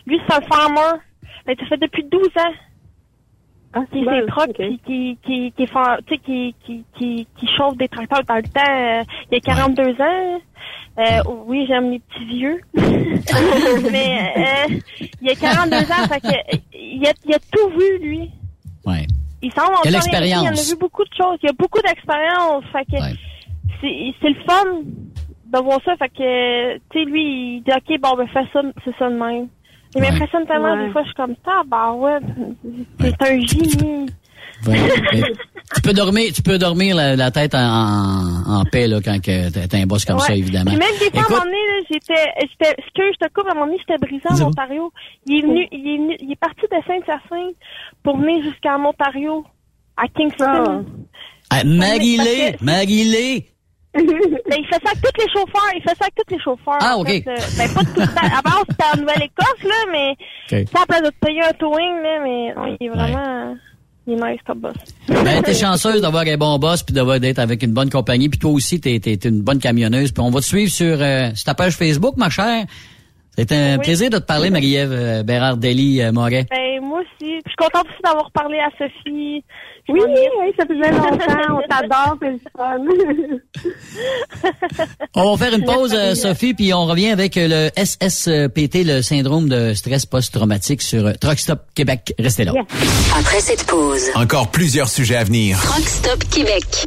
Lui, 0.07 0.20
c'est 0.26 0.34
un 0.34 0.40
farmer. 0.40 0.99
Ben, 1.47 1.55
ça 1.61 1.66
fait 1.66 1.76
depuis 1.76 2.05
12 2.05 2.22
ans 2.38 2.53
Ah, 3.77 3.81
fait 3.93 4.05
bon, 4.05 4.27
trucks, 4.29 4.51
ok. 4.51 4.57
qui, 4.57 4.79
qui, 4.87 5.18
qui, 5.25 5.53
qui, 5.53 5.66
fa- 5.66 5.99
tu 6.07 6.14
sais, 6.14 6.20
qui, 6.20 6.55
qui, 6.64 6.85
qui, 6.97 7.27
qui 7.39 7.47
chauffe 7.57 7.77
des 7.77 7.89
tracteurs 7.89 8.22
dans 8.25 8.37
le 8.37 8.43
temps. 8.43 8.61
euh, 8.70 9.03
il 9.33 9.37
a 9.37 9.41
42 9.41 9.83
ans. 10.01 10.41
Euh, 10.97 11.03
oui, 11.47 11.64
j'aime 11.66 11.91
les 11.91 11.99
petits 11.99 12.25
vieux. 12.25 12.61
mais 13.91 14.33
euh, 14.37 14.79
il 15.20 15.31
a 15.31 15.35
42 15.35 15.77
ans, 15.77 16.07
fait 16.09 16.20
que, 16.20 16.57
il, 16.79 17.07
a, 17.07 17.12
il 17.27 17.35
a 17.35 17.39
tout 17.51 17.68
vu, 17.70 17.99
lui. 18.09 18.31
Ouais. 18.87 19.07
Il 19.43 19.53
semble 19.53 19.75
en 19.75 19.83
Il 19.85 19.95
a 19.97 20.01
faire 20.01 20.20
rien, 20.22 20.43
l'expérience. 20.43 20.45
Il 20.45 20.49
en 20.49 20.53
a 20.53 20.75
vu 20.75 20.79
beaucoup 20.81 21.05
de 21.05 21.14
choses. 21.16 21.39
Il 21.43 21.47
y 21.47 21.51
a 21.51 21.53
beaucoup 21.59 21.81
d'expérience. 21.83 22.64
Fait 22.72 22.85
que 22.85 23.03
Ouais. 23.03 23.14
c'est 23.81 24.14
c'est 24.22 24.29
le 24.31 24.41
fun 24.47 24.81
de 25.53 25.59
voir 25.62 25.81
ça. 25.85 25.97
Fait 25.97 26.09
que, 26.09 26.75
tu 26.77 26.83
sais, 26.93 27.05
lui, 27.05 27.57
il 27.57 27.62
dit, 27.62 27.70
OK, 27.72 28.01
bon, 28.01 28.14
ben, 28.16 28.27
fais 28.29 28.47
ça, 28.53 28.62
c'est 28.85 28.95
ça 28.99 29.11
de 29.11 29.16
même. 29.16 29.49
Il 29.95 30.01
Ouais. 30.03 30.11
m'impressionne 30.11 30.47
tellement, 30.47 30.74
Ouais. 30.74 30.86
des 30.86 30.92
fois, 30.92 31.03
je 31.03 31.07
suis 31.07 31.14
comme 31.14 31.34
ça, 31.45 31.62
bah 31.66 31.92
ouais, 31.92 32.18
c'est 33.01 33.22
un 33.22 33.40
génie. 33.40 34.07
Tu 35.74 35.80
peux 35.82 35.92
dormir, 35.92 36.30
tu 36.34 36.42
peux 36.42 36.59
dormir 36.59 36.95
la, 36.95 37.16
la 37.16 37.30
tête 37.30 37.55
en, 37.55 37.59
en, 37.59 38.61
en 38.61 38.64
paix 38.64 38.86
là, 38.86 39.01
quand 39.05 39.18
que 39.20 39.51
t'as 39.51 39.66
t'as 39.66 39.78
un 39.78 39.86
boss 39.86 40.05
comme 40.05 40.16
Ouais. 40.16 40.22
ça, 40.26 40.34
évidemment. 40.34 40.70
Puis 40.70 40.78
même 40.78 40.88
des 40.99 41.11
fois, 41.11 41.14
à 41.14 41.18
un 41.18 41.22
Écoute, 41.22 41.30
moment 41.30 41.45
donné, 41.45 41.57
j'étais, 41.90 42.24
j'étais, 42.40 42.76
ce 42.82 42.90
que 42.95 43.03
je 43.12 43.26
te 43.26 43.32
coupe, 43.32 43.47
à 43.49 43.51
un 43.51 43.55
moment 43.55 43.66
donné, 43.66 43.78
j'étais 43.80 43.99
brisé 43.99 44.22
en. 44.45 44.49
Ontario. 44.49 44.92
Il 45.26 45.38
est 45.38 45.42
venu, 45.42 45.66
il 45.72 45.88
est 45.88 45.97
venu, 45.97 46.16
il 46.20 46.32
est 46.32 46.36
parti 46.40 46.62
de 46.62 46.76
Saint-Hyacinthe 46.86 47.57
pour 48.03 48.18
venir 48.18 48.42
jusqu'en 48.45 48.84
Ontario, 48.84 49.45
à 49.97 50.07
Kingston. 50.09 50.84
ah, 51.51 51.64
Marie-Lé, 51.64 52.51
Parce 52.51 52.57
que- 52.61 52.64
Marie-Lé, 52.64 53.47
Ben, 54.51 54.57
il 54.59 54.66
fait 54.66 54.80
ça 54.84 54.90
avec 54.90 55.03
tous 55.03 55.20
les 55.22 55.30
chauffeurs. 55.32 55.70
Il 55.74 55.82
fait 55.82 55.97
ça 55.97 56.05
avec 56.05 56.14
tous 56.16 56.34
les 56.34 56.40
chauffeurs. 56.42 56.78
Ah, 56.80 56.97
ok. 56.99 57.07
fait, 57.09 57.24
euh, 57.28 57.34
ben, 57.57 57.68
pas 57.72 57.80
tout 57.80 58.01
le 58.01 58.07
temps. 58.07 58.38
Avant, 58.45 58.62
c'était 58.68 58.84
en 58.92 59.01
Nouvelle-Écosse, 59.01 59.62
là, 59.64 59.74
mais 59.92 60.11
Ok. 60.61 60.68
ça, 60.72 60.82
à 60.82 60.86
place 60.86 61.03
de 61.03 61.09
te 61.09 61.26
payer 61.26 61.42
un 61.42 61.53
towing, 61.53 62.03
là, 62.03 62.20
mais 62.22 62.76
il 62.80 62.86
est 62.86 62.90
vraiment... 62.90 63.57
Il 64.07 64.12
est 64.12 64.16
nice 64.16 64.40
boss. 64.57 64.74
ben, 65.09 65.42
t'es 65.42 65.55
chanceuse 65.64 66.03
d'avoir 66.03 66.24
un 66.26 66.36
bon 66.36 66.59
boss 66.59 66.82
puis 66.82 66.95
d'avoir 66.95 67.18
d'être 67.20 67.38
avec 67.38 67.62
une 67.62 67.72
bonne 67.72 67.88
compagnie 67.88 68.28
puis 68.28 68.38
toi 68.38 68.51
aussi 68.51 68.78
t'es, 68.78 69.01
t'es, 69.01 69.16
t'es 69.16 69.30
une 69.30 69.40
bonne 69.40 69.59
camionneuse 69.59 70.12
puis 70.12 70.22
on 70.22 70.28
va 70.28 70.40
te 70.40 70.45
suivre 70.45 70.70
sur, 70.70 71.01
euh, 71.01 71.30
sur 71.34 71.45
ta 71.47 71.55
page 71.55 71.72
Facebook, 71.74 72.18
ma 72.18 72.28
chère. 72.28 72.66
C'est 73.38 73.51
un 73.53 73.78
Oui. 73.78 73.82
plaisir 73.82 74.11
de 74.11 74.18
te 74.18 74.24
parler, 74.24 74.51
Marie-Ève 74.51 74.92
euh, 74.92 75.22
Bérard-Dely 75.22 76.03
euh, 76.03 76.12
Moret. 76.12 76.45
Ben, 76.51 76.82
moi 76.82 77.01
aussi. 77.01 77.09
Puis 77.18 77.40
je 77.47 77.51
suis 77.51 77.57
contente 77.57 77.86
aussi 77.88 78.03
d'avoir 78.05 78.30
parlé 78.32 78.59
à 78.59 78.68
Sophie. 78.76 79.42
Oui, 79.89 80.01
oui, 80.01 80.53
ça 80.59 80.64
faisait 80.64 80.91
longtemps. 80.93 81.59
On 81.59 81.68
t'adore, 81.68 82.16
c'est 82.20 82.30
le 82.30 82.39
fun. 82.57 82.78
On 85.14 85.37
va 85.37 85.45
faire 85.45 85.55
une 85.55 85.64
pause, 85.64 85.95
euh, 85.95 86.14
Sophie, 86.14 86.55
puis 86.55 86.72
on 86.72 86.87
revient 86.87 87.11
avec 87.11 87.37
euh, 87.37 87.70
le 87.76 87.85
SSPT, 87.85 88.85
le 88.85 89.03
syndrome 89.03 89.49
de 89.49 89.74
stress 89.74 90.07
post-traumatique 90.07 90.80
sur 90.80 91.07
euh, 91.07 91.12
Truck 91.20 91.39
Stop 91.39 91.61
Québec. 91.74 92.14
Restez 92.18 92.45
là. 92.45 92.53
Yeah. 92.53 92.64
Après 93.18 93.41
cette 93.41 93.64
pause, 93.66 94.11
Encore 94.14 94.51
plusieurs 94.51 94.89
sujets 94.89 95.16
à 95.16 95.24
venir. 95.24 95.59
Rock 95.59 95.87
Stop 95.87 96.24
Québec. 96.30 96.87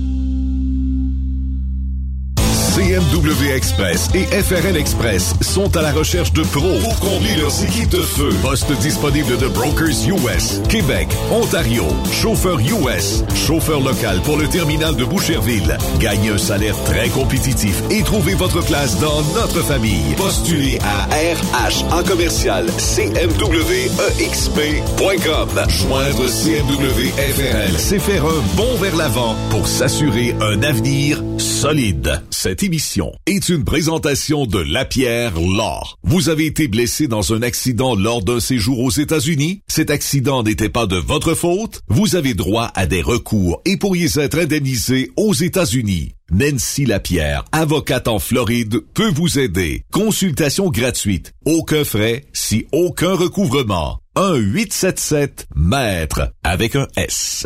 CMW 2.75 3.53
Express 3.53 4.09
et 4.13 4.23
FRL 4.23 4.77
Express 4.77 5.33
sont 5.41 5.75
à 5.75 5.81
la 5.81 5.91
recherche 5.91 6.31
de 6.31 6.41
pros 6.41 6.79
pour 6.81 6.97
combler 7.01 7.35
leurs 7.35 7.61
équipes 7.65 7.89
de 7.89 7.99
feu. 7.99 8.29
Poste 8.41 8.71
disponible 8.79 9.37
de 9.37 9.49
Brokers 9.49 10.07
US, 10.07 10.61
Québec, 10.69 11.09
Ontario, 11.31 11.83
chauffeur 12.13 12.59
US, 12.59 13.25
chauffeur 13.35 13.81
local 13.81 14.21
pour 14.23 14.37
le 14.37 14.47
terminal 14.47 14.95
de 14.95 15.03
Boucherville. 15.03 15.77
Gagnez 15.99 16.29
un 16.29 16.37
salaire 16.37 16.77
très 16.85 17.09
compétitif 17.09 17.83
et 17.89 18.03
trouvez 18.03 18.35
votre 18.35 18.63
place 18.63 18.97
dans 19.01 19.21
notre 19.35 19.61
famille. 19.63 20.15
Postulez 20.15 20.79
à 20.81 21.09
RH 21.13 21.83
en 21.91 22.03
commercial 22.03 22.67
CMWEXP.com. 22.77 25.49
Joindre 25.67 26.25
CMW 26.25 27.11
FRL, 27.17 27.77
c'est 27.77 27.99
faire 27.99 28.23
un 28.25 28.41
bond 28.55 28.77
vers 28.79 28.95
l'avant 28.95 29.35
pour 29.49 29.67
s'assurer 29.67 30.33
un 30.39 30.63
avenir 30.63 31.20
solide. 31.61 32.23
Cette 32.31 32.63
émission 32.63 33.13
est 33.27 33.49
une 33.49 33.63
présentation 33.63 34.47
de 34.47 34.57
Lapierre 34.57 35.39
Law. 35.39 35.83
Vous 36.01 36.29
avez 36.29 36.47
été 36.47 36.67
blessé 36.67 37.07
dans 37.07 37.35
un 37.35 37.43
accident 37.43 37.93
lors 37.93 38.23
d'un 38.23 38.39
séjour 38.39 38.79
aux 38.79 38.89
États-Unis? 38.89 39.61
Cet 39.67 39.91
accident 39.91 40.41
n'était 40.41 40.69
pas 40.69 40.87
de 40.87 40.95
votre 40.95 41.35
faute? 41.35 41.81
Vous 41.87 42.15
avez 42.15 42.33
droit 42.33 42.71
à 42.73 42.87
des 42.87 43.03
recours 43.03 43.61
et 43.65 43.77
pourriez 43.77 44.07
être 44.17 44.39
indemnisé 44.39 45.11
aux 45.17 45.35
États-Unis. 45.35 46.15
Nancy 46.31 46.85
Lapierre, 46.85 47.45
avocate 47.51 48.07
en 48.07 48.17
Floride, 48.17 48.79
peut 48.95 49.11
vous 49.13 49.37
aider. 49.37 49.83
Consultation 49.91 50.71
gratuite. 50.71 51.31
Aucun 51.45 51.83
frais, 51.83 52.25
si 52.33 52.65
aucun 52.71 53.13
recouvrement. 53.13 53.99
1-877-MAître 54.15 56.31
avec 56.43 56.75
un 56.75 56.87
S. 56.95 57.45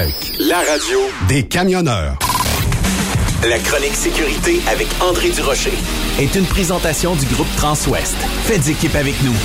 La 0.39 0.57
radio 0.57 0.97
des 1.27 1.43
camionneurs. 1.43 2.17
La 3.47 3.59
chronique 3.59 3.93
sécurité 3.93 4.59
avec 4.67 4.87
André 4.99 5.29
Durocher 5.29 5.73
est 6.19 6.33
une 6.33 6.45
présentation 6.45 7.15
du 7.15 7.25
groupe 7.27 7.47
Transouest. 7.55 8.15
Faites 8.45 8.67
équipe 8.67 8.95
avec 8.95 9.13
nous. 9.23 9.35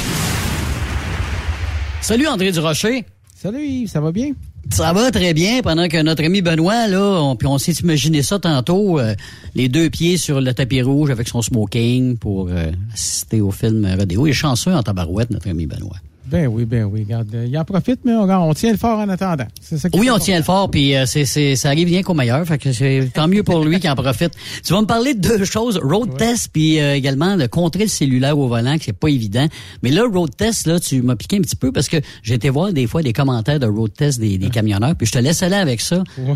Salut 2.01 2.27
André 2.27 2.53
Durocher. 2.53 3.05
Salut 3.35 3.87
ça 3.87 4.01
va 4.01 4.13
bien? 4.13 4.33
Ça 4.71 4.95
va 4.95 5.11
très 5.11 5.35
bien 5.35 5.61
pendant 5.61 5.89
que 5.89 6.01
notre 6.03 6.25
ami 6.25 6.41
Benoît, 6.41 6.87
là, 6.89 7.21
on, 7.21 7.37
puis 7.37 7.47
on 7.47 7.59
s'est 7.59 7.73
imaginé 7.73 8.23
ça 8.23 8.39
tantôt, 8.39 8.99
euh, 8.99 9.15
les 9.55 9.69
deux 9.69 9.91
pieds 9.91 10.17
sur 10.17 10.41
le 10.41 10.55
tapis 10.55 10.81
rouge 10.81 11.11
avec 11.11 11.29
son 11.29 11.43
smoking 11.43 12.17
pour 12.17 12.49
euh, 12.49 12.71
assister 12.95 13.43
au 13.43 13.51
film 13.51 13.87
Rodéo. 13.99 14.27
Il 14.27 14.31
est 14.31 14.33
chanceux 14.33 14.73
en 14.73 14.83
tabarouette, 14.83 15.31
notre 15.31 15.51
ami 15.51 15.67
Benoît. 15.67 15.99
Ben 16.29 16.47
oui, 16.49 16.65
ben 16.65 16.85
oui. 16.85 17.05
Regarde, 17.05 17.29
euh, 17.35 17.47
il 17.49 17.57
en 17.57 17.65
profite, 17.65 18.01
mais 18.05 18.13
on, 18.13 18.29
on 18.29 18.55
tient 18.55 18.73
le 18.73 18.79
fort 18.79 18.99
en 18.99 19.09
attendant. 19.09 19.47
Ça 19.61 19.89
Oui, 19.95 20.11
on 20.11 20.19
tient 20.19 20.37
le 20.37 20.43
fort, 20.45 20.71
puis 20.71 20.97
euh, 20.97 21.07
c'est, 21.07 21.25
c'est, 21.25 21.55
ça 21.57 21.69
arrive 21.69 21.87
bien 21.89 22.03
qu'au 22.03 22.15
meilleur. 22.15 22.45
Fait 22.47 22.59
que 22.59 22.73
c'est 22.73 23.09
tant 23.15 23.29
mieux 23.29 23.43
pour 23.43 23.65
lui 23.65 23.79
qui 23.79 23.89
en 23.89 23.95
profite. 23.95 24.33
Tu 24.65 24.73
vas 24.73 24.81
me 24.81 24.87
parler 24.87 25.15
de 25.15 25.21
deux 25.21 25.45
choses, 25.45 25.79
road 25.83 26.17
test, 26.17 26.51
puis 26.53 26.81
euh, 26.81 26.95
également 26.97 27.37
de 27.37 27.47
contrer 27.47 27.85
le 27.85 27.89
cellulaire 27.89 28.39
au 28.39 28.49
volant, 28.49 28.77
que 28.77 28.85
c'est 28.85 28.93
pas 28.93 29.09
évident. 29.09 29.47
Mais 29.83 29.91
là, 29.91 30.03
road 30.13 30.31
test, 30.37 30.67
là, 30.67 30.81
tu 30.81 31.03
m'as 31.03 31.17
piqué 31.17 31.37
un 31.37 31.43
petit 31.43 31.57
peu 31.57 31.71
parce 31.71 31.89
que 31.89 31.99
j'ai 32.23 32.35
été 32.35 32.51
voir 32.51 32.73
des 32.73 32.87
fois 32.87 33.03
des 33.03 33.13
commentaires 33.13 33.61
de 33.61 33.67
road 33.67 33.93
test 33.95 34.19
des, 34.19 34.37
des 34.39 34.51
camionneurs, 34.51 34.97
puis 34.97 35.07
je 35.07 35.13
te 35.13 35.19
laisse 35.19 35.43
aller 35.43 35.55
avec 35.57 35.81
ça. 35.81 36.03
Oui. 36.19 36.35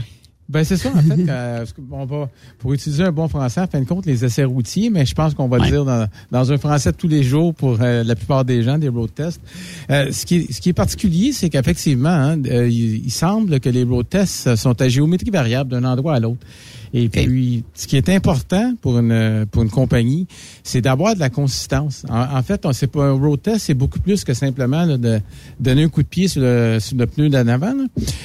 Ben 0.51 0.65
c'est 0.65 0.77
ça, 0.77 0.91
en 0.93 1.01
fait, 1.01 1.15
que 1.15 1.81
on 1.93 2.05
va, 2.05 2.29
pour 2.59 2.73
utiliser 2.73 3.05
un 3.05 3.13
bon 3.13 3.29
français, 3.29 3.61
en 3.61 3.69
fin 3.69 3.81
de 3.81 3.85
compte, 3.85 4.05
les 4.05 4.25
essais 4.25 4.43
routiers, 4.43 4.91
mais 4.91 5.07
je 5.07 5.15
pense 5.15 5.33
qu'on 5.33 5.47
va 5.47 5.59
le 5.59 5.67
dire 5.67 5.85
dans, 5.85 6.09
dans 6.33 6.53
un 6.53 6.59
français 6.59 6.91
de 6.91 6.97
tous 6.97 7.07
les 7.07 7.23
jours 7.23 7.55
pour 7.55 7.79
euh, 7.81 8.03
la 8.03 8.17
plupart 8.17 8.45
des 8.45 8.65
gens, 8.65 8.77
des 8.77 8.89
road 8.89 9.11
tests. 9.15 9.41
Euh, 9.91 10.11
ce, 10.11 10.27
qui 10.27 10.37
est, 10.39 10.53
ce 10.53 10.61
qui 10.61 10.71
est 10.71 10.73
particulier, 10.75 11.33
c'est 11.33 11.51
qu'effectivement, 11.51 12.09
hein, 12.09 12.37
euh, 12.47 12.69
il, 12.69 13.05
il 13.05 13.11
semble 13.13 13.61
que 13.61 13.69
les 13.69 13.85
road 13.85 14.09
tests 14.09 14.57
sont 14.57 14.83
à 14.83 14.89
géométrie 14.89 15.31
variable 15.31 15.71
d'un 15.71 15.85
endroit 15.85 16.15
à 16.15 16.21
l'autre. 16.21 16.45
Et 16.93 17.09
puis, 17.09 17.65
ce 17.75 17.87
qui 17.87 17.97
est 17.97 18.09
important 18.09 18.75
pour 18.81 18.99
une 18.99 19.47
pour 19.51 19.63
une 19.63 19.71
compagnie, 19.71 20.27
c'est 20.65 20.81
d'avoir 20.81 21.15
de 21.15 21.21
la 21.21 21.31
consistance. 21.31 22.05
En, 22.09 22.37
en 22.39 22.43
fait, 22.43 22.67
on 22.67 22.73
c'est 22.73 22.89
pas 22.89 23.05
un 23.07 23.13
road 23.13 23.41
test, 23.43 23.67
c'est 23.67 23.75
beaucoup 23.75 24.01
plus 24.01 24.25
que 24.25 24.35
simplement 24.35 24.85
là, 24.85 24.97
de 24.99 25.21
donner 25.61 25.85
un 25.85 25.89
coup 25.89 26.03
de 26.03 26.09
pied 26.09 26.27
sur 26.29 26.43
le, 26.43 26.79
sur 26.81 26.97
le 26.97 27.07
pneu 27.07 27.29
d'en 27.29 27.47
avant. 27.47 27.73
là. 27.75 27.85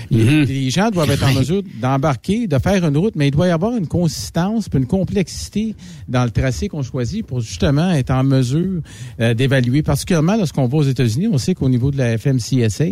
Les- 0.09 0.45
Les 0.45 0.69
gens 0.71 0.89
doivent 0.89 1.11
être 1.11 1.23
en 1.25 1.33
mesure 1.33 1.61
d'embarquer, 1.81 2.47
de 2.47 2.57
faire 2.57 2.83
une 2.85 2.97
route, 2.97 3.15
mais 3.15 3.27
il 3.27 3.31
doit 3.31 3.47
y 3.47 3.51
avoir 3.51 3.75
une 3.77 3.87
consistance, 3.87 4.67
puis 4.69 4.79
une 4.79 4.87
complexité 4.87 5.75
dans 6.07 6.23
le 6.23 6.31
tracé 6.31 6.67
qu'on 6.67 6.81
choisit 6.83 7.25
pour 7.25 7.41
justement 7.41 7.91
être 7.91 8.11
en 8.11 8.23
mesure 8.23 8.81
euh, 9.19 9.33
d'évaluer. 9.33 9.83
Particulièrement 9.83 10.37
lorsqu'on 10.37 10.67
va 10.67 10.77
aux 10.77 10.83
États-Unis, 10.83 11.27
on 11.31 11.37
sait 11.37 11.53
qu'au 11.53 11.69
niveau 11.69 11.91
de 11.91 11.97
la 11.97 12.17
FMCSA, 12.17 12.85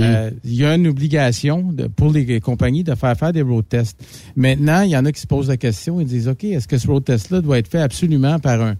euh, 0.00 0.30
il 0.44 0.54
y 0.54 0.64
a 0.64 0.74
une 0.74 0.86
obligation 0.86 1.72
de- 1.72 1.86
pour 1.88 2.12
les 2.12 2.40
compagnies 2.40 2.84
de 2.84 2.94
faire 2.94 3.16
faire 3.16 3.32
des 3.32 3.42
road 3.42 3.64
tests. 3.68 3.98
Maintenant, 4.36 4.82
il 4.82 4.90
y 4.90 4.96
en 4.96 5.04
a 5.04 5.07
qui 5.12 5.20
se 5.20 5.26
posent 5.26 5.48
la 5.48 5.56
question 5.56 6.00
et 6.00 6.04
disent, 6.04 6.28
OK, 6.28 6.44
est-ce 6.44 6.68
que 6.68 6.78
ce 6.78 6.86
road 6.86 7.04
test-là 7.04 7.40
doit 7.40 7.58
être 7.58 7.68
fait 7.68 7.80
absolument 7.80 8.38
par 8.38 8.60
un 8.62 8.74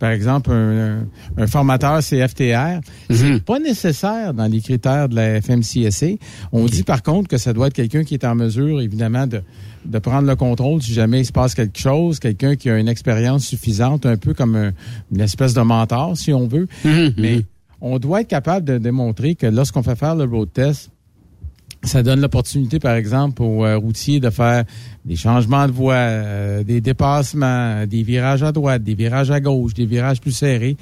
par 0.00 0.10
exemple, 0.10 0.50
un, 0.50 0.98
un- 0.98 1.06
un 1.38 1.46
formateur 1.46 2.00
CFTR, 2.00 2.80
c'est 3.08 3.42
pas 3.44 3.58
nécessaire 3.60 4.34
dans 4.34 4.46
les 4.46 4.60
critères 4.60 5.08
de 5.08 5.14
la 5.14 5.40
FMCSA. 5.40 6.06
On 6.52 6.66
dit 6.66 6.82
par 6.82 7.02
contre 7.02 7.28
que 7.28 7.38
ça 7.38 7.52
doit 7.52 7.68
être 7.68 7.74
quelqu'un 7.74 8.02
qui 8.04 8.14
est 8.14 8.24
en 8.24 8.34
mesure, 8.34 8.80
évidemment, 8.82 9.26
de, 9.26 9.40
de 9.86 9.98
prendre 10.00 10.26
le 10.28 10.34
contrôle 10.36 10.82
si 10.82 10.92
jamais 10.92 11.20
il 11.20 11.24
se 11.24 11.32
passe 11.32 11.54
quelque 11.54 11.78
chose, 11.78 12.18
quelqu'un 12.18 12.56
qui 12.56 12.68
a 12.70 12.76
une 12.78 12.88
expérience 12.88 13.46
suffisante, 13.46 14.04
un 14.04 14.16
peu 14.16 14.34
comme 14.34 14.56
un- 14.56 14.72
une 15.12 15.20
espèce 15.20 15.54
de 15.54 15.60
mentor, 15.62 16.16
si 16.18 16.32
on 16.34 16.48
veut. 16.48 16.66
Mais 17.16 17.42
on 17.80 17.98
doit 17.98 18.22
être 18.22 18.28
capable 18.28 18.66
de 18.66 18.78
démontrer 18.78 19.36
que 19.36 19.46
lorsqu'on 19.46 19.84
fait 19.84 19.96
faire 19.96 20.16
le 20.16 20.24
road 20.24 20.48
test, 20.52 20.90
ça 21.84 22.02
donne 22.02 22.20
l'opportunité, 22.20 22.78
par 22.78 22.94
exemple, 22.94 23.42
aux 23.42 23.64
euh, 23.64 23.76
routiers 23.76 24.20
de 24.20 24.30
faire 24.30 24.64
des 25.04 25.16
changements 25.16 25.66
de 25.66 25.72
voie, 25.72 25.94
euh, 25.94 26.64
des 26.64 26.80
dépassements, 26.80 27.86
des 27.86 28.02
virages 28.02 28.42
à 28.42 28.52
droite, 28.52 28.82
des 28.82 28.94
virages 28.94 29.30
à 29.30 29.40
gauche, 29.40 29.74
des 29.74 29.86
virages 29.86 30.20
plus 30.20 30.32
serrés. 30.32 30.76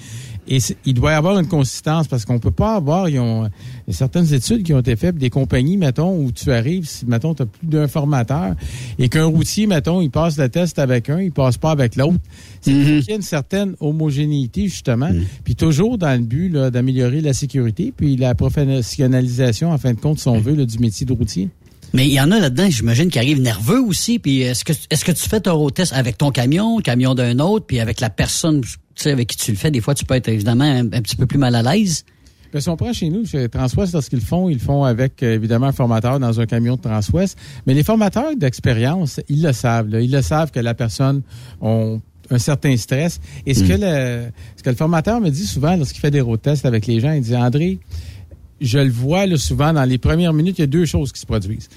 Et 0.48 0.59
il 0.84 0.94
doit 0.94 1.12
y 1.12 1.14
avoir 1.14 1.38
une 1.38 1.46
consistance 1.46 2.09
parce 2.09 2.24
qu'on 2.24 2.38
peut 2.38 2.50
pas 2.50 2.74
avoir, 2.74 3.09
il 3.09 3.14
y 3.14 3.18
a 3.18 3.48
certaines 3.90 4.32
études 4.32 4.64
qui 4.64 4.74
ont 4.74 4.80
été 4.80 4.96
faites, 4.96 5.16
des 5.16 5.30
compagnies, 5.30 5.76
mettons, 5.76 6.16
où 6.16 6.32
tu 6.32 6.53
arrives, 6.53 6.86
si, 6.86 7.07
mettons, 7.07 7.34
tu 7.34 7.42
as 7.42 7.46
plus 7.46 7.66
d'un 7.66 7.88
formateur 7.88 8.55
et 8.98 9.09
qu'un 9.09 9.26
routier, 9.26 9.66
mettons, 9.66 10.00
il 10.00 10.11
passe 10.11 10.38
le 10.38 10.48
test 10.48 10.78
avec 10.78 11.11
un, 11.11 11.20
il 11.20 11.32
passe 11.32 11.59
pas 11.59 11.70
avec 11.70 11.96
l'autre. 11.96 12.18
C'est 12.63 12.71
qu'il 12.71 13.01
y 13.09 13.11
ait 13.11 13.17
une 13.17 13.23
certaine 13.23 13.75
homogénéité, 13.81 14.69
justement, 14.69 15.11
puis 15.45 15.57
toujours 15.57 15.99
dans 15.99 16.19
le 16.19 16.25
but 16.25 16.51
d'améliorer 16.51 17.21
la 17.21 17.33
sécurité, 17.35 17.93
puis 17.97 18.17
la 18.17 18.35
professionnalisation, 18.35 19.71
en 19.73 19.79
fin 19.79 19.93
de 19.93 20.01
compte, 20.01 20.19
si 20.21 20.29
on 20.29 20.39
veut, 20.39 20.55
là, 20.55 20.65
du 20.65 20.79
métier 20.79 21.05
de 21.05 21.13
routier. 21.13 21.49
Mais 21.93 22.07
il 22.07 22.13
y 22.13 22.21
en 22.21 22.31
a 22.31 22.39
là-dedans, 22.41 22.71
j'imagine, 22.71 23.11
qui 23.11 23.19
arrivent 23.19 23.41
nerveux 23.41 23.81
aussi. 23.83 24.19
Puis 24.19 24.41
est-ce 24.41 24.65
que 24.65 24.73
est-ce 24.91 25.05
que 25.05 25.13
tu 25.13 25.29
fais 25.29 25.41
ton 25.41 25.57
road 25.57 25.75
test 25.75 25.93
avec 25.93 26.17
ton 26.17 26.31
camion, 26.31 26.79
le 26.79 26.83
camion 26.83 27.15
d'un 27.15 27.39
autre, 27.39 27.67
puis 27.67 27.81
avec 27.81 28.01
la 28.01 28.09
personne 28.09 28.63
avec 29.05 29.29
qui 29.29 29.37
tu 29.37 29.51
le 29.51 29.57
fais, 29.57 29.71
des 29.71 29.81
fois 29.81 29.95
tu 29.95 30.05
peux 30.05 30.15
être 30.15 30.29
évidemment 30.29 30.65
un, 30.65 30.87
un 30.87 31.03
petit 31.03 31.17
peu 31.17 31.27
plus 31.27 31.39
mal 31.39 31.55
à 31.55 31.63
l'aise? 31.63 32.05
Ben, 32.53 32.61
si 32.61 32.69
on 32.69 32.77
prend 32.77 32.93
chez 32.93 33.09
nous, 33.09 33.25
chez 33.25 33.49
Transwest, 33.49 33.95
lorsqu'ils 33.95 34.19
le 34.19 34.25
font, 34.25 34.51
ils 34.51 34.55
le 34.55 34.61
font 34.61 34.85
avec 34.85 35.23
euh, 35.23 35.35
évidemment 35.35 35.67
un 35.67 35.73
formateur 35.73 36.21
dans 36.21 36.39
un 36.39 36.45
camion 36.45 36.77
de 36.77 36.83
Transwest. 36.83 37.39
Mais 37.67 37.73
les 37.73 37.83
formateurs 37.83 38.37
d'expérience, 38.37 39.21
ils 39.29 39.43
le 39.43 39.55
savent. 39.55 39.89
là. 39.89 40.01
Ils 40.01 40.13
le 40.13 40.21
savent 40.21 40.51
que 40.51 40.61
la 40.61 40.75
personne 40.75 41.23
a 41.63 41.97
un 42.33 42.39
certain 42.39 42.76
stress. 42.76 43.20
Et 43.47 43.55
ce, 43.55 43.64
que 43.64 43.72
le, 43.72 44.30
ce 44.57 44.62
que 44.62 44.70
le 44.70 44.76
formateur 44.76 45.20
me 45.20 45.30
dit 45.30 45.47
souvent 45.47 45.76
lorsqu'il 45.76 46.01
fait 46.01 46.11
des 46.11 46.20
road 46.20 46.41
tests 46.41 46.66
avec 46.66 46.87
les 46.87 47.01
gens, 47.01 47.12
il 47.12 47.22
dit 47.22 47.37
André, 47.37 47.78
je 48.61 48.78
le 48.78 48.91
vois 48.91 49.26
là, 49.26 49.37
souvent 49.37 49.72
dans 49.72 49.85
les 49.85 49.99
premières 49.99 50.33
minutes, 50.33 50.59
il 50.59 50.62
y 50.62 50.64
a 50.64 50.68
deux 50.68 50.85
choses 50.85 51.12
qui 51.12 51.20
se 51.20 51.26
produisent. 51.26 51.68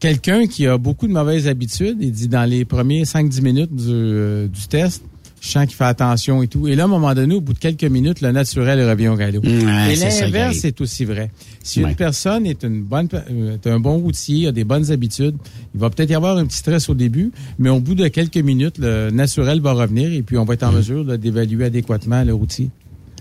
Quelqu'un 0.00 0.46
qui 0.46 0.66
a 0.66 0.78
beaucoup 0.78 1.08
de 1.08 1.12
mauvaises 1.12 1.48
habitudes, 1.48 1.98
il 2.00 2.12
dit 2.12 2.28
dans 2.28 2.48
les 2.48 2.64
premiers 2.64 3.02
5-10 3.02 3.42
minutes 3.42 3.74
du, 3.74 3.84
euh, 3.88 4.46
du 4.46 4.68
test, 4.68 5.02
je 5.40 5.48
sens 5.48 5.66
qu'il 5.66 5.74
fait 5.76 5.84
attention 5.84 6.42
et 6.42 6.48
tout. 6.48 6.66
Et 6.68 6.74
là, 6.74 6.82
à 6.82 6.86
un 6.86 6.88
moment 6.88 7.14
donné, 7.14 7.34
au 7.34 7.40
bout 7.40 7.52
de 7.52 7.58
quelques 7.58 7.84
minutes, 7.84 8.20
le 8.20 8.32
naturel 8.32 8.88
revient 8.88 9.08
au 9.08 9.16
galop. 9.16 9.40
Ouais, 9.42 9.92
et 9.92 9.96
l'inverse 9.96 10.58
c'est 10.60 10.80
aussi 10.80 11.04
vrai. 11.04 11.30
Si 11.62 11.82
Ouais. 11.82 11.90
une 11.90 11.96
personne 11.96 12.46
est 12.46 12.62
une 12.64 12.82
bonne, 12.82 13.08
euh, 13.30 13.54
est 13.54 13.66
un 13.66 13.78
bon 13.78 13.98
routier, 13.98 14.48
a 14.48 14.52
des 14.52 14.64
bonnes 14.64 14.90
habitudes, 14.90 15.36
il 15.74 15.80
va 15.80 15.90
peut-être 15.90 16.10
y 16.10 16.14
avoir 16.14 16.36
un 16.38 16.46
petit 16.46 16.56
stress 16.58 16.88
au 16.88 16.94
début, 16.94 17.30
mais 17.58 17.68
au 17.68 17.80
bout 17.80 17.94
de 17.94 18.08
quelques 18.08 18.36
minutes, 18.38 18.78
le 18.78 19.10
naturel 19.10 19.60
va 19.60 19.72
revenir 19.74 20.12
et 20.12 20.22
puis 20.22 20.36
on 20.38 20.44
va 20.44 20.54
être 20.54 20.62
en 20.64 20.72
mesure 20.72 21.04
là, 21.04 21.16
d'évaluer 21.16 21.66
adéquatement 21.66 22.24
le 22.24 22.34
routier. 22.34 22.70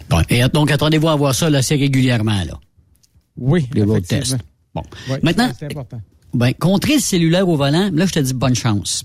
Bon. 0.10 0.22
Et 0.30 0.42
donc 0.54 0.72
attendez-vous 0.72 1.10
à 1.10 1.16
voir 1.16 1.36
ça 1.36 1.50
là, 1.50 1.60
assez 1.60 1.76
régulièrement 1.76 2.44
là. 2.46 2.60
Oui, 3.38 3.68
Les 3.74 3.84
road 3.84 4.06
tests. 4.08 4.38
Bon. 4.74 4.82
Ouais, 5.10 5.20
Maintenant, 5.22 5.52
important. 5.62 6.02
ben 6.34 6.54
contrer 6.54 6.96
le 6.96 7.00
cellulaire 7.02 7.48
au 7.48 7.56
volant, 7.58 7.90
là 7.94 8.06
je 8.06 8.14
te 8.14 8.20
dis 8.20 8.34
bonne 8.34 8.56
chance. 8.56 9.04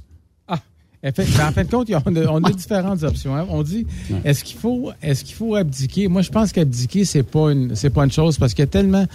Ben, 1.03 1.13
en 1.19 1.53
fin 1.53 1.65
de 1.65 1.69
compte, 1.71 1.91
on 2.07 2.17
a, 2.17 2.27
on 2.29 2.43
a 2.45 2.53
différentes 2.53 3.03
options. 3.03 3.35
hein. 3.37 3.45
On 3.49 3.63
dit, 3.63 3.87
est-ce 4.25 4.45
qu'il 4.45 4.57
faut, 4.57 4.93
est-ce 5.03 5.25
qu'il 5.25 5.35
faut 5.35 5.57
abdiquer? 5.57 6.07
Moi, 6.07 6.23
je 6.23 6.31
pense 6.31 6.53
qu'abdiquer 6.53 7.05
c'est 7.05 7.25
pas 7.25 7.51
une, 7.51 7.75
c'est 7.75 7.91
pas 7.91 8.05
une 8.05 8.13
chose 8.13 8.39
parce 8.39 8.55
qu'il 8.55 8.63
y 8.63 8.69
a 8.69 8.69
tellement. 8.69 9.07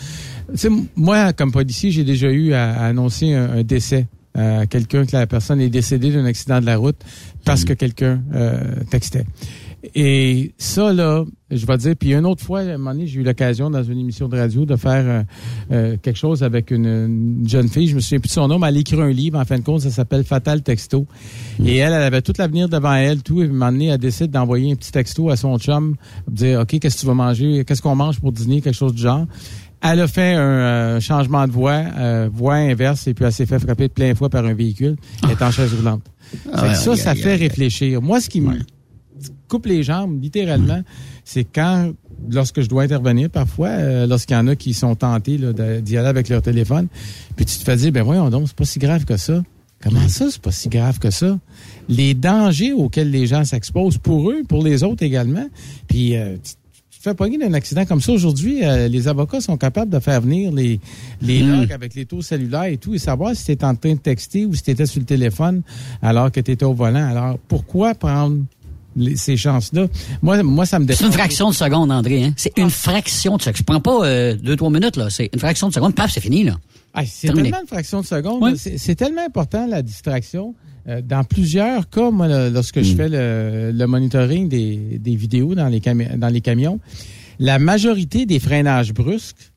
Tu 0.51 0.57
sais, 0.57 0.69
moi, 0.95 1.31
comme 1.33 1.51
policier, 1.51 1.91
j'ai 1.91 2.03
déjà 2.03 2.29
eu 2.29 2.51
à, 2.53 2.73
à 2.73 2.85
annoncer 2.87 3.33
un, 3.33 3.51
un 3.59 3.63
décès. 3.63 4.05
à 4.35 4.65
quelqu'un 4.67 5.05
que 5.05 5.15
la 5.15 5.25
personne 5.27 5.61
est 5.61 5.69
décédée 5.69 6.11
d'un 6.11 6.25
accident 6.25 6.59
de 6.59 6.65
la 6.65 6.77
route 6.77 6.97
parce 7.45 7.63
que 7.63 7.73
quelqu'un 7.73 8.21
euh, 8.35 8.59
textait. 8.91 9.25
Et 9.93 10.53
ça, 10.57 10.91
là, 10.91 11.23
je 11.51 11.65
vais 11.65 11.77
dire, 11.77 11.95
puis 11.97 12.13
une 12.13 12.25
autre 12.25 12.43
fois, 12.43 12.59
à 12.59 12.63
un 12.63 12.77
moment 12.77 12.93
donné, 12.93 13.07
j'ai 13.07 13.19
eu 13.19 13.23
l'occasion 13.23 13.69
dans 13.69 13.83
une 13.83 13.99
émission 13.99 14.27
de 14.27 14.35
radio 14.35 14.65
de 14.65 14.75
faire 14.75 15.03
euh, 15.05 15.23
euh, 15.71 15.97
quelque 16.01 16.17
chose 16.17 16.43
avec 16.43 16.71
une, 16.71 16.85
une 16.85 17.47
jeune 17.47 17.69
fille, 17.69 17.87
je 17.87 17.95
me 17.95 17.99
souviens 17.99 18.19
plus 18.19 18.29
de 18.29 18.33
son 18.33 18.47
nom, 18.47 18.57
mais 18.57 18.69
elle 18.69 18.77
a 18.77 18.79
écrit 18.79 18.99
un 18.99 19.09
livre, 19.09 19.39
en 19.39 19.45
fin 19.45 19.57
de 19.57 19.63
compte, 19.63 19.81
ça 19.81 19.91
s'appelle 19.91 20.23
Fatal 20.23 20.63
Texto. 20.63 21.05
Et 21.63 21.77
elle, 21.77 21.93
elle 21.93 22.01
avait 22.01 22.23
tout 22.23 22.33
l'avenir 22.37 22.67
devant 22.69 22.93
elle, 22.93 23.21
tout, 23.21 23.41
et 23.41 23.45
à 23.45 23.47
un 23.47 23.51
moment 23.51 23.71
donné, 23.71 23.87
elle 23.87 23.99
décide 23.99 24.31
d'envoyer 24.31 24.71
un 24.71 24.75
petit 24.75 24.91
texto 24.91 25.29
à 25.29 25.35
son 25.35 25.57
chum, 25.59 25.95
pour 26.25 26.33
dire, 26.33 26.61
OK, 26.61 26.79
qu'est-ce 26.79 26.95
que 26.95 27.01
tu 27.01 27.05
vas 27.05 27.13
manger, 27.13 27.63
qu'est-ce 27.65 27.81
qu'on 27.81 27.95
mange 27.95 28.19
pour 28.19 28.31
dîner, 28.31 28.61
quelque 28.61 28.75
chose 28.75 28.93
du 28.93 29.03
genre. 29.03 29.25
Elle 29.81 29.99
a 30.01 30.07
fait 30.07 30.33
un 30.33 30.39
euh, 30.39 30.99
changement 30.99 31.45
de 31.47 31.51
voie, 31.51 31.83
euh, 31.97 32.29
voie 32.33 32.55
inverse, 32.55 33.07
et 33.07 33.13
puis 33.13 33.25
elle 33.25 33.31
s'est 33.31 33.45
fait 33.45 33.59
frapper 33.59 33.87
de 33.87 33.93
plein 33.93 34.15
fois 34.15 34.29
par 34.29 34.43
un 34.43 34.55
véhicule. 34.55 34.95
Elle 35.23 35.31
est 35.31 35.41
en 35.41 35.51
chaise 35.51 35.71
roulante. 35.75 36.01
Fait 36.19 36.49
que 36.49 36.55
Ah, 36.55 36.73
ça, 36.73 36.91
aïe, 36.91 36.97
ça 36.97 37.11
aïe, 37.11 37.17
fait 37.19 37.35
réfléchir. 37.35 38.01
Moi, 38.01 38.19
ce 38.19 38.27
qui 38.27 38.41
me 38.41 38.57
coupe 39.47 39.65
les 39.65 39.83
jambes, 39.83 40.21
littéralement, 40.21 40.81
c'est 41.25 41.43
quand, 41.43 41.91
lorsque 42.29 42.61
je 42.61 42.67
dois 42.69 42.83
intervenir 42.83 43.29
parfois, 43.29 43.69
euh, 43.69 44.07
lorsqu'il 44.07 44.35
y 44.35 44.39
en 44.39 44.47
a 44.47 44.55
qui 44.55 44.73
sont 44.73 44.95
tentés 44.95 45.37
d'y 45.37 45.97
aller 45.97 46.07
avec 46.07 46.29
leur 46.29 46.41
téléphone, 46.41 46.87
puis 47.35 47.45
tu 47.45 47.57
te 47.57 47.63
fais 47.63 47.75
dire, 47.75 47.91
ben 47.91 48.03
voyons 48.03 48.29
donc, 48.29 48.47
c'est 48.47 48.55
pas 48.55 48.65
si 48.65 48.79
grave 48.79 49.05
que 49.05 49.17
ça. 49.17 49.41
Comment 49.81 50.07
ça, 50.07 50.31
c'est 50.31 50.41
pas 50.41 50.51
si 50.51 50.69
grave 50.69 50.97
que 50.97 51.11
ça? 51.11 51.37
Les 51.87 52.15
dangers 52.15 52.73
auxquels 52.73 53.11
les 53.11 53.27
gens 53.27 53.43
s'exposent 53.43 53.99
pour 53.99 54.31
eux, 54.31 54.41
pour 54.47 54.63
les 54.63 54.83
autres 54.83 55.03
également. 55.03 55.47
Puis, 55.87 56.15
euh, 56.17 56.35
tu 56.43 56.97
te 56.97 57.03
fais 57.03 57.13
pogner 57.13 57.37
d'un 57.37 57.53
accident 57.53 57.85
comme 57.85 58.01
ça. 58.01 58.11
Aujourd'hui, 58.11 58.65
euh, 58.65 58.87
les 58.87 59.07
avocats 59.07 59.39
sont 59.39 59.55
capables 59.55 59.91
de 59.91 59.99
faire 59.99 60.19
venir 60.21 60.51
les, 60.51 60.79
les 61.21 61.43
Hmm. 61.43 61.59
logs 61.59 61.71
avec 61.71 61.93
les 61.93 62.07
taux 62.07 62.23
cellulaires 62.23 62.63
et 62.63 62.77
tout 62.77 62.95
et 62.95 62.97
savoir 62.97 63.35
si 63.35 63.45
tu 63.45 63.51
étais 63.51 63.65
en 63.65 63.75
train 63.75 63.93
de 63.93 63.99
texter 63.99 64.47
ou 64.47 64.55
si 64.55 64.63
tu 64.63 64.71
étais 64.71 64.87
sur 64.87 64.99
le 64.99 65.05
téléphone 65.05 65.61
alors 66.01 66.31
que 66.31 66.39
tu 66.39 66.49
étais 66.51 66.65
au 66.65 66.73
volant. 66.73 67.07
Alors, 67.07 67.37
pourquoi 67.47 67.93
prendre 67.93 68.37
les- 68.97 69.15
ces 69.15 69.37
chances-là? 69.37 69.87
Moi, 70.21 70.43
moi, 70.43 70.65
ça 70.65 70.79
me 70.79 70.83
C'est 70.85 70.89
défend. 70.93 71.05
une 71.07 71.11
fraction 71.13 71.49
de 71.49 71.55
seconde, 71.55 71.91
André. 71.91 72.25
Hein? 72.25 72.33
C'est 72.35 72.51
une 72.57 72.69
fraction 72.69 73.37
de 73.37 73.41
seconde. 73.41 73.57
Je 73.57 73.63
prends 73.63 73.79
pas 73.79 74.05
euh, 74.05 74.35
deux, 74.35 74.55
trois 74.57 74.69
minutes, 74.69 74.97
là. 74.97 75.09
C'est 75.09 75.29
une 75.33 75.39
fraction 75.39 75.69
de 75.69 75.73
seconde. 75.73 75.95
Paf, 75.95 76.11
c'est 76.11 76.19
fini, 76.21 76.43
là. 76.43 76.57
Ah, 76.93 77.03
c'est 77.05 77.27
tellement 77.31 77.61
une 77.61 77.67
fraction 77.67 78.01
de 78.01 78.05
seconde. 78.05 78.39
Oui. 78.41 78.51
C'est 78.57 78.77
c'est 78.77 78.95
tellement 78.95 79.23
important, 79.25 79.67
la 79.67 79.81
distraction. 79.81 80.55
Euh, 80.89 81.01
dans 81.01 81.23
plusieurs 81.23 81.89
cas, 81.89 82.09
moi, 82.11 82.27
lorsque 82.49 82.77
Mm. 82.77 82.83
je 82.83 82.95
fais 82.95 83.09
le, 83.09 83.71
le 83.73 83.87
monitoring 83.87 84.49
des, 84.49 84.97
des 84.99 85.15
vidéos 85.15 85.53
dans 85.53 85.67
les, 85.67 85.79
cami- 85.79 86.17
dans 86.17 86.29
les 86.29 86.41
camions, 86.41 86.79
la 87.39 87.59
majorité 87.59 88.25
des 88.25 88.39
freinages 88.39 88.93
brusques, 88.93 89.51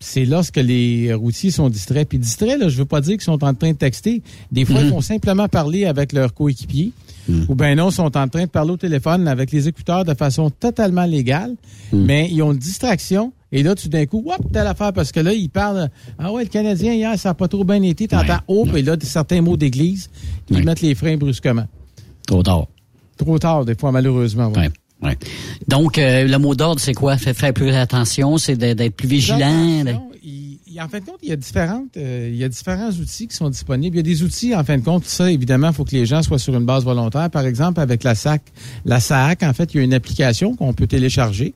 c'est 0.00 0.26
lorsque 0.26 0.56
les 0.58 1.14
routiers 1.14 1.50
sont 1.52 1.70
distraits. 1.70 2.08
Puis 2.08 2.18
distraits, 2.18 2.58
là, 2.58 2.68
je 2.68 2.76
veux 2.76 2.84
pas 2.84 3.00
dire 3.00 3.12
qu'ils 3.14 3.22
sont 3.22 3.42
en 3.44 3.54
train 3.54 3.70
de 3.72 3.76
texter. 3.78 4.22
Des 4.52 4.64
fois, 4.66 4.80
ils 4.82 4.90
vont 4.90 5.00
simplement 5.00 5.48
parler 5.48 5.86
avec 5.86 6.12
leur 6.12 6.34
coéquipier. 6.34 6.92
Ou 7.48 7.54
bien 7.54 7.74
non, 7.74 7.88
ils 7.88 7.92
sont 7.92 8.16
en 8.16 8.28
train 8.28 8.44
de 8.44 8.50
parler 8.50 8.72
au 8.72 8.76
téléphone 8.76 9.28
avec 9.28 9.50
les 9.50 9.68
écouteurs 9.68 10.04
de 10.04 10.14
façon 10.14 10.50
totalement 10.50 11.04
légale. 11.04 11.54
Mais 11.92 12.28
ils 12.30 12.42
ont 12.42 12.52
une 12.52 12.58
distraction. 12.58 13.32
Et 13.52 13.62
là, 13.62 13.74
tout 13.74 13.88
d'un 13.88 14.04
coup, 14.04 14.24
hop, 14.26 14.52
telle 14.52 14.66
affaire, 14.66 14.92
parce 14.92 15.12
que 15.12 15.20
là, 15.20 15.32
il 15.32 15.48
parle, 15.48 15.88
ah 16.18 16.32
ouais, 16.32 16.42
le 16.42 16.48
Canadien, 16.48 16.92
hier, 16.92 17.16
ça 17.18 17.30
n'a 17.30 17.34
pas 17.34 17.46
trop 17.46 17.62
bien 17.64 17.80
été. 17.82 18.08
T'entends, 18.08 18.40
hop, 18.48 18.74
et 18.74 18.82
là, 18.82 18.96
certains 19.00 19.40
mots 19.42 19.56
d'église 19.56 20.10
qui 20.46 20.60
mettent 20.62 20.80
les 20.80 20.94
freins 20.94 21.16
brusquement. 21.16 21.66
Trop 22.26 22.42
tard. 22.42 22.66
Trop 23.16 23.38
tard, 23.38 23.64
des 23.64 23.76
fois, 23.76 23.92
malheureusement. 23.92 24.48
Ouais. 24.48 24.70
Ouais. 25.02 25.16
Donc, 25.68 25.98
euh, 25.98 26.26
le 26.26 26.38
mot 26.38 26.54
d'ordre, 26.54 26.80
c'est 26.80 26.94
quoi? 26.94 27.16
Faire 27.16 27.52
plus 27.52 27.70
attention, 27.70 28.38
c'est 28.38 28.56
d'être 28.56 28.96
plus 28.96 29.08
vigilant. 29.08 29.84
En 30.80 30.88
fin 30.88 30.98
de 30.98 31.04
compte, 31.04 31.18
il 31.22 31.28
y 31.28 31.32
a 31.32 31.36
différentes, 31.36 31.96
euh, 31.96 32.28
il 32.30 32.36
y 32.36 32.44
a 32.44 32.48
différents 32.48 32.90
outils 32.90 33.28
qui 33.28 33.36
sont 33.36 33.48
disponibles. 33.48 33.96
Il 33.96 33.98
y 33.98 34.00
a 34.00 34.02
des 34.02 34.22
outils, 34.22 34.54
en 34.54 34.64
fin 34.64 34.76
de 34.76 34.84
compte, 34.84 35.04
ça, 35.04 35.30
évidemment, 35.30 35.68
il 35.68 35.74
faut 35.74 35.84
que 35.84 35.94
les 35.94 36.06
gens 36.06 36.22
soient 36.22 36.38
sur 36.38 36.54
une 36.54 36.64
base 36.64 36.84
volontaire. 36.84 37.30
Par 37.30 37.46
exemple, 37.46 37.80
avec 37.80 38.02
la 38.02 38.14
SAC, 38.14 38.42
la 38.84 38.98
SAC, 38.98 39.42
en 39.42 39.52
fait, 39.52 39.72
il 39.74 39.76
y 39.78 39.80
a 39.80 39.84
une 39.84 39.94
application 39.94 40.56
qu'on 40.56 40.72
peut 40.72 40.86
télécharger. 40.86 41.54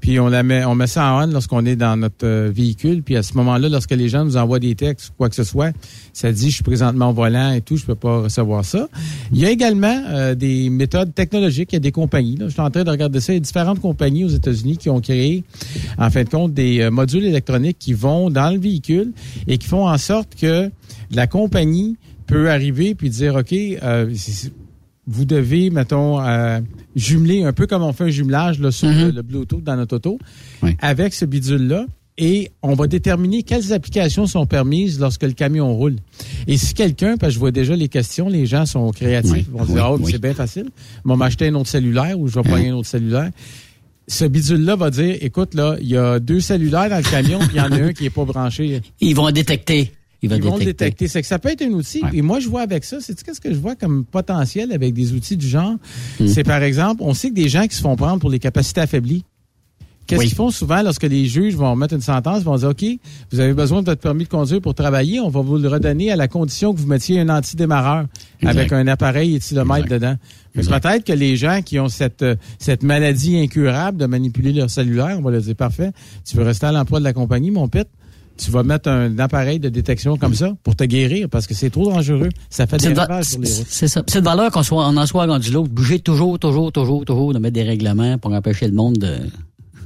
Puis 0.00 0.20
on 0.20 0.28
la 0.28 0.42
met, 0.42 0.64
on 0.64 0.74
met 0.74 0.86
ça 0.86 1.12
en 1.12 1.24
on 1.24 1.32
lorsqu'on 1.32 1.64
est 1.66 1.76
dans 1.76 1.96
notre 1.96 2.26
euh, 2.26 2.50
véhicule. 2.54 3.02
Puis 3.02 3.16
à 3.16 3.22
ce 3.22 3.34
moment-là, 3.34 3.68
lorsque 3.68 3.90
les 3.90 4.08
gens 4.08 4.24
nous 4.24 4.36
envoient 4.36 4.58
des 4.58 4.74
textes, 4.74 5.12
quoi 5.16 5.28
que 5.28 5.34
ce 5.34 5.44
soit, 5.44 5.72
ça 6.12 6.32
dit 6.32 6.50
je 6.50 6.56
suis 6.56 6.64
présentement 6.64 7.12
volant 7.12 7.52
et 7.52 7.60
tout, 7.60 7.76
je 7.76 7.84
peux 7.84 7.94
pas 7.94 8.22
recevoir 8.22 8.64
ça. 8.64 8.88
Il 9.32 9.38
y 9.38 9.46
a 9.46 9.50
également 9.50 10.02
euh, 10.08 10.34
des 10.34 10.70
méthodes 10.70 11.14
technologiques. 11.14 11.72
Il 11.72 11.76
y 11.76 11.78
a 11.78 11.80
des 11.80 11.92
compagnies. 11.92 12.36
Là, 12.36 12.46
je 12.46 12.52
suis 12.52 12.60
en 12.60 12.70
train 12.70 12.84
de 12.84 12.90
regarder 12.90 13.20
ça. 13.20 13.32
Il 13.32 13.36
y 13.36 13.38
a 13.38 13.40
différentes 13.40 13.80
compagnies 13.80 14.24
aux 14.24 14.28
États-Unis 14.28 14.76
qui 14.76 14.90
ont 14.90 15.00
créé, 15.00 15.44
en 15.98 16.10
fin 16.10 16.24
de 16.24 16.28
compte, 16.28 16.54
des 16.54 16.80
euh, 16.80 16.90
modules 16.90 17.24
électroniques 17.24 17.78
qui 17.78 17.92
vont 17.92 18.30
dans 18.30 18.50
le 18.50 18.58
véhicule 18.58 19.12
et 19.46 19.58
qui 19.58 19.66
font 19.66 19.88
en 19.88 19.98
sorte 19.98 20.34
que 20.34 20.70
la 21.10 21.26
compagnie 21.26 21.96
peut 22.26 22.50
arriver 22.50 22.94
puis 22.94 23.08
dire 23.08 23.34
ok 23.36 23.54
vous 25.10 25.24
devez, 25.24 25.70
mettons, 25.70 26.20
euh, 26.20 26.60
jumeler 26.94 27.42
un 27.42 27.52
peu 27.54 27.66
comme 27.66 27.82
on 27.82 27.92
fait 27.92 28.04
un 28.04 28.10
jumelage 28.10 28.60
là, 28.60 28.70
sur 28.70 28.88
Mhm. 28.88 29.06
le, 29.06 29.10
le 29.12 29.22
Bluetooth 29.22 29.62
dans 29.64 29.76
notre 29.76 29.96
auto 29.96 30.18
avec 30.80 31.14
ce 31.14 31.24
bidule-là. 31.24 31.86
Et 32.20 32.50
on 32.62 32.74
va 32.74 32.88
déterminer 32.88 33.44
quelles 33.44 33.72
applications 33.72 34.26
sont 34.26 34.44
permises 34.44 34.98
lorsque 34.98 35.22
le 35.22 35.32
camion 35.34 35.72
roule. 35.76 35.94
Et 36.48 36.56
si 36.56 36.74
quelqu'un, 36.74 37.16
parce 37.16 37.30
que 37.30 37.34
je 37.34 37.38
vois 37.38 37.52
déjà 37.52 37.76
les 37.76 37.86
questions, 37.88 38.28
les 38.28 38.44
gens 38.44 38.66
sont 38.66 38.90
créatifs, 38.90 39.30
Oui, 39.32 39.46
ils 39.48 39.52
vont 39.56 39.64
se 39.64 39.70
dire, 39.72 39.84
oui, 39.92 39.98
oh, 40.00 40.02
oui. 40.02 40.10
c'est 40.12 40.20
bien 40.20 40.34
facile. 40.34 40.64
Ils 41.04 41.08
vont 41.08 41.16
m'acheter 41.16 41.46
un 41.46 41.54
autre 41.54 41.68
cellulaire 41.68 42.18
ou 42.18 42.26
je 42.26 42.34
vais 42.34 42.42
prendre 42.42 42.64
un 42.64 42.72
autre 42.72 42.88
cellulaire. 42.88 43.30
Ce 44.08 44.24
bidule-là 44.24 44.74
va 44.74 44.90
dire, 44.90 45.16
écoute, 45.20 45.54
là, 45.54 45.76
il 45.80 45.86
y 45.90 45.96
a 45.96 46.18
deux 46.18 46.40
cellulaires 46.40 46.90
dans 46.90 46.96
le 46.96 47.02
camion, 47.08 47.38
puis 47.38 47.50
il 47.52 47.58
y 47.58 47.60
en 47.60 47.70
a 47.70 47.76
un 47.76 47.92
qui 47.92 48.06
est 48.06 48.10
pas 48.10 48.24
branché. 48.24 48.80
Ils 49.00 49.14
vont 49.14 49.30
détecter. 49.30 49.92
Ils, 50.22 50.32
Ils 50.32 50.42
vont 50.42 50.56
le 50.56 50.64
détecter. 50.64 51.06
C'est 51.06 51.20
que 51.20 51.28
ça 51.28 51.38
peut 51.38 51.50
être 51.50 51.62
un 51.62 51.70
outil. 51.70 52.02
Et 52.12 52.22
moi, 52.22 52.40
je 52.40 52.48
vois 52.48 52.62
avec 52.62 52.84
ça, 52.84 52.98
c'est 53.00 53.20
qu'est-ce 53.22 53.40
que 53.40 53.52
je 53.52 53.58
vois 53.58 53.76
comme 53.76 54.04
potentiel 54.04 54.72
avec 54.72 54.92
des 54.94 55.12
outils 55.12 55.36
du 55.36 55.46
genre? 55.46 55.76
Hmm. 56.18 56.26
C'est 56.26 56.42
par 56.44 56.62
exemple, 56.62 57.02
on 57.04 57.14
sait 57.14 57.28
que 57.30 57.34
des 57.34 57.48
gens 57.48 57.66
qui 57.66 57.76
se 57.76 57.82
font 57.82 57.94
prendre 57.94 58.18
pour 58.18 58.30
les 58.30 58.40
capacités 58.40 58.80
affaiblies. 58.80 59.24
Qu'est-ce 60.08 60.20
Oui. 60.20 60.26
qu'ils 60.28 60.36
font 60.36 60.50
souvent 60.50 60.82
lorsque 60.82 61.02
les 61.02 61.26
juges 61.26 61.54
vont 61.54 61.76
mettre 61.76 61.92
une 61.92 62.00
sentence, 62.00 62.42
vont 62.42 62.56
dire, 62.56 62.70
OK, 62.70 62.82
vous 63.30 63.40
avez 63.40 63.52
besoin 63.52 63.82
de 63.82 63.86
votre 63.90 64.00
permis 64.00 64.24
de 64.24 64.28
conduire 64.30 64.62
pour 64.62 64.74
travailler, 64.74 65.20
on 65.20 65.28
va 65.28 65.42
vous 65.42 65.58
le 65.58 65.68
redonner 65.68 66.10
à 66.10 66.16
la 66.16 66.28
condition 66.28 66.72
que 66.72 66.80
vous 66.80 66.86
mettiez 66.86 67.20
un 67.20 67.28
antidémarreur 67.28 68.06
Exact. 68.40 68.58
avec 68.58 68.72
un 68.72 68.86
appareil 68.86 69.34
éthylomètre 69.34 69.86
dedans. 69.86 70.16
Fait 70.56 70.62
que 70.62 70.66
Peut-être 70.66 71.04
que 71.04 71.12
les 71.12 71.36
gens 71.36 71.60
qui 71.62 71.78
ont 71.78 71.90
cette, 71.90 72.22
euh, 72.22 72.36
cette 72.58 72.82
maladie 72.84 73.38
incurable 73.38 73.98
de 73.98 74.06
manipuler 74.06 74.54
leur 74.54 74.70
cellulaire, 74.70 75.16
on 75.18 75.20
va 75.22 75.30
leur 75.30 75.42
dire, 75.42 75.54
parfait, 75.54 75.92
tu 76.24 76.38
veux 76.38 76.42
rester 76.42 76.64
à 76.64 76.72
l'emploi 76.72 77.00
de 77.00 77.04
la 77.04 77.12
compagnie, 77.12 77.50
mon 77.50 77.68
pit, 77.68 77.86
tu 78.38 78.50
vas 78.50 78.62
mettre 78.62 78.88
un 78.88 79.18
appareil 79.18 79.58
de 79.58 79.68
détection 79.68 80.16
comme 80.16 80.34
ça 80.34 80.56
pour 80.62 80.76
te 80.76 80.84
guérir 80.84 81.28
parce 81.28 81.46
que 81.46 81.54
c'est 81.54 81.70
trop 81.70 81.90
dangereux. 81.90 82.30
Ça 82.48 82.66
fait 82.66 82.78
des 82.78 82.92
ravages 82.92 83.24
sur 83.24 83.40
les 83.40 83.52
routes. 83.52 83.66
C'est 83.68 83.88
ça. 83.88 84.02
C'est 84.06 84.20
de 84.20 84.24
valeur 84.24 84.50
qu'on 84.50 84.62
soit, 84.62 84.86
on 84.86 84.96
en 84.96 85.06
soit 85.06 85.26
rendu 85.26 85.50
l'autre. 85.50 85.68
Bouger 85.68 85.98
toujours, 85.98 86.38
toujours, 86.38 86.72
toujours, 86.72 87.04
toujours, 87.04 87.34
de 87.34 87.38
mettre 87.38 87.54
des 87.54 87.64
règlements 87.64 88.18
pour 88.18 88.32
empêcher 88.32 88.66
le 88.66 88.74
monde 88.74 88.96
de, 88.98 89.18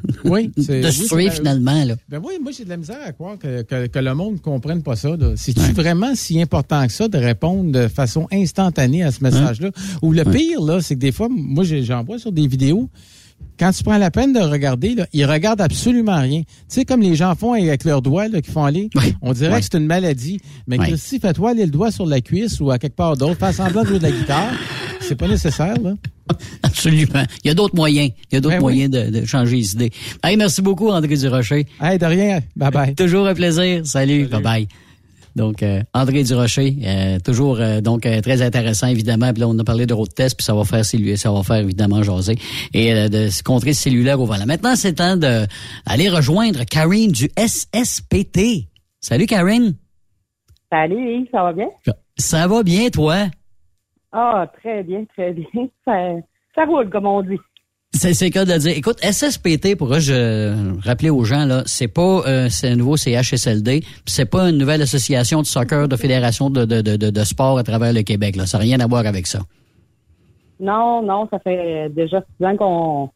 Oui, 0.24 0.51
de 0.57 0.91
se 0.91 1.09
tuer 1.09 1.31
finalement, 1.31 1.85
là. 1.85 1.95
Ben 2.09 2.20
oui, 2.23 2.35
moi 2.41 2.53
j'ai 2.57 2.65
de 2.65 2.69
la 2.69 2.77
misère 2.77 2.99
à 3.05 3.12
croire 3.12 3.39
que, 3.39 3.62
que, 3.62 3.87
que 3.87 3.99
le 3.99 4.15
monde 4.15 4.35
ne 4.35 4.39
comprenne 4.39 4.83
pas 4.83 4.97
ça. 4.97 5.11
C'est-tu 5.37 5.73
vraiment 5.73 6.15
si 6.15 6.41
important 6.41 6.87
que 6.87 6.93
ça 6.93 7.09
de 7.09 7.19
répondre 7.19 7.73
de 7.73 7.89
façon 7.89 8.27
instantanée 8.33 9.03
à 9.03 9.11
ce 9.11 9.23
message-là? 9.23 9.70
Ou 10.03 10.12
le 10.12 10.24
pire, 10.24 10.61
là, 10.61 10.81
c'est 10.81 10.95
que 10.95 11.01
des 11.01 11.12
fois, 11.12 11.29
moi 11.31 11.65
j'en 11.65 12.05
vois 12.05 12.19
sur 12.19 12.33
des 12.33 12.47
vidéos, 12.47 12.89
quand 13.59 13.70
tu 13.73 13.82
prends 13.85 13.98
la 13.98 14.10
peine 14.10 14.32
de 14.32 14.40
regarder, 14.40 14.94
là, 14.94 15.06
ils 15.12 15.24
regardent 15.24 15.60
absolument 15.60 16.20
rien. 16.20 16.40
Tu 16.43 16.47
sais, 16.69 16.85
comme 16.85 17.01
les 17.01 17.14
gens 17.14 17.35
font 17.35 17.52
avec 17.52 17.85
leurs 17.85 18.02
doigts, 18.02 18.28
là, 18.28 18.40
qui 18.40 18.51
font 18.51 18.64
aller, 18.64 18.90
on 19.20 19.32
dirait 19.32 19.60
que 19.60 19.66
c'est 19.70 19.78
une 19.78 19.86
maladie. 19.86 20.40
Mais 20.66 20.78
Ouais. 20.78 20.86
Christy, 20.89 21.20
fais-toi 21.20 21.51
aller 21.51 21.64
le 21.66 21.70
doigt 21.70 21.90
sur 21.93 22.06
la 22.06 22.20
cuisse 22.20 22.60
ou 22.60 22.70
à 22.70 22.78
quelque 22.78 22.97
part 22.97 23.16
d'autre, 23.16 23.36
fais 23.39 23.52
semblant 23.52 23.82
de 23.82 23.89
jouer 23.89 23.98
de 23.98 24.05
la 24.05 24.10
guitare. 24.10 24.52
C'est 25.01 25.14
pas 25.16 25.28
nécessaire, 25.28 25.74
là. 25.81 25.94
Absolument. 26.62 27.24
Il 27.44 27.48
y 27.48 27.51
a 27.51 27.55
d'autres 27.55 27.74
moyens. 27.77 28.10
Il 28.31 28.35
y 28.35 28.39
a 28.39 28.40
d'autres 28.40 28.56
Ben 28.56 28.64
oui. 28.64 28.74
moyens 28.89 28.90
de, 28.90 29.20
de 29.20 29.24
changer 29.27 29.56
les 29.56 29.73
idées. 29.74 29.90
Hey, 30.24 30.36
merci 30.36 30.62
beaucoup, 30.62 30.89
André 30.90 31.16
Durocher. 31.16 31.66
Hey, 31.81 31.98
de 31.98 32.06
rien. 32.06 32.40
Bye 32.56 32.70
bye. 32.70 32.94
Toujours 32.94 33.27
un 33.27 33.35
plaisir. 33.35 33.82
Salut. 33.85 34.27
Bye 34.27 34.43
bye. 34.43 34.69
Donc, 35.34 35.62
euh, 35.62 35.82
André 35.94 36.22
Durocher, 36.24 36.76
euh, 36.84 37.18
toujours 37.24 37.59
euh, 37.60 37.80
donc 37.80 38.04
euh, 38.04 38.20
très 38.20 38.42
intéressant, 38.42 38.86
évidemment. 38.88 39.32
Puis 39.32 39.40
là, 39.40 39.48
on 39.48 39.59
a 39.59 39.64
parlé 39.64 39.86
de 39.86 39.94
road 39.94 40.12
test, 40.14 40.36
puis 40.36 40.44
ça 40.44 40.54
va 40.54 40.64
faire 40.64 40.84
ça 40.84 41.32
va 41.32 41.42
faire 41.42 41.56
évidemment 41.56 42.02
jaser. 42.02 42.36
Et 42.74 42.92
euh, 42.92 43.09
de 43.09 43.28
se 43.28 43.42
contrer 43.42 43.72
cellulaire 43.72 44.20
au 44.20 44.26
volant. 44.26 44.46
Maintenant, 44.46 44.76
c'est 44.76 44.94
temps 44.94 45.16
d'aller 45.16 46.09
rejoindre 46.09 46.64
Karine 46.64 47.12
du 47.12 47.30
SSPT. 47.36 48.68
Salut, 49.00 49.26
Karine. 49.26 49.74
Salut, 50.70 51.28
ça 51.32 51.42
va 51.42 51.52
bien? 51.52 51.68
Ça 52.16 52.46
va 52.46 52.62
bien, 52.62 52.88
toi? 52.90 53.26
Ah, 54.12 54.46
très 54.60 54.82
bien, 54.82 55.04
très 55.16 55.32
bien. 55.32 55.46
Ça, 55.84 55.92
ça 56.54 56.64
roule, 56.64 56.90
comme 56.90 57.06
on 57.06 57.22
dit. 57.22 57.38
C'est 58.03 58.24
le 58.24 58.31
cas 58.31 58.45
de 58.45 58.59
dire. 58.59 58.77
Écoute, 58.77 58.99
SSPT, 59.01 59.77
pour 59.77 59.95
je 60.01 60.81
rappeler 60.85 61.11
aux 61.11 61.23
gens, 61.24 61.45
là, 61.45 61.62
c'est 61.66 61.87
pas 61.89 62.23
euh, 62.27 62.49
c'est 62.49 62.69
un 62.70 62.77
nouveau 62.77 62.97
CHSLD, 62.97 63.83
c'est 64.07 64.29
pas 64.29 64.49
une 64.51 64.59
nouvelle 64.59 64.83
association 64.83 65.41
de 65.41 65.47
soccer 65.47 65.87
de 65.89 65.97
fédération 65.97 66.51
de, 66.51 66.65
de, 66.65 66.81
de, 66.81 66.97
de, 66.97 67.11
de 67.11 67.24
sport 67.24 67.59
à 67.59 67.62
travers 67.62 67.93
le 67.93 68.03
Québec. 68.03 68.35
Là. 68.37 68.47
Ça 68.47 68.59
n'a 68.59 68.62
rien 68.65 68.81
à 68.81 68.87
voir 68.87 69.07
avec 69.07 69.27
ça. 69.27 69.41
Non, 70.59 71.03
non, 71.03 71.29
ça 71.31 71.39
fait 71.39 71.89
déjà 71.91 72.23
six 72.39 72.45
ans 72.45 72.57
qu'on 72.57 73.11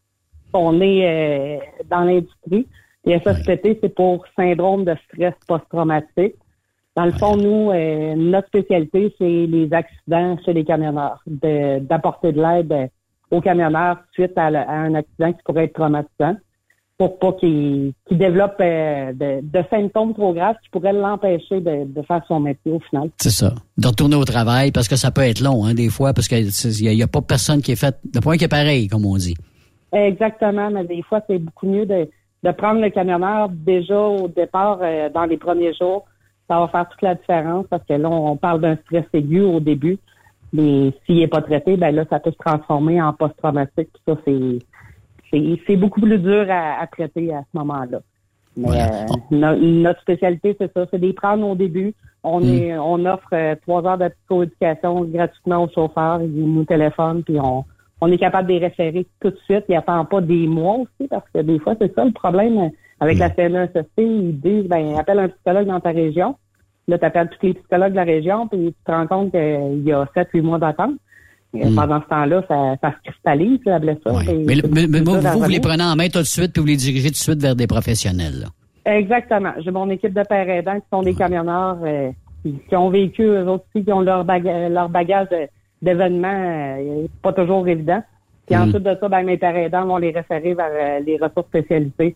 qu'on 0.53 0.81
est 0.81 1.05
euh, 1.05 1.59
dans 1.91 2.01
l'industrie. 2.01 2.67
Et 3.07 3.19
SSPT, 3.19 3.79
c'est 3.83 3.95
pour 3.95 4.25
syndrome 4.37 4.85
de 4.85 4.95
stress 5.09 5.35
post-traumatique. 5.47 6.35
Dans 6.97 7.05
le 7.05 7.13
fond, 7.13 7.37
nous, 7.37 7.71
euh, 7.71 8.15
notre 8.17 8.49
spécialité, 8.49 9.15
c'est 9.19 9.47
les 9.47 9.69
accidents 9.73 10.37
chez 10.45 10.53
les 10.55 10.65
camionneurs, 10.65 11.23
de- 11.27 11.79
d'apporter 11.81 12.33
de 12.33 12.41
l'aide 12.41 12.73
euh, 12.73 12.87
aux 13.31 13.41
camionneurs 13.41 13.99
suite 14.13 14.37
à, 14.37 14.51
le- 14.51 14.59
à 14.59 14.73
un 14.73 14.95
accident 14.95 15.33
qui 15.33 15.43
pourrait 15.45 15.65
être 15.65 15.75
traumatisant, 15.75 16.37
pour 16.99 17.19
pas 17.19 17.33
qu'ils 17.35 17.93
développent 18.11 18.61
euh, 18.61 19.13
de, 19.13 19.41
de 19.43 19.65
symptômes 19.69 20.15
trop 20.15 20.33
graves 20.33 20.57
qui 20.63 20.71
pourraient 20.71 20.95
l'empêcher 20.95 21.61
de, 21.61 21.85
de 21.85 22.03
faire 22.03 22.23
son 22.27 22.41
métier 22.41 22.73
au 22.73 22.81
final. 22.81 23.11
C'est 23.21 23.31
ça. 23.31 23.53
De 23.77 23.87
retourner 23.87 24.17
au 24.17 24.25
travail, 24.25 24.73
parce 24.73 24.89
que 24.89 24.97
ça 24.97 25.11
peut 25.11 25.21
être 25.23 25.41
long, 25.41 25.65
hein, 25.67 25.75
des 25.75 25.91
fois, 25.91 26.15
parce 26.15 26.27
qu'il 26.27 26.47
n'y 26.47 27.03
a, 27.03 27.05
a 27.05 27.09
pas 27.09 27.21
personne 27.21 27.61
qui 27.61 27.73
est 27.73 27.77
fait, 27.77 27.97
de 28.15 28.19
point 28.21 28.37
qui 28.39 28.45
est 28.45 28.49
pareil, 28.49 28.89
comme 28.89 29.05
on 29.05 29.17
dit. 29.17 29.35
Exactement, 29.93 30.71
mais 30.71 30.85
des 30.85 31.03
fois, 31.03 31.21
c'est 31.29 31.39
beaucoup 31.39 31.67
mieux 31.67 31.87
de, 31.87 32.09
de 32.43 32.51
prendre 32.53 32.81
le 32.81 32.91
camionneur 32.91 33.49
déjà 33.51 33.99
au 34.01 34.29
départ, 34.29 34.79
euh, 34.83 35.09
dans 35.11 35.25
les 35.25 35.37
premiers 35.37 35.75
jours. 35.75 36.05
Ça 36.49 36.61
va 36.61 36.69
faire 36.69 36.89
toute 36.89 37.03
la 37.03 37.15
différence 37.15 37.67
parce 37.69 37.83
que 37.89 37.95
là, 37.95 38.09
on 38.09 38.37
parle 38.37 38.61
d'un 38.61 38.77
stress 38.77 39.05
aigu 39.13 39.43
au 39.43 39.59
début. 39.61 39.99
Mais 40.57 40.93
s'il 41.05 41.17
n'est 41.19 41.29
pas 41.29 41.43
traité, 41.43 41.77
ben 41.77 41.95
là, 41.95 42.05
ça 42.09 42.19
peut 42.19 42.31
se 42.31 42.37
transformer 42.39 42.97
en 43.03 43.13
post-traumatique. 43.13 43.91
Ça, 44.07 44.15
c'est, 44.25 44.59
c'est, 45.31 45.61
c'est 45.67 45.77
beaucoup 45.77 46.01
plus 46.01 46.19
dur 46.19 46.47
à, 46.49 46.81
à 46.83 46.87
traiter 46.87 47.27
à 47.35 47.43
ce 47.43 47.59
moment-là. 47.59 48.01
Mais 48.57 48.81
euh, 48.81 49.07
no- 49.31 49.57
notre 49.57 50.01
spécialité, 50.01 50.57
c'est 50.59 50.73
ça, 50.73 50.87
c'est 50.91 50.99
de 50.99 51.07
les 51.07 51.13
prendre 51.13 51.47
au 51.47 51.55
début. 51.55 51.93
On 52.23 52.41
Mm. 52.41 52.55
est, 52.55 52.79
on 52.79 53.05
offre 53.05 53.29
euh, 53.35 53.55
trois 53.67 53.85
heures 53.87 53.99
de 53.99 54.09
psychoéducation 54.09 55.03
gratuitement 55.05 55.65
aux 55.65 55.69
chauffeurs. 55.69 56.21
Ils 56.23 56.55
nous 56.55 56.65
téléphonent, 56.65 57.23
puis 57.23 57.39
on, 57.39 57.65
on 58.01 58.11
est 58.11 58.19
capable 58.19 58.49
de 58.49 58.55
les 58.55 58.59
référer 58.67 59.07
tout 59.21 59.31
de 59.31 59.39
suite. 59.45 59.65
Ils 59.69 59.75
n'attendent 59.75 60.09
pas 60.09 60.23
des 60.23 60.47
mois 60.47 60.77
aussi, 60.77 61.07
parce 61.09 61.29
que 61.35 61.41
des 61.43 61.59
fois, 61.59 61.75
c'est 61.81 61.95
ça 61.95 62.05
le 62.05 62.13
problème 62.13 62.71
avec 63.01 63.19
la 63.19 63.29
CNESST. 63.31 63.91
Ils 63.99 64.41
disent, 64.41 64.69
ben, 64.69 64.97
appelle 64.99 65.19
un 65.19 65.29
psychologue 65.29 65.67
dans 65.67 65.81
ta 65.81 65.91
région. 65.91 66.37
Là, 66.89 66.99
tu 66.99 67.05
appelles 67.05 67.29
tous 67.31 67.47
les 67.47 67.55
psychologues 67.55 67.93
de 67.93 67.97
la 67.97 68.05
région, 68.05 68.47
puis 68.49 68.67
tu 68.69 68.85
te 68.85 68.93
rends 68.93 69.07
compte 69.07 69.31
qu'il 69.33 69.83
y 69.85 69.93
a 69.93 70.07
sept, 70.15 70.29
huit 70.33 70.41
mois 70.43 70.59
d'attente. 70.59 70.95
Et 71.55 71.65
Mm. 71.65 71.75
Pendant 71.75 72.01
ce 72.03 72.07
temps-là, 72.09 72.43
ça, 72.49 72.77
ça 72.83 72.93
se 72.97 73.11
cristallise, 73.11 73.61
la 73.65 73.79
blessure. 73.79 74.21
Et 74.29 74.35
Mais, 74.45 74.57
mais- 74.71 74.87
mais 74.89 75.01
vous, 75.01 75.15
vous, 75.21 75.39
vous 75.41 75.49
les 75.49 75.61
prenez 75.61 75.83
en 75.85 75.97
main 75.97 76.09
tout 76.09 76.19
de 76.19 76.25
suite, 76.25 76.53
puis 76.53 76.61
vous 76.61 76.67
les 76.67 76.77
dirigez 76.77 77.09
tout 77.09 77.13
de 77.13 77.17
suite 77.17 77.41
vers 77.41 77.57
des 77.57 77.67
professionnels. 77.67 78.41
là. 78.43 78.93
Exactement. 78.93 79.53
J'ai 79.65 79.71
mon 79.71 79.89
équipe 79.91 80.13
de 80.13 80.23
pères 80.23 80.49
aidants 80.49 80.77
qui 80.79 80.87
sont 80.93 81.03
des 81.03 81.15
camionneurs 81.15 81.79
euh, 81.83 82.11
qui, 82.45 82.55
qui 82.69 82.77
ont 82.77 82.91
vécu, 82.91 83.23
eux 83.23 83.49
aussi, 83.49 83.85
qui 83.85 83.93
ont 83.93 84.01
leur, 84.03 84.25
baga- 84.25 84.69
leur 84.69 84.89
bagage 84.89 85.29
d'événements 85.83 86.29
euh, 86.79 87.07
pas 87.23 87.33
toujours 87.33 87.67
évident. 87.67 88.03
Puis 88.47 88.55
Mhm. 88.57 88.63
ensuite 88.63 88.83
de 88.85 88.97
ça, 89.01 89.09
ben, 89.09 89.23
mes 89.25 89.37
pères 89.39 89.57
aidants 89.57 89.87
vont 89.87 89.97
les 89.97 90.11
référer 90.13 90.55
vers 90.55 90.71
euh, 90.73 91.01
les 91.01 91.17
ressources 91.17 91.49
spécialisées 91.49 92.15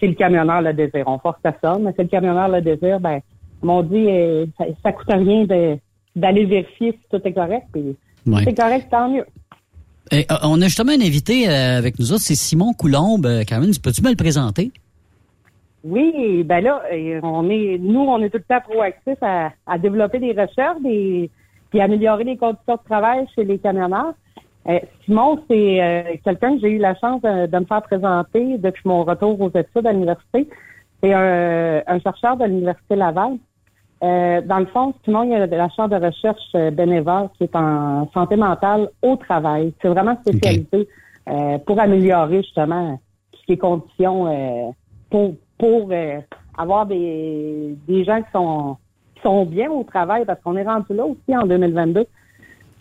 si 0.00 0.06
le 0.08 0.14
camionneur 0.14 0.62
le 0.62 0.72
désire. 0.72 1.04
On 1.06 1.18
force 1.18 1.38
personne, 1.42 1.82
mais 1.84 1.92
si 1.92 2.02
le 2.02 2.08
camionneur 2.08 2.48
le 2.48 2.60
désire, 2.62 2.98
ben, 3.00 3.20
m'ont 3.66 3.82
dit 3.82 4.06
euh, 4.08 4.46
ça, 4.56 4.64
ça 4.82 4.92
coûte 4.92 5.06
rien 5.08 5.44
de 5.44 5.78
d'aller 6.16 6.44
vérifier 6.46 6.92
si 6.92 6.98
tout 7.10 7.20
est 7.24 7.32
correct. 7.32 7.66
Puis 7.72 7.96
Ouais. 8.26 8.38
si 8.40 8.44
c'est 8.46 8.54
correct, 8.54 8.88
tant 8.90 9.08
mieux. 9.08 9.24
Et, 10.10 10.26
euh, 10.30 10.34
on 10.42 10.60
a 10.60 10.64
justement 10.64 10.92
un 10.92 11.00
invité 11.00 11.48
euh, 11.48 11.78
avec 11.78 11.98
nous 11.98 12.12
autres, 12.12 12.22
c'est 12.22 12.34
Simon 12.34 12.72
Coulombe. 12.72 13.26
Karine, 13.46 13.72
peux-tu 13.82 14.02
me 14.02 14.10
le 14.10 14.16
présenter? 14.16 14.70
Oui, 15.84 16.42
ben 16.44 16.62
là, 16.62 16.82
on 17.22 17.48
est, 17.48 17.78
nous, 17.78 18.00
on 18.00 18.20
est 18.20 18.30
tout 18.30 18.38
le 18.38 18.42
temps 18.44 18.60
proactifs 18.68 19.22
à, 19.22 19.52
à 19.66 19.78
développer 19.78 20.18
des 20.18 20.32
recherches, 20.32 20.80
des, 20.82 21.30
puis 21.70 21.80
améliorer 21.80 22.24
les 22.24 22.36
conditions 22.36 22.74
de 22.74 22.80
travail 22.84 23.26
chez 23.34 23.44
les 23.44 23.58
camionneurs. 23.58 24.14
Euh, 24.68 24.80
Simon, 25.04 25.40
c'est 25.48 25.80
euh, 25.82 26.02
quelqu'un 26.24 26.56
que 26.56 26.60
j'ai 26.62 26.70
eu 26.72 26.78
la 26.78 26.94
chance 26.96 27.22
de, 27.22 27.46
de 27.46 27.58
me 27.58 27.64
faire 27.64 27.82
présenter 27.82 28.58
depuis 28.58 28.82
mon 28.86 29.04
retour 29.04 29.40
aux 29.40 29.48
études 29.50 29.86
à 29.86 29.92
l'université. 29.92 30.48
C'est 31.02 31.14
un, 31.14 31.82
un 31.86 32.00
chercheur 32.00 32.36
de 32.36 32.44
l'université 32.44 32.96
Laval. 32.96 33.38
Euh, 34.02 34.40
dans 34.42 34.60
le 34.60 34.66
fond, 34.66 34.94
Simon, 35.04 35.24
il 35.24 35.30
y 35.30 35.34
a 35.34 35.46
de 35.46 35.56
la 35.56 35.68
chaire 35.70 35.88
de 35.88 35.96
recherche 35.96 36.40
euh, 36.54 36.70
bénévole 36.70 37.28
qui 37.36 37.44
est 37.44 37.56
en 37.56 38.08
santé 38.14 38.36
mentale 38.36 38.90
au 39.02 39.16
travail. 39.16 39.72
C'est 39.82 39.88
vraiment 39.88 40.16
spécialisé 40.20 40.88
euh, 41.28 41.58
pour 41.58 41.80
améliorer 41.80 42.42
justement 42.42 43.00
toutes 43.32 43.48
les 43.48 43.58
conditions 43.58 44.26
euh, 44.28 44.70
pour 45.10 45.34
pour 45.58 45.88
euh, 45.90 46.20
avoir 46.56 46.86
des, 46.86 47.74
des 47.88 48.04
gens 48.04 48.22
qui 48.22 48.30
sont 48.32 48.76
qui 49.16 49.22
sont 49.22 49.44
bien 49.44 49.68
au 49.68 49.82
travail 49.82 50.24
parce 50.24 50.40
qu'on 50.42 50.56
est 50.56 50.62
rendu 50.62 50.94
là 50.94 51.04
aussi 51.04 51.36
en 51.36 51.44
2022. 51.46 52.06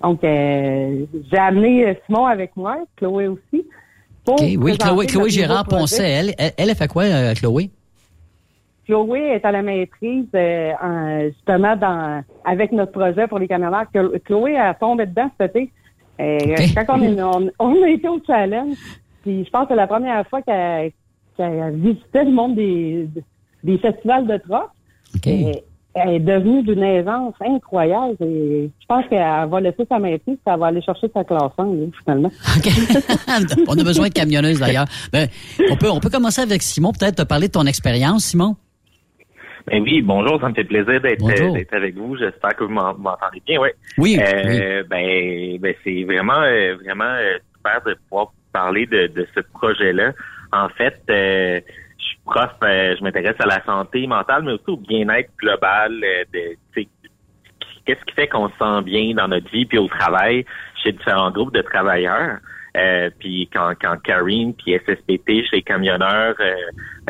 Donc, 0.03 0.23
euh, 0.23 1.06
j'ai 1.31 1.38
amené 1.39 1.98
Simon 2.06 2.27
avec 2.27 2.56
moi, 2.56 2.77
Chloé 2.98 3.27
aussi. 3.27 3.65
pour 4.23 4.39
Oui, 4.39 4.77
Chloé, 4.77 5.07
Chloé 5.07 5.30
Gérard 5.31 5.64
nouveau 5.64 5.77
projet. 5.77 5.98
Poncet, 5.98 6.11
elle, 6.11 6.35
elle, 6.38 6.52
elle, 6.56 6.76
fait 6.76 6.88
quoi, 6.88 7.34
Chloé? 7.34 7.72
Chloé 8.88 9.20
est 9.36 9.46
à 9.46 9.52
la 9.52 9.62
maîtrise 9.62 10.26
euh, 10.34 10.72
en- 10.82 11.20
justement 11.28 11.76
dans 11.76 12.24
avec 12.46 12.72
notre 12.72 12.94
projet 12.94 13.28
pour 13.28 13.38
les 13.40 13.48
camionneurs. 13.48 13.86
Chlo- 13.94 14.18
Chloé 14.24 14.58
a 14.58 14.74
tombé 14.74 15.06
dedans 15.06 15.30
cet 15.40 15.56
été. 15.56 15.72
Euh, 16.20 16.38
Quand 16.88 16.98
on, 16.98 17.02
est- 17.04 17.22
on, 17.22 17.50
on 17.60 17.84
a 17.84 17.90
été 17.90 18.08
au 18.08 18.20
challenge, 18.26 18.76
puis 19.24 19.44
je 19.46 19.50
pense 19.50 19.64
que 19.64 19.70
c'est 19.70 19.76
la 19.76 19.88
première 19.88 20.26
fois 20.28 20.42
qu'elle 20.42 20.92
visitait 21.76 22.24
le 22.24 22.32
monde 22.32 22.56
des, 22.56 23.08
des 23.64 23.78
festivals 23.78 24.26
de 24.26 24.38
troc. 24.38 24.70
Elle 26.00 26.10
est 26.14 26.20
devenue 26.20 26.62
d'une 26.62 26.84
aisance 26.84 27.34
incroyable. 27.42 28.16
Et 28.22 28.70
je 28.80 28.86
pense 28.88 29.04
qu'elle 29.10 29.50
va 29.50 29.60
laisser 29.60 29.84
sa 29.90 29.98
maîtrise, 30.00 30.38
elle 30.46 30.60
va 30.60 30.68
aller 30.68 30.82
chercher 30.82 31.08
sa 31.14 31.24
classe 31.24 31.52
1, 31.58 31.64
là, 31.66 31.86
finalement. 32.04 32.32
on 33.68 33.78
a 33.80 33.84
besoin 33.84 34.08
de 34.08 34.14
camionneuses 34.14 34.60
d'ailleurs. 34.60 34.86
Ben, 35.12 35.28
on 35.72 35.76
peut, 35.76 35.90
on 35.90 36.00
peut 36.00 36.10
commencer 36.12 36.42
avec 36.42 36.62
Simon, 36.62 36.92
peut-être 36.94 37.16
te 37.16 37.24
parler 37.24 37.48
de 37.48 37.54
ton 37.54 37.66
expérience, 37.66 38.26
Simon? 38.26 38.56
Ben 39.68 39.84
oui, 39.84 40.02
bonjour, 40.02 40.39
ça 40.39 40.48
me 40.49 40.53
fait 40.53 40.64
plaisir 40.64 41.02
d'être 41.02 41.22
euh, 41.72 41.77
avec 41.77 41.95
vous. 41.95 42.15
J'espère 42.18 42.56
que 42.56 42.64
vous 42.64 42.72
m'en- 42.72 42.94
m'entendez 42.98 43.41
bien, 43.45 43.60
ouais. 43.60 43.73
Oui, 43.98 44.18
Euh, 44.22 44.84
Ben, 44.89 45.57
ben 45.60 45.73
c'est 45.84 46.03
vraiment 46.03 46.41
euh, 46.41 46.76
vraiment 46.84 47.03
euh, 47.03 47.38
super 47.56 47.81
de 47.85 47.95
pouvoir 48.10 48.27
parler 48.53 48.85
de, 48.85 49.07
de 49.07 49.27
ce 49.35 49.41
projet-là. 49.41 50.14
En 50.53 50.69
fait, 50.69 51.02
euh, 51.10 51.60
je 51.99 52.03
suis 52.06 52.18
prof, 52.26 52.49
euh, 52.64 52.95
je 52.98 53.03
m'intéresse 53.03 53.35
à 53.39 53.45
la 53.45 53.61
santé 53.65 54.07
mentale, 54.07 54.44
mais 54.44 54.53
aussi 54.53 54.64
au 54.69 54.77
bien-être 54.77 55.31
global. 55.38 55.91
euh, 56.03 56.23
de, 56.34 56.85
Qu'est-ce 57.85 58.03
qui 58.06 58.15
fait 58.15 58.27
qu'on 58.27 58.49
se 58.49 58.56
sent 58.60 58.81
bien 58.84 59.14
dans 59.15 59.30
notre 59.30 59.49
vie 59.49 59.65
puis 59.65 59.77
au 59.77 59.88
travail 59.88 60.45
chez 60.84 60.91
différents 60.91 61.31
groupes 61.31 61.53
de 61.53 61.61
travailleurs. 61.61 62.38
Euh, 62.76 63.10
puis 63.18 63.49
quand, 63.52 63.72
quand 63.81 63.95
Karine 64.03 64.53
puis 64.53 64.73
SSPT 64.73 65.27
chez 65.49 65.56
les 65.57 65.61
camionneurs 65.61 66.35
euh, 66.41 66.53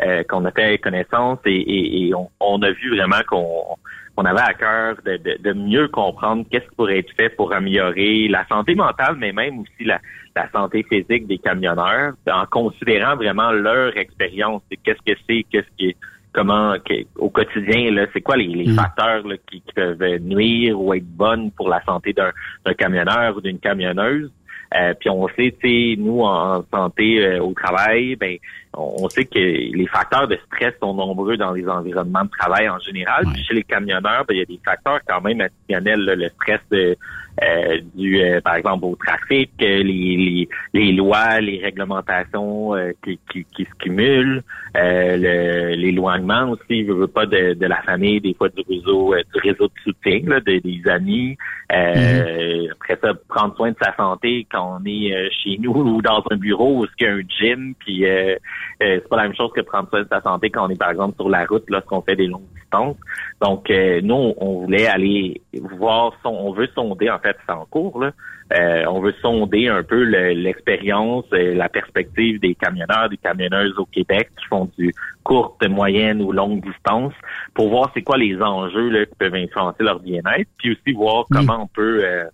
euh, 0.04 0.22
qu'on 0.28 0.44
a 0.44 0.50
fait 0.52 0.78
connaissance 0.78 1.38
et, 1.44 1.50
et- 1.56 2.08
et 2.08 2.14
on, 2.14 2.28
on 2.40 2.62
a 2.62 2.70
vu 2.70 2.90
vraiment 2.96 3.20
qu'on 3.26 4.24
avait 4.24 4.40
à 4.40 4.54
cœur 4.54 4.96
de, 5.04 5.16
de- 5.16 5.38
de 5.42 5.52
mieux 5.52 5.88
comprendre 5.88 6.44
qu'est-ce 6.50 6.64
qui 6.68 6.74
pourrait 6.76 6.98
être 6.98 7.12
fait 7.16 7.30
pour 7.30 7.52
améliorer 7.52 8.28
la 8.28 8.46
santé 8.48 8.74
mentale, 8.74 9.16
mais 9.18 9.32
même 9.32 9.58
aussi 9.60 9.84
la, 9.84 10.00
la 10.36 10.50
santé 10.50 10.84
physique 10.88 11.26
des 11.26 11.38
camionneurs, 11.38 12.14
en 12.30 12.46
considérant 12.46 13.16
vraiment 13.16 13.50
leur 13.52 13.96
expérience. 13.96 14.62
Qu'est-ce 14.84 15.02
que 15.12 15.18
c'est, 15.28 15.44
qu'est-ce 15.50 15.68
qui 15.76 15.88
est 15.90 15.96
comment 16.32 16.74
au 17.16 17.30
quotidien 17.30 17.90
là 17.90 18.06
c'est 18.12 18.20
quoi 18.20 18.36
les, 18.36 18.46
les 18.46 18.66
facteurs 18.74 19.26
là, 19.26 19.34
qui, 19.50 19.60
qui 19.62 19.72
peuvent 19.72 20.02
nuire 20.20 20.78
ou 20.78 20.92
être 20.94 21.06
bonnes 21.16 21.50
pour 21.52 21.68
la 21.70 21.82
santé 21.84 22.12
d'un 22.12 22.74
camionneur 22.74 23.36
ou 23.36 23.40
d'une 23.40 23.58
camionneuse 23.58 24.30
Euh, 24.74 24.92
puis 24.98 25.08
on 25.08 25.26
sait, 25.28 25.54
tu 25.60 25.94
sais, 25.94 25.96
nous 25.98 26.20
en 26.20 26.62
santé 26.70 27.24
euh, 27.24 27.42
au 27.42 27.54
travail, 27.54 28.16
ben 28.16 28.36
on, 28.74 28.96
on 28.98 29.08
sait 29.08 29.24
que 29.24 29.38
les 29.38 29.86
facteurs 29.86 30.28
de 30.28 30.38
stress 30.46 30.74
sont 30.80 30.92
nombreux 30.92 31.36
dans 31.38 31.52
les 31.52 31.66
environnements 31.66 32.24
de 32.24 32.30
travail 32.30 32.68
en 32.68 32.78
général. 32.78 33.24
Puis 33.32 33.42
chez 33.44 33.54
les 33.54 33.64
camionneurs, 33.64 34.24
ben, 34.26 34.34
il 34.34 34.38
y 34.38 34.42
a 34.42 34.44
des 34.44 34.60
facteurs 34.62 35.00
quand 35.06 35.22
même 35.22 35.40
additionnels, 35.40 36.00
là, 36.00 36.14
le 36.14 36.28
stress 36.28 36.60
de, 36.70 36.96
euh, 37.42 37.78
du, 37.94 38.20
euh, 38.20 38.40
par 38.40 38.56
exemple, 38.56 38.84
au 38.84 38.96
trafic, 38.96 39.50
euh, 39.62 39.82
les, 39.82 40.16
les, 40.16 40.48
les 40.74 40.92
lois, 40.92 41.40
les 41.40 41.58
réglementations 41.62 42.74
euh, 42.74 42.92
qui, 43.04 43.18
qui, 43.30 43.44
qui 43.54 43.64
se 43.64 43.74
cumulent, 43.78 44.42
euh, 44.76 45.16
le- 45.16 45.74
l'éloignement 45.76 46.50
aussi, 46.50 46.86
je 46.86 46.92
veux 46.92 47.06
pas 47.06 47.26
de, 47.26 47.54
de 47.54 47.66
la 47.66 47.80
famille, 47.82 48.20
des 48.20 48.34
fois 48.34 48.48
du 48.48 48.62
réseau, 48.68 49.14
du 49.34 49.40
réseau 49.40 49.66
de 49.68 49.72
soutien, 49.84 50.20
là, 50.26 50.40
de- 50.40 50.58
des 50.58 50.82
amis. 50.90 51.36
Euh, 51.72 52.66
Après 52.72 52.98
ça, 53.02 53.12
prendre 53.28 53.54
soin 53.56 53.70
de 53.70 53.76
sa 53.80 53.94
santé 53.96 54.46
quand 54.50 54.78
on 54.80 54.84
est 54.86 55.30
chez 55.42 55.58
nous 55.58 55.72
ou 55.74 56.02
dans 56.02 56.22
un 56.30 56.36
bureau 56.36 56.80
où 56.82 56.86
il 56.98 57.04
y 57.04 57.06
a 57.08 57.12
un 57.12 57.20
gym, 57.28 57.74
puis 57.78 58.04
euh, 58.06 58.34
euh, 58.82 58.98
c'est 59.02 59.08
pas 59.08 59.16
la 59.16 59.22
même 59.24 59.34
chose 59.36 59.50
que 59.54 59.60
prendre 59.60 59.88
soin 59.90 60.02
de 60.02 60.08
sa 60.08 60.20
santé 60.22 60.50
quand 60.50 60.66
on 60.66 60.70
est 60.70 60.78
par 60.78 60.90
exemple 60.90 61.16
sur 61.16 61.28
la 61.28 61.44
route 61.44 61.64
lorsqu'on 61.68 62.02
fait 62.02 62.16
des 62.16 62.26
longues 62.26 62.42
distances. 62.60 62.96
Donc 63.42 63.70
euh, 63.70 64.00
nous, 64.02 64.14
on, 64.14 64.34
on 64.38 64.60
voulait 64.64 64.86
aller 64.86 65.40
voir, 65.54 66.12
son, 66.22 66.30
on 66.30 66.52
veut 66.52 66.68
sonder 66.74 67.10
en 67.10 67.18
fait, 67.18 67.27
en 67.48 67.64
cours 67.66 68.00
là. 68.00 68.12
Euh, 68.54 68.84
on 68.88 69.00
veut 69.00 69.14
sonder 69.20 69.68
un 69.68 69.82
peu 69.82 70.02
le- 70.04 70.30
l'expérience, 70.32 71.26
euh, 71.34 71.54
la 71.54 71.68
perspective 71.68 72.40
des 72.40 72.54
camionneurs, 72.54 73.10
des 73.10 73.18
camionneuses 73.18 73.78
au 73.78 73.84
Québec 73.84 74.30
qui 74.40 74.46
font 74.46 74.70
du 74.78 74.94
courte, 75.22 75.62
moyenne 75.68 76.22
ou 76.22 76.32
longue 76.32 76.62
distance 76.64 77.12
pour 77.52 77.68
voir 77.68 77.90
c'est 77.92 78.00
quoi 78.02 78.16
les 78.16 78.40
enjeux 78.40 78.88
là, 78.88 79.04
qui 79.04 79.14
peuvent 79.18 79.34
influencer 79.34 79.82
leur 79.82 80.00
bien-être, 80.00 80.48
puis 80.56 80.72
aussi 80.72 80.92
voir 80.96 81.26
comment 81.30 81.62
on 81.64 81.66
peut 81.66 82.00
euh, 82.02 82.24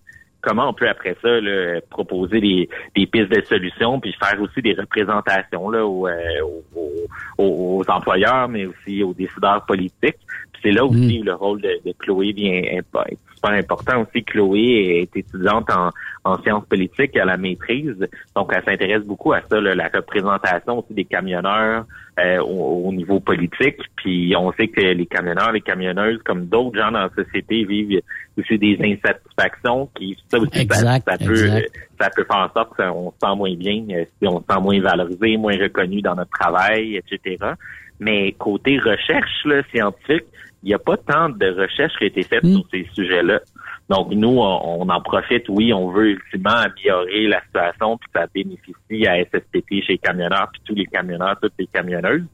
comment 0.41 0.69
on 0.69 0.73
peut 0.75 0.89
après 0.89 1.17
ça 1.23 1.41
là, 1.41 1.81
proposer 1.91 2.39
des, 2.41 2.69
des 2.95 3.07
pistes 3.07 3.31
de 3.35 3.41
solutions, 3.47 3.99
puis 3.99 4.15
faire 4.23 4.41
aussi 4.41 4.63
des 4.63 4.75
représentations 4.75 5.69
là, 5.71 5.85
aux, 5.85 6.07
euh, 6.07 6.13
aux- 7.39 7.83
employeurs, 7.89 8.49
mais 8.49 8.67
aussi 8.67 9.03
aux 9.03 9.15
décideurs 9.15 9.65
politiques. 9.67 10.19
C'est 10.63 10.71
là 10.73 10.85
aussi 10.85 11.19
le 11.25 11.35
rôle 11.35 11.61
de, 11.61 11.81
de 11.85 11.93
Chloé 11.99 12.33
vient 12.33 12.63
super 13.45 13.59
important 13.59 14.03
aussi. 14.03 14.25
Chloé 14.25 15.01
est 15.03 15.17
étudiante 15.17 15.69
en, 15.71 15.91
en 16.25 16.41
sciences 16.43 16.65
politiques 16.67 17.17
à 17.17 17.25
la 17.25 17.37
maîtrise, 17.37 17.95
donc 18.35 18.53
elle 18.55 18.65
s'intéresse 18.65 19.03
beaucoup 19.03 19.33
à 19.33 19.41
ça, 19.49 19.61
là, 19.61 19.75
la 19.75 19.89
représentation 19.95 20.79
aussi 20.79 20.95
des 20.95 21.05
camionneurs 21.05 21.85
euh, 22.19 22.39
au, 22.41 22.89
au 22.89 22.93
niveau 22.93 23.21
politique. 23.21 23.79
Puis 23.97 24.35
on 24.37 24.53
sait 24.53 24.69
que 24.69 24.81
les 24.81 25.07
camionneurs, 25.07 25.53
les 25.53 25.61
camionneuses, 25.61 26.21
comme 26.25 26.47
d'autres 26.47 26.79
gens 26.79 26.91
dans 26.93 27.01
la 27.01 27.11
société, 27.11 27.65
vivent 27.65 28.01
aussi 28.39 28.59
des 28.59 28.79
insatisfactions 28.81 29.89
qui 29.95 30.17
ça 30.31 30.39
aussi 30.39 30.51
ça- 30.55 30.63
Exact, 30.63 31.05
ça, 31.09 31.19
peut 31.19 31.33
exact. 31.33 31.73
ça 32.01 32.11
peut 32.15 32.25
faire 32.25 32.37
en 32.39 32.53
sorte 32.53 32.77
qu'on 32.77 33.11
se 33.13 33.17
sent 33.27 33.37
moins 33.37 33.55
bien, 33.55 33.85
euh, 33.91 34.05
si 34.21 34.27
on 34.29 34.41
se 34.41 34.45
sent 34.49 34.61
moins 34.61 34.81
valorisé, 34.81 35.37
moins 35.37 35.57
reconnu 35.59 36.01
dans 36.03 36.15
notre 36.15 36.31
travail, 36.31 36.97
etc. 36.97 37.37
Mais 38.01 38.33
côté 38.33 38.79
recherche 38.79 39.45
là, 39.45 39.63
scientifique, 39.73 40.25
il 40.65 40.69
n'y 40.69 40.75
a 40.75 40.79
pas 40.79 40.97
tant 40.97 41.29
de 41.29 41.47
recherches 41.61 41.93
qui 41.99 42.05
a 42.05 42.07
été 42.07 42.23
faites 42.23 42.47
sur 42.47 42.65
ces 42.71 42.89
sujets-là. 42.95 43.41
Donc 43.91 44.13
nous, 44.13 44.39
on, 44.39 44.81
on 44.81 44.89
en 44.89 45.01
profite, 45.03 45.45
oui, 45.51 45.75
on 45.75 45.91
veut 45.91 46.13
ultimement 46.13 46.57
améliorer 46.57 47.29
la 47.29 47.43
situation, 47.43 47.99
puis 47.99 48.09
ça 48.15 48.27
bénéficie 48.35 49.07
à 49.07 49.23
SSPT 49.25 49.85
chez 49.85 49.93
les 49.93 49.99
camionneurs, 49.99 50.49
puis 50.53 50.63
tous 50.65 50.75
les 50.75 50.87
camionneurs, 50.87 51.37
toutes 51.41 51.53
les 51.59 51.67
camionneuses. 51.67 52.25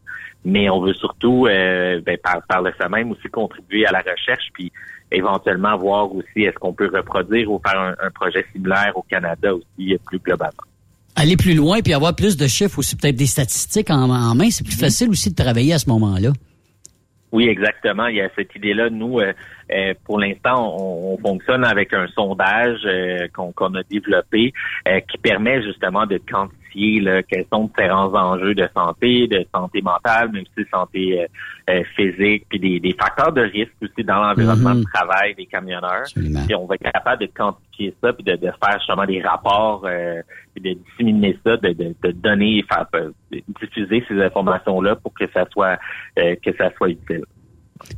Mais 0.44 0.70
on 0.70 0.80
veut 0.80 0.94
surtout, 0.94 1.46
euh, 1.46 2.00
ben, 2.06 2.16
par, 2.22 2.40
par 2.48 2.62
le 2.62 2.70
fait 2.72 2.88
même, 2.88 3.10
aussi 3.10 3.28
contribuer 3.28 3.84
à 3.84 3.90
la 3.90 3.98
recherche, 3.98 4.48
puis 4.54 4.70
éventuellement 5.10 5.76
voir 5.76 6.14
aussi 6.14 6.42
est-ce 6.42 6.56
qu'on 6.56 6.72
peut 6.72 6.88
reproduire 6.94 7.50
ou 7.50 7.60
faire 7.66 7.80
un, 7.80 7.94
un 8.00 8.10
projet 8.12 8.46
similaire 8.52 8.92
au 8.94 9.02
Canada 9.02 9.52
aussi 9.52 9.98
plus 10.06 10.20
globalement. 10.20 10.62
Aller 11.16 11.36
plus 11.36 11.54
loin 11.54 11.80
puis 11.80 11.92
avoir 11.92 12.14
plus 12.14 12.36
de 12.36 12.46
chiffres 12.46 12.78
aussi, 12.78 12.94
peut-être 12.94 13.16
des 13.16 13.26
statistiques 13.26 13.90
en, 13.90 14.08
en 14.08 14.34
main, 14.36 14.50
c'est 14.50 14.64
plus 14.64 14.78
facile 14.78 15.10
aussi 15.10 15.30
de 15.30 15.34
travailler 15.34 15.72
à 15.72 15.80
ce 15.80 15.88
moment-là. 15.88 16.30
Oui, 17.32 17.48
exactement. 17.48 18.06
Il 18.06 18.16
y 18.16 18.20
a 18.20 18.30
cette 18.36 18.54
idée-là. 18.54 18.90
Nous, 18.90 19.20
euh, 19.20 19.32
euh, 19.72 19.94
pour 20.04 20.18
l'instant, 20.18 20.76
on, 20.78 21.14
on 21.14 21.18
fonctionne 21.18 21.64
avec 21.64 21.92
un 21.92 22.06
sondage 22.08 22.80
euh, 22.84 23.28
qu'on 23.34 23.74
a 23.74 23.82
développé 23.90 24.52
euh, 24.88 25.00
qui 25.00 25.18
permet 25.18 25.62
justement 25.62 26.06
de 26.06 26.18
quantifier 26.18 27.00
là, 27.00 27.22
quels 27.24 27.46
sont 27.52 27.64
différents 27.64 28.14
enjeux 28.14 28.54
de 28.54 28.68
santé, 28.76 29.26
de 29.26 29.44
santé 29.54 29.82
mentale, 29.82 30.30
mais 30.32 30.40
aussi 30.42 30.68
santé 30.72 31.20
euh, 31.20 31.26
euh, 31.70 31.82
physique, 31.96 32.46
puis 32.48 32.60
des, 32.60 32.78
des 32.80 32.94
facteurs 32.94 33.32
de 33.32 33.40
risque 33.42 33.72
aussi 33.82 34.04
dans 34.04 34.20
l'environnement 34.22 34.70
Mhm. 34.74 34.80
de 34.80 34.84
travail 34.92 35.34
des 35.34 35.46
camionneurs. 35.46 36.04
Puis 36.14 36.54
on 36.54 36.66
va 36.66 36.74
être 36.76 36.92
capable 36.92 37.22
de 37.22 37.30
quantifier 37.34 37.94
ça, 38.02 38.12
puis 38.12 38.22
de, 38.24 38.36
de 38.36 38.50
faire 38.62 38.78
justement 38.78 39.04
des 39.06 39.20
rapports, 39.20 39.82
euh, 39.84 40.22
puis 40.54 40.62
de 40.62 40.78
disséminer 40.80 41.36
ça, 41.44 41.56
de, 41.56 41.72
de, 41.72 41.94
de 42.02 42.10
donner, 42.12 42.64
faire, 42.72 42.86
de 42.92 43.12
diffuser 43.60 44.04
ces 44.08 44.20
informations-là 44.22 44.96
pour 44.96 45.12
que 45.14 45.24
ça 45.32 45.46
soit 45.50 45.78
euh, 46.18 46.34
que 46.44 46.52
ça 46.56 46.70
soit 46.76 46.90
utile. 46.90 47.24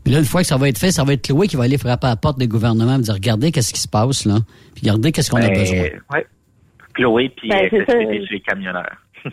Puis 0.05 0.13
là, 0.13 0.19
une 0.21 0.25
fois 0.25 0.43
que 0.43 0.47
ça 0.47 0.57
va 0.57 0.69
être 0.69 0.79
fait, 0.79 0.91
ça 0.91 1.05
va 1.05 1.13
être 1.13 1.23
Chloé 1.27 1.47
qui 1.49 1.57
va 1.57 1.65
aller 1.65 1.79
frapper 1.79 2.07
à 2.07 2.11
la 2.11 2.17
porte 2.17 2.39
des 2.39 2.49
gouvernements 2.49 2.97
et 2.97 3.03
dire 3.03 3.15
regardez 3.15 3.53
qu'est-ce 3.53 3.73
qui 3.73 3.81
se 3.81 3.89
passe 3.89 4.25
là, 4.25 4.37
puis 4.75 4.83
regardez 4.83 5.13
qu'est-ce 5.13 5.31
qu'on 5.31 5.39
a 5.39 5.49
Ben, 5.49 5.59
besoin. 5.59 5.83
Ouais. 6.13 6.27
Chloé 6.95 7.29
puis 7.37 7.49
Ben, 7.49 7.69
euh, 7.73 8.25
les 8.31 8.41
camionneurs. 8.41 8.97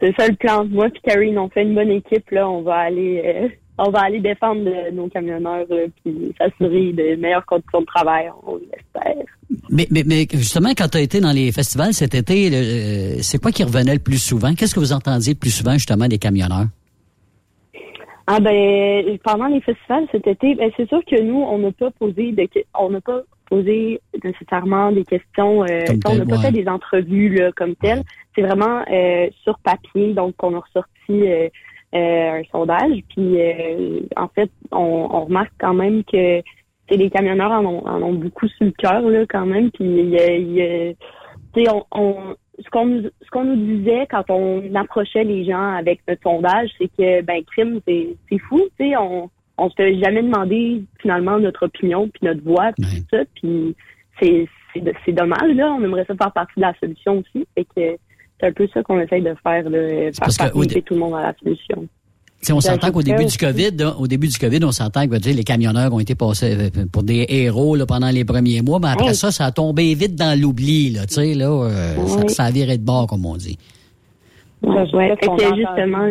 C'est 0.00 0.14
ça 0.16 0.28
le 0.28 0.34
plan. 0.36 0.64
Moi 0.64 0.88
puis 0.90 1.00
Karine, 1.04 1.38
on 1.38 1.48
fait 1.48 1.62
une 1.62 1.74
bonne 1.74 1.90
équipe. 1.90 2.28
Là, 2.30 2.48
on 2.48 2.62
va 2.62 2.76
aller, 2.76 3.22
euh, 3.24 3.48
on 3.78 3.90
va 3.90 4.00
aller 4.00 4.20
défendre 4.20 4.62
euh, 4.66 4.90
nos 4.92 5.08
camionneurs 5.08 5.66
puis 6.02 6.34
s'assurer 6.36 6.92
de 6.92 7.16
meilleures 7.16 7.46
conditions 7.46 7.80
de 7.80 7.86
travail. 7.86 8.28
On 8.46 8.56
l'espère. 8.56 9.24
Mais, 9.70 9.86
mais, 9.90 10.02
mais 10.04 10.26
justement, 10.32 10.70
quand 10.70 10.88
tu 10.88 10.98
as 10.98 11.00
été 11.00 11.20
dans 11.20 11.32
les 11.32 11.52
festivals 11.52 11.92
cet 11.92 12.14
été, 12.14 12.50
euh, 12.52 13.18
c'est 13.22 13.40
quoi 13.40 13.52
qui 13.52 13.62
revenait 13.64 13.94
le 13.94 14.00
plus 14.00 14.18
souvent? 14.18 14.54
Qu'est-ce 14.54 14.74
que 14.74 14.80
vous 14.80 14.92
entendiez 14.92 15.34
le 15.34 15.38
plus 15.38 15.50
souvent, 15.50 15.74
justement, 15.74 16.08
des 16.08 16.18
camionneurs? 16.18 16.66
Ah 18.32 18.38
ben 18.40 19.18
pendant 19.24 19.46
les 19.46 19.60
festivals 19.60 20.06
cet 20.12 20.26
été, 20.26 20.54
ben 20.54 20.70
c'est 20.76 20.88
sûr 20.88 21.04
que 21.04 21.20
nous 21.20 21.40
on 21.42 21.58
n'a 21.58 21.72
pas 21.72 21.90
posé 21.90 22.30
de 22.30 22.46
on 22.78 22.90
n'a 22.90 23.00
pas 23.00 23.22
posé 23.48 24.00
nécessairement 24.22 24.92
des 24.92 25.04
questions, 25.04 25.64
euh, 25.64 25.80
on 26.06 26.14
n'a 26.14 26.24
pas 26.24 26.36
ouais. 26.36 26.42
fait 26.42 26.52
des 26.52 26.68
entrevues 26.68 27.34
là, 27.34 27.50
comme 27.52 27.74
telles. 27.74 28.02
C'est 28.34 28.42
vraiment 28.42 28.84
euh, 28.90 29.28
sur 29.42 29.58
papier, 29.58 30.14
donc 30.14 30.34
on 30.42 30.54
a 30.54 30.60
ressorti 30.60 31.10
euh, 31.10 31.48
euh, 31.96 32.40
un 32.40 32.42
sondage. 32.52 32.98
Puis 33.08 33.40
euh, 33.40 34.00
en 34.16 34.28
fait, 34.28 34.50
on, 34.70 35.08
on 35.10 35.24
remarque 35.24 35.52
quand 35.58 35.74
même 35.74 36.04
que 36.04 36.40
c'est 36.88 36.96
les 36.96 37.10
camionneurs 37.10 37.50
en 37.50 37.64
ont, 37.64 37.84
en 37.86 38.00
ont 38.02 38.14
beaucoup 38.14 38.46
sur 38.46 38.64
le 38.66 38.72
cœur 38.72 39.02
là 39.02 39.24
quand 39.28 39.46
même. 39.46 39.72
Puis 39.72 39.84
il 39.84 40.10
y 40.10 40.18
a- 40.20 40.36
y 40.36 40.96
on, 41.68 41.84
on- 41.90 42.36
ce 42.64 42.70
qu'on 42.70 42.86
nous 42.86 43.02
ce 43.22 43.30
qu'on 43.30 43.44
nous 43.44 43.56
disait 43.56 44.06
quand 44.10 44.24
on 44.28 44.74
approchait 44.74 45.24
les 45.24 45.44
gens 45.44 45.74
avec 45.74 46.00
notre 46.08 46.22
sondage, 46.22 46.70
c'est 46.78 46.88
que 46.88 47.22
ben 47.22 47.42
crime 47.44 47.80
c'est 47.86 48.16
c'est 48.28 48.38
fou, 48.38 48.60
tu 48.78 48.88
sais, 48.88 48.96
on 48.96 49.30
on 49.58 49.68
se 49.68 49.74
fait 49.74 49.98
jamais 50.00 50.22
demandé 50.22 50.82
finalement 51.00 51.38
notre 51.38 51.66
opinion 51.66 52.08
puis 52.08 52.26
notre 52.26 52.42
voix 52.42 52.72
puis 52.72 53.02
tout 53.02 53.16
ça, 53.16 53.24
puis 53.34 53.76
c'est 54.20 54.48
c'est 54.72 54.82
c'est 55.04 55.12
dommage 55.12 55.54
là, 55.54 55.72
on 55.72 55.82
aimerait 55.82 56.04
ça 56.04 56.14
faire 56.14 56.32
partie 56.32 56.54
de 56.56 56.62
la 56.62 56.74
solution 56.80 57.18
aussi, 57.18 57.46
fait 57.54 57.64
que 57.64 57.96
c'est 58.40 58.46
un 58.46 58.52
peu 58.52 58.66
ça 58.72 58.82
qu'on 58.82 59.00
essaye 59.00 59.22
de 59.22 59.34
faire 59.42 59.68
là, 59.68 59.88
faire 59.88 60.12
que 60.12 60.36
participer 60.38 60.82
tout 60.82 60.94
le 60.94 61.00
monde 61.00 61.14
à 61.14 61.22
la 61.22 61.34
solution. 61.42 61.86
Tu 62.40 62.46
sais, 62.46 62.52
on 62.54 62.60
s'entend 62.60 62.90
qu'au 62.90 63.02
début 63.02 63.26
du 63.26 63.36
COVID, 63.36 63.76
là, 63.78 63.96
au 63.98 64.06
début 64.06 64.26
du 64.28 64.38
COVID, 64.38 64.64
on 64.64 64.72
s'entend 64.72 65.06
que 65.06 65.16
tu 65.16 65.24
sais, 65.28 65.32
les 65.34 65.44
camionneurs 65.44 65.92
ont 65.92 66.00
été 66.00 66.14
passés 66.14 66.56
euh, 66.58 66.86
pour 66.90 67.02
des 67.02 67.26
héros 67.28 67.76
là, 67.76 67.84
pendant 67.84 68.08
les 68.10 68.24
premiers 68.24 68.62
mois, 68.62 68.78
mais 68.80 68.88
après 68.88 69.12
ça, 69.12 69.30
ça 69.30 69.44
a 69.46 69.52
tombé 69.52 69.92
vite 69.94 70.14
dans 70.16 70.38
l'oubli, 70.40 70.90
là, 70.90 71.06
tu 71.06 71.14
sais, 71.14 71.34
là, 71.34 71.50
euh, 71.50 72.06
ça, 72.06 72.28
ça 72.28 72.44
a 72.44 72.50
viré 72.50 72.78
de 72.78 72.84
bord, 72.84 73.06
comme 73.06 73.26
on 73.26 73.36
dit. 73.36 73.58
Ouais, 74.62 74.78
a 74.78 75.54
justement, 75.54 76.08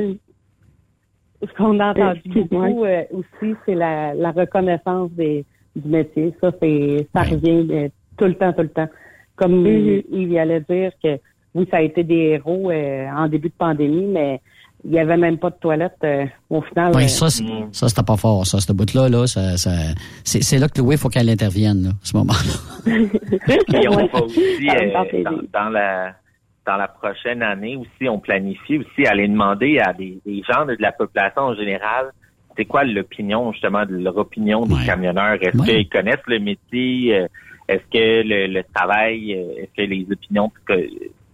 Ce 1.42 1.54
qu'on 1.58 1.80
a 1.80 1.92
entendu 1.92 2.22
beaucoup 2.52 2.84
euh, 2.84 3.04
aussi, 3.12 3.56
c'est 3.66 3.76
la, 3.76 4.14
la 4.14 4.32
reconnaissance 4.32 5.10
des, 5.12 5.46
du 5.76 5.88
métier. 5.88 6.34
Ça, 6.42 6.52
c'est 6.62 7.08
ça 7.14 7.24
revient 7.24 7.68
euh, 7.72 7.90
tout 8.18 8.26
le 8.26 8.36
temps, 8.36 8.54
tout 8.54 8.64
le 8.64 8.70
temps. 8.70 8.90
Comme 9.36 9.62
Mhm. 9.64 10.04
Yves 10.12 10.32
il 10.32 10.38
allait 10.38 10.64
dire 10.70 10.92
que 11.04 11.18
oui, 11.56 11.68
ça 11.72 11.78
a 11.78 11.82
été 11.82 12.04
des 12.04 12.38
héros 12.38 12.70
euh, 12.70 13.08
en 13.10 13.28
début 13.28 13.50
de 13.50 13.54
pandémie, 13.58 14.06
mais 14.06 14.42
il 14.86 14.92
n'y 14.92 15.00
avait 15.00 15.18
même 15.18 15.38
pas 15.38 15.50
de 15.50 15.56
toilette 15.60 15.98
euh, 16.04 16.26
au 16.50 16.62
final. 16.62 16.94
Euh, 16.96 17.08
ça, 17.08 17.30
c'était 17.30 18.04
pas 18.04 18.16
fort, 18.18 18.46
ça, 18.48 18.60
ce 18.60 18.72
bout-là, 18.72 19.10
là, 19.10 19.28
ça, 19.28 19.58
ça, 19.58 19.72
c'est, 20.24 20.58
là 20.58 20.68
que 20.70 20.80
Louis, 20.82 20.96
il 20.96 20.98
faut 20.98 21.10
qu'elle 21.10 21.30
intervienne, 21.30 21.84
là, 21.84 21.90
à 21.90 22.06
ce 22.06 22.18
moment-là. 22.18 22.86
Puis 23.68 23.88
on 23.90 24.08
va 24.08 24.24
aussi, 24.24 24.70
euh, 24.70 25.24
dans, 25.24 25.42
dans 25.64 25.70
la 25.70 26.14
dans 26.66 26.76
la 26.78 26.88
prochaine 26.88 27.42
année 27.42 27.76
aussi, 27.78 28.08
on 28.08 28.20
planifie 28.20 28.78
aussi 28.78 29.08
aller 29.08 29.28
demander 29.28 29.80
à 29.80 29.92
des, 29.92 30.20
des 30.24 30.44
gens 30.48 30.66
de 30.66 30.76
la 30.80 30.92
population 30.92 31.42
en 31.42 31.56
général, 31.56 32.12
c'est 32.56 32.66
quoi 32.66 32.84
l'opinion 32.84 33.52
justement 33.54 33.86
de 33.88 33.96
leur 33.96 34.16
opinion 34.18 34.66
des 34.68 34.86
camionneurs? 34.86 35.38
Est-ce 35.42 35.58
Ouais. 35.58 35.66
qu'ils 35.66 35.90
connaissent 35.90 36.18
le 36.28 36.40
métier? 36.40 37.16
Euh, 37.18 37.28
Est-ce 37.68 37.82
que 37.92 38.28
le, 38.28 38.48
le 38.54 38.64
travail 38.74 39.34
euh, 39.34 39.64
Est-ce 39.64 39.84
que 39.84 39.90
les 39.90 40.06
opinions 40.12 40.52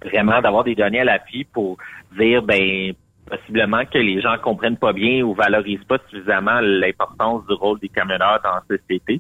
vraiment 0.06 0.40
d'avoir 0.42 0.64
des 0.64 0.76
données 0.76 1.02
à 1.02 1.04
l'appui 1.06 1.44
pour 1.46 1.78
dire 2.18 2.42
ben 2.42 2.94
possiblement 3.30 3.84
que 3.86 3.98
les 3.98 4.22
gens 4.22 4.36
comprennent 4.42 4.78
pas 4.78 4.94
bien 4.94 5.22
ou 5.24 5.34
valorisent 5.34 5.84
pas 5.88 5.98
suffisamment 6.10 6.60
l'importance 6.62 7.46
du 7.48 7.54
rôle 7.54 7.80
des 7.80 7.90
camionneurs 7.90 8.40
dans 8.44 8.52
la 8.56 8.78
société. 8.78 9.20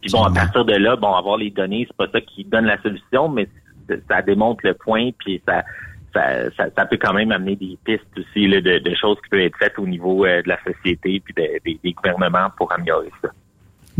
Puis 0.00 0.10
bon, 0.12 0.24
à 0.24 0.32
partir 0.32 0.64
de 0.64 0.74
là, 0.74 0.96
bon, 0.96 1.12
avoir 1.14 1.36
les 1.38 1.50
données, 1.50 1.86
c'est 1.88 1.96
pas 1.96 2.10
ça 2.12 2.20
qui 2.20 2.44
donne 2.44 2.66
la 2.66 2.80
solution, 2.82 3.28
mais 3.28 3.48
ça 4.08 4.22
démontre 4.22 4.60
le 4.66 4.74
point, 4.74 5.10
puis 5.18 5.40
ça, 5.46 5.62
ça, 6.12 6.50
ça, 6.56 6.64
ça 6.76 6.86
peut 6.86 6.98
quand 7.00 7.12
même 7.12 7.32
amener 7.32 7.56
des 7.56 7.78
pistes 7.84 8.04
aussi 8.18 8.46
là, 8.48 8.60
de, 8.60 8.78
de 8.78 8.94
choses 8.94 9.16
qui 9.22 9.28
peuvent 9.30 9.40
être 9.40 9.56
faites 9.58 9.78
au 9.78 9.86
niveau 9.86 10.24
euh, 10.24 10.42
de 10.42 10.48
la 10.48 10.58
société 10.62 11.20
puis 11.24 11.34
de- 11.36 11.60
des- 11.64 11.78
des 11.82 11.92
gouvernements 11.92 12.50
pour 12.56 12.72
améliorer 12.72 13.10
ça. 13.22 13.28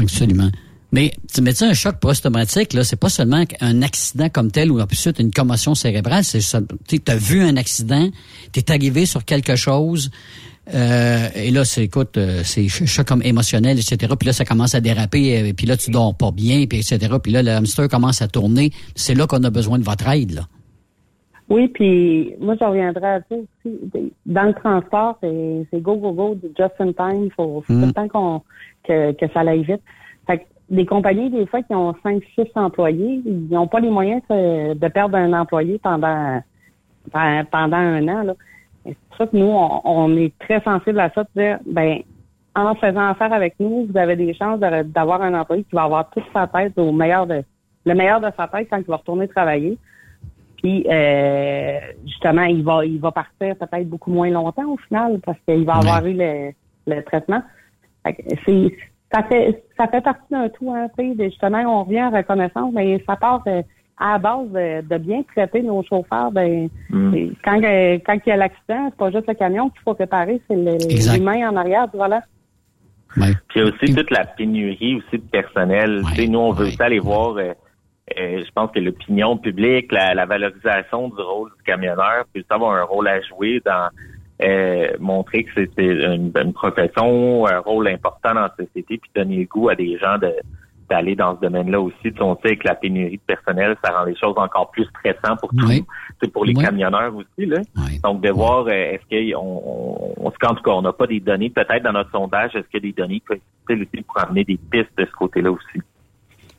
Absolument. 0.00 0.48
Mais 0.94 1.10
tu 1.34 1.40
mets 1.42 1.60
un 1.62 1.72
choc 1.74 1.96
post-traumatique, 1.98 2.72
là, 2.72 2.84
c'est 2.84 3.00
pas 3.00 3.08
seulement 3.08 3.42
un 3.60 3.82
accident 3.82 4.28
comme 4.28 4.50
tel 4.52 4.70
ou 4.70 4.80
ensuite 4.80 5.18
une 5.18 5.32
commotion 5.32 5.74
cérébrale, 5.74 6.22
c'est. 6.22 6.38
Tu 6.88 7.00
as 7.08 7.16
vu 7.16 7.40
un 7.42 7.56
accident, 7.56 8.08
tu 8.52 8.60
es 8.60 8.70
arrivé 8.70 9.04
sur 9.04 9.24
quelque 9.24 9.56
chose, 9.56 10.10
euh, 10.72 11.26
et 11.34 11.50
là, 11.50 11.64
c'est 11.64 11.82
écoute, 11.84 12.16
euh, 12.16 12.42
c'est 12.44 12.68
ch- 12.68 12.88
choc 12.88 13.06
comme 13.06 13.22
émotionnel, 13.22 13.76
etc. 13.78 13.96
Puis 14.18 14.26
là, 14.28 14.32
ça 14.32 14.44
commence 14.44 14.74
à 14.76 14.80
déraper, 14.80 15.50
euh, 15.50 15.52
puis 15.52 15.66
là, 15.66 15.76
tu 15.76 15.90
dors 15.90 16.14
pas 16.14 16.30
bien, 16.30 16.64
puis 16.66 16.78
etc. 16.78 16.98
Puis 17.20 17.32
là, 17.32 17.42
le 17.42 17.50
hamster 17.50 17.88
commence 17.88 18.22
à 18.22 18.28
tourner. 18.28 18.70
C'est 18.94 19.14
là 19.14 19.26
qu'on 19.26 19.42
a 19.42 19.50
besoin 19.50 19.78
de 19.80 19.84
votre 19.84 20.08
aide, 20.08 20.30
là. 20.32 20.42
Oui, 21.50 21.68
puis 21.74 22.32
moi, 22.40 22.54
je 22.58 22.64
reviendrai 22.64 23.06
à 23.16 23.18
ça 23.28 23.34
aussi. 23.34 23.76
Dans 24.24 24.44
le 24.44 24.54
transport, 24.54 25.18
c'est 25.20 25.80
go, 25.82 25.96
go, 25.96 26.12
go, 26.12 26.38
just 26.56 26.72
in 26.78 26.92
time. 26.92 27.24
Il 27.26 27.32
faut, 27.36 27.62
faut 27.66 27.72
Mm. 27.72 27.80
tout 27.80 27.86
le 27.88 27.92
temps 27.92 28.08
qu'on, 28.08 28.42
que, 28.86 29.12
que 29.12 29.26
ça 29.34 29.40
aille 29.40 29.64
vite. 29.64 29.82
Des 30.70 30.86
compagnies, 30.86 31.30
des 31.30 31.46
fois, 31.46 31.62
qui 31.62 31.74
ont 31.74 31.94
5 32.02 32.22
six 32.34 32.46
employés, 32.54 33.22
ils 33.24 33.48
n'ont 33.50 33.66
pas 33.66 33.80
les 33.80 33.90
moyens 33.90 34.22
de, 34.30 34.88
perdre 34.88 35.16
un 35.16 35.32
employé 35.32 35.78
pendant, 35.78 36.40
pendant 37.12 37.76
un 37.76 38.08
an. 38.08 38.22
Là. 38.22 38.34
C'est 38.84 38.96
pour 39.08 39.16
ça 39.18 39.26
que 39.26 39.36
nous, 39.36 39.46
on, 39.46 39.80
on 39.84 40.16
est 40.16 40.32
très 40.38 40.60
sensible 40.62 41.00
à 41.00 41.10
ça, 41.10 41.24
de 41.24 41.40
dire, 41.40 41.58
ben, 41.66 41.98
en 42.54 42.74
faisant 42.74 43.08
affaire 43.08 43.32
avec 43.32 43.54
nous, 43.58 43.86
vous 43.90 43.96
avez 43.98 44.16
des 44.16 44.32
chances 44.34 44.60
de- 44.60 44.82
d'avoir 44.82 45.22
un 45.22 45.38
employé 45.38 45.64
qui 45.64 45.74
va 45.74 45.84
avoir 45.84 46.10
toute 46.10 46.24
sa 46.32 46.46
tête 46.46 46.78
au 46.78 46.92
meilleur 46.92 47.26
de 47.26 47.42
le 47.86 47.94
meilleur 47.94 48.20
de 48.20 48.28
sa 48.36 48.48
tête 48.48 48.68
quand 48.70 48.78
il 48.78 48.84
va 48.84 48.96
retourner 48.96 49.28
travailler. 49.28 49.76
Puis 50.62 50.86
euh, 50.88 51.78
justement, 52.06 52.44
il 52.44 52.64
va 52.64 52.84
il 52.84 52.98
va 52.98 53.12
partir 53.12 53.56
peut-être 53.56 53.88
beaucoup 53.88 54.10
moins 54.10 54.30
longtemps 54.30 54.70
au 54.70 54.76
final 54.78 55.20
parce 55.24 55.38
qu'il 55.46 55.64
va 55.66 55.74
avoir 55.74 56.06
eu 56.06 56.14
le, 56.14 56.52
le 56.86 57.02
traitement. 57.02 57.42
C'est 58.46 58.74
ça 59.14 59.22
fait 59.22 59.62
ça 59.76 59.86
fait 59.88 60.00
partie 60.00 60.22
d'un 60.30 60.48
tout, 60.48 60.72
hein, 60.72 60.88
tu 60.98 61.08
sais, 61.10 61.14
de- 61.14 61.24
justement, 61.24 61.58
on 61.66 61.84
revient 61.84 62.00
à 62.00 62.10
reconnaissance, 62.10 62.72
mais 62.74 63.02
ça 63.06 63.16
part 63.16 63.42
de- 63.44 63.62
à 63.98 64.12
la 64.12 64.18
base 64.18 64.48
de, 64.50 64.80
de 64.88 64.98
bien 64.98 65.22
traiter 65.22 65.62
nos 65.62 65.82
chauffeurs. 65.84 66.32
Ben, 66.32 66.68
c'est- 67.12 67.30
quand, 67.44 67.62
euh, 67.62 67.98
quand 68.04 68.16
il 68.26 68.28
y 68.28 68.32
a 68.32 68.36
l'accident, 68.36 68.86
c'est 68.90 68.96
pas 68.96 69.10
juste 69.12 69.28
le 69.28 69.34
camion 69.34 69.70
qu'il 69.70 69.80
faut 69.82 69.92
réparer, 69.92 70.40
c'est 70.48 70.56
l'humain 71.16 71.48
en 71.50 71.56
arrière, 71.56 71.86
voilà. 71.94 72.22
Puis 73.48 73.60
il 73.60 73.62
y 73.62 73.64
a 73.64 73.68
aussi 73.72 73.94
toute 73.94 74.10
la 74.10 74.24
pénurie 74.24 74.96
aussi 74.96 75.18
de 75.22 75.28
personnel. 75.30 76.02
Tu 76.10 76.22
sais, 76.22 76.26
nous, 76.26 76.40
on 76.40 76.50
veut 76.52 76.66
aussi 76.66 76.82
aller 76.82 76.98
voir, 76.98 77.36
euh, 77.36 77.52
euh, 78.18 78.42
je 78.44 78.50
pense 78.52 78.72
que 78.72 78.80
l'opinion 78.80 79.36
publique, 79.36 79.92
la, 79.92 80.14
la 80.14 80.26
valorisation 80.26 81.08
du 81.08 81.20
rôle 81.22 81.50
du 81.56 81.62
camionneur, 81.62 82.24
puis 82.32 82.42
aussi 82.42 82.52
avoir 82.52 82.74
un 82.74 82.82
rôle 82.82 83.06
à 83.06 83.20
jouer 83.20 83.62
dans 83.64 83.88
euh, 84.42 84.88
montrer 84.98 85.44
que 85.44 85.50
c'était 85.54 85.86
une, 85.86 86.32
une 86.34 86.52
profession, 86.52 87.46
un 87.46 87.58
rôle 87.60 87.88
important 87.88 88.34
dans 88.34 88.42
la 88.42 88.54
société, 88.58 88.98
puis 88.98 89.10
donner 89.14 89.38
le 89.38 89.44
goût 89.44 89.68
à 89.68 89.74
des 89.74 89.98
gens 89.98 90.18
de 90.18 90.32
d'aller 90.88 91.16
dans 91.16 91.34
ce 91.36 91.40
domaine-là 91.40 91.80
aussi. 91.80 91.96
Tu 92.02 92.10
sais, 92.10 92.22
on 92.22 92.38
sait 92.44 92.56
que 92.56 92.66
la 92.68 92.74
pénurie 92.74 93.16
de 93.16 93.22
personnel, 93.22 93.76
ça 93.82 93.92
rend 93.92 94.04
les 94.04 94.16
choses 94.16 94.34
encore 94.36 94.70
plus 94.70 94.84
stressantes 94.84 95.40
pour 95.40 95.50
tout, 95.50 95.66
c'est 96.20 96.30
pour 96.30 96.44
les 96.44 96.54
camionneurs 96.54 97.14
aussi. 97.14 97.46
Là. 97.46 97.60
Donc 98.02 98.20
de 98.20 98.30
voir 98.30 98.66
euh, 98.66 98.70
est-ce 98.70 99.32
qu'on 99.32 99.38
on, 99.38 100.14
on, 100.18 100.28
en 100.28 100.30
tout 100.30 100.62
cas 100.62 100.70
on 100.72 100.82
n'a 100.82 100.92
pas 100.92 101.06
des 101.06 101.20
données, 101.20 101.50
peut-être 101.50 101.82
dans 101.82 101.92
notre 101.92 102.10
sondage, 102.10 102.54
est-ce 102.54 102.66
qu'il 102.68 102.84
y 102.84 102.88
a 102.88 102.92
des 102.92 102.92
données 102.92 103.20
qui 103.20 103.26
peuvent 103.26 103.38
être 103.70 103.80
utiles 103.80 104.04
pour 104.04 104.18
amener 104.18 104.44
des 104.44 104.58
pistes 104.58 104.92
de 104.98 105.06
ce 105.06 105.12
côté-là 105.12 105.50
aussi? 105.50 105.80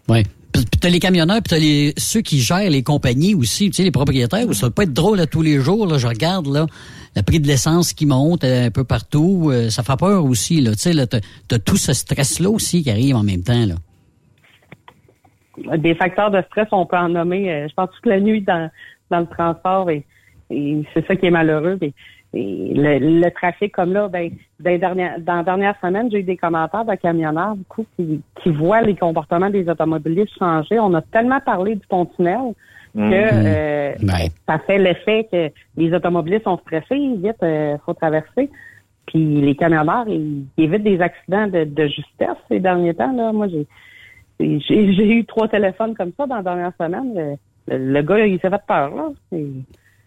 Oui. 0.10 0.24
Puis 0.64 0.80
t'as 0.80 0.90
les 0.90 1.00
camionneurs, 1.00 1.38
puis 1.38 1.50
t'as 1.50 1.60
les 1.60 1.94
ceux 1.98 2.22
qui 2.22 2.40
gèrent 2.40 2.70
les 2.70 2.84
compagnies 2.84 3.36
aussi, 3.36 3.70
tu 3.70 3.78
sais, 3.78 3.84
les 3.84 3.92
propriétaires. 3.92 4.54
Ça 4.54 4.70
pas 4.70 4.84
être 4.84 4.94
drôle 4.94 5.20
à 5.20 5.26
tous 5.26 5.42
les 5.42 5.60
jours. 5.60 5.88
Là, 5.88 5.98
je 5.98 6.08
regarde 6.08 6.48
là 6.48 6.68
le 7.16 7.22
prix 7.22 7.40
de 7.40 7.48
l'essence 7.48 7.94
qui 7.94 8.06
monte 8.06 8.44
euh, 8.44 8.68
un 8.68 8.72
peu 8.72 8.84
partout. 8.84 9.50
euh, 9.52 9.70
ça 9.70 9.84
fait 9.84 9.98
peur 9.98 10.26
aussi. 10.26 10.62
Là, 10.62 10.72
tu 10.72 10.80
sais, 10.80 10.94
là, 10.94 11.08
t'as, 11.08 11.60
tout 11.60 11.78
ce 11.78 11.94
stress-là 11.94 12.50
aussi 12.50 12.84
qui 12.84 12.92
arrive 12.92 13.16
en 13.16 13.24
même 13.24 13.42
temps. 13.42 13.66
Là. 13.66 13.76
des 15.78 15.96
facteurs 15.96 16.32
de 16.32 16.42
stress, 16.48 16.68
on 16.72 16.86
peut 16.86 16.98
en 16.98 17.10
nommer, 17.10 17.52
euh, 17.52 17.68
je 17.70 17.74
pense, 17.74 17.90
toute 17.92 18.06
la 18.06 18.20
nuit 18.20 18.42
dans, 18.42 18.70
dans 19.10 19.22
le 19.22 19.28
transport 19.28 19.90
et, 19.90 20.06
et 20.50 20.84
c'est 20.94 21.08
ça 21.08 21.16
qui 21.16 21.28
est 21.28 21.32
malheureux. 21.32 21.80
Le, 22.44 23.22
le 23.22 23.30
trafic 23.32 23.72
comme 23.74 23.94
là, 23.94 24.08
ben, 24.10 24.30
dans, 24.60 24.96
dans 25.20 25.36
la 25.36 25.44
dernière 25.44 25.76
semaine, 25.82 26.10
j'ai 26.12 26.20
eu 26.20 26.24
des 26.24 26.38
commentaires 26.38 26.86
de 26.86 26.96
camionneurs 26.96 27.56
beaucoup 27.56 27.86
qui, 27.96 28.22
qui 28.44 28.50
voient 28.50 28.82
les 28.82 28.96
comportements 28.96 29.50
des 29.50 29.68
automobilistes 29.70 30.38
changer. 30.38 30.80
On 30.80 30.94
a 30.94 31.02
tellement 31.02 31.40
parlé 31.40 31.76
du 31.76 31.88
pont-tunnel 31.88 32.54
que 32.94 33.00
Mhm. 33.00 33.14
euh, 33.46 33.94
Ben. 34.02 34.28
ça 34.48 34.58
fait 34.60 34.78
l'effet 34.78 35.28
que 35.32 35.50
les 35.76 35.94
automobilistes 35.94 36.46
sont 36.46 36.58
stressés, 36.60 36.96
vite, 37.18 37.42
euh, 37.44 37.78
faut 37.86 37.94
traverser. 37.94 38.50
Puis 39.08 39.42
les 39.42 39.56
camionneurs, 39.56 40.06
ils, 40.08 40.46
ils 40.58 40.64
évitent 40.64 40.84
des 40.84 41.02
accidents 41.02 41.48
de, 41.48 41.64
de 41.66 41.88
justesse 41.88 42.38
ces 42.50 42.60
derniers 42.60 42.94
temps. 42.94 43.12
Là. 43.12 43.32
Moi, 43.34 43.48
j'ai 43.50 43.68
J'ai 44.40 44.94
j'ai 44.94 45.12
eu 45.14 45.26
trois 45.26 45.48
téléphones 45.48 45.94
comme 45.96 46.12
ça 46.18 46.26
dans 46.26 46.36
la 46.38 46.44
dernière 46.44 46.72
semaine. 46.80 47.14
Le, 47.16 47.78
le- 47.78 47.94
le 47.94 48.02
gars, 48.02 48.26
il 48.26 48.40
s'est 48.40 48.50
fait 48.50 48.62
peur, 48.68 48.96
là. 48.96 49.10
Et- 49.32 49.46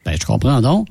Ben, 0.04 0.12
je 0.20 0.26
comprends 0.26 0.60
donc. 0.60 0.88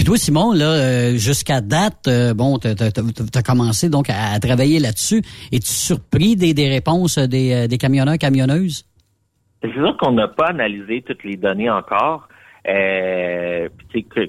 Puis 0.00 0.06
toi, 0.06 0.16
Simon, 0.16 0.52
là, 0.54 0.64
euh, 0.64 1.10
jusqu'à 1.18 1.60
date, 1.60 2.08
euh, 2.08 2.32
bon, 2.32 2.56
tu 2.56 2.68
as, 2.68 3.42
commencé 3.42 3.90
donc 3.90 4.08
à, 4.08 4.40
travailler 4.40 4.78
là-dessus. 4.78 5.20
Es-tu 5.52 5.66
surpris 5.66 6.36
des, 6.36 6.54
des 6.54 6.70
réponses 6.70 7.18
des, 7.18 7.52
euh, 7.52 7.66
des 7.66 7.76
camionneurs, 7.76 8.16
camionneuses? 8.16 8.86
C'est 9.62 9.70
sûr 9.74 9.94
qu'on 9.98 10.12
n'a 10.12 10.26
pas 10.26 10.46
analysé 10.46 11.04
toutes 11.06 11.22
les 11.22 11.36
données 11.36 11.68
encore. 11.68 12.30
Euh, 12.66 13.68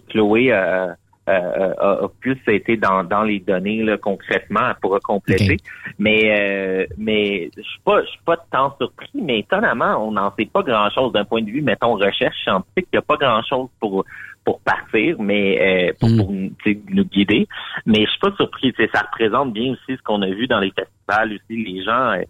Chloé 0.10 0.52
a, 0.52 0.98
a, 1.28 2.08
plus 2.20 2.38
été 2.48 2.78
dans, 2.78 3.04
dans 3.04 3.24
les 3.24 3.40
données 3.40 3.84
là, 3.84 3.98
concrètement 3.98 4.72
pour 4.82 5.00
compléter. 5.02 5.58
Mais 6.00 6.88
mais 6.98 7.50
je 7.56 7.62
suis 7.62 7.80
pas 7.86 8.02
je 8.04 8.10
suis 8.10 8.22
pas 8.26 8.38
tant 8.52 8.76
surpris, 8.78 9.10
mais 9.14 9.40
étonnamment, 9.40 10.08
on 10.08 10.12
n'en 10.12 10.34
sait 10.38 10.46
pas 10.46 10.64
grand 10.64 10.90
chose 10.90 11.14
d'un 11.14 11.26
point 11.26 11.42
de 11.42 11.50
vue, 11.50 11.62
mettons, 11.62 11.96
recherche 11.96 12.42
scientifique, 12.44 12.88
il 12.92 12.96
n'y 12.96 13.00
a 13.00 13.04
pas 13.04 13.18
grand 13.18 13.42
chose 13.44 13.70
pour 13.80 14.06
pour 14.44 14.60
partir, 14.62 15.16
mais 15.20 15.90
euh, 15.90 15.94
pour, 16.00 16.10
mm. 16.10 16.50
nous 16.90 17.06
guider. 17.06 17.48
Mais 17.86 18.06
je 18.06 18.10
suis 18.10 18.20
pas 18.20 18.34
surpris. 18.36 18.74
Ça 18.94 19.02
représente 19.02 19.54
bien 19.54 19.74
aussi 19.74 19.98
ce 19.98 20.02
qu'on 20.04 20.22
a 20.22 20.28
vu 20.28 20.48
dans 20.48 20.60
les 20.60 20.72
festivals 20.72 21.34
aussi. 21.34 21.64
Les 21.64 21.84
gens 21.84 22.12
euh, 22.12 22.24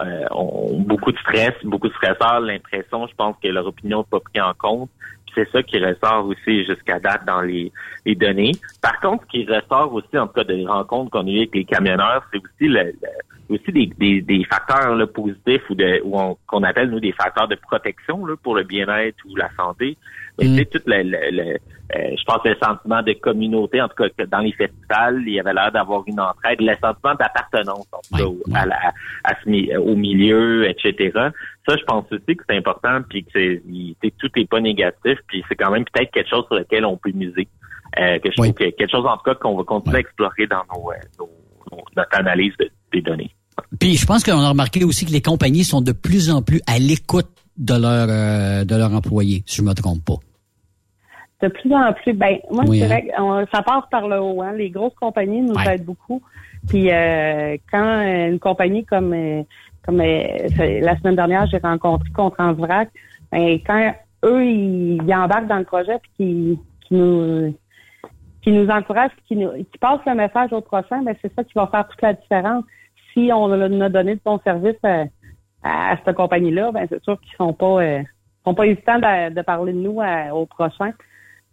euh, 0.00 0.24
ont 0.30 0.80
beaucoup 0.80 1.12
de 1.12 1.18
stress, 1.18 1.54
beaucoup 1.64 1.88
de 1.88 1.94
stresseurs, 1.94 2.40
l'impression, 2.40 3.06
je 3.06 3.14
pense 3.14 3.36
que 3.42 3.48
leur 3.48 3.66
opinion 3.66 3.98
n'est 3.98 4.04
pas 4.04 4.20
prise 4.20 4.42
en 4.42 4.54
compte. 4.54 4.90
C'est 5.36 5.48
ça 5.50 5.62
qui 5.62 5.78
ressort 5.78 6.26
aussi 6.26 6.64
jusqu'à 6.64 6.98
date 6.98 7.26
dans 7.26 7.42
les, 7.42 7.70
les, 8.06 8.14
données. 8.14 8.52
Par 8.80 8.98
contre, 9.00 9.24
ce 9.24 9.28
qui 9.28 9.44
ressort 9.44 9.92
aussi, 9.92 10.16
en 10.16 10.26
tout 10.26 10.32
cas, 10.32 10.44
des 10.44 10.66
rencontres 10.66 11.10
qu'on 11.10 11.26
a 11.26 11.30
eues 11.30 11.38
avec 11.38 11.54
les 11.54 11.64
camionneurs, 11.66 12.24
c'est 12.32 12.38
aussi 12.38 12.68
le, 12.72 12.94
aussi 13.50 13.70
des, 13.70 13.86
des, 13.98 14.22
des 14.22 14.44
facteurs 14.44 14.94
là, 14.94 15.06
positifs 15.06 15.68
ou 15.68 15.74
de 15.74 16.00
ou 16.04 16.36
qu'on 16.46 16.62
appelle 16.62 16.88
nous 16.88 17.00
des 17.00 17.12
facteurs 17.12 17.48
de 17.48 17.54
protection 17.56 18.24
là, 18.24 18.34
pour 18.42 18.54
le 18.54 18.62
bien-être 18.62 19.18
ou 19.28 19.36
la 19.36 19.50
santé. 19.56 19.98
Mm. 20.38 20.64
tout 20.70 20.80
le, 20.86 21.02
le, 21.02 21.58
euh, 21.94 22.16
je 22.18 22.24
pense 22.24 22.40
le 22.44 22.56
sentiment 22.62 23.02
de 23.02 23.12
communauté, 23.14 23.80
en 23.80 23.88
tout 23.88 24.02
cas 24.02 24.08
que 24.10 24.24
dans 24.24 24.40
les 24.40 24.52
festivals, 24.52 25.22
il 25.26 25.34
y 25.34 25.40
avait 25.40 25.54
l'air 25.54 25.72
d'avoir 25.72 26.02
une 26.06 26.20
entraide, 26.20 26.60
le 26.60 26.74
sentiment 26.74 27.14
d'appartenance 27.14 27.86
en 27.92 28.00
tout 28.18 28.42
cas, 28.52 28.60
à, 28.60 28.66
la, 28.66 28.76
à 29.24 29.34
ce, 29.42 29.78
au 29.78 29.94
milieu, 29.94 30.68
etc. 30.68 31.10
Ça, 31.66 31.76
je 31.76 31.84
pense 31.84 32.04
aussi 32.10 32.36
que 32.36 32.44
c'est 32.48 32.56
important, 32.56 33.00
puis 33.08 33.24
que 33.24 33.30
c'est, 33.34 33.62
tout 34.18 34.28
n'est 34.36 34.46
pas 34.46 34.60
négatif, 34.60 35.18
puis 35.28 35.44
c'est 35.48 35.54
quand 35.54 35.70
même 35.70 35.84
peut-être 35.84 36.10
quelque 36.12 36.28
chose 36.28 36.44
sur 36.48 36.56
lequel 36.56 36.84
on 36.84 36.96
peut 36.96 37.12
miser. 37.12 37.48
Euh, 37.98 38.18
que 38.18 38.30
je 38.30 38.36
trouve 38.36 38.52
que 38.52 38.64
quelque 38.64 38.90
chose 38.90 39.06
en 39.06 39.16
tout 39.16 39.22
cas 39.24 39.34
qu'on 39.36 39.56
va 39.56 39.62
continuer 39.62 39.96
à 39.96 40.00
explorer 40.00 40.46
dans 40.48 40.62
nos, 40.74 40.90
euh, 40.90 40.96
nos, 41.18 41.82
notre 41.96 42.18
analyse 42.18 42.52
des 42.92 43.00
données. 43.00 43.30
Puis 43.78 43.96
je 43.96 44.04
pense 44.04 44.22
qu'on 44.22 44.40
a 44.40 44.50
remarqué 44.50 44.84
aussi 44.84 45.06
que 45.06 45.12
les 45.12 45.22
compagnies 45.22 45.64
sont 45.64 45.80
de 45.80 45.92
plus 45.92 46.30
en 46.30 46.42
plus 46.42 46.60
à 46.66 46.78
l'écoute 46.78 47.28
de 47.56 47.74
leurs 47.74 48.08
euh, 48.10 48.64
de 48.64 48.76
leurs 48.76 48.92
employés, 48.92 49.42
si 49.46 49.56
je 49.56 49.62
me 49.62 49.72
trompe 49.72 50.04
pas. 50.04 50.16
De 51.42 51.48
plus 51.48 51.72
en 51.74 51.92
plus, 51.92 52.14
ben 52.14 52.38
moi 52.50 52.64
je 52.64 52.72
dirais 52.72 53.10
hein. 53.16 53.44
que 53.44 53.50
ça 53.54 53.62
passe 53.62 53.84
par 53.90 54.08
le 54.08 54.18
haut. 54.18 54.40
Hein. 54.42 54.52
Les 54.52 54.70
grosses 54.70 54.94
compagnies 54.94 55.42
nous 55.42 55.54
aident 55.68 55.84
beaucoup. 55.84 56.22
Puis 56.66 56.90
euh, 56.90 57.58
quand 57.70 58.00
une 58.00 58.38
compagnie 58.38 58.84
comme 58.84 59.12
euh, 59.12 59.42
comme 59.84 59.98
la 59.98 60.96
semaine 60.98 61.14
dernière, 61.14 61.46
j'ai 61.46 61.58
rencontré 61.58 62.08
contre 62.10 62.40
en 62.40 62.54
vrac, 62.54 62.88
ben, 63.30 63.58
quand 63.66 63.94
eux 64.24 64.44
ils, 64.44 65.14
embarquent 65.14 65.46
dans 65.46 65.58
le 65.58 65.64
projet 65.64 65.98
puis 66.02 66.10
qui 66.16 66.58
qui 66.88 66.94
nous 66.94 67.54
qui 68.42 68.52
nous 68.52 68.68
encouragent, 68.68 69.12
qui 69.28 69.36
nous 69.36 69.52
qui 69.52 69.78
passent 69.78 70.04
le 70.06 70.14
message 70.14 70.52
au 70.52 70.62
prochain, 70.62 71.02
ben 71.02 71.14
c'est 71.20 71.32
ça 71.34 71.44
qui 71.44 71.52
va 71.54 71.66
faire 71.66 71.86
toute 71.86 72.00
la 72.00 72.14
différence. 72.14 72.64
Si 73.12 73.30
on 73.32 73.52
a 73.52 73.88
donné 73.88 74.14
de 74.14 74.20
bons 74.24 74.40
services 74.42 74.82
à, 75.62 75.96
cette 76.04 76.16
compagnie-là, 76.16 76.72
ben 76.72 76.86
c'est 76.88 77.02
sûr 77.02 77.20
qu'ils 77.20 77.36
sont 77.36 77.52
pas 77.52 77.82
euh, 77.82 78.02
sont 78.44 78.54
pas 78.54 78.66
hésitants 78.66 78.98
de, 78.98 79.42
parler 79.42 79.72
de 79.72 79.78
nous 79.78 80.00
euh, 80.00 80.30
au 80.30 80.46
prochain. 80.46 80.92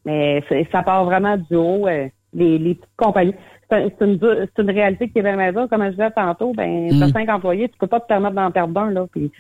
Mais 0.06 0.44
ça 0.72 0.84
part 0.84 1.06
vraiment 1.06 1.38
du 1.38 1.56
haut. 1.56 1.88
Euh, 1.88 2.08
les, 2.34 2.58
les 2.58 2.76
petites 2.76 2.96
compagnies. 2.98 3.36
C'est 3.70 4.02
une, 4.02 4.20
une, 4.58 4.70
réalité 4.70 5.10
qui 5.10 5.20
est 5.20 5.22
bien 5.24 5.52
là. 5.52 5.68
Comme 5.68 5.84
je 5.86 5.92
disais 5.92 6.12
tantôt, 6.12 6.54
ben, 6.54 6.92
mm. 6.92 7.12
cinq 7.12 7.30
employés, 7.30 7.70
tu 7.70 7.78
peux 7.80 7.88
pas 7.88 8.00
te 8.00 8.08
permettre 8.08 8.36
d'en 8.36 8.52
perdre 8.52 8.80
un, 8.80 8.92
là. 8.92 9.06
Puis, 9.12 9.32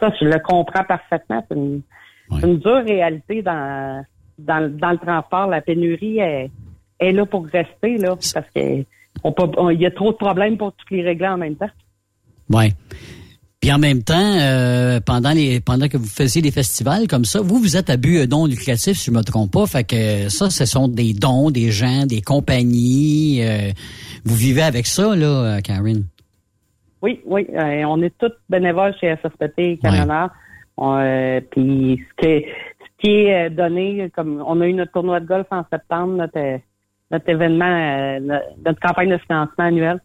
ça, 0.00 0.12
je 0.20 0.24
le 0.24 0.38
comprends 0.40 0.82
parfaitement. 0.84 1.44
C'est 1.48 1.56
une, 1.56 1.82
une, 2.42 2.58
dure 2.58 2.84
réalité 2.84 3.42
dans, 3.42 4.04
dans, 4.38 4.72
dans 4.76 4.90
le 4.90 4.98
transport. 4.98 5.46
La 5.46 5.60
pénurie 5.60 6.18
est, 6.18 6.50
est 6.98 7.12
là 7.12 7.24
pour 7.24 7.46
rester, 7.46 7.98
là, 7.98 8.16
parce 8.34 8.46
que 8.54 8.84
on 9.22 9.70
il 9.70 9.80
y 9.80 9.86
a 9.86 9.90
trop 9.90 10.12
de 10.12 10.16
problèmes 10.16 10.56
pour 10.58 10.72
toutes 10.72 10.90
les 10.90 11.02
régler 11.02 11.28
en 11.28 11.38
même 11.38 11.56
temps. 11.56 11.70
Ouais. 12.50 12.70
Puis 13.66 13.74
en 13.74 13.80
même 13.80 14.04
temps, 14.04 14.14
euh, 14.14 15.00
pendant 15.04 15.32
les 15.32 15.58
pendant 15.58 15.88
que 15.88 15.96
vous 15.96 16.06
faisiez 16.06 16.40
des 16.40 16.52
festivals 16.52 17.08
comme 17.08 17.24
ça, 17.24 17.40
vous 17.40 17.58
vous 17.58 17.76
êtes 17.76 17.90
à 17.90 17.96
but 17.96 18.24
don 18.28 18.46
lucratif, 18.46 18.96
si 18.96 19.10
je 19.10 19.10
me 19.10 19.24
trompe 19.24 19.50
pas. 19.50 19.66
Fait 19.66 19.82
que 19.82 20.28
ça, 20.28 20.50
ce 20.50 20.64
sont 20.64 20.86
des 20.86 21.14
dons, 21.14 21.50
des 21.50 21.72
gens, 21.72 22.06
des 22.06 22.22
compagnies. 22.22 23.40
Euh, 23.42 23.72
vous 24.24 24.36
vivez 24.36 24.62
avec 24.62 24.86
ça, 24.86 25.16
là, 25.16 25.60
Karen? 25.62 26.04
Oui, 27.02 27.20
oui. 27.26 27.48
Euh, 27.54 27.82
on 27.88 28.00
est 28.02 28.16
tous 28.18 28.30
bénévoles 28.48 28.94
chez 29.00 29.16
SFPT 29.16 29.82
Canada. 29.82 30.30
puis 31.50 32.00
ce, 32.22 32.42
qui 33.02 33.10
est 33.10 33.50
donné, 33.50 34.12
comme 34.14 34.44
on 34.46 34.60
a 34.60 34.66
eu 34.68 34.74
notre 34.74 34.92
tournoi 34.92 35.18
de 35.18 35.26
golf 35.26 35.48
en 35.50 35.64
septembre, 35.72 36.12
notre 36.12 36.60
notre 37.10 37.28
événement, 37.28 38.20
notre 38.64 38.78
campagne 38.78 39.10
de 39.10 39.18
financement 39.18 39.64
annuel 39.64 40.00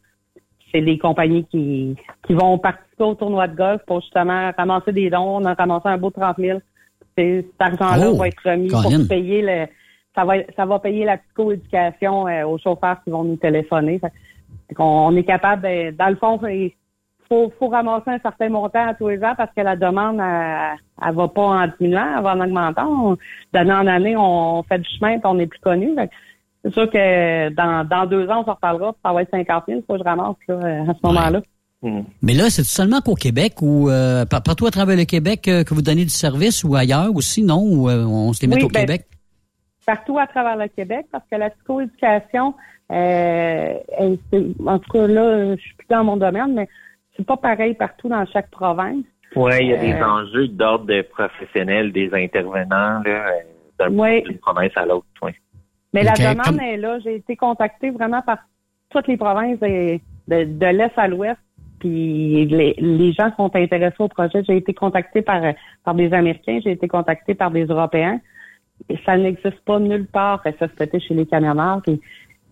c'est 0.72 0.82
des 0.82 0.98
compagnies 0.98 1.46
qui, 1.46 1.96
qui 2.26 2.34
vont 2.34 2.58
participer 2.58 3.04
au 3.04 3.16
tournoi 3.16 3.48
de 3.48 3.56
golf 3.56 3.82
pour 3.86 4.02
justement 4.02 4.52
ramasser 4.58 4.92
des 4.92 5.10
dons. 5.10 5.38
On 5.42 5.46
a 5.46 5.54
ramassé 5.54 5.88
un 5.88 5.98
beau 5.98 6.10
30 6.10 6.38
000. 6.38 6.60
Cet 7.18 7.46
argent-là 7.60 8.10
oh, 8.12 8.16
va 8.16 8.28
être 8.28 8.42
remis 8.44 8.70
pour 8.70 9.08
payer 9.08 9.42
le, 9.42 9.68
ça 10.16 10.26
va, 10.26 10.34
ça 10.56 10.66
va 10.66 10.80
payer 10.80 11.06
la 11.06 11.18
psychoéducation 11.18 12.28
euh, 12.28 12.46
aux 12.46 12.58
chauffeurs 12.58 13.04
qui 13.04 13.10
vont 13.10 13.24
nous 13.24 13.38
téléphoner. 13.38 14.00
on, 14.78 15.16
est 15.16 15.24
capable, 15.24 15.64
de, 15.64 15.92
dans 15.92 16.10
le 16.10 16.16
fond, 16.16 16.40
il 16.48 16.72
faut, 17.30 17.52
faut 17.58 17.70
ramasser 17.70 18.10
un 18.12 18.20
certain 18.20 18.50
montant 18.50 18.88
à 18.88 18.94
tous 18.94 19.10
les 19.10 19.24
ans 19.24 19.34
parce 19.38 19.52
que 19.56 19.62
la 19.62 19.76
demande, 19.76 20.20
elle, 20.20 20.78
elle 21.06 21.16
va 21.16 21.28
pas 21.28 21.42
en 21.42 21.68
diminuant, 21.80 22.18
elle 22.18 22.24
va 22.24 22.34
en 22.34 22.42
augmentant. 22.42 23.18
D'année 23.54 23.74
en 23.74 23.88
année, 23.88 24.16
on 24.18 24.64
fait 24.64 24.80
du 24.80 24.90
chemin 24.98 25.12
et 25.12 25.22
on 25.24 25.40
est 25.40 25.48
plus 25.48 25.60
connu. 25.60 25.96
C'est 26.64 26.74
sûr 26.74 26.90
que 26.90 27.50
dans, 27.50 27.88
dans 27.88 28.06
deux 28.06 28.28
ans, 28.30 28.42
on 28.42 28.46
s'en 28.46 28.54
reparlera, 28.54 28.94
ça 29.04 29.14
va 29.14 29.24
être 29.24 29.32
50 29.32 29.64
000, 29.68 29.82
faut 29.88 29.94
que 29.94 30.00
je 30.00 30.04
ramasse 30.04 30.36
là, 30.48 30.56
à 30.90 30.94
ce 30.94 31.08
moment-là. 31.08 31.42
Hmm. 31.82 32.02
Mais 32.22 32.34
là, 32.34 32.50
c'est 32.52 32.64
seulement 32.64 33.02
qu'au 33.02 33.16
Québec 33.16 33.62
ou 33.62 33.90
euh, 33.90 34.24
partout 34.26 34.68
à 34.68 34.72
travers 34.72 34.96
le 34.96 35.06
Québec 35.06 35.48
euh, 35.48 35.64
que 35.64 35.74
vous 35.74 35.82
donnez 35.82 36.04
du 36.04 36.10
service 36.10 36.64
ou 36.64 36.76
ailleurs 36.76 37.16
aussi, 37.16 37.42
non? 37.42 37.64
Ou 37.64 37.90
euh, 37.90 38.06
on 38.06 38.34
se 38.34 38.42
les 38.44 38.48
met 38.48 38.64
au 38.64 38.68
ben, 38.68 38.82
Québec? 38.82 39.06
Partout 39.88 40.20
à 40.20 40.28
travers 40.28 40.58
le 40.58 40.68
Québec, 40.68 41.08
parce 41.12 41.24
que 41.32 41.38
la 41.38 41.50
psychoéducation, 41.50 42.54
euh, 42.92 43.74
en 44.64 44.78
tout 44.78 44.92
cas 44.92 45.08
là, 45.08 45.56
je 45.56 45.62
suis 45.62 45.76
plus 45.76 45.88
dans 45.90 46.04
mon 46.04 46.18
domaine, 46.18 46.54
mais 46.54 46.70
c'est 47.18 47.26
pas 47.26 47.38
pareil 47.38 47.74
partout 47.74 48.10
dans 48.10 48.26
chaque 48.28 48.52
province. 48.52 49.04
Oui, 49.36 49.54
il 49.62 49.68
y 49.70 49.74
a 49.74 49.78
des 49.78 50.04
enjeux 50.04 50.50
d'ordre 50.50 51.02
professionnel 51.10 51.92
des 51.92 52.14
intervenants 52.14 53.02
là, 53.04 53.32
d'une 53.80 54.38
province 54.38 54.72
à 54.76 54.86
l'autre. 54.86 55.08
Oui. 55.24 55.32
Mais 55.94 56.04
la 56.04 56.14
demande 56.14 56.62
est 56.62 56.78
là. 56.78 57.00
J'ai 57.00 57.16
été 57.16 57.36
contactée 57.36 57.90
vraiment 57.90 58.22
par 58.22 58.38
toutes 58.90 59.08
les 59.08 59.18
provinces 59.18 59.60
de, 59.60 60.00
de, 60.28 60.66
l'Est 60.66 60.98
à 60.98 61.08
l'Ouest. 61.08 61.40
Puis 61.80 62.46
les, 62.46 62.76
les, 62.78 63.14
gens 63.14 63.32
sont 63.36 63.54
intéressés 63.56 63.96
au 64.00 64.08
projet. 64.08 64.44
J'ai 64.48 64.58
été 64.58 64.74
contactée 64.74 65.22
par, 65.22 65.42
par 65.84 65.96
des 65.96 66.14
Américains, 66.14 66.60
j'ai 66.64 66.72
été 66.72 66.88
contactée 66.88 67.34
par 67.34 67.50
des 67.50 67.66
Européens. 67.66 68.20
Et 68.90 68.98
ça 69.06 69.18
n'existe 69.18 69.60
pas 69.66 69.80
nulle 69.80 70.06
part 70.06 70.42
ça 70.44 70.68
se 70.68 70.74
fait 70.76 71.00
chez 71.00 71.14
les 71.14 71.26
camionneurs. 71.26 71.82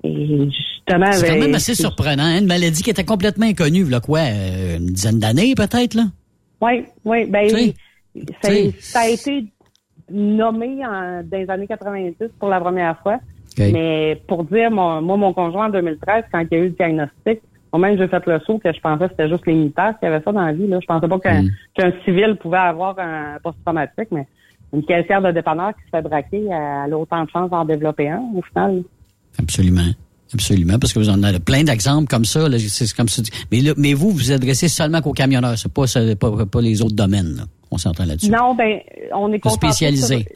Et, 0.04 0.50
justement, 0.50 1.12
c'est 1.12 1.28
quand 1.28 1.34
ben, 1.34 1.42
même 1.42 1.56
assez 1.56 1.76
surprenant. 1.76 2.24
Hein? 2.24 2.40
Une 2.40 2.48
maladie 2.48 2.82
qui 2.82 2.90
était 2.90 3.04
complètement 3.04 3.46
inconnue, 3.46 3.84
là 3.84 4.00
quoi, 4.00 4.20
euh, 4.20 4.78
une 4.78 4.88
dizaine 4.88 5.20
d'années 5.20 5.54
peut-être 5.56 5.94
là? 5.94 6.06
Oui, 6.62 6.86
oui. 7.06 7.26
Ben, 7.26 7.74
ça 8.80 9.02
a 9.02 9.08
été 9.08 9.46
nommé 10.12 10.86
en, 10.86 11.24
dans 11.24 11.38
les 11.38 11.50
années 11.50 11.68
90 11.68 12.16
pour 12.40 12.50
la 12.50 12.60
première 12.60 13.00
fois. 13.02 13.20
Mais 13.58 14.22
pour 14.28 14.46
dire, 14.46 14.72
moi, 14.72 15.02
mon 15.02 15.34
conjoint 15.34 15.68
en 15.68 15.70
2013, 15.70 16.26
quand 16.32 16.40
il 16.40 16.48
y 16.52 16.56
a 16.56 16.60
eu 16.60 16.64
le 16.66 16.70
diagnostic, 16.70 17.42
moi-même, 17.74 17.98
j'ai 17.98 18.08
fait 18.08 18.26
le 18.26 18.40
saut 18.40 18.58
que 18.58 18.72
je 18.72 18.80
pensais 18.80 19.06
que 19.06 19.12
c'était 19.12 19.30
juste 19.30 19.46
les 19.46 19.54
militaires 19.54 19.94
qui 20.00 20.06
avaient 20.06 20.24
ça 20.24 20.32
dans 20.32 20.46
la 20.46 20.54
vie. 20.54 20.68
Là. 20.68 20.80
Je 20.82 20.88
pensais 20.88 21.08
pas 21.08 21.20
qu'un 21.20 21.44
hmm. 21.44 21.94
civil 22.06 22.36
pouvait 22.38 22.58
avoir 22.58 22.98
un 22.98 23.38
post-traumatique, 23.44 24.10
mais 24.12 24.28
une 24.74 24.84
caissière 24.84 25.22
de 25.22 25.32
dépanneur 25.32 25.74
qui 25.76 25.82
se 25.84 25.90
fait 25.90 26.02
braquer, 26.02 26.46
elle 26.46 26.94
a 26.94 26.98
autant 26.98 27.24
de 27.26 27.30
chances 27.30 27.50
d'en 27.50 27.66
développer 27.66 28.10
un, 28.10 28.24
au 28.36 28.42
final. 28.42 28.84
Absolument. 29.38 29.92
Absolument, 30.34 30.78
parce 30.80 30.94
que 30.94 31.00
vous 31.00 31.10
en 31.10 31.24
avez 31.24 31.40
plein 31.40 31.64
d'exemples 31.64 32.08
comme 32.08 32.26
ça. 32.26 32.48
c'est 32.58 32.94
comme 32.94 33.10
ça. 33.10 33.22
Mais, 33.52 33.62
mais 33.78 33.94
vous, 33.94 34.12
vous 34.12 34.32
adressez 34.32 34.68
seulement 34.68 35.02
qu'aux 35.02 35.14
camionneurs, 35.14 35.58
c'est 35.58 35.74
pas, 35.74 35.86
pas, 36.20 36.46
pas 36.46 36.62
les 36.62 36.82
autres 36.82 36.96
domaines. 36.96 37.36
Là. 37.38 37.44
On 37.72 37.78
s'entend 37.78 38.06
là-dessus. 38.06 38.30
Non, 38.30 38.54
ben, 38.54 38.80
on 39.14 39.32
est 39.34 39.48
spécialisé. 39.48 40.28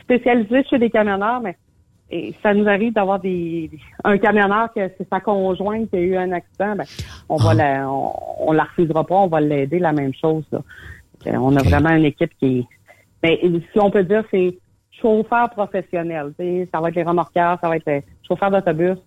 spécialisé 0.00 0.64
chez 0.68 0.78
des 0.78 0.90
camionneurs, 0.90 1.40
mais 1.40 1.56
ça 2.42 2.54
nous 2.54 2.68
arrive 2.68 2.92
d'avoir 2.92 3.20
des 3.20 3.70
un 4.04 4.18
camionneur 4.18 4.72
que 4.72 4.88
c'est 4.96 5.08
sa 5.08 5.20
conjointe 5.20 5.90
qui 5.90 5.96
a 5.96 6.00
eu 6.00 6.16
un 6.16 6.32
accident, 6.32 6.76
ben, 6.76 6.84
on 7.28 7.36
va 7.36 7.50
ah. 7.50 7.54
la, 7.54 7.90
on, 7.90 8.52
la 8.52 8.64
refusera 8.64 9.04
pas, 9.04 9.16
on 9.16 9.26
va 9.26 9.40
l'aider 9.40 9.78
la 9.78 9.92
même 9.92 10.14
chose. 10.14 10.44
On 11.26 11.56
a 11.56 11.62
vraiment 11.62 11.90
une 11.90 12.04
équipe 12.04 12.30
qui, 12.38 12.64
ben, 13.22 13.36
si 13.40 13.80
on 13.80 13.90
peut 13.90 14.04
dire, 14.04 14.22
c'est 14.30 14.56
tu 14.98 15.02
sais. 15.02 16.68
Ça 16.72 16.80
va 16.80 16.88
être 16.88 16.94
les 16.94 17.02
remorqueurs, 17.02 17.58
ça 17.60 17.68
va 17.68 17.76
être 17.76 18.02
les 18.28 18.34
chauffeurs 18.34 18.50
d'autobus, 18.50 18.98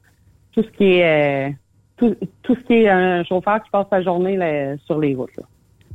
tout 0.54 0.64
ce 0.64 0.78
qui 0.78 0.86
est 0.86 1.50
euh, 1.50 1.52
tout, 1.98 2.16
tout 2.44 2.56
ce 2.56 2.68
qui 2.68 2.74
est 2.74 2.90
un 2.90 3.24
chauffeur 3.24 3.62
qui 3.64 3.70
passe 3.70 3.88
sa 3.90 4.02
journée 4.02 4.38
là, 4.38 4.78
sur 4.86 5.00
les 5.00 5.16
routes. 5.16 5.36
là. 5.38 5.44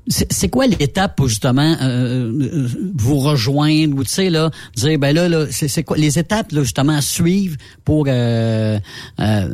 C'est 0.07 0.51
quoi 0.51 0.67
l'étape 0.67 1.17
pour 1.17 1.29
justement 1.29 1.77
euh, 1.81 2.31
euh, 2.31 2.69
vous 2.95 3.21
rejoindre 3.21 3.97
ou 3.97 4.05
tu 4.05 4.11
sais 4.11 4.29
là 4.29 4.51
dire 4.77 4.99
ben 4.99 5.15
là, 5.15 5.31
là 5.31 5.47
c'est 5.51 5.83
quoi 5.83 5.97
les 5.97 6.19
étapes 6.19 6.53
là 6.53 6.63
justement 6.63 6.93
à 6.93 7.01
suivre 7.01 7.57
pour 7.87 8.05
euh, 8.07 8.79
euh, 9.21 9.49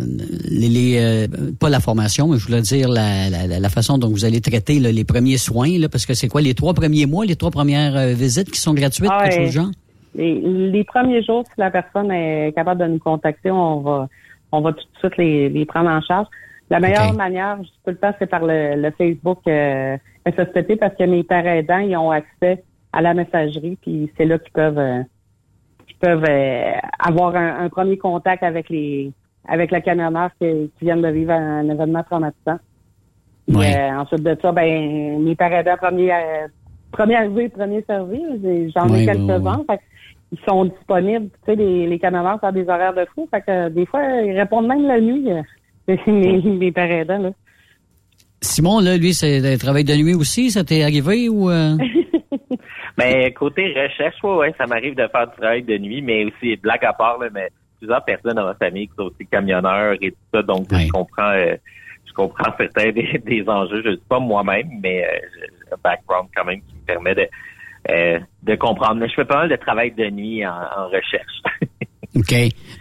les, 0.49 0.69
les, 0.69 1.29
pas 1.61 1.69
la 1.69 1.79
formation 1.79 2.27
mais 2.27 2.39
je 2.41 2.47
voulais 2.47 2.63
dire 2.63 2.89
la, 2.89 3.31
la, 3.31 3.69
façon 3.69 3.97
dont 3.97 4.09
vous 4.09 4.25
allez 4.25 4.41
traiter 4.41 4.81
là, 4.81 4.91
les 4.91 5.05
premiers 5.05 5.39
soins 5.39 5.79
là 5.79 5.89
parce 5.89 6.05
que 6.05 6.15
c'est 6.15 6.27
quoi 6.27 6.41
les 6.41 6.55
trois 6.55 6.75
premiers 6.75 7.07
mois 7.07 7.25
les 7.25 7.37
trois 7.37 7.53
premières 7.53 8.09
visites 8.17 8.51
qui 8.51 8.59
sont 8.59 8.75
gratuites 8.75 9.09
Ah, 9.09 9.29
quelque 9.29 9.45
chose 9.45 9.53
genre? 9.53 9.71
Les, 10.15 10.35
les 10.41 10.85
premiers 10.85 11.23
jours, 11.23 11.45
si 11.47 11.53
la 11.59 11.71
personne 11.71 12.11
est 12.11 12.53
capable 12.55 12.81
de 12.81 12.87
nous 12.87 12.99
contacter, 12.99 13.51
on 13.51 13.81
va 13.81 14.09
on 14.53 14.61
va 14.61 14.73
tout 14.73 14.81
de 14.81 14.99
suite 14.99 15.17
les, 15.17 15.49
les 15.49 15.65
prendre 15.65 15.91
en 15.91 16.01
charge. 16.01 16.27
La 16.71 16.79
meilleure 16.79 17.15
manière, 17.15 17.57
je 17.59 17.63
dis 17.63 17.81
tout 17.85 17.91
le 17.91 17.97
temps, 17.97 18.13
c'est 18.19 18.29
par 18.29 18.45
le, 18.45 18.77
le 18.77 18.91
Facebook 18.93 19.39
euh, 19.49 19.97
SSPT 20.27 20.79
parce 20.79 20.95
que 20.95 21.05
mes 21.05 21.25
pères 21.25 21.47
aidants, 21.47 21.79
ils 21.79 21.97
ont 21.97 22.11
accès 22.11 22.63
à 22.93 23.03
la 23.03 23.15
messagerie, 23.15 23.77
puis 23.81 24.11
c'est 24.17 24.25
là 24.25 24.39
qu'ils 24.39 24.53
peuvent 24.53 24.79
euh, 24.79 25.03
qu'ils 25.87 25.97
peuvent 25.97 26.25
euh, 26.29 26.73
avoir 26.99 27.35
un, 27.35 27.65
un 27.65 27.69
premier 27.69 27.99
contact 27.99 28.43
avec 28.43 28.69
les 28.69 29.13
avec 29.49 29.73
le 29.73 29.81
camionneur 29.81 30.31
qui, 30.41 30.71
qui 30.79 30.85
viennent 30.85 31.03
de 31.03 31.09
vivre 31.09 31.33
un, 31.33 31.69
événement 31.69 32.05
traumatisant. 32.05 32.59
Puis, 33.49 33.57
euh, 33.57 33.99
ensuite 33.99 34.23
de 34.23 34.37
ça, 34.41 34.53
ben 34.53 35.25
mes 35.25 35.35
pères 35.35 35.53
aidants, 35.53 35.77
premier 35.77 36.13
premier 36.93 37.17
arrivé, 37.17 37.49
premier 37.49 37.83
servi, 37.83 38.21
j'en 38.75 38.87
ai 38.89 38.93
Oui, 38.93 39.07
quelques-uns. 39.07 39.65
oui, 39.69 39.77
ils 40.33 40.39
sont 40.49 40.65
disponibles, 40.65 41.29
tu 41.31 41.39
sais, 41.47 41.57
les, 41.57 41.87
les 41.87 41.99
camionneurs 41.99 42.39
ça 42.41 42.49
a 42.49 42.53
des 42.53 42.69
horaires 42.69 42.95
de 42.95 43.07
fou. 43.15 43.29
Fait 43.31 43.41
que 43.41 43.51
euh, 43.51 43.69
des 43.69 43.87
fois, 43.87 44.03
ils 44.23 44.39
répondent 44.39 44.69
même 44.69 44.87
la 44.87 45.01
nuit, 45.01 45.31
euh, 45.31 45.43
mes, 46.07 46.43
mes 46.43 46.73
pères 46.73 46.91
aidants, 46.91 47.19
là. 47.19 47.31
Simon 48.43 48.81
là 48.81 48.97
lui 48.97 49.13
c'est 49.13 49.41
le 49.41 49.59
travail 49.59 49.85
de 49.85 49.95
nuit 49.95 50.15
aussi 50.15 50.51
ça 50.51 50.65
t'est 50.65 50.83
arrivé 50.83 51.29
ou 51.29 51.51
euh? 51.51 51.77
Mais 52.97 53.31
côté 53.39 53.69
recherche, 53.69 54.17
ouais, 54.23 54.35
ouais, 54.35 54.55
ça 54.57 54.67
m'arrive 54.67 54.95
de 54.95 55.07
faire 55.09 55.29
du 55.29 55.37
travail 55.37 55.63
de 55.63 55.77
nuit, 55.77 56.01
mais 56.01 56.25
aussi 56.25 56.57
blague 56.57 56.85
à 56.87 56.95
part, 56.95 57.19
là, 57.19 57.29
mais 57.35 57.51
plusieurs 57.79 58.03
personnes 58.03 58.35
dans 58.35 58.47
ma 58.47 58.55
famille 58.55 58.89
qui 58.89 58.95
sont 58.97 59.05
aussi 59.05 59.27
camionneurs 59.27 59.95
et 60.01 60.13
tout 60.13 60.17
ça, 60.33 60.43
donc 60.43 60.67
je 60.71 60.89
comprends 60.89 61.33
euh, 61.33 61.55
je 62.07 62.13
comprends 62.15 62.53
certains 62.59 62.91
des, 62.93 63.21
des 63.25 63.45
enjeux. 63.49 63.83
Je 63.85 63.91
ne 63.91 63.97
suis 63.97 64.07
pas 64.09 64.19
moi-même, 64.19 64.69
mais 64.83 65.05
euh, 65.05 65.19
j'ai 65.35 65.73
un 65.73 65.77
background 65.83 66.29
quand 66.35 66.45
même 66.45 66.61
qui 66.61 66.75
me 66.75 66.87
permet 66.87 67.15
de 67.15 67.23
euh, 67.23 67.27
de 67.89 68.55
comprendre. 68.57 68.97
Mais 68.97 69.09
je 69.09 69.15
fais 69.15 69.25
pas 69.25 69.39
mal 69.39 69.49
de 69.49 69.57
travail 69.57 69.93
de 69.93 70.11
nuit 70.11 70.47
en, 70.47 70.51
en 70.51 70.87
recherche. 70.89 71.43
OK. 72.17 72.35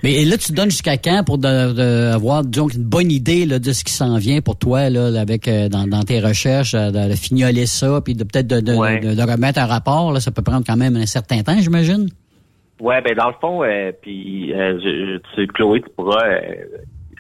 Mais 0.04 0.26
là, 0.26 0.38
tu 0.38 0.54
donnes 0.54 0.72
jusqu'à 0.72 0.98
quand 0.98 1.24
pour 1.24 1.38
de, 1.38 1.74
de 1.74 2.14
avoir 2.14 2.44
disons, 2.44 2.68
une 2.68 2.84
bonne 2.84 3.12
idée 3.12 3.46
là, 3.46 3.60
de 3.60 3.72
ce 3.72 3.84
qui 3.84 3.94
s'en 3.94 4.18
vient 4.18 4.42
pour 4.42 4.58
toi 4.58 4.90
là, 4.90 5.20
avec 5.20 5.48
euh, 5.48 5.70
dans, 5.70 5.86
dans 5.88 6.02
tes 6.04 6.20
recherches, 6.20 6.74
euh, 6.74 6.90
de, 6.90 7.10
de 7.12 7.16
fignoler 7.16 7.68
ça, 7.68 8.02
puis 8.04 8.16
de 8.16 8.24
peut-être 8.24 8.48
de, 8.48 8.60
de, 8.60 9.32
remettre 9.32 9.60
un 9.60 9.68
rapport. 9.68 10.12
Là, 10.12 10.20
ça 10.20 10.32
peut 10.32 10.42
prendre 10.42 10.66
quand 10.66 10.78
même 10.78 10.96
un 10.96 11.06
certain 11.06 11.44
temps, 11.44 11.60
j'imagine? 11.60 12.10
Ouais, 12.82 13.02
ben 13.02 13.14
dans 13.16 13.28
le 13.28 13.36
fond, 13.40 13.64
euh, 13.64 13.92
puis 14.02 14.54
euh, 14.54 14.80
je, 14.80 14.90
je- 14.90 15.18
tu 15.18 15.42
sais, 15.42 15.48
Chloé, 15.54 15.82
tu 15.82 15.90
pourras 15.96 16.26
euh, 16.26 16.42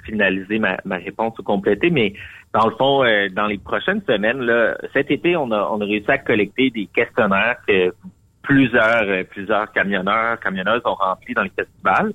finaliser 0.05 0.57
ma, 0.57 0.77
ma 0.85 0.95
réponse 0.95 1.37
ou 1.37 1.43
compléter, 1.43 1.89
mais 1.91 2.13
dans 2.53 2.67
le 2.67 2.75
fond, 2.75 3.03
euh, 3.03 3.29
dans 3.29 3.45
les 3.45 3.57
prochaines 3.57 4.01
semaines, 4.07 4.39
là, 4.39 4.75
cet 4.93 5.11
été, 5.11 5.35
on 5.35 5.51
a, 5.51 5.69
on 5.71 5.81
a 5.81 5.85
réussi 5.85 6.09
à 6.09 6.17
collecter 6.17 6.69
des 6.71 6.87
questionnaires 6.87 7.57
que 7.67 7.93
plusieurs, 8.41 9.03
euh, 9.03 9.23
plusieurs 9.23 9.71
camionneurs, 9.71 10.39
camionneuses 10.39 10.81
ont 10.85 10.95
remplis 10.95 11.35
dans 11.35 11.43
les 11.43 11.51
festivals. 11.55 12.13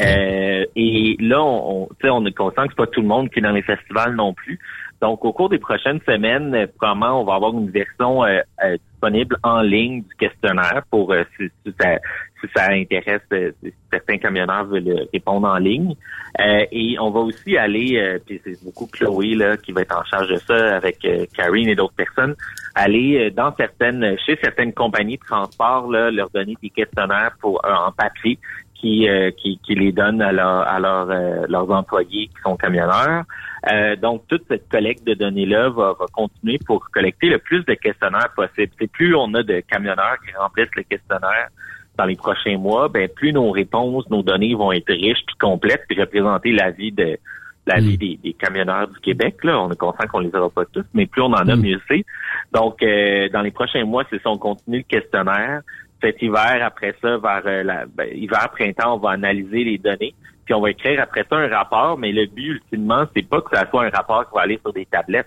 Euh, 0.00 0.64
et 0.74 1.16
là, 1.20 1.42
on, 1.42 1.88
on, 2.02 2.08
on 2.10 2.26
est 2.26 2.32
conscient 2.32 2.64
que 2.64 2.70
c'est 2.70 2.76
pas 2.76 2.86
tout 2.86 3.02
le 3.02 3.08
monde 3.08 3.30
qui 3.30 3.40
est 3.40 3.42
dans 3.42 3.52
les 3.52 3.62
festivals 3.62 4.14
non 4.14 4.34
plus. 4.34 4.58
Donc, 5.00 5.24
au 5.24 5.32
cours 5.32 5.48
des 5.48 5.58
prochaines 5.58 6.00
semaines, 6.06 6.54
euh, 6.54 6.66
probablement, 6.76 7.20
on 7.20 7.24
va 7.24 7.34
avoir 7.34 7.52
une 7.52 7.70
version 7.70 8.24
euh, 8.24 8.40
euh, 8.64 8.76
disponible 8.90 9.36
en 9.42 9.60
ligne 9.60 10.02
du 10.02 10.14
questionnaire 10.16 10.82
pour 10.90 11.14
si, 11.36 11.48
si 11.64 11.74
ça, 11.80 11.98
si 12.40 12.46
ça 12.54 12.70
intéresse 12.70 13.22
euh, 13.32 13.52
certains 13.90 14.18
camionneurs 14.18 14.64
veulent 14.66 14.88
euh, 14.88 15.04
répondre 15.12 15.48
en 15.48 15.56
ligne. 15.58 15.94
Euh, 16.38 16.64
et 16.70 16.96
on 17.00 17.10
va 17.10 17.20
aussi 17.20 17.56
aller, 17.56 17.96
euh, 17.96 18.18
puis 18.24 18.40
c'est 18.44 18.62
beaucoup 18.62 18.86
Chloé 18.86 19.34
là 19.34 19.56
qui 19.56 19.72
va 19.72 19.82
être 19.82 19.96
en 19.96 20.04
charge 20.04 20.28
de 20.28 20.36
ça 20.36 20.76
avec 20.76 21.02
euh, 21.04 21.24
Karine 21.34 21.68
et 21.68 21.74
d'autres 21.74 21.94
personnes, 21.94 22.34
aller 22.74 23.18
euh, 23.18 23.30
dans 23.30 23.54
certaines, 23.56 24.16
chez 24.26 24.38
certaines 24.42 24.72
compagnies 24.74 25.16
de 25.16 25.24
transport 25.24 25.90
là, 25.90 26.10
leur 26.10 26.28
donner 26.30 26.54
des 26.62 26.70
questionnaires 26.70 27.32
pour 27.40 27.60
en 27.64 27.90
papier 27.92 28.38
qui, 28.74 29.08
euh, 29.08 29.30
qui, 29.30 29.58
qui 29.64 29.74
les 29.74 29.92
donnent 29.92 30.20
à, 30.20 30.32
leur- 30.32 30.68
à 30.68 30.78
leur, 30.78 31.10
euh, 31.10 31.46
leurs 31.48 31.70
employés 31.70 32.26
qui 32.26 32.42
sont 32.44 32.56
camionneurs. 32.58 33.24
Euh, 33.72 33.96
donc, 33.96 34.24
toute 34.28 34.42
cette 34.48 34.68
collecte 34.68 35.04
de 35.06 35.14
données-là 35.14 35.70
va, 35.70 35.94
va 35.98 36.06
continuer 36.12 36.58
pour 36.66 36.86
collecter 36.90 37.28
le 37.30 37.38
plus 37.38 37.64
de 37.64 37.72
questionnaires 37.74 38.30
possible. 38.36 38.70
C'est 38.78 38.90
plus 38.92 39.14
on 39.16 39.32
a 39.32 39.42
de 39.42 39.60
camionneurs 39.60 40.18
qui 40.24 40.36
remplissent 40.36 40.74
le 40.76 40.82
questionnaire 40.82 41.48
dans 41.96 42.04
les 42.04 42.16
prochains 42.16 42.58
mois, 42.58 42.88
ben 42.88 43.08
plus 43.08 43.32
nos 43.32 43.50
réponses, 43.50 44.08
nos 44.10 44.22
données 44.22 44.54
vont 44.54 44.72
être 44.72 44.92
riches 44.92 45.24
puis 45.26 45.36
complètes 45.38 45.82
puis 45.88 46.00
représenter 46.00 46.52
la 46.52 46.70
vie 46.70 46.92
de 46.92 47.18
la 47.66 47.80
vie 47.80 47.98
des, 47.98 48.18
des 48.22 48.32
camionneurs 48.32 48.88
du 48.88 48.98
Québec. 49.00 49.42
Là, 49.42 49.60
on 49.60 49.70
est 49.70 49.76
conscient 49.76 50.06
qu'on 50.06 50.20
les 50.20 50.34
aura 50.34 50.48
pas 50.50 50.64
tous, 50.66 50.84
mais 50.94 51.06
plus 51.06 51.22
on 51.22 51.32
en 51.32 51.48
a, 51.48 51.56
mieux 51.56 51.80
c'est. 51.88 52.04
Donc, 52.52 52.82
euh, 52.82 53.28
dans 53.30 53.40
les 53.42 53.50
prochains 53.50 53.84
mois, 53.84 54.04
c'est 54.08 54.22
ça, 54.22 54.30
on 54.30 54.38
continue 54.38 54.78
le 54.78 54.82
questionnaire. 54.84 55.62
Cet 56.00 56.22
hiver, 56.22 56.60
après 56.62 56.94
ça, 57.02 57.18
vers 57.18 57.42
euh, 57.44 57.62
la, 57.64 57.86
ben, 57.86 58.08
hiver, 58.14 58.48
printemps, 58.52 58.94
on 58.94 58.98
va 58.98 59.10
analyser 59.10 59.64
les 59.64 59.78
données, 59.78 60.14
puis 60.44 60.54
on 60.54 60.60
va 60.60 60.70
écrire 60.70 61.00
après 61.02 61.24
ça 61.28 61.36
un 61.36 61.48
rapport. 61.48 61.98
Mais 61.98 62.12
le 62.12 62.26
but, 62.26 62.52
ultimement, 62.52 63.04
c'est 63.16 63.28
pas 63.28 63.40
que 63.40 63.56
ça 63.56 63.68
soit 63.68 63.84
un 63.84 63.90
rapport 63.90 64.28
qui 64.28 64.34
va 64.36 64.42
aller 64.42 64.60
sur 64.62 64.72
des 64.72 64.86
tablettes. 64.86 65.26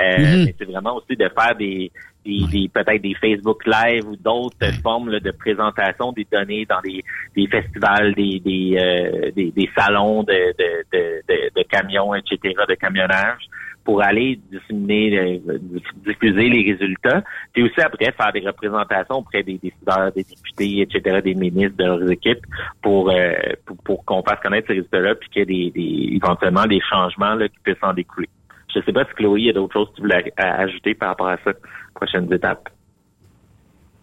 Euh, 0.00 0.18
Mhm. 0.44 0.48
c'est 0.58 0.64
vraiment 0.64 0.96
aussi 0.96 1.16
de 1.16 1.28
faire 1.28 1.54
des, 1.56 1.90
des, 2.24 2.40
des- 2.50 2.68
peut-être 2.68 3.02
des 3.02 3.14
Facebook 3.14 3.64
Live 3.66 4.06
ou 4.08 4.16
d'autres 4.16 4.72
formes 4.82 5.10
là, 5.10 5.20
de 5.20 5.30
présentation 5.30 6.10
des 6.12 6.26
données 6.32 6.64
dans 6.64 6.80
des, 6.80 7.02
des 7.36 7.46
festivals, 7.46 8.14
des, 8.14 8.40
des, 8.40 8.76
euh, 8.78 9.30
des, 9.30 9.50
des 9.50 9.70
salons 9.76 10.22
de, 10.22 10.32
de, 10.32 10.84
de, 10.92 11.50
de, 11.56 11.62
camions, 11.68 12.14
etc., 12.14 12.54
de 12.68 12.74
camionnage, 12.74 13.42
pour 13.84 14.02
aller 14.02 14.40
disséminer, 14.50 15.18
euh, 15.46 15.58
diffuser 16.06 16.48
les 16.48 16.72
résultats, 16.72 17.22
puis 17.52 17.62
aussi 17.64 17.80
après 17.82 18.10
faire 18.12 18.32
des 18.32 18.40
représentations 18.40 19.16
auprès 19.16 19.42
des 19.42 19.58
décideurs, 19.62 20.10
des 20.10 20.24
députés, 20.24 20.80
etc., 20.80 21.20
des 21.22 21.34
ministres 21.34 21.76
de 21.76 21.84
leurs 21.84 22.10
équipes, 22.10 22.44
pour 22.82 23.10
euh, 23.10 23.32
pour, 23.66 23.76
pour 23.84 24.04
qu'on 24.06 24.22
fasse 24.22 24.40
connaître 24.40 24.68
ces 24.68 24.74
résultats-là, 24.74 25.14
puis 25.16 25.28
qu'il 25.28 25.40
y 25.40 25.42
ait 25.42 25.70
des, 25.70 25.70
des, 25.70 26.16
éventuellement 26.16 26.64
des 26.66 26.80
changements 26.80 27.34
là, 27.34 27.46
qui 27.48 27.58
puissent 27.62 27.76
en 27.82 27.92
découler. 27.92 28.28
Je 28.74 28.80
sais 28.80 28.92
pas 28.92 29.04
si 29.04 29.14
Chloé, 29.14 29.40
il 29.40 29.46
y 29.46 29.50
a 29.50 29.52
d'autres 29.52 29.72
choses 29.72 29.90
que 29.90 29.96
tu 29.96 30.02
voulais 30.02 30.32
ajouter 30.36 30.94
par 30.94 31.10
rapport 31.10 31.28
à 31.28 31.38
ça, 31.44 31.52
prochaines 31.94 32.32
étapes. 32.32 32.68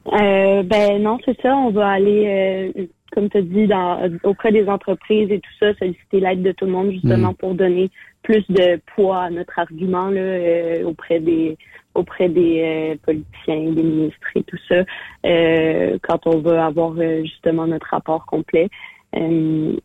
Euh, 0.07 0.63
ben 0.63 1.01
non, 1.01 1.19
c'est 1.25 1.39
ça. 1.41 1.55
On 1.55 1.69
va 1.69 1.89
aller, 1.89 2.73
euh, 2.75 2.85
comme 3.11 3.29
tu 3.29 3.37
as 3.37 3.41
dit, 3.41 3.67
dans, 3.67 4.09
auprès 4.23 4.51
des 4.51 4.67
entreprises 4.67 5.29
et 5.29 5.39
tout 5.39 5.51
ça, 5.59 5.73
solliciter 5.75 6.19
l'aide 6.19 6.41
de 6.41 6.51
tout 6.53 6.65
le 6.65 6.71
monde 6.71 6.91
justement 6.91 7.31
Mm. 7.31 7.35
pour 7.35 7.53
donner 7.53 7.89
plus 8.23 8.43
de 8.49 8.79
poids 8.95 9.23
à 9.23 9.29
notre 9.29 9.57
argument 9.59 10.09
là, 10.09 10.21
euh, 10.21 10.83
auprès 10.85 11.19
des 11.19 11.57
auprès 11.93 12.29
des 12.29 12.61
euh, 12.61 12.95
politiciens, 13.03 13.73
des 13.73 13.83
ministres 13.83 14.27
et 14.35 14.43
tout 14.43 14.57
ça, 14.69 14.85
euh, 15.25 15.97
quand 16.01 16.25
on 16.25 16.39
va 16.39 16.65
avoir 16.65 16.93
euh, 16.97 17.21
justement 17.23 17.67
notre 17.67 17.87
rapport 17.87 18.25
complet. 18.25 18.69
Euh, 19.17 19.75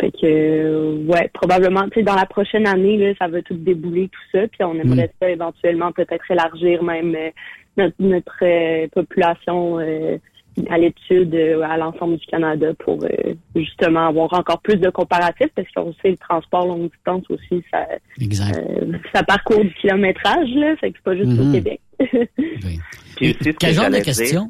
fait 0.00 0.12
que 0.12 1.06
ouais, 1.06 1.30
probablement, 1.34 1.84
tu 1.88 2.00
sais, 2.00 2.02
dans 2.02 2.14
la 2.14 2.26
prochaine 2.26 2.66
année, 2.66 2.96
là, 2.96 3.14
ça 3.18 3.28
va 3.28 3.42
tout 3.42 3.54
débouler 3.54 4.08
tout 4.08 4.38
ça, 4.38 4.46
puis 4.48 4.62
on 4.62 4.74
aimerait 4.74 5.12
ça 5.20 5.28
éventuellement 5.28 5.92
peut-être 5.92 6.30
élargir 6.30 6.82
même 6.82 7.14
euh, 7.14 7.30
notre, 7.76 7.96
notre 7.98 8.38
euh, 8.42 8.86
population 8.88 9.78
euh, 9.80 10.18
à 10.70 10.78
l'étude 10.78 11.34
euh, 11.34 11.62
à 11.62 11.76
l'ensemble 11.76 12.16
du 12.16 12.26
Canada 12.26 12.72
pour 12.78 13.02
euh, 13.04 13.34
justement 13.54 14.08
avoir 14.08 14.32
encore 14.34 14.60
plus 14.60 14.76
de 14.76 14.90
comparatifs 14.90 15.50
parce 15.54 15.68
qu'on 15.72 15.92
sait 16.02 16.10
le 16.10 16.16
transport 16.16 16.66
longue 16.66 16.90
distance 16.90 17.24
aussi 17.30 17.62
ça 17.70 17.86
euh, 17.92 18.92
ça 19.14 19.22
parcourt 19.22 19.62
du 19.62 19.72
kilométrage 19.74 20.48
là 20.56 20.74
fait 20.76 20.90
que 20.90 20.96
c'est 20.96 21.04
pas 21.04 21.16
juste 21.16 21.40
au 21.40 21.52
Québec 21.52 21.80
Puis 23.18 23.30
aussi, 23.30 23.44
ce 23.44 23.50
Quel 23.50 23.70
que 23.70 23.72
genre 23.74 23.90
de 23.90 23.98
question? 23.98 24.48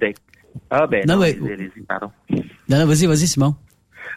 Ah 0.70 0.86
ben 0.86 1.04
Non, 1.06 1.14
non, 1.14 1.20
ouais. 1.20 1.38
allez-y, 1.40 1.52
allez-y, 1.52 1.80
pardon. 1.82 2.10
Non, 2.30 2.78
non, 2.78 2.86
vas-y, 2.86 3.06
vas-y, 3.06 3.26
Simon. 3.26 3.54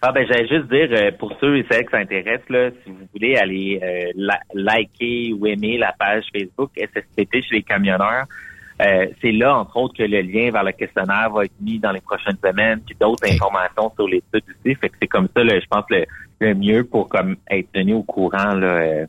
Ah 0.02 0.12
ben 0.12 0.26
j'allais 0.28 0.48
juste 0.48 0.68
dire 0.72 0.90
euh, 0.92 1.12
pour 1.18 1.34
ceux 1.40 1.58
et 1.58 1.66
celles 1.70 1.86
que 1.86 1.92
ça 1.92 1.98
intéresse 1.98 2.42
là, 2.50 2.70
si 2.84 2.90
vous 2.92 3.08
voulez 3.14 3.36
aller 3.36 3.80
euh, 3.84 4.12
la- 4.16 4.40
liker 4.54 5.34
ou 5.34 5.46
aimer 5.48 5.78
la 5.78 5.94
page 5.98 6.26
Facebook 6.34 6.72
SSPT 6.78 7.42
chez 7.44 7.56
les 7.56 7.64
camionneurs, 7.64 8.26
euh, 8.82 9.06
c'est 9.22 9.32
là 9.32 9.58
entre 9.58 9.78
autres 9.78 9.96
que 9.98 10.04
le 10.04 10.22
lien 10.22 10.50
vers 10.52 10.64
le 10.64 10.72
questionnaire 10.72 11.30
va 11.30 11.46
être 11.46 11.54
mis 11.62 11.78
dans 11.80 11.92
les 11.92 12.02
prochaines 12.02 12.38
semaines, 12.44 12.80
puis 12.86 12.96
d'autres 13.00 13.32
informations 13.32 13.92
sur 13.96 14.08
l'étude 14.08 14.44
aussi. 14.50 14.76
Fait 14.76 14.90
que 14.90 14.96
c'est 15.02 15.08
comme 15.08 15.28
ça, 15.36 15.44
là, 15.44 15.60
je 15.60 15.66
pense 15.68 15.86
le, 15.90 16.06
le 16.40 16.56
mieux 16.56 16.84
pour 16.84 17.08
comme 17.08 17.36
être 17.50 17.72
tenu 17.72 17.94
au 17.94 18.04
courant 18.04 18.54
là, 18.56 18.68
euh, 18.68 19.06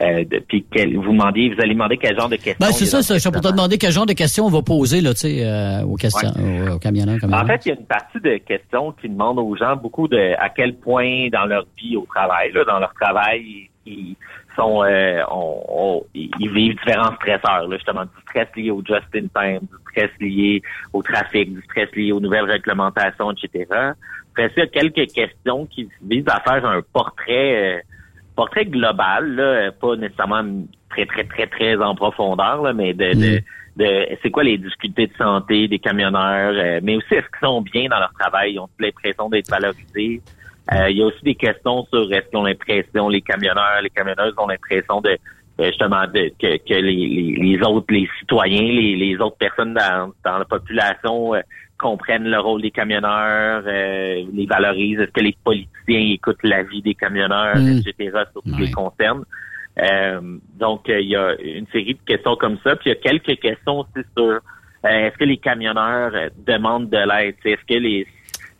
euh, 0.00 0.24
de- 0.24 0.38
puis 0.46 0.64
quel- 0.70 0.96
vous 0.96 1.12
demandiez, 1.12 1.54
vous 1.54 1.60
allez 1.60 1.74
demander 1.74 1.96
quel 1.98 2.16
genre 2.18 2.28
de 2.28 2.36
questions. 2.36 2.56
Ben, 2.58 2.72
c'est 2.72 2.84
il 2.84 2.86
y 2.86 2.88
a 2.88 3.02
ça, 3.02 3.14
dans 3.14 3.18
c'est 3.20 3.30
pour 3.32 3.40
te 3.40 3.48
demander 3.48 3.78
quel 3.78 3.92
genre 3.92 4.06
de 4.06 4.12
questions 4.12 4.46
on 4.46 4.50
va 4.50 4.62
poser, 4.62 5.00
là, 5.00 5.14
tu 5.14 5.20
sais, 5.20 5.46
euh, 5.46 5.82
aux 5.84 5.96
questions, 5.96 6.30
aux, 6.30 6.72
aux 6.74 6.78
camionneurs, 6.78 7.18
En 7.32 7.46
fait, 7.46 7.66
il 7.66 7.68
y 7.68 7.72
a 7.72 7.74
une 7.78 7.86
partie 7.86 8.20
de 8.20 8.36
questions 8.38 8.92
qui 9.00 9.08
demandent 9.08 9.38
aux 9.38 9.54
gens 9.56 9.76
beaucoup 9.76 10.08
de 10.08 10.34
à 10.38 10.48
quel 10.48 10.74
point 10.74 11.28
dans 11.32 11.46
leur 11.46 11.64
vie 11.78 11.96
au 11.96 12.06
travail, 12.06 12.50
là, 12.52 12.64
dans 12.64 12.78
leur 12.80 12.92
travail, 12.94 13.68
ils 13.86 14.16
sont 14.56 14.82
euh, 14.84 15.20
on- 15.30 15.62
on- 15.68 16.04
ils 16.14 16.50
vivent 16.50 16.76
différents 16.76 17.14
stresseurs, 17.16 17.68
là, 17.68 17.76
justement, 17.76 18.02
du 18.04 18.10
stress 18.28 18.48
lié 18.56 18.70
au 18.70 18.82
just 18.84 19.02
in 19.14 19.26
time, 19.34 19.60
du 19.60 19.76
stress 19.90 20.10
lié 20.20 20.62
au 20.92 21.02
trafic, 21.02 21.52
du 21.54 21.62
stress 21.62 21.88
lié 21.94 22.12
aux 22.12 22.20
nouvelles 22.20 22.50
réglementations, 22.50 23.30
etc. 23.32 23.66
Après 24.32 24.48
ça, 24.48 24.52
il 24.56 24.58
y 24.58 24.62
a 24.62 24.66
quelques 24.66 25.12
questions 25.12 25.66
qui 25.66 25.88
visent 26.02 26.24
à 26.28 26.40
faire 26.40 26.64
un 26.66 26.82
portrait 26.92 27.76
euh, 27.76 27.80
portrait 28.34 28.66
global, 28.66 29.34
là, 29.34 29.72
pas 29.72 29.96
nécessairement 29.96 30.44
très, 30.90 31.06
très, 31.06 31.24
très, 31.24 31.46
très 31.46 31.76
en 31.76 31.94
profondeur, 31.94 32.62
là, 32.62 32.72
mais 32.72 32.92
de, 32.94 33.12
de, 33.14 33.42
de 33.76 34.16
c'est 34.22 34.30
quoi 34.30 34.44
les 34.44 34.58
difficultés 34.58 35.06
de 35.06 35.16
santé 35.16 35.68
des 35.68 35.78
camionneurs, 35.78 36.54
euh, 36.56 36.80
mais 36.82 36.96
aussi 36.96 37.14
est-ce 37.14 37.26
qu'ils 37.26 37.46
sont 37.46 37.62
bien 37.62 37.88
dans 37.88 37.98
leur 37.98 38.12
travail, 38.18 38.54
ils 38.54 38.58
ont 38.58 38.68
l'impression 38.78 39.28
d'être 39.28 39.50
valorisés. 39.50 40.20
Euh, 40.72 40.90
il 40.90 40.96
y 40.96 41.02
a 41.02 41.06
aussi 41.06 41.22
des 41.22 41.34
questions 41.34 41.84
sur 41.92 42.10
est-ce 42.12 42.28
qu'ils 42.28 42.38
ont 42.38 42.44
l'impression, 42.44 43.08
les 43.08 43.20
camionneurs, 43.20 43.82
les 43.82 43.90
camionneuses 43.90 44.34
ont 44.38 44.46
l'impression 44.46 45.00
de 45.00 45.18
justement 45.58 46.06
de, 46.06 46.32
que, 46.40 46.56
que 46.56 46.74
les, 46.74 47.06
les, 47.06 47.36
les 47.36 47.62
autres, 47.62 47.86
les 47.90 48.08
citoyens, 48.18 48.62
les, 48.62 48.96
les 48.96 49.16
autres 49.18 49.36
personnes 49.36 49.74
dans, 49.74 50.12
dans 50.24 50.38
la 50.38 50.44
population 50.44 51.34
euh, 51.34 51.40
comprennent 51.78 52.28
le 52.28 52.38
rôle 52.40 52.62
des 52.62 52.70
camionneurs, 52.70 53.62
euh, 53.66 54.24
les 54.32 54.46
valorisent, 54.46 55.00
est-ce 55.00 55.10
que 55.10 55.20
les 55.20 55.36
politiciens 55.44 56.14
écoutent 56.14 56.42
l'avis 56.42 56.82
des 56.82 56.94
camionneurs, 56.94 57.56
Mm. 57.56 57.78
etc., 57.86 58.18
sur 58.32 58.42
ce 58.44 58.50
qui 58.52 58.60
les 58.62 58.70
concerne? 58.70 59.24
Euh, 59.78 60.20
donc, 60.58 60.88
euh, 60.88 61.00
il 61.00 61.08
y 61.08 61.16
a 61.16 61.34
une 61.40 61.66
série 61.72 61.94
de 61.94 62.00
questions 62.06 62.36
comme 62.36 62.58
ça. 62.62 62.76
Puis 62.76 62.90
il 62.90 62.94
y 62.94 62.96
a 62.96 63.00
quelques 63.00 63.40
questions 63.40 63.80
aussi 63.80 64.06
sur 64.16 64.24
euh, 64.24 64.38
est-ce 64.84 65.16
que 65.18 65.24
les 65.24 65.38
camionneurs 65.38 66.12
euh, 66.14 66.28
demandent 66.46 66.90
de 66.90 66.96
l'aide? 66.98 67.34
Est-ce 67.44 67.64
que 67.66 67.78
les 67.80 68.06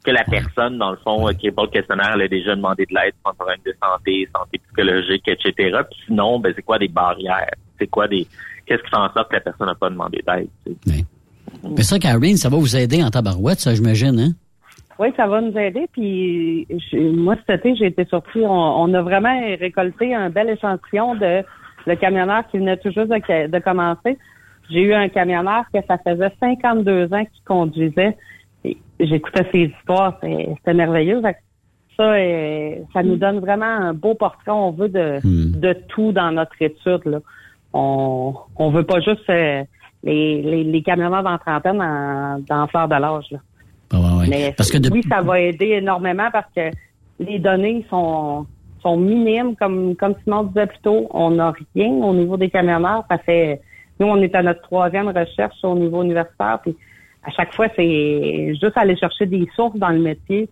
que 0.05 0.11
la 0.11 0.25
personne, 0.25 0.79
dans 0.79 0.91
le 0.91 0.97
fond, 0.99 1.27
euh, 1.29 1.33
qui 1.33 1.47
est 1.49 1.53
pas 1.53 1.63
le 1.63 1.69
questionnaire, 1.69 2.13
elle 2.15 2.23
a 2.23 2.29
déjà 2.29 2.55
demandé 2.55 2.85
de 2.87 2.95
l'aide 2.95 3.15
pour 3.23 3.33
un 3.33 3.35
problème 3.35 3.59
de 3.65 3.75
santé, 3.83 4.29
santé 4.37 4.59
psychologique, 4.59 5.27
etc. 5.27 5.53
Puis 5.91 6.01
sinon, 6.07 6.39
ben, 6.39 6.53
c'est 6.55 6.63
quoi 6.63 6.79
des 6.79 6.89
barrières? 6.89 7.51
C'est 7.79 7.87
quoi 7.87 8.07
des. 8.07 8.27
Qu'est-ce 8.67 8.83
qui 8.83 8.91
fait 8.91 8.97
en 8.97 9.13
sorte 9.13 9.29
que 9.31 9.35
la 9.37 9.41
personne 9.41 9.67
n'a 9.67 9.75
pas 9.75 9.91
demandé 9.91 10.23
d'aide? 10.27 10.49
tu 10.67 10.73
sais? 10.93 11.05
Mais 11.77 11.83
ça, 11.83 11.99
Karine, 11.99 12.37
ça 12.37 12.49
va 12.49 12.57
vous 12.57 12.77
aider 12.77 13.03
en 13.03 13.11
tabarouette, 13.11 13.61
ça, 13.61 13.75
j'imagine, 13.75 14.19
hein? 14.21 14.31
Oui, 14.99 15.09
ça 15.17 15.27
va 15.27 15.41
nous 15.41 15.57
aider. 15.59 15.87
Puis 15.93 16.67
je- 16.71 17.11
moi, 17.17 17.35
cet 17.47 17.61
été, 17.61 17.75
j'ai 17.77 17.87
été 17.87 18.05
surpris. 18.05 18.45
On, 18.45 18.51
on 18.83 18.95
a 18.95 19.03
vraiment 19.03 19.41
récolté 19.59 20.15
un 20.15 20.31
bel 20.31 20.49
échantillon 20.51 21.15
de 21.17 21.43
le 21.87 21.97
camionneur 21.97 22.45
qui 22.51 22.59
venait 22.59 22.77
tout 22.77 22.91
juste 22.91 23.09
de, 23.11 23.47
de 23.49 23.59
commencer. 23.59 24.17
J'ai 24.71 24.83
eu 24.83 24.95
un 24.95 25.09
camionneur 25.09 25.65
que 25.75 25.81
ça 25.89 25.99
faisait 25.99 26.31
52 26.41 27.13
ans 27.13 27.25
qu'il 27.25 27.45
conduisait. 27.45 28.17
J'écoutais 29.01 29.47
ses 29.53 29.73
histoires, 29.79 30.19
c'était 30.23 30.75
merveilleux. 30.75 31.21
Ça, 31.97 32.03
euh, 32.15 32.77
ça 32.93 33.03
nous 33.03 33.17
donne 33.17 33.39
vraiment 33.41 33.65
un 33.67 33.93
beau 33.95 34.15
portrait. 34.15 34.51
On 34.51 34.71
veut 34.73 34.89
de, 34.89 35.21
de 35.25 35.73
tout 35.89 36.13
dans 36.13 36.33
notre 36.33 36.55
étude. 36.61 37.03
Là. 37.05 37.19
On 37.73 38.35
on 38.57 38.71
veut 38.71 38.85
pas 38.85 39.01
juste 39.01 39.29
euh, 39.31 39.63
les, 40.03 40.43
les, 40.43 40.65
les 40.65 40.83
camionneurs 40.83 41.23
dans 41.23 41.31
la 41.33 41.39
trentaine 41.39 41.79
dans, 41.79 42.43
dans 42.49 42.67
fleur 42.69 42.89
de 42.89 42.95
l'âge. 42.97 43.27
là. 43.31 43.39
Mais 44.29 44.55
Parce 44.57 44.71
que 44.71 44.79
de- 44.79 44.91
oui, 44.91 45.03
ça 45.09 45.21
va 45.21 45.41
aider 45.41 45.67
énormément 45.83 46.29
parce 46.33 46.49
que 46.55 46.71
les 47.21 47.39
données 47.39 47.85
sont 47.91 48.47
sont 48.83 48.97
minimes, 48.97 49.55
comme 49.57 49.95
comme 49.97 50.15
Simon 50.25 50.45
disait 50.45 50.67
plus 50.67 50.79
tôt, 50.83 51.07
on 51.11 51.31
n'a 51.31 51.53
rien 51.75 51.89
au 51.91 52.13
niveau 52.15 52.37
des 52.37 52.51
camionneurs. 52.51 53.05
Ça 53.11 53.19
fait 53.19 53.61
nous, 54.01 54.07
on 54.09 54.17
est 54.21 54.35
à 54.35 54.43
notre 54.43 54.63
troisième 54.63 55.09
recherche 55.09 55.57
au 55.63 55.75
niveau 55.77 56.03
universitaire, 56.03 56.59
puis 56.63 56.77
à 57.25 57.31
chaque 57.31 57.55
fois, 57.55 57.69
c'est 57.77 58.55
juste 58.55 58.77
aller 58.77 58.97
chercher 58.97 59.27
des 59.27 59.49
sources 59.57 59.77
dans 59.77 59.89
le 59.89 60.01
métier, 60.01 60.49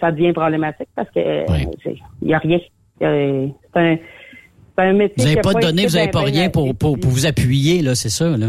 ça, 0.00 0.10
devient 0.10 0.32
problématique 0.32 0.88
parce 0.94 1.08
que 1.10 1.44
il 2.22 2.28
y 2.28 2.34
a 2.34 2.38
rien. 2.38 2.58
Euh, 3.02 3.46
C'est 3.74 3.98
un, 4.78 4.92
métier 4.92 5.14
Vous 5.16 5.24
n'avez 5.24 5.40
pas 5.40 5.54
de 5.54 5.60
données, 5.60 5.86
vous 5.86 5.94
n'avez 5.94 6.06
ben, 6.06 6.12
pas 6.12 6.24
ben, 6.24 6.32
rien 6.32 6.50
pour, 6.50 6.74
pour, 6.74 6.98
pour 6.98 7.10
vous 7.10 7.26
appuyer, 7.26 7.82
là, 7.82 7.94
c'est 7.94 8.08
ça, 8.08 8.36
là. 8.36 8.48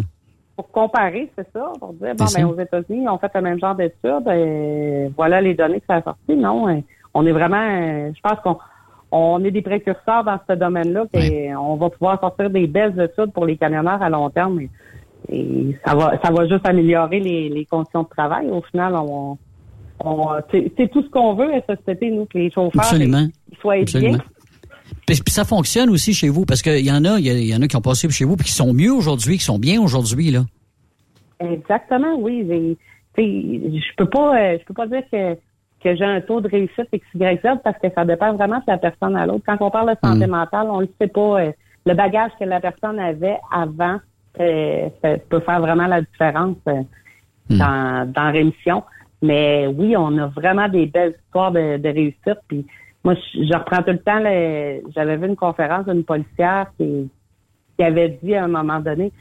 pour 0.56 0.72
comparer, 0.72 1.30
c'est 1.38 1.48
ça, 1.54 1.72
pour 1.80 1.94
dire, 1.94 2.16
bon, 2.16 2.26
ben, 2.36 2.46
aux 2.46 2.60
États-Unis, 2.60 3.08
ont 3.08 3.18
fait 3.18 3.32
le 3.34 3.42
même 3.42 3.60
genre 3.60 3.76
d'études, 3.76 4.28
et 4.32 5.10
voilà 5.16 5.42
les 5.42 5.54
données 5.54 5.80
que 5.80 5.86
ça 5.88 5.96
a 5.96 6.02
sorti. 6.04 6.36
Non, 6.36 6.68
hein, 6.68 6.82
on 7.14 7.26
est 7.26 7.32
vraiment, 7.32 7.62
euh, 7.62 8.12
je 8.16 8.22
pense 8.22 8.40
qu'on 8.44 8.58
on 9.12 9.44
est 9.44 9.52
des 9.52 9.62
précurseurs 9.62 10.24
dans 10.24 10.40
ce 10.48 10.54
domaine-là, 10.54 11.06
et 11.14 11.56
on 11.56 11.76
va 11.76 11.90
pouvoir 11.90 12.20
sortir 12.20 12.50
des 12.50 12.68
belles 12.68 13.00
études 13.00 13.34
pour 13.34 13.46
les 13.46 13.58
camionneurs 13.58 14.02
à 14.02 14.10
long 14.10 14.30
terme, 14.30 14.62
et, 15.28 15.76
ça 15.86 15.96
va, 15.96 16.20
ça 16.24 16.32
va 16.32 16.48
juste 16.48 16.66
améliorer 16.66 17.20
les, 17.20 17.50
les 17.50 17.66
conditions 17.66 18.04
de 18.04 18.10
travail. 18.10 18.50
Au 18.50 18.62
final, 18.62 18.96
on, 18.96 19.38
on 20.04 20.28
c'est 20.52 20.90
tout 20.92 21.04
ce 21.04 21.10
qu'on 21.10 21.34
veut 21.36 21.54
à 21.54 21.76
société, 21.76 22.10
nous, 22.12 22.26
que 22.26 22.38
les 22.38 22.52
chauffeurs 22.52 22.82
Absolument. 22.82 23.28
soient 23.62 23.76
Absolument. 23.76 24.14
bien. 24.18 24.24
Puis, 25.06 25.22
puis 25.24 25.34
ça 25.34 25.44
fonctionne 25.44 25.90
aussi 25.90 26.14
chez 26.14 26.30
vous, 26.30 26.46
parce 26.46 26.62
qu'il 26.62 26.86
y 26.86 26.92
en 26.92 27.04
a, 27.06 27.20
il 27.20 27.26
y, 27.28 27.56
en 27.56 27.62
a 27.62 27.68
qui 27.68 27.76
ont 27.76 27.82
passé 27.82 28.10
chez 28.10 28.26
vous, 28.26 28.36
puis 28.36 28.46
qui 28.46 28.54
sont 28.54 28.74
mieux 28.74 28.92
aujourd'hui, 28.92 29.38
qui 29.38 29.44
sont 29.44 29.60
bien 29.60 29.82
aujourd'hui, 29.82 30.32
là. 30.32 30.46
Exactement, 31.40 32.16
oui. 32.20 32.78
Je 33.18 33.96
peux 33.98 34.06
pas 34.06 34.38
euh, 34.38 34.58
je 34.60 34.66
peux 34.66 34.74
pas 34.74 34.88
dire 34.88 35.04
que, 35.12 35.34
que 35.84 35.96
j'ai 35.96 36.04
un 36.06 36.22
taux 36.22 36.42
de 36.42 36.48
réussite 36.50 36.88
XYZ 36.92 37.40
parce 37.64 37.78
que 37.82 37.88
ça 37.96 38.06
dépend 38.06 38.34
vraiment 38.34 38.58
de 38.58 38.64
la 38.68 38.78
personne 38.78 39.16
à 39.16 39.26
l'autre. 39.26 39.44
Quand 39.46 39.58
on 39.62 39.72
parle 39.72 39.92
de 39.92 40.08
santé 40.08 40.28
mentale, 40.28 40.68
on 40.70 40.82
ne 40.82 40.88
sait 41.00 41.08
pas. 41.08 41.42
euh, 41.42 41.52
le 41.86 41.94
bagage 41.96 42.32
que 42.40 42.46
la 42.46 42.60
personne 42.60 43.00
avait 43.00 43.38
avant 43.52 44.00
ça 44.38 45.18
peut 45.30 45.40
faire 45.40 45.60
vraiment 45.60 45.88
la 45.88 46.02
différence 46.02 46.58
euh, 46.68 46.82
dans, 47.50 48.12
dans 48.12 48.32
rémission. 48.32 48.84
Mais 49.22 49.68
oui, 49.68 49.96
on 49.98 50.18
a 50.18 50.28
vraiment 50.28 50.70
des 50.70 50.86
belles 50.86 51.16
histoires 51.26 51.52
de, 51.52 51.78
de 51.78 51.90
réussite. 51.90 52.40
Puis 52.48 52.66
moi, 53.04 53.16
je, 53.16 53.44
je 53.44 53.54
reprends 53.58 53.82
tout 53.84 53.92
le 53.92 54.00
temps. 54.00 54.20
le- 54.20 54.82
J'avais 54.96 55.18
vu 55.18 55.28
une 55.28 55.36
conférence 55.36 55.86
d'une 55.88 56.04
policière 56.04 56.68
qui, 56.78 57.10
qui 57.78 57.84
avait 57.84 58.18
dit 58.24 58.36
à 58.36 58.46
un 58.46 58.48
moment 58.48 58.80
donné, 58.80 59.12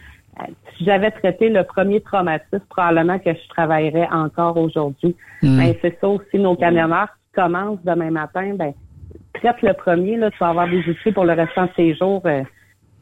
euh, 0.41 0.45
si 0.77 0.85
j'avais 0.85 1.11
traité 1.11 1.49
le 1.49 1.65
premier 1.65 2.01
traumatisme, 2.01 2.61
probablement 2.69 3.19
que 3.19 3.33
je 3.33 3.49
travaillerais 3.49 4.09
encore 4.13 4.57
aujourd'hui. 4.57 5.17
Mm. 5.43 5.59
Ben, 5.59 5.75
c'est 5.83 5.99
ça 6.01 6.09
aussi, 6.09 6.39
nos 6.39 6.55
camionneurs 6.55 7.09
qui 7.09 7.41
commencent 7.41 7.83
demain 7.85 8.11
matin, 8.11 8.55
ben, 8.55 8.73
traite 9.35 9.63
le 9.63 9.73
premier, 9.73 10.17
là, 10.17 10.31
tu 10.31 10.39
vas 10.39 10.49
avoir 10.51 10.69
des 10.69 10.87
outils 10.89 11.11
pour 11.13 11.25
le 11.25 11.33
restant 11.33 11.65
de 11.65 11.71
tes 11.77 11.95
jours 11.97 12.23
euh, 12.27 12.43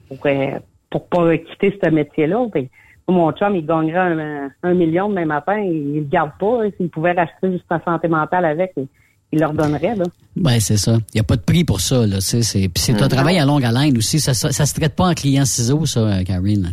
pour, 0.08 0.18
euh, 0.24 0.58
pour 0.90 1.06
pas 1.08 1.36
quitter 1.38 1.78
ce 1.82 1.90
métier-là. 1.90 2.46
Ben, 2.52 2.66
mon 3.08 3.30
chum, 3.32 3.54
il 3.54 3.64
gagnerait 3.64 3.98
un, 3.98 4.50
un 4.62 4.74
million 4.74 5.08
demain 5.08 5.26
matin, 5.26 5.58
il, 5.58 5.72
il 5.96 5.98
le 6.00 6.04
garde 6.04 6.32
pas. 6.40 6.64
hein. 6.64 6.70
S'il 6.76 6.88
pouvait 6.90 7.12
racheter 7.12 7.52
juste 7.52 7.64
sa 7.68 7.80
santé 7.84 8.08
mentale 8.08 8.44
avec, 8.44 8.72
il, 8.76 8.86
il 9.32 9.38
leur 9.40 9.52
donnerait. 9.52 9.94
Là. 9.96 10.04
Ben, 10.36 10.58
c'est 10.60 10.76
ça. 10.76 10.94
Il 11.14 11.16
n'y 11.16 11.20
a 11.20 11.24
pas 11.24 11.36
de 11.36 11.42
prix 11.42 11.64
pour 11.64 11.80
ça, 11.80 12.06
là. 12.06 12.16
C'est, 12.20 12.40
puis 12.68 12.70
c'est 12.82 13.00
un 13.00 13.08
travail 13.08 13.38
à 13.38 13.44
longue 13.44 13.64
haleine 13.64 13.96
aussi. 13.96 14.18
Ça, 14.20 14.34
ça, 14.34 14.50
ça 14.50 14.66
se 14.66 14.74
traite 14.74 14.96
pas 14.96 15.08
en 15.08 15.14
client 15.14 15.44
ciseaux, 15.44 15.86
ça, 15.86 16.00
euh, 16.00 16.22
Karine. 16.24 16.72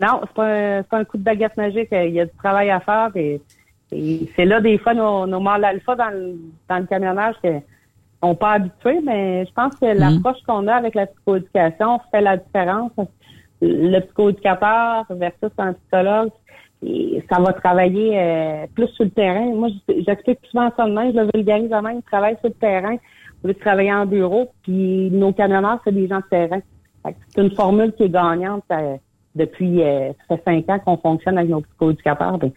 Non, 0.00 0.20
c'est 0.22 0.32
pas, 0.34 0.46
un- 0.46 0.82
c'est 0.82 0.88
pas 0.88 0.98
un 0.98 1.04
coup 1.04 1.16
de 1.18 1.22
baguette 1.22 1.56
magique. 1.56 1.88
Il 1.90 2.10
y 2.14 2.20
a 2.20 2.26
du 2.26 2.32
travail 2.38 2.70
à 2.70 2.80
faire. 2.80 3.10
Et, 3.16 3.40
et 3.92 4.30
c'est 4.36 4.44
là, 4.44 4.60
des 4.60 4.78
fois, 4.78 4.94
nos, 4.94 5.26
nos 5.26 5.40
mâles 5.40 5.64
alpha 5.64 5.94
dans 5.96 6.10
le, 6.10 6.36
dans 6.68 6.78
le 6.78 6.86
camionnage 6.86 7.34
que 7.42 7.48
on 8.22 8.34
pas 8.34 8.52
habitués, 8.52 9.00
mais 9.04 9.44
je 9.46 9.52
pense 9.52 9.74
que 9.76 9.86
l'approche 9.86 10.38
qu'on 10.46 10.66
a 10.68 10.74
avec 10.74 10.94
la 10.94 11.06
psychoéducation 11.06 12.00
fait 12.10 12.20
la 12.20 12.36
différence. 12.36 12.90
Le 13.60 14.00
psychoéducateur 14.00 15.06
versus 15.10 15.50
un 15.58 15.72
psychologue, 15.72 16.30
et 16.84 17.24
ça 17.30 17.40
va 17.40 17.52
travailler 17.52 18.18
euh, 18.18 18.66
plus 18.74 18.88
sur 18.88 19.04
le 19.04 19.10
terrain. 19.10 19.46
Moi, 19.54 19.68
j'explique 19.88 20.38
souvent 20.50 20.70
ça 20.76 20.86
de 20.86 20.92
même, 20.92 21.12
je 21.12 21.20
le 21.20 21.30
vulgarise 21.34 21.70
de 21.70 21.76
même, 21.76 22.02
travaille 22.02 22.36
sur 22.40 22.48
le 22.48 22.54
terrain 22.54 22.96
au 23.42 23.48
lieu 23.48 23.54
de 23.54 23.58
travailler 23.58 23.92
en 23.92 24.06
bureau. 24.06 24.48
Puis 24.62 25.10
nos 25.10 25.32
camionneurs, 25.32 25.80
c'est 25.84 25.92
des 25.92 26.06
gens 26.06 26.18
de 26.18 26.28
terrain. 26.30 26.60
C'est 27.28 27.42
une 27.42 27.52
formule 27.52 27.92
qui 27.92 28.04
est 28.04 28.08
gagnante 28.08 28.64
euh, 28.70 28.96
depuis 29.34 29.82
euh, 29.82 30.12
ça 30.28 30.36
fait 30.36 30.42
cinq 30.44 30.68
ans 30.68 30.78
qu'on 30.80 30.96
fonctionne 30.96 31.38
avec 31.38 31.50
nos 31.50 31.60
psychoéducateurs. 31.60 32.38
Ben, 32.38 32.50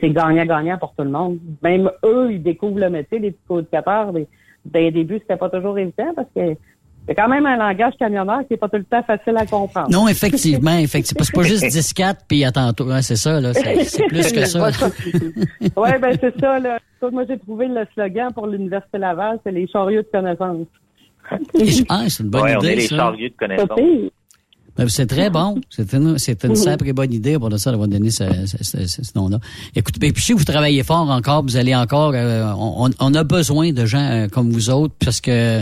C'est 0.00 0.10
gagnant-gagnant 0.10 0.78
pour 0.78 0.94
tout 0.94 1.04
le 1.04 1.10
monde. 1.10 1.38
Même 1.62 1.90
eux, 2.04 2.32
ils 2.32 2.42
découvrent 2.42 2.80
le 2.80 2.90
métier 2.90 3.20
des 3.20 3.30
psychoéducateurs. 3.30 4.12
Mais 4.12 4.26
dès 4.64 4.86
le 4.86 4.90
début, 4.90 5.18
c'était 5.20 5.36
pas 5.36 5.48
toujours 5.48 5.78
évident 5.78 6.12
parce 6.14 6.28
que 6.34 6.56
c'est 7.06 7.14
quand 7.14 7.28
même 7.28 7.44
un 7.46 7.56
langage 7.56 7.92
camionneur 7.98 8.40
qui 8.48 8.54
est 8.54 8.56
pas 8.56 8.68
tout 8.68 8.76
le 8.78 8.84
temps 8.84 9.02
facile 9.02 9.36
à 9.36 9.44
comprendre. 9.46 9.90
Non, 9.90 10.08
effectivement, 10.08 10.76
effectivement. 10.78 11.24
C'est 11.24 11.34
pas 11.34 11.42
juste 11.42 11.64
10-4 11.96 12.16
puis 12.28 12.44
à 12.44 12.52
tantôt. 12.52 12.90
hein, 12.90 13.02
c'est 13.02 13.16
ça, 13.16 13.40
là. 13.40 13.52
C'est, 13.54 14.06
plus 14.08 14.32
que 14.32 14.44
ça. 14.46 14.70
oui, 15.76 15.90
ben 16.00 16.16
c'est 16.20 16.34
ça. 16.40 16.58
Là. 16.58 16.78
Moi, 17.12 17.24
j'ai 17.28 17.38
trouvé 17.38 17.68
le 17.68 17.84
slogan 17.94 18.32
pour 18.34 18.46
l'Université 18.46 18.98
Laval, 18.98 19.38
c'est 19.44 19.52
les 19.52 19.66
chariots 19.68 20.02
de 20.02 20.08
connaissances. 20.10 20.66
Ah, 21.88 22.04
c'est 22.08 22.22
une 22.22 22.30
bonne 22.30 22.42
Ouais, 22.42 22.50
idée. 22.54 22.58
on 22.58 22.62
est 22.70 22.74
les 22.76 22.86
ça. 22.88 22.96
chariots 22.96 23.28
de 23.28 23.34
connaissances. 23.38 24.10
Ben, 24.76 24.88
C'est 24.88 25.06
très 25.06 25.30
bon. 25.30 25.60
C'est 25.70 25.92
une, 25.94 26.18
c'est 26.18 26.42
une 26.44 26.50
Mhm. 26.50 26.56
sacrée 26.56 26.92
bonne 26.92 27.12
idée 27.12 27.38
pour 27.38 27.50
ça 27.58 27.70
d'avoir 27.70 27.88
donné 27.88 28.10
ce, 28.10 28.24
ce, 28.46 28.56
ce, 28.64 28.86
ce- 28.86 29.04
ce 29.04 29.12
nom-là. 29.16 29.38
Écoutez, 29.76 30.00
ben, 30.00 30.12
puis 30.12 30.22
si 30.22 30.32
vous 30.32 30.42
travaillez 30.44 30.82
fort 30.82 31.08
encore, 31.10 31.42
vous 31.42 31.56
allez 31.56 31.74
encore. 31.74 32.12
euh, 32.14 32.50
on, 32.58 32.90
on 32.98 33.14
a 33.14 33.22
besoin 33.24 33.72
de 33.72 33.86
gens 33.86 33.98
euh, 34.10 34.26
comme 34.28 34.50
vous 34.50 34.70
autres 34.70 34.94
parce 35.04 35.20
que 35.20 35.60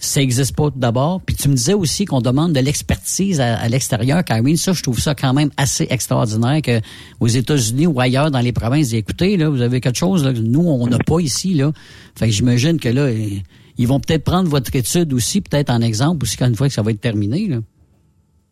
ça 0.00 0.22
existe 0.22 0.56
pas 0.56 0.70
tout 0.70 0.78
d'abord. 0.78 1.20
Puis 1.20 1.36
tu 1.36 1.48
me 1.48 1.54
disais 1.54 1.74
aussi 1.74 2.06
qu'on 2.06 2.20
demande 2.20 2.54
de 2.54 2.60
l'expertise 2.60 3.40
à, 3.40 3.68
l'extérieur, 3.68 4.24
Karine. 4.24 4.56
Ça, 4.56 4.72
je 4.72 4.82
trouve 4.82 4.98
ça 4.98 5.14
quand 5.14 5.34
même 5.34 5.50
assez 5.58 5.86
extraordinaire 5.90 6.62
que 6.62 6.80
aux 7.20 7.26
États-Unis 7.26 7.86
ou 7.86 8.00
ailleurs 8.00 8.30
dans 8.30 8.40
les 8.40 8.52
provinces, 8.52 8.94
écoutez, 8.94 9.36
là, 9.36 9.50
vous 9.50 9.60
avez 9.60 9.80
quelque 9.80 9.98
chose 9.98 10.24
là, 10.24 10.32
que 10.32 10.38
nous, 10.38 10.66
on 10.66 10.86
n'a 10.86 10.98
pas 10.98 11.20
ici. 11.20 11.52
Là. 11.52 11.70
Fait 12.16 12.26
que 12.26 12.32
j'imagine 12.32 12.80
que 12.80 12.88
là, 12.88 13.10
ils 13.10 13.86
vont 13.86 14.00
peut-être 14.00 14.24
prendre 14.24 14.48
votre 14.48 14.74
étude 14.74 15.12
aussi, 15.12 15.42
peut-être 15.42 15.70
en 15.70 15.82
exemple, 15.82 16.24
aussi 16.24 16.38
quand 16.38 16.46
une 16.46 16.56
fois 16.56 16.68
que 16.68 16.74
ça 16.74 16.82
va 16.82 16.92
être 16.92 17.00
terminé. 17.00 17.46
Là. 17.46 17.58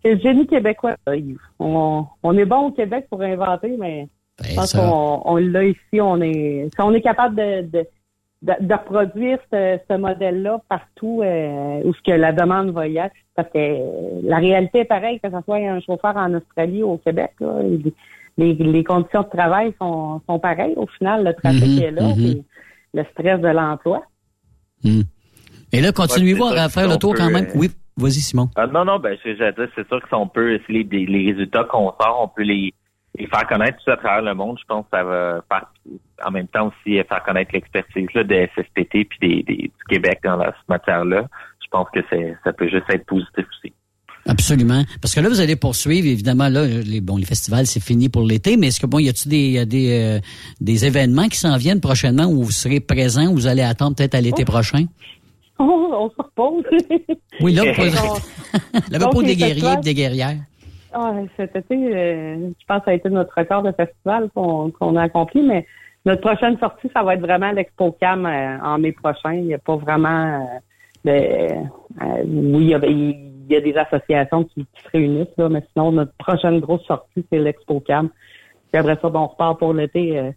C'est 0.03 0.15
le 0.15 0.20
génie 0.20 0.47
québécois. 0.47 0.97
On, 1.59 2.05
on 2.23 2.39
est 2.39 2.45
bon 2.45 2.66
au 2.66 2.70
Québec 2.73 3.07
pour 3.11 3.23
inventer, 3.23 3.75
mais 3.79 4.07
ben, 4.39 4.51
je 4.51 4.55
pense 4.55 4.73
qu'on 4.75 5.23
on, 5.25 5.37
l'a 5.37 5.65
ici. 5.65 6.01
On 6.01 6.20
est, 6.20 6.69
on 6.79 6.93
est 6.93 7.01
capable 7.01 7.37
de, 7.37 7.62
de, 7.70 7.87
de, 8.43 8.73
reproduire 8.73 9.39
ce, 9.52 9.78
ce 9.90 9.97
modèle-là 9.97 10.60
partout 10.69 11.20
euh, 11.23 11.81
où 11.85 11.93
ce 11.93 12.02
que 12.02 12.16
la 12.16 12.32
demande 12.32 12.70
va 12.70 12.86
y 12.86 12.98
être. 12.98 13.15
Parce 13.35 13.48
que 13.51 14.27
la 14.27 14.39
réalité 14.39 14.81
est 14.81 14.85
pareille, 14.85 15.20
que 15.20 15.31
ce 15.31 15.40
soit 15.44 15.56
un 15.56 15.81
chauffeur 15.81 16.16
en 16.16 16.35
Australie 16.35 16.82
ou 16.82 16.93
au 16.93 16.98
Québec. 16.98 17.32
les, 17.40 18.55
les, 18.55 18.85
conditions 18.85 19.23
de 19.23 19.28
travail 19.28 19.74
sont, 19.81 20.20
sont 20.28 20.39
pareilles. 20.39 20.74
Au 20.77 20.86
final, 20.86 21.24
le 21.24 21.35
trafic 21.35 21.65
mhm, 21.65 21.82
est 21.82 21.90
là. 21.90 22.02
mhm. 22.15 22.43
le 22.94 23.05
stress 23.12 23.40
de 23.40 23.48
l'emploi. 23.48 24.02
Hmm. 24.82 25.02
Et 25.73 25.81
là, 25.81 25.93
continuez-vous 25.93 26.44
à 26.44 26.69
faire 26.69 26.89
le 26.89 26.97
tour 26.97 27.15
quand 27.15 27.31
même? 27.31 27.48
Oui, 27.55 27.70
vas-y, 27.97 28.20
Simon. 28.20 28.48
Euh, 28.59 28.66
non, 28.69 28.85
non, 28.85 28.98
ben, 28.98 29.16
c'est 29.23 29.36
sûr 29.36 30.01
que 30.01 30.09
si 30.09 30.15
on 30.15 30.28
peut, 30.28 30.59
si 30.66 30.73
les, 30.73 31.06
les 31.06 31.32
résultats 31.32 31.65
qu'on 31.65 31.93
sort, 32.01 32.20
on 32.23 32.28
peut 32.28 32.43
les, 32.43 32.73
les 33.16 33.27
faire 33.27 33.47
connaître 33.47 33.78
tout 33.85 33.90
à 33.90 33.97
travers 33.97 34.23
le 34.23 34.35
monde. 34.35 34.56
Je 34.60 34.65
pense 34.66 34.85
que 34.85 34.97
ça 34.97 35.05
va 35.05 35.44
faire, 35.51 35.70
en 36.24 36.31
même 36.31 36.49
temps 36.49 36.69
aussi, 36.69 36.97
faire 36.97 37.23
connaître 37.24 37.51
l'expertise 37.53 38.07
de 38.15 38.49
SSPT 38.57 39.09
puis 39.09 39.19
des, 39.20 39.43
des, 39.43 39.57
du 39.57 39.85
Québec 39.89 40.20
dans 40.24 40.36
la, 40.36 40.47
cette 40.47 40.69
matière-là. 40.69 41.27
Je 41.62 41.69
pense 41.70 41.89
que 41.93 42.01
c'est, 42.11 42.36
ça 42.45 42.53
peut 42.53 42.69
juste 42.69 42.86
être 42.90 43.05
positif 43.07 43.47
aussi. 43.51 43.73
Absolument. 44.27 44.82
Parce 45.01 45.15
que 45.15 45.20
là, 45.20 45.28
vous 45.28 45.40
allez 45.40 45.57
poursuivre, 45.57 46.07
évidemment, 46.07 46.49
là, 46.49 46.66
les, 46.66 47.01
bon, 47.01 47.16
les 47.16 47.24
festivals, 47.24 47.66
c'est 47.66 47.82
fini 47.82 48.11
pour 48.11 48.23
l'été, 48.23 48.57
mais 48.59 48.69
est-ce 48.69 48.81
que, 48.81 48.86
bon, 48.86 48.99
y 48.99 49.09
a-t-il 49.09 49.31
des, 49.31 49.66
des, 49.66 50.19
euh, 50.19 50.20
des 50.61 50.85
événements 50.85 51.28
qui 51.28 51.39
s'en 51.39 51.57
viennent 51.57 51.81
prochainement 51.81 52.27
où 52.27 52.43
vous 52.43 52.51
serez 52.51 52.81
présent, 52.81 53.27
où 53.28 53.35
vous 53.35 53.47
allez 53.47 53.62
attendre 53.62 53.97
peut-être 53.97 54.15
à 54.15 54.20
l'été 54.20 54.43
oh. 54.47 54.51
prochain? 54.51 54.85
Oh, 55.59 55.90
on 55.93 56.11
se 56.11 56.16
repose. 56.19 56.65
oui, 57.40 57.55
là, 57.55 57.73
pour, 57.74 57.85
le 57.85 59.05
repos 59.05 59.23
des 59.23 59.36
guerriers 59.36 59.73
et 59.73 59.82
des 59.82 59.95
guerrières. 59.95 60.36
Ah, 60.93 61.12
cet 61.36 61.55
été, 61.57 61.74
euh, 61.74 62.51
je 62.59 62.66
pense 62.66 62.78
que 62.81 62.85
ça 62.86 62.90
a 62.90 62.95
été 62.95 63.09
notre 63.11 63.32
record 63.36 63.62
de 63.62 63.73
festival 63.73 64.31
qu'on 64.35 64.97
a 64.97 65.03
accompli, 65.03 65.43
mais 65.43 65.66
notre 66.09 66.23
prochaine 66.23 66.59
sortie, 66.59 66.91
ça 66.95 67.03
va 67.03 67.15
être 67.15 67.21
vraiment 67.21 67.53
l'Expo 67.53 67.93
Cam 68.01 68.25
euh, 68.25 68.59
en 68.63 68.79
mai 68.79 68.93
prochain. 68.93 69.35
Il 69.35 69.45
n'y 69.45 69.55
a 69.55 69.59
pas 69.59 69.77
vraiment 69.77 70.49
de... 71.05 71.11
oui, 72.25 72.65
il 72.65 72.69
y, 72.69 72.75
a, 72.75 72.87
il 72.87 73.47
y 73.49 73.57
a 73.57 73.61
des 73.61 73.77
associations 73.77 74.45
qui, 74.45 74.67
se 74.83 74.89
réunissent, 74.91 75.37
là, 75.37 75.49
mais 75.49 75.63
sinon, 75.73 75.93
notre 75.93 76.13
prochaine 76.15 76.61
grosse 76.61 76.85
sortie, 76.85 77.25
c'est 77.31 77.39
l'Expo 77.39 77.81
Cam. 77.81 78.09
Puis 78.73 78.81
après 78.81 78.97
ça, 79.01 79.09
bon, 79.09 79.21
on 79.21 79.27
repart 79.27 79.59
pour 79.59 79.75
l'été. 79.75 80.19
Euh, 80.19 80.31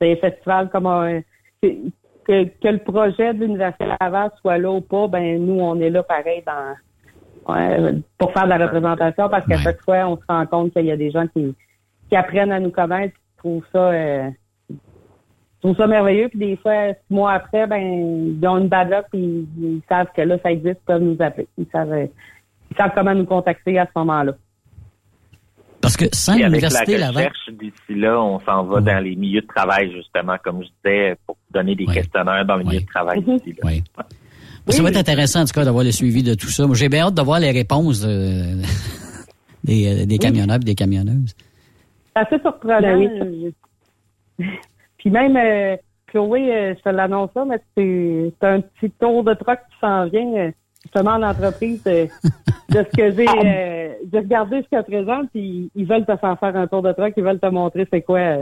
c'est 0.00 0.12
un 0.12 0.16
festival 0.16 0.70
comme 0.70 0.86
un, 0.86 1.20
que, 1.62 2.44
que, 2.44 2.68
le 2.68 2.78
projet 2.78 3.34
de 3.34 3.40
l'Université 3.40 3.84
Laval 4.00 4.30
soit 4.40 4.58
là 4.58 4.70
ou 4.70 4.80
pas, 4.80 5.08
ben 5.08 5.44
nous, 5.44 5.60
on 5.60 5.78
est 5.80 5.90
là 5.90 6.02
pareil 6.02 6.42
dans 6.46 6.74
pour 8.18 8.32
faire 8.32 8.44
de 8.44 8.50
la 8.50 8.58
représentation 8.58 9.28
parce 9.28 9.44
qu'à 9.46 9.58
chaque 9.58 9.82
fois, 9.82 10.06
on 10.06 10.16
se 10.16 10.22
rend 10.28 10.46
compte 10.46 10.72
qu'il 10.72 10.86
y 10.86 10.92
a 10.92 10.96
des 10.96 11.10
gens 11.10 11.26
qui, 11.26 11.54
qui 12.08 12.16
apprennent 12.16 12.52
à 12.52 12.60
nous 12.60 12.70
connaître, 12.70 13.14
qui 13.14 13.36
trouvent 13.36 13.66
ça 13.72 13.90
euh, 13.90 14.30
trouvent 15.62 15.76
ça 15.76 15.86
merveilleux. 15.86 16.28
Puis 16.28 16.38
des 16.38 16.56
fois, 16.56 16.92
six 16.92 17.14
mois 17.14 17.32
après, 17.32 17.66
ben 17.66 17.80
ils 18.40 18.46
ont 18.46 18.58
une 18.58 18.68
bad 18.68 18.90
luck 18.90 19.06
puis 19.10 19.46
ils, 19.58 19.80
savent 19.88 20.08
que 20.14 20.22
là, 20.22 20.36
ça 20.42 20.52
existe, 20.52 20.80
ils 20.82 20.86
peuvent 20.86 21.02
nous 21.02 21.16
appeler. 21.20 21.48
Ils 21.56 21.66
savent, 21.72 21.92
euh, 21.92 22.06
ils 22.70 22.76
savent 22.76 22.92
comment 22.94 23.14
nous 23.14 23.26
contacter 23.26 23.78
à 23.78 23.86
ce 23.86 23.98
moment-là. 23.98 24.32
Parce 25.80 25.96
que 25.96 26.04
sans 26.12 26.36
l'université 26.36 26.96
la 26.96 27.10
recherche 27.10 27.50
d'ici 27.50 27.98
là, 27.98 28.22
on 28.22 28.38
s'en 28.40 28.62
va 28.64 28.80
dans 28.80 29.02
les 29.02 29.16
milieux 29.16 29.40
de 29.40 29.46
travail, 29.46 29.90
justement, 29.92 30.36
comme 30.42 30.62
je 30.62 30.68
disais, 30.84 31.16
pour 31.26 31.36
donner 31.50 31.74
des 31.74 31.86
questionnaires 31.86 32.44
dans 32.44 32.56
les 32.56 32.64
milieux 32.64 32.80
de 32.80 32.86
travail 32.86 33.20
mhm. 33.20 33.38
d'ici 33.38 33.52
là. 33.52 33.58
Oui. 33.64 33.82
Ça 34.68 34.80
va 34.80 34.90
être 34.90 34.96
intéressant, 34.96 35.40
en 35.40 35.44
tout 35.44 35.52
cas, 35.52 35.64
d'avoir 35.64 35.82
le 35.82 35.90
suivi 35.90 36.22
de 36.22 36.34
tout 36.34 36.46
ça. 36.46 36.64
J'ai 36.74 36.88
bien 36.88 37.06
hâte 37.06 37.14
de 37.14 37.22
voir 37.22 37.40
les 37.40 37.50
réponses 37.50 38.04
euh, 38.06 38.62
des, 39.64 40.02
euh, 40.02 40.06
des 40.06 40.18
camionneurs 40.18 40.56
et 40.56 40.60
des 40.60 40.76
camionneuses. 40.76 41.34
C'est 42.14 42.22
assez 42.22 42.38
surprenant. 42.40 42.96
Puis 45.02 45.10
même, 45.10 45.36
euh, 45.36 45.76
Chloé, 46.06 46.74
je 46.78 46.82
te 46.82 46.88
l'annonce 46.88 47.30
là, 47.34 47.44
mais 47.44 47.60
c'est 47.76 48.46
un 48.46 48.60
petit 48.60 48.90
tour 48.92 49.24
de 49.24 49.34
truck 49.34 49.58
qui 49.70 49.78
s'en 49.80 50.06
vient 50.06 50.52
justement 50.84 51.12
en 51.12 51.22
entreprise 51.22 51.82
de, 51.84 52.08
de 52.70 52.84
ce 52.84 52.96
que 52.96 53.10
j'ai 53.12 53.26
euh, 53.28 53.94
j'ai 54.12 54.18
regardé 54.18 54.58
jusqu'à 54.58 54.82
présent, 54.82 55.22
puis 55.32 55.70
ils 55.74 55.86
veulent 55.86 56.06
te 56.06 56.16
faire 56.16 56.38
faire 56.38 56.56
un 56.56 56.66
tour 56.66 56.82
de 56.82 56.92
truck, 56.92 57.12
ils 57.16 57.22
veulent 57.22 57.40
te 57.40 57.46
montrer 57.46 57.86
c'est 57.92 58.02
quoi. 58.02 58.18
Euh. 58.18 58.40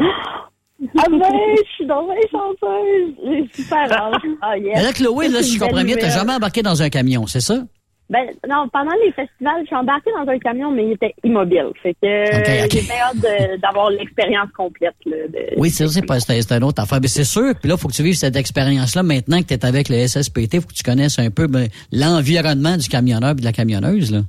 Ah 0.96 1.04
ben, 1.10 1.20
je 1.20 1.70
suis 1.74 1.86
dans 1.86 2.08
les 2.08 2.26
chanceuse. 2.30 3.14
J'ai 3.22 3.62
super 3.62 3.92
hâte. 3.92 4.22
Ah, 4.40 4.56
yes. 4.56 4.82
là, 4.82 4.92
Chloé, 4.94 5.28
là, 5.28 5.42
si 5.42 5.56
je 5.56 5.60
comprends 5.60 5.84
bien, 5.84 5.96
t'as 5.96 6.08
jamais 6.08 6.32
embarqué 6.32 6.62
dans 6.62 6.82
un 6.82 6.88
camion, 6.88 7.26
c'est 7.26 7.40
ça? 7.40 7.56
Ben, 8.10 8.26
non, 8.48 8.66
pendant 8.72 8.90
les 9.04 9.12
festivals, 9.12 9.60
je 9.60 9.66
suis 9.66 9.76
embarquée 9.76 10.10
dans 10.12 10.28
un 10.28 10.38
camion, 10.40 10.72
mais 10.72 10.84
il 10.84 10.92
était 10.92 11.14
immobile. 11.22 11.68
Fait 11.80 11.94
que 11.94 12.68
j'ai 12.68 12.82
bien 12.82 12.96
hâte 13.02 13.60
d'avoir 13.62 13.88
l'expérience 13.90 14.50
complète. 14.56 14.96
Là, 15.06 15.16
oui, 15.56 15.70
c'est 15.70 15.86
ça, 15.86 16.00
c'est 16.18 16.42
c'est 16.42 16.52
une 16.56 16.64
autre 16.64 16.82
affaire. 16.82 16.98
Mais 17.00 17.06
c'est 17.06 17.22
sûr, 17.22 17.54
puis 17.60 17.68
là, 17.68 17.76
il 17.78 17.80
faut 17.80 17.86
que 17.86 17.94
tu 17.94 18.02
vives 18.02 18.14
cette 18.14 18.34
expérience-là 18.34 19.04
maintenant 19.04 19.40
que 19.40 19.46
tu 19.46 19.54
es 19.54 19.64
avec 19.64 19.88
le 19.88 20.08
SSPT, 20.08 20.54
il 20.54 20.60
faut 20.60 20.68
que 20.68 20.74
tu 20.74 20.82
connaisses 20.82 21.20
un 21.20 21.30
peu 21.30 21.46
ben, 21.46 21.68
l'environnement 21.92 22.76
du 22.76 22.88
camionneur 22.88 23.30
et 23.30 23.34
de 23.34 23.44
la 23.44 23.52
camionneuse. 23.52 24.10
Là. 24.10 24.22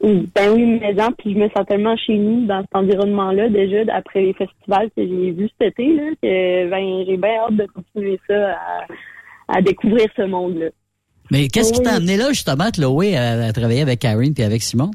Ben 0.00 0.50
oui, 0.54 0.78
mais 0.80 0.94
non, 0.94 1.10
puis 1.18 1.34
je 1.34 1.38
me 1.38 1.48
sens 1.50 1.66
tellement 1.66 1.96
chez 1.96 2.16
nous 2.16 2.46
dans 2.46 2.60
cet 2.60 2.74
environnement-là 2.74 3.48
déjà 3.48 3.78
après 3.94 4.22
les 4.22 4.34
festivals 4.34 4.88
que 4.96 5.02
j'ai 5.02 5.30
vus 5.32 5.50
cet 5.60 5.72
été 5.72 5.92
là, 5.94 6.10
que 6.22 6.70
ben 6.70 7.04
j'ai 7.06 7.16
bien 7.16 7.36
hâte 7.40 7.56
de 7.56 7.66
continuer 7.66 8.20
ça 8.26 8.52
à, 8.52 9.56
à 9.56 9.62
découvrir 9.62 10.06
ce 10.16 10.22
monde-là. 10.22 10.68
Mais 11.30 11.48
qu'est-ce 11.48 11.72
qui 11.72 11.82
t'a 11.82 11.94
amené 11.94 12.16
là, 12.16 12.28
justement, 12.28 12.70
Chloé, 12.70 13.16
à, 13.16 13.52
travailler 13.52 13.82
avec 13.82 14.00
Karine 14.00 14.34
et 14.36 14.44
avec 14.44 14.62
Simon? 14.62 14.90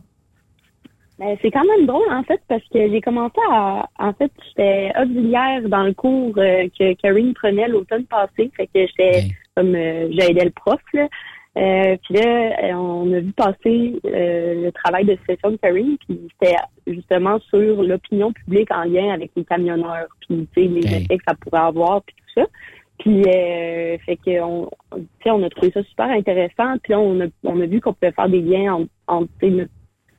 Ben, 1.19 1.37
c'est 1.41 1.51
quand 1.51 1.65
même 1.65 1.85
drôle, 1.85 2.11
en 2.11 2.23
fait, 2.23 2.41
parce 2.47 2.63
que 2.73 2.89
j'ai 2.89 3.01
commencé 3.01 3.37
à... 3.51 3.87
En 3.99 4.13
fait, 4.13 4.31
j'étais 4.47 4.91
auxiliaire 4.99 5.61
dans 5.69 5.83
le 5.83 5.93
cours 5.93 6.33
euh, 6.37 6.67
que 6.79 6.93
Karine 6.93 7.33
prenait 7.35 7.67
l'automne 7.67 8.05
passé. 8.05 8.49
Fait 8.57 8.65
que 8.65 8.87
j'étais 8.87 9.27
comme... 9.55 9.75
Euh, 9.75 10.09
j'aidais 10.11 10.45
le 10.45 10.51
prof, 10.51 10.79
là. 10.93 11.07
Euh, 11.57 11.97
puis 12.03 12.15
là, 12.15 12.77
on 12.77 13.11
a 13.13 13.19
vu 13.19 13.33
passer 13.33 13.99
le 14.05 14.69
travail 14.71 15.03
de 15.03 15.17
session 15.27 15.51
de 15.51 15.57
Karine, 15.57 15.97
puis 16.07 16.17
c'était 16.39 16.55
justement 16.87 17.39
sur 17.49 17.83
l'opinion 17.83 18.31
publique 18.31 18.71
en 18.71 18.83
lien 18.85 19.13
avec 19.13 19.31
les 19.35 19.43
camionneurs, 19.43 20.07
puis 20.21 20.47
tu 20.55 20.61
sais, 20.61 20.67
les 20.67 20.95
effets 20.95 21.17
que 21.17 21.23
ça 21.27 21.35
pourrait 21.35 21.63
avoir, 21.63 22.03
puis 22.03 22.15
tout 22.15 22.41
ça. 22.41 22.47
Puis, 23.01 23.23
euh, 23.23 23.97
fait 24.05 24.15
que 24.15 24.41
on, 24.41 24.69
on 25.25 25.43
a 25.43 25.49
trouvé 25.49 25.71
ça 25.71 25.83
super 25.83 26.09
intéressant. 26.11 26.77
Puis 26.83 26.93
là, 26.93 26.99
on 26.99 27.19
a, 27.19 27.25
on 27.43 27.59
a 27.59 27.65
vu 27.65 27.81
qu'on 27.81 27.93
pouvait 27.93 28.11
faire 28.11 28.29
des 28.29 28.41
liens 28.41 28.87
entre, 29.07 29.31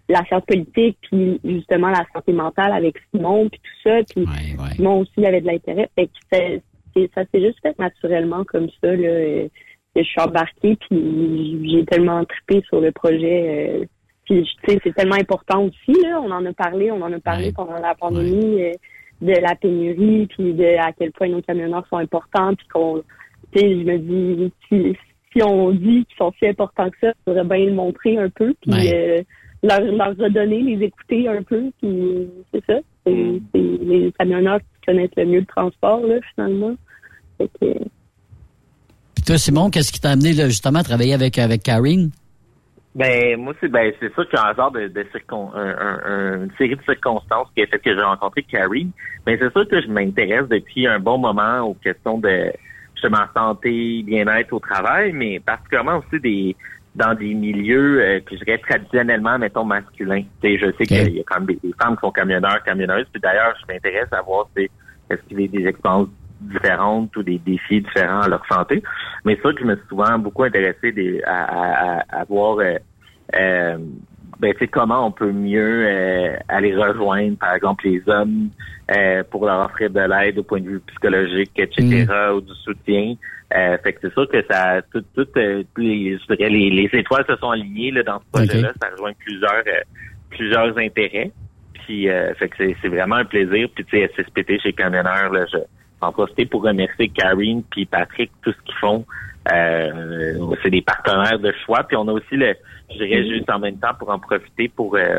la 0.09 0.25
science 0.27 0.45
politique 0.47 0.99
puis 1.03 1.41
justement 1.45 1.89
la 1.89 2.05
santé 2.13 2.33
mentale 2.33 2.73
avec 2.73 2.97
Simon 3.11 3.49
puis 3.49 3.61
tout 3.61 3.89
ça. 3.89 3.99
Puis 4.03 4.27
Simon 4.75 5.01
aussi 5.01 5.25
avait 5.25 5.41
de 5.41 5.47
l'intérêt. 5.47 5.89
Fait 5.95 6.09
que 6.09 7.09
ça 7.15 7.23
s'est 7.33 7.41
juste 7.41 7.61
fait 7.63 7.79
naturellement 7.79 8.45
comme 8.45 8.69
ça. 8.83 8.95
Là, 8.95 9.09
euh, 9.09 9.49
je 9.95 10.03
suis 10.03 10.21
embarquée 10.21 10.77
puis 10.89 11.71
j'ai 11.71 11.85
tellement 11.85 12.25
trippé 12.25 12.65
sur 12.67 12.81
le 12.81 12.91
projet. 12.91 13.81
Euh, 13.81 13.85
puis, 14.25 14.43
tu 14.43 14.73
sais, 14.73 14.81
c'est 14.83 14.95
tellement 14.95 15.17
important 15.17 15.65
aussi. 15.65 16.01
Là, 16.03 16.21
on 16.21 16.31
en 16.33 16.45
a 16.45 16.53
parlé, 16.53 16.91
on 16.91 17.01
en 17.01 17.13
a 17.13 17.21
parlé 17.21 17.53
pendant 17.53 17.79
la 17.79 17.95
pandémie. 17.95 18.63
Euh, 18.63 18.73
de 19.23 19.33
la 19.33 19.55
pénurie, 19.55 20.27
puis 20.27 20.53
de 20.53 20.79
à 20.79 20.93
quel 20.93 21.13
point 21.13 21.29
nos 21.29 21.41
camionneurs 21.41 21.87
sont 21.89 21.97
importants, 21.97 22.55
puis 22.55 22.67
qu'on, 22.69 23.03
tu 23.53 23.61
sais, 23.61 23.71
je 23.71 23.85
me 23.85 23.99
dis, 23.99 24.53
si, 24.69 24.97
si 25.33 25.43
on 25.43 25.71
dit 25.71 26.05
qu'ils 26.07 26.17
sont 26.19 26.33
si 26.39 26.49
importants 26.49 26.91
que 26.91 26.97
ça, 27.01 27.09
il 27.09 27.23
faudrait 27.25 27.45
bien 27.45 27.67
le 27.67 27.75
montrer 27.75 28.19
un 28.19 28.29
peu, 28.29 28.53
puis 28.61 28.93
euh, 28.93 29.23
leur, 29.63 29.81
leur 29.81 30.17
redonner, 30.17 30.63
les 30.63 30.87
écouter 30.87 31.29
un 31.29 31.43
peu, 31.43 31.71
puis 31.81 32.29
c'est 32.53 32.65
ça. 32.67 32.79
C'est, 33.07 33.13
mm. 33.13 33.41
les 33.55 34.13
camionneurs 34.19 34.59
qui 34.59 34.87
connaissent 34.87 35.17
le 35.17 35.27
mieux 35.27 35.41
le 35.41 35.47
transport, 35.47 36.05
là, 36.05 36.17
finalement. 36.35 36.75
Fait 37.39 37.51
que... 37.61 37.79
Puis 39.15 39.25
toi, 39.25 39.39
Simon, 39.39 39.71
qu'est-ce 39.71 39.93
qui 39.93 40.01
t'a 40.01 40.11
amené 40.11 40.33
là, 40.33 40.49
justement 40.49 40.81
à 40.81 40.83
travailler 40.83 41.15
avec, 41.15 41.39
avec 41.39 41.63
Karine? 41.63 42.11
Ben 42.95 43.41
moi 43.41 43.55
c'est 43.61 43.69
ben 43.69 43.91
c'est 44.01 44.13
sûr 44.13 44.29
qu'il 44.29 44.39
y 44.39 44.43
a 44.43 44.49
un 44.49 44.55
genre 44.55 44.71
de, 44.71 44.87
de 44.89 45.07
circon, 45.13 45.51
un, 45.55 46.43
une 46.43 46.51
série 46.59 46.77
de 46.77 46.83
circonstances 46.83 47.49
qui 47.55 47.63
a 47.63 47.67
fait 47.67 47.79
que 47.79 47.95
j'ai 47.95 48.03
rencontré 48.03 48.43
Carrie. 48.43 48.91
Mais 49.27 49.39
c'est 49.39 49.51
sûr 49.53 49.67
que 49.67 49.81
je 49.81 49.89
m'intéresse 49.89 50.47
depuis 50.49 50.87
un 50.87 50.99
bon 50.99 51.17
moment 51.17 51.61
aux 51.61 51.75
questions 51.75 52.19
de 52.19 52.53
justement 52.95 53.25
santé, 53.35 54.03
bien-être 54.05 54.53
au 54.53 54.61
travail, 54.61 55.13
mais 55.13 55.41
particulièrement 55.41 55.99
aussi 55.99 56.21
des 56.21 56.57
dans 56.95 57.15
des 57.15 57.33
milieux 57.33 58.03
euh, 58.03 58.21
que 58.21 58.37
je 58.37 58.45
dirais 58.45 58.59
traditionnellement, 58.59 59.39
mettons, 59.39 59.65
masculins. 59.65 60.25
sais 60.43 60.59
je 60.59 60.67
sais 60.77 60.85
qu'il 60.85 61.17
y 61.17 61.21
a 61.21 61.23
quand 61.25 61.41
même 61.41 61.47
des, 61.47 61.73
femmes 61.81 61.97
qui 61.97 62.01
sont 62.01 62.11
camionneurs, 62.11 62.63
camionneuses. 62.65 63.07
Puis 63.11 63.21
d'ailleurs, 63.21 63.55
je 63.61 63.73
m'intéresse 63.73 64.13
à 64.13 64.21
voir 64.21 64.49
est-ce 64.57 65.23
qu'il 65.29 65.41
y 65.41 65.45
a 65.45 65.49
des 65.49 65.67
expériences 65.67 66.09
différentes 66.43 67.15
ou 67.17 67.23
des 67.23 67.39
défis 67.39 67.81
différents 67.81 68.23
à 68.23 68.29
leur 68.29 68.45
santé. 68.47 68.83
Mais 69.25 69.39
ça 69.43 69.53
que 69.53 69.61
je 69.61 69.65
me 69.65 69.77
suis 69.77 69.87
souvent 69.89 70.19
beaucoup 70.19 70.45
intéressé 70.45 70.93
des, 70.93 71.23
à, 71.25 71.99
à, 71.99 72.21
à 72.21 72.25
voir 72.25 72.59
euh, 72.59 72.79
euh, 73.35 73.79
ben, 74.39 74.55
comment 74.73 75.07
on 75.07 75.13
peut 75.13 75.31
mieux 75.31 75.87
euh, 75.87 76.37
aller 76.49 76.75
rejoindre, 76.75 77.37
par 77.39 77.55
exemple, 77.55 77.87
les 77.87 78.03
hommes 78.09 78.49
euh, 78.91 79.23
pour 79.31 79.47
leur 79.47 79.67
offrir 79.67 79.89
de 79.91 80.01
l'aide 80.01 80.39
au 80.39 80.43
point 80.43 80.61
de 80.61 80.69
vue 80.69 80.81
psychologique, 80.81 81.53
etc., 81.57 82.07
ou 82.35 82.41
du 82.41 82.53
soutien. 82.65 83.15
Euh, 83.55 83.77
fait 83.85 83.93
que 83.93 84.01
c'est 84.03 84.13
sûr 84.13 84.29
que 84.29 84.43
ça, 84.51 84.83
tout, 84.93 85.05
tout 85.15 85.29
euh, 85.37 85.63
les, 85.77 86.19
je 86.19 86.35
dirais, 86.35 86.51
les, 86.51 86.71
les 86.71 86.91
étoiles 86.93 87.25
se 87.29 87.37
sont 87.37 87.51
alignées 87.51 87.93
là, 87.93 88.03
dans 88.03 88.21
ce 88.21 88.25
projet-là. 88.33 88.73
Ça 88.83 88.89
rejoint 88.91 89.13
plusieurs, 89.25 89.63
euh, 89.67 89.83
plusieurs 90.31 90.77
intérêts. 90.79 91.31
Puis, 91.75 92.09
euh, 92.09 92.35
fait 92.35 92.49
que 92.49 92.57
c'est, 92.59 92.77
c'est 92.83 92.89
vraiment 92.89 93.17
un 93.17 93.25
plaisir. 93.25 93.69
Puis, 93.75 93.85
tu 93.85 93.99
sais, 93.99 94.11
SSPT 94.17 94.61
chez 94.61 94.73
Camionneur, 94.73 95.31
là, 95.33 95.45
je 95.53 95.59
en 96.03 96.13
profiter 96.13 96.47
pour 96.47 96.63
remercier 96.63 97.09
Karine 97.09 97.63
puis 97.71 97.87
Patrick, 97.87 98.31
tout 98.43 98.53
ce 98.53 98.63
qu'ils 98.65 98.79
font. 98.81 99.05
Euh, 99.53 100.55
c'est 100.63 100.71
des 100.71 100.83
partenaires 100.83 101.39
de 101.39 101.53
choix. 101.65 101.83
Puis, 101.85 101.97
on 101.97 102.07
a 102.09 102.13
aussi 102.13 102.37
le, 102.37 102.55
je 102.91 103.05
dirais 103.05 103.27
juste 103.29 103.51
en 103.51 103.59
même 103.59 103.79
temps 103.79 103.95
pour 103.99 104.11
en 104.11 104.19
profiter 104.19 104.69
pour 104.69 104.95
euh, 104.97 105.19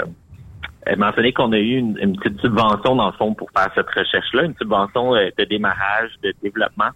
euh, 0.87 0.95
mentionner 0.95 1.33
qu'on 1.33 1.51
a 1.51 1.57
eu 1.57 1.77
une, 1.77 1.97
une 2.01 2.17
petite 2.17 2.39
subvention 2.39 2.95
dans 2.95 3.07
le 3.07 3.13
fond 3.13 3.33
pour 3.33 3.49
faire 3.51 3.69
cette 3.75 3.89
recherche-là, 3.89 4.43
une 4.43 4.55
subvention 4.55 5.15
euh, 5.15 5.29
de 5.37 5.43
démarrage, 5.43 6.11
de 6.23 6.33
développement 6.41 6.91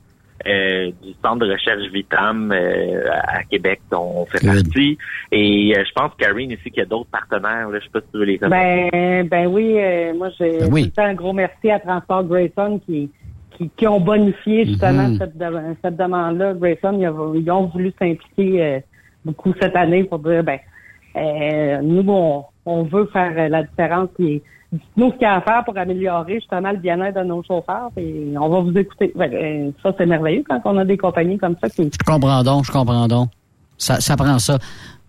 euh, 0.45 0.91
du 1.01 1.13
centre 1.23 1.45
de 1.45 1.51
recherche 1.51 1.91
Vitam 1.91 2.51
euh, 2.51 3.09
à 3.11 3.43
Québec 3.43 3.81
dont 3.91 4.11
on 4.17 4.25
fait 4.25 4.45
partie. 4.45 4.97
Et 5.31 5.73
euh, 5.75 5.83
je 5.83 5.91
pense, 5.93 6.11
Karine, 6.17 6.51
ici, 6.51 6.69
qu'il 6.69 6.77
y 6.77 6.81
a 6.81 6.85
d'autres 6.85 7.09
partenaires. 7.09 7.69
Là, 7.69 7.79
je 7.79 7.85
sais 7.85 7.91
pas 7.91 8.01
si 8.01 8.07
tu 8.11 8.17
veux 8.19 8.25
les 8.25 8.37
connaître. 8.37 8.91
Ben, 8.91 9.27
ben 9.27 9.47
oui, 9.47 9.75
euh, 9.77 10.13
moi 10.13 10.29
j'ai 10.37 10.59
Ben 10.59 10.69
oui. 10.71 10.83
tout 10.83 10.87
le 10.89 10.91
temps 10.93 11.09
un 11.09 11.13
gros 11.15 11.33
merci 11.33 11.71
à 11.71 11.79
Transport 11.79 12.23
Grayson 12.25 12.79
qui, 12.85 13.09
qui, 13.57 13.69
qui 13.75 13.87
ont 13.87 13.99
bonifié 13.99 14.65
justement 14.65 15.07
Mhm. 15.09 15.17
cette, 15.17 15.37
de- 15.37 15.75
cette 15.83 15.97
demande-là. 15.97 16.53
Grayson, 16.53 16.97
ils 16.99 17.07
ont, 17.07 17.33
ils 17.33 17.49
ont 17.51 17.65
voulu 17.65 17.91
s'impliquer 17.99 18.63
euh, 18.63 18.79
beaucoup 19.25 19.53
cette 19.59 19.75
année 19.75 20.03
pour 20.03 20.19
dire 20.19 20.43
ben 20.43 20.59
euh, 21.15 21.81
nous 21.81 22.05
on, 22.07 22.45
on 22.65 22.83
veut 22.83 23.07
faire 23.07 23.33
euh, 23.37 23.49
la 23.49 23.63
différence 23.63 24.09
dites-nous 24.19 25.07
ce 25.09 25.13
qu'il 25.13 25.21
y 25.23 25.25
a 25.25 25.35
à 25.35 25.41
faire 25.41 25.63
pour 25.65 25.77
améliorer 25.77 26.35
justement 26.35 26.71
le 26.71 26.77
bien-être 26.77 27.17
de 27.19 27.23
nos 27.23 27.41
chauffeurs 27.41 27.89
et 27.97 28.33
on 28.39 28.49
va 28.49 28.59
vous 28.59 28.77
écouter. 28.77 29.11
Ben, 29.15 29.33
euh, 29.33 29.71
ça 29.81 29.93
c'est 29.97 30.05
merveilleux 30.05 30.43
quand 30.47 30.59
on 30.65 30.77
a 30.77 30.85
des 30.85 30.97
compagnies 30.97 31.37
comme 31.37 31.55
ça 31.61 31.69
qui 31.69 31.83
Je 31.91 32.05
comprends 32.11 32.43
donc, 32.43 32.65
je 32.65 32.71
comprends 32.71 33.07
donc. 33.07 33.29
Ça, 33.77 33.99
ça 34.01 34.15
prend 34.15 34.39
ça. 34.39 34.57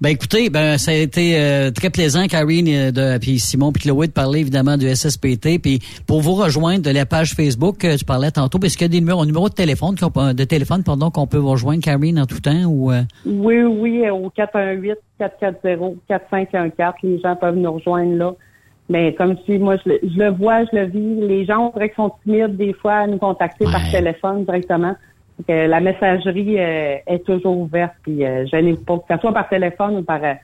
Ben 0.01 0.11
écoutez, 0.11 0.49
ben 0.49 0.79
ça 0.79 0.93
a 0.93 0.95
été 0.95 1.37
euh, 1.41 1.73
très 1.73 1.91
plaisant, 1.91 2.29
Karine, 2.29 2.69
euh, 2.69 2.93
de, 2.93 3.19
puis 3.19 3.41
Simon, 3.41 3.73
puis 3.73 3.83
Chloé, 3.83 4.07
de 4.07 4.13
parler 4.13 4.39
évidemment 4.39 4.77
du 4.77 4.87
SSPT. 4.87 5.61
Puis 5.61 5.81
pour 6.07 6.21
vous 6.21 6.35
rejoindre 6.35 6.85
de 6.85 6.91
la 6.91 7.05
page 7.05 7.35
Facebook, 7.35 7.85
euh, 7.85 7.97
tu 7.97 8.05
parlais 8.05 8.31
tantôt, 8.31 8.61
parce 8.61 8.77
qu'il 8.77 8.83
y 8.83 8.85
a 8.85 8.89
des 8.91 9.01
numéros, 9.01 9.23
un 9.23 9.27
numéro 9.27 9.49
de 9.49 9.55
téléphone, 9.55 9.97
de 9.97 10.45
téléphone, 10.45 10.85
pardon, 10.85 11.11
qu'on 11.11 11.27
peut 11.27 11.39
vous 11.39 11.51
rejoindre, 11.51 11.83
Karine, 11.83 12.21
en 12.21 12.27
tout 12.27 12.39
temps, 12.39 12.63
ou 12.67 12.93
euh, 12.93 13.03
Oui, 13.27 13.63
oui, 13.63 14.07
euh, 14.07 14.13
au 14.13 14.31
418-440-4514, 15.19 16.93
les 17.03 17.19
gens 17.19 17.35
peuvent 17.35 17.57
nous 17.57 17.73
rejoindre 17.73 18.17
là. 18.17 18.35
Mais 18.89 19.13
comme 19.17 19.35
si 19.47 19.59
moi, 19.59 19.79
je 19.85 19.91
le, 19.91 19.99
je 20.05 20.17
le 20.17 20.31
vois, 20.31 20.63
je 20.67 20.77
le 20.77 20.85
vis, 20.87 21.27
les 21.27 21.45
gens, 21.45 21.67
on 21.67 21.71
dirait 21.73 21.89
qu'ils 21.89 21.97
sont 21.97 22.13
timides 22.23 22.57
des 22.57 22.73
fois 22.73 22.99
à 22.99 23.07
nous 23.09 23.19
contacter 23.19 23.65
par 23.65 23.83
téléphone 23.91 24.45
directement. 24.45 24.95
Donc, 25.39 25.51
euh, 25.51 25.67
la 25.69 25.81
messagerie 25.81 26.59
euh, 26.59 26.97
est 27.07 27.25
toujours 27.25 27.59
ouverte, 27.59 27.95
puis 28.03 28.25
euh, 28.25 28.45
gênez 28.47 28.75
pas, 28.75 28.99
que 28.99 29.15
ce 29.15 29.21
soit 29.21 29.33
par 29.33 29.49
téléphone 29.49 29.99
ou 29.99 30.03
par 30.03 30.23
euh, 30.25 30.35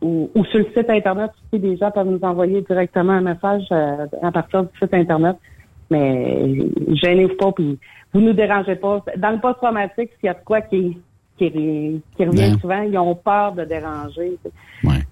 ou, 0.00 0.30
ou 0.34 0.44
sur 0.46 0.58
le 0.58 0.66
site 0.76 0.90
internet, 0.90 1.30
aussi, 1.52 1.60
des 1.60 1.76
gens 1.76 1.90
peuvent 1.90 2.08
nous 2.08 2.22
envoyer 2.22 2.62
directement 2.62 3.12
un 3.12 3.20
message 3.20 3.64
euh, 3.70 4.06
à 4.22 4.32
partir 4.32 4.64
du 4.64 4.68
site 4.80 4.92
internet. 4.94 5.36
Mais 5.90 6.58
gênez-vous 7.02 7.36
pas, 7.36 7.52
puis 7.52 7.78
vous 8.12 8.20
nous 8.20 8.32
dérangez 8.32 8.76
pas. 8.76 9.04
Dans 9.16 9.30
le 9.30 9.38
post-traumatique, 9.38 10.10
s'il 10.18 10.26
y 10.26 10.28
a 10.28 10.34
de 10.34 10.40
quoi 10.44 10.62
qui, 10.62 10.98
qui, 11.38 11.50
qui 12.16 12.24
revient 12.24 12.52
Ben. 12.52 12.58
souvent, 12.58 12.82
ils 12.82 12.96
ont 12.98 13.14
peur 13.14 13.52
de 13.52 13.64
déranger. 13.64 14.38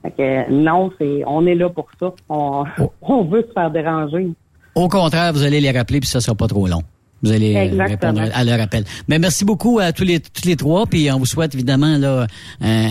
Fait 0.02 0.10
que, 0.16 0.50
non, 0.50 0.90
c'est 0.98 1.22
on 1.26 1.46
est 1.46 1.54
là 1.54 1.68
pour 1.68 1.88
ça. 2.00 2.12
On, 2.28 2.64
on 3.02 3.24
veut 3.24 3.42
se 3.46 3.52
faire 3.52 3.70
déranger. 3.70 4.28
au 4.74 4.88
contraire, 4.88 5.32
vous 5.34 5.44
allez 5.44 5.60
les 5.60 5.70
rappeler, 5.70 6.00
puis 6.00 6.08
ça 6.08 6.20
sera 6.20 6.34
pas 6.34 6.48
trop 6.48 6.66
long. 6.66 6.82
Vous 7.22 7.32
allez 7.32 7.54
euh, 7.56 7.62
Exactement. 7.64 8.12
répondre 8.14 8.30
à 8.34 8.44
leur 8.44 8.60
appel. 8.60 8.84
Mais 9.08 9.18
merci 9.18 9.44
beaucoup 9.44 9.78
à 9.78 9.92
tous 9.92 10.04
les 10.04 10.20
tous 10.20 10.46
les 10.46 10.56
trois, 10.56 10.86
puis 10.86 11.10
on 11.10 11.18
vous 11.18 11.26
souhaite 11.26 11.54
évidemment 11.54 11.98
là 11.98 12.26
un, 12.60 12.86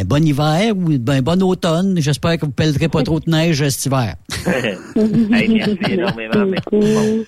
un 0.00 0.04
bon 0.04 0.24
hiver 0.24 0.74
ou 0.76 0.90
un 1.08 1.22
bon 1.22 1.42
automne. 1.42 1.96
J'espère 2.00 2.38
que 2.38 2.46
vous 2.46 2.52
pèlerez 2.52 2.88
pas 2.88 3.02
trop 3.02 3.20
de 3.20 3.30
neige 3.30 3.62
euh, 3.62 3.70
cet 3.70 3.86
hiver. 3.86 4.14
Hey, 5.32 5.48
merci 5.48 5.78
énormément. 5.92 6.46
Merci. 6.46 7.26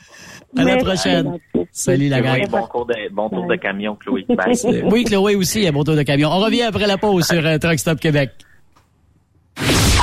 À 0.56 0.64
la 0.64 0.64
Merci. 0.76 0.84
prochaine. 0.84 1.38
Salut 1.72 2.08
la 2.08 2.20
gang. 2.22 2.48
bon, 2.48 2.62
cours 2.62 2.86
de, 2.86 2.94
bon 3.12 3.28
tour 3.28 3.46
de 3.46 3.56
camion, 3.56 3.94
Chloé. 3.96 4.24
Bye. 4.28 4.84
Oui, 4.90 5.04
Chloé 5.04 5.34
aussi, 5.34 5.66
à 5.66 5.72
mon 5.72 5.84
tour 5.84 5.96
de 5.96 6.02
camion. 6.02 6.30
On 6.30 6.38
revient 6.38 6.62
après 6.62 6.86
la 6.86 6.96
pause 6.96 7.26
sur 7.26 7.44
euh, 7.44 7.58
Truck 7.58 7.78
Stop 7.78 8.00
Québec. 8.00 8.30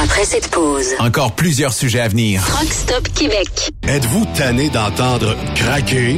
Après 0.02 0.26
cette 0.26 0.50
pause, 0.50 0.88
encore 1.00 1.34
plusieurs 1.34 1.74
sujets 1.74 2.00
à 2.00 2.08
venir. 2.08 2.44
Truck 2.46 2.72
Stop 2.72 3.08
Québec. 3.14 3.72
Êtes-vous 3.88 4.26
tanné 4.36 4.70
d'entendre 4.70 5.36
craquer, 5.56 6.18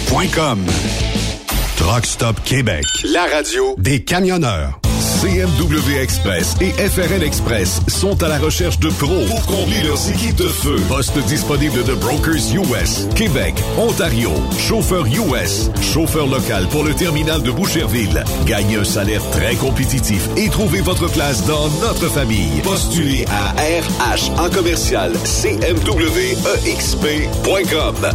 Truck 1.77 2.05
Stop 2.05 2.43
Québec, 2.43 2.83
La 3.11 3.25
radio 3.25 3.75
des 3.77 4.03
camionneurs. 4.03 4.79
CMW 5.21 6.01
Express 6.01 6.55
et 6.61 6.71
FRL 6.71 7.21
Express 7.21 7.81
sont 7.87 8.23
à 8.23 8.27
la 8.27 8.39
recherche 8.39 8.79
de 8.79 8.89
pros 8.89 9.23
pour 9.27 9.45
combler 9.45 9.83
leurs 9.83 10.09
équipes 10.09 10.37
de 10.37 10.47
feu. 10.47 10.77
Poste 10.89 11.15
disponible 11.27 11.83
de 11.83 11.93
Brokers 11.93 12.55
US, 12.55 13.07
Québec, 13.15 13.53
Ontario, 13.77 14.31
chauffeur 14.57 15.05
US, 15.05 15.69
chauffeur 15.79 16.25
local 16.25 16.65
pour 16.71 16.83
le 16.83 16.95
terminal 16.95 17.43
de 17.43 17.51
Boucherville. 17.51 18.23
Gagnez 18.47 18.77
un 18.77 18.83
salaire 18.83 19.21
très 19.29 19.53
compétitif 19.53 20.27
et 20.37 20.49
trouvez 20.49 20.81
votre 20.81 21.07
place 21.11 21.45
dans 21.45 21.69
notre 21.81 22.09
famille. 22.09 22.59
Postulez 22.63 23.25
à 23.29 23.51
RH 23.51 24.31
en 24.39 24.49
commercial 24.49 25.13
cmwexp.com. 25.23 25.55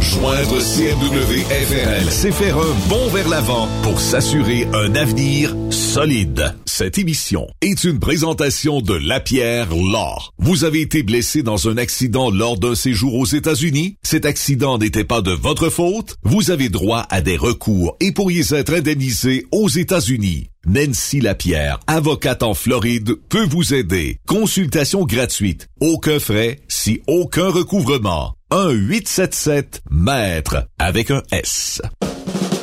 Joindre 0.01 0.59
CMW 0.59 1.45
FRL, 1.67 2.11
c'est 2.11 2.33
faire 2.33 2.57
un 2.57 2.75
bond 2.89 3.07
vers 3.13 3.29
l'avant 3.29 3.69
pour 3.83 4.01
s'assurer 4.01 4.67
un 4.73 4.93
avenir 4.95 5.55
solide. 5.69 6.53
Émission 6.97 7.47
est 7.61 7.83
une 7.83 7.99
présentation 7.99 8.81
de 8.81 8.93
Lapierre 8.93 9.75
Law. 9.75 10.17
Vous 10.37 10.63
avez 10.63 10.81
été 10.81 11.03
blessé 11.03 11.43
dans 11.43 11.69
un 11.69 11.77
accident 11.77 12.29
lors 12.29 12.57
d'un 12.57 12.75
séjour 12.75 13.15
aux 13.15 13.25
États-Unis? 13.25 13.97
Cet 14.03 14.25
accident 14.25 14.77
n'était 14.77 15.03
pas 15.03 15.21
de 15.21 15.31
votre 15.31 15.69
faute? 15.69 16.15
Vous 16.23 16.51
avez 16.51 16.69
droit 16.69 17.05
à 17.09 17.21
des 17.21 17.37
recours 17.37 17.97
et 17.99 18.11
pourriez 18.11 18.53
être 18.53 18.73
indemnisé 18.73 19.45
aux 19.51 19.69
États-Unis. 19.69 20.49
Nancy 20.65 21.21
Lapierre, 21.21 21.79
avocate 21.87 22.43
en 22.43 22.53
Floride, 22.53 23.15
peut 23.29 23.45
vous 23.45 23.73
aider. 23.73 24.19
Consultation 24.27 25.05
gratuite. 25.05 25.67
Aucun 25.79 26.19
frais, 26.19 26.59
si 26.67 27.01
aucun 27.07 27.49
recouvrement. 27.49 28.33
1-877-MAître 28.51 30.65
avec 30.79 31.11
un 31.11 31.21
S. 31.31 31.81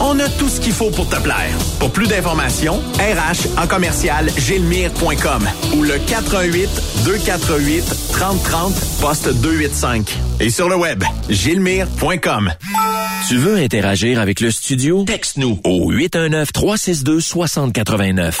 On 0.00 0.18
a 0.18 0.28
tout 0.28 0.48
ce 0.48 0.60
qu'il 0.60 0.72
faut 0.72 0.90
pour 0.90 1.08
te 1.08 1.20
plaire. 1.20 1.56
Pour 1.78 1.90
plus 1.90 2.06
d'informations, 2.08 2.80
RH 2.98 3.60
en 3.62 3.66
commercial 3.66 4.30
gilmire.com 4.36 5.48
ou 5.76 5.82
le 5.82 5.98
418 6.06 6.68
248 7.04 7.84
3030 8.12 8.74
poste 9.00 9.28
285 9.40 10.18
et 10.40 10.50
sur 10.50 10.68
le 10.68 10.76
web 10.76 11.04
gilmire.com. 11.28 12.50
Tu 13.28 13.36
veux 13.36 13.56
interagir 13.56 14.20
avec 14.20 14.40
le 14.40 14.50
studio? 14.50 15.04
Texte-nous 15.04 15.60
au 15.64 15.90
819 15.90 16.52
362 16.52 17.20
6089. 17.20 18.40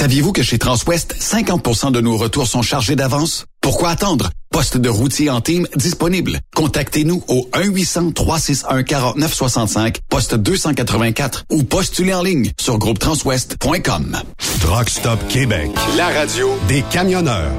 Saviez-vous 0.00 0.32
que 0.32 0.42
chez 0.42 0.58
Transwest, 0.58 1.14
50% 1.20 1.92
de 1.92 2.00
nos 2.00 2.16
retours 2.16 2.46
sont 2.46 2.62
chargés 2.62 2.96
d'avance? 2.96 3.44
Pourquoi 3.60 3.90
attendre? 3.90 4.30
Poste 4.50 4.78
de 4.78 4.88
routier 4.88 5.28
en 5.28 5.42
team 5.42 5.66
disponible. 5.76 6.40
Contactez-nous 6.56 7.22
au 7.28 7.50
1-800-361-4965, 7.52 9.96
poste 10.08 10.36
284 10.36 11.44
ou 11.50 11.64
postulez 11.64 12.14
en 12.14 12.22
ligne 12.22 12.50
sur 12.58 12.78
groupetranswest.com. 12.78 14.16
Truck 14.62 14.88
Stop 14.88 15.18
Québec, 15.28 15.70
la 15.98 16.08
radio 16.08 16.48
des 16.66 16.80
camionneurs. 16.90 17.52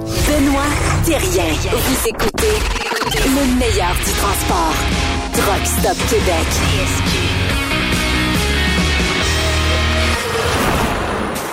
Benoît 0.00 0.62
Thérien. 1.04 1.44
Vous 1.72 2.08
écoutez 2.08 2.54
le 3.22 3.58
meilleur 3.58 3.94
du 3.96 4.12
transport. 4.18 4.76
Truck 5.34 5.66
Stop 5.66 5.98
Québec. 6.08 6.46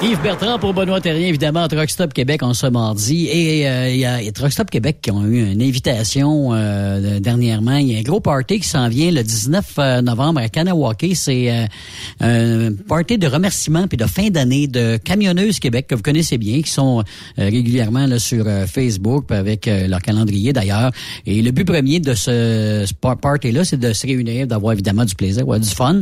Yves 0.02 0.22
Bertrand 0.22 0.58
pour 0.60 0.74
Benoît 0.74 1.02
Terrien, 1.02 1.28
évidemment, 1.28 1.68
Truck 1.68 1.90
Stop 1.90 2.14
Québec 2.14 2.42
en 2.42 2.54
ce 2.54 2.68
mardi. 2.68 3.28
Et 3.28 3.68
euh, 3.68 3.90
il 3.90 3.98
y 3.98 4.06
a 4.06 4.32
Truck 4.32 4.54
Stop 4.54 4.70
Québec 4.70 5.00
qui 5.02 5.12
ont 5.12 5.26
eu 5.26 5.52
une 5.52 5.62
invitation 5.62 6.54
euh, 6.54 7.20
dernièrement. 7.20 7.76
Il 7.76 7.92
y 7.92 7.96
a 7.98 8.00
un 8.00 8.04
gros 8.04 8.22
party 8.22 8.62
qui 8.62 8.68
s'en 8.68 8.88
vient 8.88 9.12
le 9.12 9.24
19 9.24 9.66
euh, 9.78 10.02
novembre 10.02 10.40
à 10.40 10.48
Kanawake. 10.48 11.08
C'est 11.16 11.68
un 12.22 12.72
party 12.88 13.18
de 13.18 13.28
remerciement 13.28 13.90
puis 13.90 13.98
de 13.98 14.06
fin 14.06 14.30
d'année 14.30 14.68
de 14.68 14.96
Camionneuses 15.04 15.60
Québec 15.60 15.88
que 15.88 15.96
vous 15.96 16.02
connaissez 16.02 16.38
bien, 16.38 16.62
qui 16.62 16.72
sont 16.72 17.04
régulièrement 17.38 18.06
là, 18.06 18.20
sur 18.20 18.46
Facebook 18.68 19.30
avec 19.32 19.66
leur 19.66 20.02
calendrier 20.02 20.54
d'ailleurs. 20.54 20.92
Et 21.26 21.42
le 21.42 21.52
but 21.52 21.66
premier 21.66 22.00
de 22.00 22.14
ce, 22.14 22.86
party-là, 22.94 23.66
c'est 23.66 23.78
de 23.78 23.92
se 23.92 24.08
réunir, 24.08 24.48
d'avoir 24.48 24.74
évidemment 24.74 25.04
du 25.04 25.16
plaisir, 25.16 25.46
du 25.46 25.70
fun, 25.70 26.00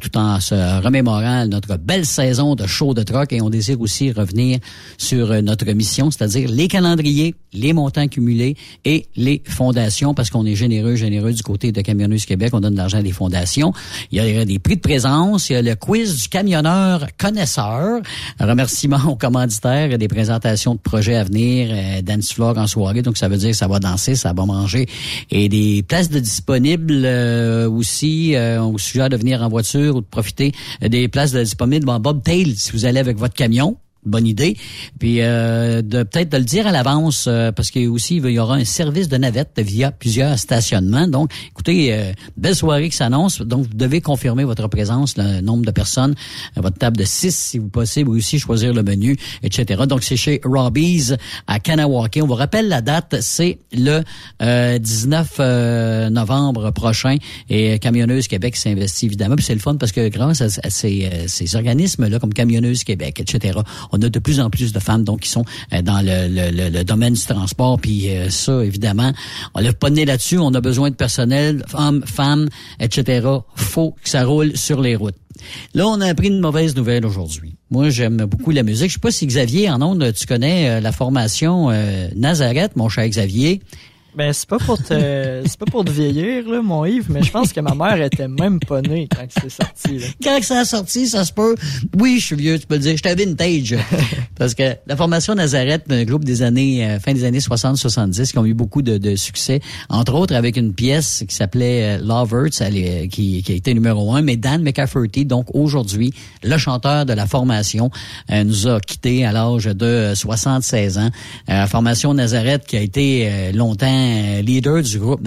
tout 0.00 0.16
en 0.18 0.40
se 0.40 0.82
remémorant 0.82 1.46
notre 1.46 1.76
belle 1.76 2.06
saison 2.06 2.56
de 2.56 2.66
show 2.66 2.92
de 2.92 3.02
truck 3.02 3.35
et 3.36 3.40
on 3.40 3.50
désire 3.50 3.80
aussi 3.80 4.12
revenir 4.12 4.58
sur 4.98 5.30
euh, 5.30 5.40
notre 5.40 5.70
mission, 5.72 6.10
c'est-à-dire 6.10 6.48
les 6.50 6.68
calendriers, 6.68 7.34
les 7.52 7.72
montants 7.72 8.08
cumulés 8.08 8.56
et 8.84 9.06
les 9.16 9.42
fondations, 9.46 10.14
parce 10.14 10.30
qu'on 10.30 10.44
est 10.46 10.54
généreux, 10.54 10.96
généreux 10.96 11.32
du 11.32 11.42
côté 11.42 11.72
de 11.72 11.80
Camionneuse 11.80 12.26
Québec. 12.26 12.50
On 12.52 12.60
donne 12.60 12.72
de 12.72 12.78
l'argent 12.78 12.98
à 12.98 13.02
des 13.02 13.12
fondations. 13.12 13.72
Il 14.10 14.22
y 14.22 14.38
a 14.38 14.44
des 14.44 14.58
prix 14.58 14.76
de 14.76 14.80
présence. 14.80 15.50
Il 15.50 15.54
y 15.54 15.56
a 15.56 15.62
le 15.62 15.74
quiz 15.74 16.22
du 16.22 16.28
camionneur 16.28 17.06
connaisseur. 17.18 18.00
Remerciements 18.40 19.04
aux 19.06 19.16
commanditaires 19.16 19.92
et 19.92 19.98
des 19.98 20.08
présentations 20.08 20.74
de 20.74 20.80
projets 20.80 21.16
à 21.16 21.24
venir. 21.24 21.68
Euh, 21.70 22.02
dance 22.02 22.32
floor 22.32 22.58
en 22.58 22.66
soirée. 22.66 23.02
Donc, 23.02 23.16
ça 23.16 23.28
veut 23.28 23.36
dire 23.36 23.50
que 23.50 23.56
ça 23.56 23.68
va 23.68 23.78
danser, 23.78 24.14
ça 24.14 24.32
va 24.32 24.44
manger. 24.44 24.86
Et 25.30 25.48
des 25.48 25.82
places 25.82 26.10
de 26.10 26.18
disponibles 26.18 27.02
euh, 27.04 27.68
aussi. 27.68 28.34
Euh, 28.34 28.60
on 28.62 28.72
vous 28.72 28.78
de 29.08 29.16
venir 29.16 29.42
en 29.42 29.48
voiture 29.48 29.96
ou 29.96 30.00
de 30.00 30.06
profiter 30.06 30.52
des 30.80 31.08
places 31.08 31.32
de 31.32 31.42
disponibles 31.42 31.88
en 31.88 32.00
bobtail 32.00 32.54
si 32.56 32.72
vous 32.72 32.84
allez 32.84 32.98
avec 32.98 33.16
camion 33.34 33.78
bonne 34.06 34.26
idée. 34.26 34.56
Puis 34.98 35.20
euh, 35.20 35.82
de 35.82 36.02
peut-être 36.02 36.30
de 36.30 36.36
le 36.38 36.44
dire 36.44 36.66
à 36.66 36.72
l'avance 36.72 37.26
euh, 37.28 37.52
parce 37.52 37.70
qu'il 37.70 37.88
aussi 37.88 38.16
il 38.16 38.30
y 38.30 38.38
aura 38.38 38.54
un 38.54 38.64
service 38.64 39.08
de 39.08 39.16
navette 39.16 39.58
via 39.58 39.90
plusieurs 39.90 40.38
stationnements. 40.38 41.06
Donc, 41.06 41.32
écoutez, 41.50 41.92
euh, 41.92 42.12
belle 42.36 42.54
soirée 42.54 42.88
qui 42.88 42.96
s'annonce. 42.96 43.40
Donc, 43.40 43.66
vous 43.66 43.74
devez 43.74 44.00
confirmer 44.00 44.44
votre 44.44 44.68
présence, 44.68 45.16
le 45.16 45.40
nombre 45.40 45.64
de 45.64 45.70
personnes, 45.70 46.14
votre 46.56 46.78
table 46.78 46.96
de 46.96 47.04
6 47.04 47.36
si 47.36 47.58
vous 47.58 47.68
possible, 47.68 48.10
ou 48.10 48.16
aussi 48.16 48.38
choisir 48.38 48.72
le 48.72 48.82
menu, 48.82 49.16
etc. 49.42 49.82
Donc, 49.88 50.02
c'est 50.02 50.16
chez 50.16 50.40
Robbie's 50.44 51.14
à 51.46 51.58
Kanawake. 51.58 52.18
On 52.22 52.26
vous 52.26 52.34
rappelle 52.34 52.68
la 52.68 52.80
date, 52.80 53.16
c'est 53.20 53.58
le 53.72 54.02
19 54.40 56.10
novembre 56.10 56.70
prochain. 56.70 57.16
Et 57.48 57.78
Camionneuse 57.78 58.28
Québec 58.28 58.56
s'investit 58.56 59.06
évidemment. 59.06 59.36
Puis 59.36 59.44
c'est 59.44 59.54
le 59.54 59.60
fun 59.60 59.76
parce 59.76 59.92
que 59.92 60.08
grâce 60.08 60.40
à, 60.40 60.70
ces, 60.70 61.10
ces 61.26 61.56
organismes-là 61.56 62.18
comme 62.18 62.32
Camionneuse 62.32 62.84
Québec, 62.84 63.20
etc., 63.20 63.58
a 64.02 64.08
de 64.08 64.18
plus 64.18 64.40
en 64.40 64.50
plus 64.50 64.72
de 64.72 64.78
femmes 64.78 65.04
donc 65.04 65.20
qui 65.20 65.28
sont 65.28 65.44
euh, 65.72 65.82
dans 65.82 66.00
le, 66.04 66.82
domaine 66.84 67.14
du 67.14 67.24
transport. 67.24 67.80
Puis 67.80 68.10
euh, 68.10 68.30
ça, 68.30 68.64
évidemment, 68.64 69.12
on 69.54 69.60
lève 69.60 69.74
pas 69.74 69.90
de 69.90 69.94
nez 69.96 70.04
là-dessus. 70.04 70.38
On 70.38 70.54
a 70.54 70.60
besoin 70.60 70.90
de 70.90 70.94
personnel, 70.94 71.64
femmes, 71.66 72.02
femmes, 72.06 72.48
etc. 72.80 73.26
Faut 73.54 73.92
que 74.02 74.08
ça 74.08 74.24
roule 74.24 74.56
sur 74.56 74.80
les 74.80 74.96
routes. 74.96 75.16
Là, 75.74 75.86
on 75.86 76.00
a 76.00 76.06
appris 76.06 76.28
une 76.28 76.40
mauvaise 76.40 76.74
nouvelle 76.74 77.04
aujourd'hui. 77.04 77.56
Moi, 77.70 77.90
j'aime 77.90 78.24
beaucoup 78.24 78.52
la 78.52 78.62
musique. 78.62 78.88
Je 78.88 78.94
sais 78.94 79.00
pas 79.00 79.10
si 79.10 79.26
Xavier, 79.26 79.68
en 79.70 79.82
ondes, 79.82 80.12
tu 80.14 80.26
connais 80.26 80.70
euh, 80.70 80.80
la 80.80 80.92
formation 80.92 81.70
Nazareth, 82.14 82.76
mon 82.76 82.88
cher 82.88 83.08
Xavier. 83.08 83.60
Ben, 84.16 84.32
c'est 84.32 84.48
pas 84.48 84.56
pour 84.56 84.78
te, 84.78 85.42
c'est 85.46 85.58
pas 85.58 85.66
pour 85.66 85.84
te 85.84 85.90
vieillir, 85.90 86.48
là, 86.48 86.62
mon 86.62 86.86
Yves, 86.86 87.10
mais 87.10 87.22
je 87.22 87.30
pense 87.30 87.52
que 87.52 87.60
ma 87.60 87.74
mère 87.74 88.00
était 88.00 88.28
même 88.28 88.58
pas 88.60 88.80
née 88.80 89.08
quand 89.14 89.26
c'est 89.28 89.50
sorti, 89.50 89.98
là. 89.98 90.06
Quand 90.22 90.42
ça 90.42 90.60
a 90.60 90.64
sorti, 90.64 91.06
ça 91.06 91.26
se 91.26 91.34
peut. 91.34 91.54
Oui, 91.98 92.16
je 92.18 92.26
suis 92.26 92.36
vieux, 92.36 92.58
tu 92.58 92.66
peux 92.66 92.76
le 92.76 92.80
dire. 92.80 92.96
J'étais 92.96 93.14
vintage. 93.14 93.76
Parce 94.38 94.54
que 94.54 94.76
la 94.86 94.96
formation 94.96 95.34
Nazareth, 95.34 95.84
un 95.90 96.04
groupe 96.04 96.24
des 96.24 96.40
années, 96.40 96.86
euh, 96.86 96.98
fin 96.98 97.12
des 97.12 97.24
années 97.24 97.40
60-70, 97.40 98.30
qui 98.32 98.38
ont 98.38 98.46
eu 98.46 98.54
beaucoup 98.54 98.80
de, 98.80 98.96
de, 98.96 99.16
succès. 99.16 99.60
Entre 99.90 100.14
autres, 100.14 100.34
avec 100.34 100.56
une 100.56 100.72
pièce 100.72 101.22
qui 101.28 101.34
s'appelait 101.34 101.98
euh, 101.98 102.02
Lovers, 102.02 102.50
qui, 103.10 103.42
qui 103.42 103.52
a 103.52 103.54
été 103.54 103.74
numéro 103.74 104.14
un. 104.14 104.22
Mais 104.22 104.36
Dan 104.36 104.62
McCafferty, 104.62 105.26
donc 105.26 105.54
aujourd'hui, 105.54 106.14
le 106.42 106.56
chanteur 106.56 107.04
de 107.04 107.12
la 107.12 107.26
formation, 107.26 107.90
euh, 108.30 108.44
nous 108.44 108.66
a 108.66 108.80
quittés 108.80 109.26
à 109.26 109.32
l'âge 109.32 109.64
de 109.64 110.12
76 110.14 110.96
ans. 110.96 111.10
la 111.48 111.66
formation 111.66 112.14
Nazareth 112.14 112.64
qui 112.66 112.76
a 112.78 112.80
été 112.80 113.52
longtemps 113.52 114.05
euh, 114.05 114.05
leader 114.42 114.82
du 114.82 114.98
groupe. 114.98 115.20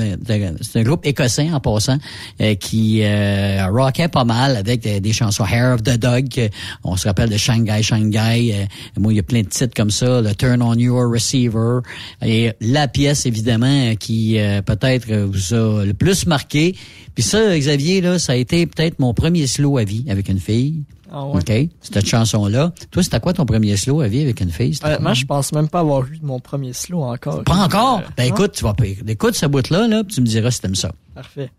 C'est 0.61 0.79
un 0.79 0.83
groupe 0.83 1.05
écossais 1.05 1.49
en 1.51 1.59
passant 1.59 1.97
euh, 2.41 2.55
qui 2.55 3.01
euh, 3.03 3.67
rockait 3.67 4.07
pas 4.07 4.23
mal 4.23 4.55
avec 4.55 4.81
des, 4.81 5.13
chansons 5.13 5.45
Hair 5.45 5.75
of 5.75 5.83
the 5.83 5.97
Dog. 5.97 6.49
on 6.83 6.95
se 6.95 7.07
rappelle 7.07 7.29
de 7.29 7.37
Shanghai 7.37 7.81
Shanghai. 7.81 8.67
moi, 8.97 9.13
il 9.13 9.17
y 9.17 9.19
a 9.19 9.23
plein 9.23 9.41
de 9.41 9.47
titres 9.47 9.73
comme 9.75 9.91
ça. 9.91 10.21
Le 10.21 10.33
Turn 10.35 10.61
on 10.61 10.75
Your 10.75 11.11
Receiver 11.11 11.79
et 12.21 12.51
la 12.61 12.87
pièce 12.87 13.25
évidemment 13.25 13.95
qui 13.95 14.37
peut-être 14.65 15.11
vous 15.13 15.53
a 15.53 15.85
le 15.85 15.93
plus 15.93 16.25
marqué. 16.25 16.75
Puis 17.15 17.23
ça, 17.23 17.57
Xavier 17.57 18.01
là, 18.01 18.19
ça 18.19 18.33
a 18.33 18.35
été 18.35 18.65
peut-être 18.65 18.99
mon 18.99 19.13
premier 19.13 19.47
slow 19.47 19.77
à 19.77 19.83
vie 19.83 20.05
avec 20.09 20.29
une 20.29 20.39
fille. 20.39 20.83
Ah 21.11 21.25
ouais. 21.25 21.39
OK. 21.39 21.69
Cette 21.81 22.05
chanson-là. 22.05 22.71
Toi, 22.91 23.03
c'était 23.03 23.19
quoi 23.19 23.33
ton 23.33 23.45
premier 23.45 23.75
slow 23.77 24.01
à 24.01 24.07
vie 24.07 24.21
avec 24.21 24.41
une 24.41 24.51
fille? 24.51 24.77
Moi, 24.99 25.13
je 25.13 25.25
pense 25.25 25.51
même 25.51 25.67
pas 25.67 25.79
avoir 25.79 26.05
eu 26.05 26.19
mon 26.21 26.39
premier 26.39 26.73
slow 26.73 27.01
encore. 27.01 27.43
Pas 27.43 27.57
encore? 27.57 28.01
ben 28.17 28.25
écoute, 28.25 28.53
tu 28.53 28.63
vas 28.63 28.73
écoute 29.07 29.35
ce 29.35 29.45
bout-là, 29.45 29.87
là, 29.87 30.03
puis 30.03 30.15
tu 30.15 30.21
me 30.21 30.25
diras 30.25 30.51
si 30.51 30.61
t'aimes 30.61 30.75
ça. 30.75 30.91
Parfait. 31.15 31.51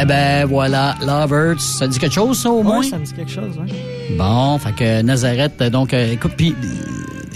Eh 0.00 0.04
ben 0.06 0.46
voilà, 0.46 0.96
Lovers, 1.02 1.60
ça 1.60 1.86
dit 1.86 1.98
quelque 1.98 2.14
chose 2.14 2.38
ça 2.40 2.50
au 2.50 2.62
moins? 2.62 2.82
ça 2.82 2.98
me 2.98 3.04
dit 3.04 3.12
quelque 3.12 3.30
chose, 3.30 3.54
oui. 3.60 3.72
Bon, 4.16 4.58
fait 4.58 4.72
que 4.72 5.02
Nazareth, 5.02 5.62
donc 5.64 5.92
euh, 5.92 6.12
écoute, 6.12 6.32
puis 6.36 6.54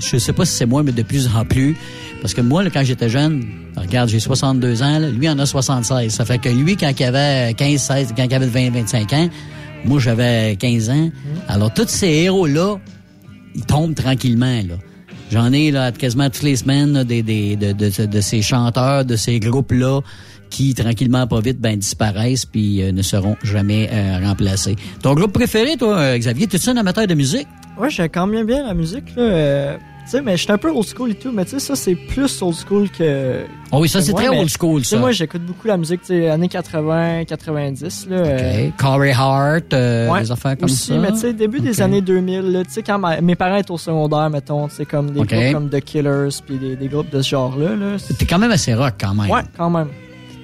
je 0.00 0.16
sais 0.16 0.32
pas 0.32 0.44
si 0.44 0.52
c'est 0.56 0.66
moi, 0.66 0.82
mais 0.82 0.92
de 0.92 1.02
plus 1.02 1.28
en 1.34 1.44
plus. 1.44 1.76
Parce 2.22 2.32
que 2.32 2.40
moi, 2.40 2.62
là, 2.62 2.70
quand 2.72 2.82
j'étais 2.82 3.08
jeune, 3.08 3.44
regarde, 3.76 4.08
j'ai 4.08 4.20
62 4.20 4.82
ans, 4.82 4.98
là, 4.98 5.10
lui 5.10 5.28
en 5.28 5.38
a 5.38 5.46
76. 5.46 6.12
Ça 6.12 6.24
fait 6.24 6.38
que 6.38 6.48
lui, 6.48 6.76
quand 6.76 6.92
il 6.98 7.04
avait 7.04 7.52
15, 7.54 7.80
16, 7.80 8.14
quand 8.16 8.24
il 8.24 8.34
avait 8.34 8.46
20, 8.46 8.70
25 8.70 9.12
ans, 9.12 9.28
moi 9.84 10.00
j'avais 10.00 10.56
15 10.56 10.90
ans. 10.90 10.94
Mm. 10.94 11.12
Alors 11.48 11.74
tous 11.74 11.88
ces 11.88 12.08
héros-là, 12.08 12.76
ils 13.54 13.66
tombent 13.66 13.94
tranquillement, 13.94 14.62
là. 14.68 14.76
J'en 15.30 15.52
ai 15.52 15.72
là 15.72 15.90
quasiment 15.90 16.30
toutes 16.30 16.44
les 16.44 16.56
semaines 16.56 17.02
des, 17.02 17.22
des, 17.22 17.56
de, 17.56 17.72
de, 17.72 18.06
de, 18.06 18.20
ces 18.20 18.42
chanteurs, 18.42 19.04
de 19.04 19.16
ces 19.16 19.40
groupes-là 19.40 20.00
qui, 20.50 20.74
tranquillement, 20.74 21.26
pas 21.26 21.40
vite, 21.40 21.60
ben, 21.60 21.76
disparaissent 21.76 22.46
puis 22.46 22.82
euh, 22.82 22.92
ne 22.92 23.02
seront 23.02 23.36
jamais 23.42 23.88
euh, 23.92 24.26
remplacés. 24.26 24.76
Ton 25.02 25.14
groupe 25.14 25.32
préféré, 25.32 25.76
toi, 25.76 25.96
euh, 25.96 26.18
Xavier, 26.18 26.46
t'es-tu 26.46 26.70
un 26.70 26.76
amateur 26.76 27.06
de 27.06 27.14
musique? 27.14 27.48
Ouais, 27.78 27.90
j'aime 27.90 28.08
quand 28.08 28.26
même 28.26 28.46
bien 28.46 28.66
la 28.66 28.72
musique, 28.72 29.14
là. 29.16 29.76
tu 29.76 30.10
sais, 30.10 30.22
mais 30.22 30.36
je 30.36 30.42
suis 30.44 30.52
un 30.52 30.56
peu 30.56 30.70
old 30.70 30.86
school 30.86 31.10
et 31.10 31.14
tout, 31.14 31.30
mais 31.30 31.44
tu 31.44 31.52
sais, 31.52 31.58
ça, 31.58 31.76
c'est 31.76 31.94
plus 31.94 32.40
old 32.40 32.54
school 32.54 32.88
que. 32.88 33.44
Oh 33.70 33.80
oui, 33.80 33.88
ça, 33.88 34.00
c'est 34.00 34.14
très 34.14 34.28
old 34.28 34.48
school, 34.48 34.82
ça. 34.82 34.96
moi, 34.96 35.12
j'écoute 35.12 35.42
beaucoup 35.44 35.68
la 35.68 35.76
musique, 35.76 36.00
tu 36.00 36.08
sais, 36.08 36.30
années 36.30 36.48
80, 36.48 37.24
90, 37.26 38.06
là. 38.08 38.22
OK. 38.22 38.76
Corey 38.78 39.12
Hart, 39.12 39.70
des 39.70 40.32
affaires 40.32 40.56
comme 40.56 40.64
aussi, 40.64 40.86
ça. 40.86 40.98
mais 40.98 41.12
tu 41.12 41.18
sais, 41.18 41.32
début 41.34 41.60
des 41.60 41.82
années 41.82 42.00
2000, 42.00 42.62
tu 42.64 42.72
sais, 42.72 42.82
quand 42.82 42.98
mes 43.20 43.34
parents 43.34 43.56
étaient 43.56 43.70
au 43.70 43.78
secondaire, 43.78 44.30
mettons, 44.30 44.68
tu 44.68 44.76
sais, 44.76 44.84
comme 44.86 45.10
des 45.10 45.20
groupes 45.20 45.52
comme 45.52 45.68
The 45.68 45.80
Killers, 45.80 46.28
puis 46.46 46.56
des, 46.56 46.76
des, 46.76 46.88
groupes 46.88 47.10
de 47.10 47.20
ce 47.20 47.28
genre-là, 47.28 47.76
là. 47.76 47.96
T'es 48.18 48.24
quand 48.24 48.38
même 48.38 48.52
assez 48.52 48.72
rock, 48.72 48.94
quand 48.98 49.14
même. 49.14 49.30
Ouais, 49.30 49.42
quand 49.54 49.68
même 49.68 49.88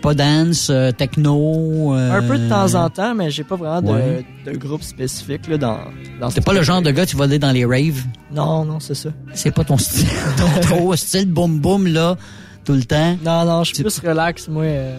pas 0.03 0.15
dance, 0.15 0.69
euh, 0.69 0.91
techno. 0.91 1.95
Euh, 1.95 2.19
un 2.19 2.23
peu 2.29 2.37
de 2.37 2.49
temps 2.49 2.75
en 2.75 2.91
temps, 2.91 3.15
mais 3.15 3.31
j'ai 3.31 3.45
pas 3.45 3.57
vraiment 3.57 3.81
de, 3.81 4.23
de, 4.45 4.57
groupe 4.59 4.83
spécifique 4.83 5.47
là, 5.49 5.57
dans. 5.57 5.79
dans 6.21 6.31
T'es 6.31 6.41
pas 6.41 6.53
le 6.53 6.63
genre 6.63 6.83
de 6.83 6.91
gars 6.91 7.07
qui 7.07 7.17
va 7.17 7.25
aller 7.25 7.39
dans 7.39 7.53
les 7.53 7.65
raves? 7.65 8.05
Non, 8.33 8.65
non, 8.65 8.81
c'est 8.81 8.95
ça. 8.95 9.11
C'est 9.33 9.53
pas 9.53 9.65
ton 9.65 9.79
style, 9.79 10.07
ton 10.69 10.95
style 10.97 11.33
boum 11.33 11.61
boum 11.61 11.87
là 11.87 12.17
tout 12.65 12.75
le 12.75 12.83
temps. 12.83 13.17
Non, 13.25 13.45
non, 13.45 13.65
je 13.65 13.75
suis 13.75 13.83
plus 13.83 13.99
relax 14.01 14.49
moi. 14.49 14.65
Euh. 14.65 14.99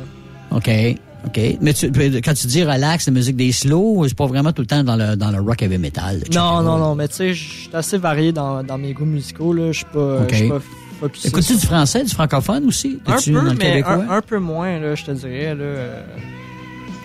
Ok. 0.52 0.70
OK. 1.26 1.40
Mais 1.62 1.74
tu, 1.74 1.92
quand 2.22 2.34
tu 2.34 2.48
dis 2.48 2.64
relax, 2.64 3.06
la 3.08 3.14
musique 3.14 3.36
des 3.36 3.52
slow, 3.52 4.06
c'est 4.08 4.18
pas 4.18 4.26
vraiment 4.26 4.52
tout 4.52 4.62
le 4.62 4.68
temps 4.68 4.84
dans 4.84 4.96
le, 4.96 5.16
dans 5.16 5.32
le 5.32 5.40
rock 5.40 5.62
heavy 5.62 5.78
metal. 5.78 6.22
Non, 6.34 6.62
non, 6.62 6.78
non. 6.78 6.96
Mais 6.96 7.08
tu 7.08 7.16
sais, 7.16 7.34
je 7.34 7.50
suis 7.50 7.70
assez 7.74 7.98
varié 7.98 8.32
dans, 8.32 8.64
dans 8.64 8.78
mes 8.78 8.94
goûts 8.94 9.06
musicaux. 9.06 9.56
Je 9.56 9.72
suis 9.72 9.86
pas, 9.86 10.26
pas 10.50 10.60
Écoutes-tu 11.26 11.56
du 11.56 11.66
français, 11.66 12.04
du 12.04 12.14
francophone 12.14 12.66
aussi? 12.68 13.00
Un 13.06 13.16
peu, 13.16 13.54
mais 13.60 13.84
un, 13.84 14.22
peu 14.22 14.40
moins, 14.40 14.80
là, 14.80 14.96
je 14.96 15.06
te 15.06 15.12
dirais. 15.12 15.56
Là. 15.56 15.66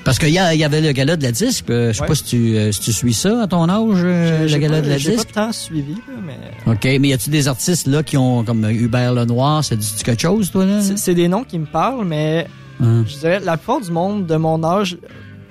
Parce 0.04 0.18
qu'il 0.18 0.30
y, 0.30 0.32
y, 0.32 0.64
avait 0.64 0.80
le 0.80 0.92
gala 0.92 1.16
de 1.16 1.22
la 1.22 1.32
disque. 1.32 1.66
Je 1.68 1.92
sais 1.92 2.06
pas 2.06 2.14
si 2.14 2.24
tu, 2.24 2.56
euh, 2.56 2.72
si 2.72 2.80
tu 2.80 2.92
suis 2.92 3.12
ça 3.12 3.42
à 3.42 3.46
ton 3.46 3.68
âge, 3.68 4.00
euh, 4.02 4.48
le 4.48 4.58
gala 4.58 4.80
de 4.80 4.88
la 4.88 4.96
disque. 4.96 5.10
J'ai 5.10 5.16
pas 5.16 5.24
tant 5.46 5.52
suivi, 5.52 5.94
là, 5.94 6.14
mais... 6.24 6.72
OK, 6.72 6.98
mais 6.98 7.08
y 7.08 7.12
a-tu 7.12 7.28
des 7.28 7.46
artistes 7.46 7.86
là 7.86 8.02
qui 8.02 8.16
ont, 8.16 8.42
comme 8.42 8.64
Hubert 8.70 9.12
Lenoir, 9.12 9.62
ça 9.62 9.76
dit 9.76 9.92
quelque 10.02 10.22
chose, 10.22 10.50
toi, 10.50 10.64
là? 10.64 10.80
C'est 10.96 11.14
des 11.14 11.28
noms 11.28 11.44
qui 11.44 11.58
me 11.58 11.66
parlent, 11.66 12.06
mais 12.06 12.46
Je 12.80 13.18
dirais, 13.18 13.40
la 13.40 13.58
plupart 13.58 13.80
du 13.80 13.90
monde 13.90 14.26
de 14.26 14.36
mon 14.36 14.64
âge, 14.64 14.96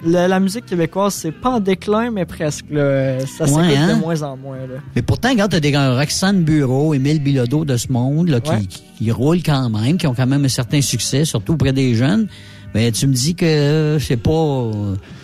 la, 0.06 0.28
la 0.28 0.40
musique 0.40 0.66
québécoise, 0.66 1.14
c'est 1.16 1.32
pas 1.32 1.50
en 1.52 1.60
déclin, 1.60 2.12
mais 2.12 2.26
presque. 2.26 2.66
Là. 2.70 3.20
Ça 3.26 3.46
Ouais, 3.46 3.50
s'écoute 3.50 3.78
hein? 3.78 3.96
de 3.96 4.00
moins 4.02 4.22
en 4.24 4.38
moins. 4.38 4.58
Là. 4.58 4.76
Mais 4.96 5.02
pourtant, 5.02 5.30
quand 5.36 5.48
t'as 5.48 5.60
des 5.60 5.76
Roxane 5.78 6.44
Bureau, 6.44 6.94
Émile 6.94 7.22
Bilodeau 7.22 7.66
de 7.66 7.78
ce 7.78 7.92
monde, 7.92 8.30
là, 8.30 8.40
qui, 8.40 8.52
Ouais. 8.52 8.60
qui, 8.66 8.84
qui 8.98 9.12
roulent 9.12 9.44
quand 9.44 9.70
même, 9.70 9.98
qui 9.98 10.08
ont 10.08 10.14
quand 10.14 10.28
même 10.28 10.46
un 10.46 10.50
certain 10.50 10.82
succès, 10.82 11.26
surtout 11.26 11.54
auprès 11.54 11.74
des 11.74 11.96
jeunes, 11.96 12.28
ben, 12.74 12.92
tu 12.92 13.08
me 13.08 13.14
dis 13.14 13.34
que 13.36 13.98
c'est 14.00 14.18
pas, 14.18 14.72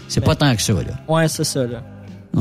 c'est 0.07 0.21
pas 0.21 0.35
tant 0.35 0.55
que 0.55 0.61
ça, 0.61 0.73
là. 0.73 0.81
Ouais, 1.07 1.27
c'est 1.27 1.43
ça. 1.43 1.65
Là. 1.67 1.83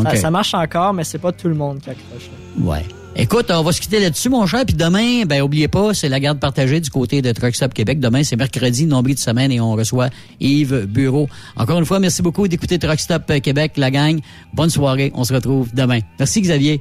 Ça, 0.05 0.17
ça 0.17 0.31
marche 0.31 0.55
encore, 0.55 0.95
mais 0.95 1.05
c'est 1.05 1.19
pas 1.19 1.33
tout 1.33 1.49
le 1.49 1.55
monde 1.55 1.81
qui 1.81 1.91
accroche. 1.91 2.31
là. 2.59 2.65
Ouais. 2.65 2.85
Écoute, 3.15 3.51
on 3.51 3.63
va 3.63 3.73
se 3.73 3.81
quitter 3.81 4.01
là-dessus, 4.01 4.31
mon 4.31 4.47
cher. 4.47 4.65
Puis 4.65 4.75
demain, 4.75 5.25
ben 5.27 5.43
oubliez 5.43 5.69
pas, 5.69 5.93
c'est 5.93 6.09
la 6.09 6.19
garde 6.19 6.41
partagée 6.41 6.81
du 6.81 6.89
côté 6.89 7.21
de 7.21 7.31
Truck 7.33 7.55
Stop 7.55 7.75
Québec. 7.75 8.01
Demain, 8.01 8.25
c'est 8.25 8.37
mercredi, 8.37 8.87
nombril 8.87 9.17
de 9.17 9.21
semaine, 9.21 9.53
et 9.53 9.61
on 9.61 9.73
reçoit 9.73 10.09
Yves 10.41 10.87
Bureau. 10.87 11.29
Encore 11.57 11.79
une 11.79 11.85
fois, 11.85 12.01
merci 12.01 12.23
beaucoup 12.23 12.49
d'écouter 12.49 12.79
Truck 12.79 12.99
Stop 12.99 13.31
Québec, 13.43 13.73
la 13.77 13.91
gang. 13.91 14.19
Bonne 14.55 14.71
soirée. 14.71 15.13
On 15.15 15.25
se 15.25 15.35
retrouve 15.35 15.75
demain. 15.75 16.01
Merci, 16.19 16.41
Xavier. 16.41 16.81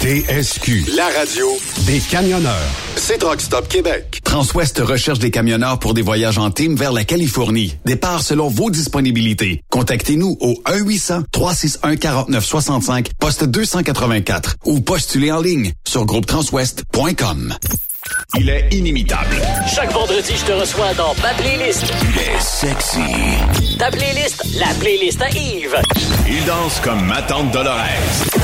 TSQ, 0.00 0.96
la 0.96 1.08
radio 1.08 1.46
des 1.84 2.00
camionneurs. 2.00 2.70
C'est 2.96 3.18
Truck 3.18 3.38
Stop 3.38 3.68
Québec. 3.68 4.22
Transwest 4.24 4.78
recherche 4.78 5.18
des 5.18 5.30
camionneurs 5.30 5.78
pour 5.78 5.92
des 5.92 6.00
voyages 6.00 6.38
en 6.38 6.50
team 6.50 6.74
vers 6.74 6.92
la 6.92 7.04
Californie. 7.04 7.76
Départ 7.84 8.22
selon 8.22 8.48
vos 8.48 8.70
disponibilités. 8.70 9.60
Contactez-nous 9.68 10.38
au 10.40 10.54
1-800-361-4965, 10.64 13.08
poste 13.18 13.44
284 13.44 14.56
ou 14.64 14.80
postulez 14.80 15.32
en 15.32 15.42
ligne 15.42 15.74
sur 15.86 16.06
groupetranswest.com. 16.06 17.54
Il 18.38 18.48
est 18.48 18.72
inimitable. 18.72 19.36
Chaque 19.74 19.92
vendredi, 19.92 20.32
je 20.34 20.44
te 20.46 20.52
reçois 20.52 20.94
dans 20.94 21.14
ma 21.22 21.34
playlist. 21.34 21.84
Il 22.02 22.18
est 22.18 22.40
sexy. 22.40 23.76
Ta 23.78 23.90
playlist, 23.90 24.42
la 24.58 24.72
playlist 24.80 25.20
à 25.20 25.28
Yves. 25.28 25.76
Il 26.26 26.42
danse 26.46 26.80
comme 26.82 27.04
ma 27.04 27.20
tante 27.20 27.50
Dolores. 27.52 27.84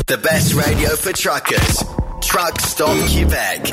The 0.07 0.17
best 0.17 0.55
radio 0.55 0.97
for 0.97 1.13
truckers. 1.13 1.85
Truck 2.21 2.61
Stop 2.61 2.97
Québec. 3.09 3.73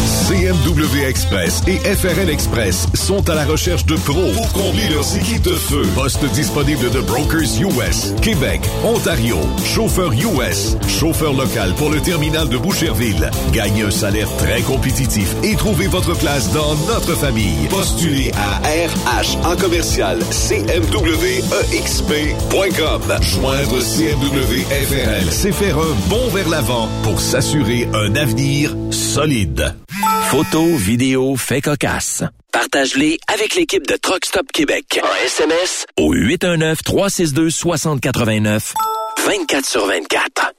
CMW 0.27 1.05
Express 1.07 1.61
et 1.67 1.77
FRL 1.77 2.29
Express 2.29 2.87
sont 2.93 3.27
à 3.29 3.33
la 3.33 3.43
recherche 3.43 3.85
de 3.87 3.95
pros 3.95 4.31
pour 4.35 4.51
combler 4.53 4.87
leurs 4.89 5.17
équipes 5.17 5.41
de 5.41 5.53
feu. 5.55 5.81
Poste 5.95 6.23
disponible 6.33 6.91
de 6.91 7.01
Brokers 7.01 7.59
US, 7.59 8.13
Québec, 8.21 8.61
Ontario, 8.83 9.37
chauffeur 9.65 10.11
US, 10.13 10.77
chauffeur 10.87 11.33
local 11.33 11.73
pour 11.75 11.89
le 11.89 11.99
terminal 12.01 12.47
de 12.49 12.57
Boucherville. 12.57 13.31
Gagnez 13.51 13.81
un 13.81 13.91
salaire 13.91 14.29
très 14.37 14.61
compétitif 14.61 15.35
et 15.43 15.55
trouvez 15.55 15.87
votre 15.87 16.15
place 16.15 16.51
dans 16.53 16.75
notre 16.87 17.15
famille. 17.15 17.67
Postulez 17.69 18.31
à 18.37 18.59
RH 18.59 19.37
en 19.43 19.55
commercial 19.55 20.19
CMWEXP.com. 20.29 21.41
Joindre 23.21 23.81
CMW 23.81 24.61
FRL, 24.69 25.31
c'est 25.31 25.51
faire 25.51 25.79
un 25.79 25.95
bond 26.09 26.29
vers 26.33 26.49
l'avant 26.49 26.87
pour 27.03 27.19
s'assurer 27.19 27.89
un 27.93 28.15
avenir 28.15 28.75
solide. 28.91 29.73
Photos, 30.29 30.79
vidéos, 30.79 31.35
faits 31.35 31.65
cocasse. 31.65 32.23
Partage-les 32.53 33.19
avec 33.27 33.55
l'équipe 33.55 33.85
de 33.85 33.97
Truck 33.97 34.23
Stop 34.25 34.49
Québec. 34.53 35.01
En 35.03 35.25
SMS 35.25 35.85
au 35.97 36.15
819-362-6089, 36.15 38.73
24 39.25 39.65
sur 39.65 39.85
24. 39.87 40.53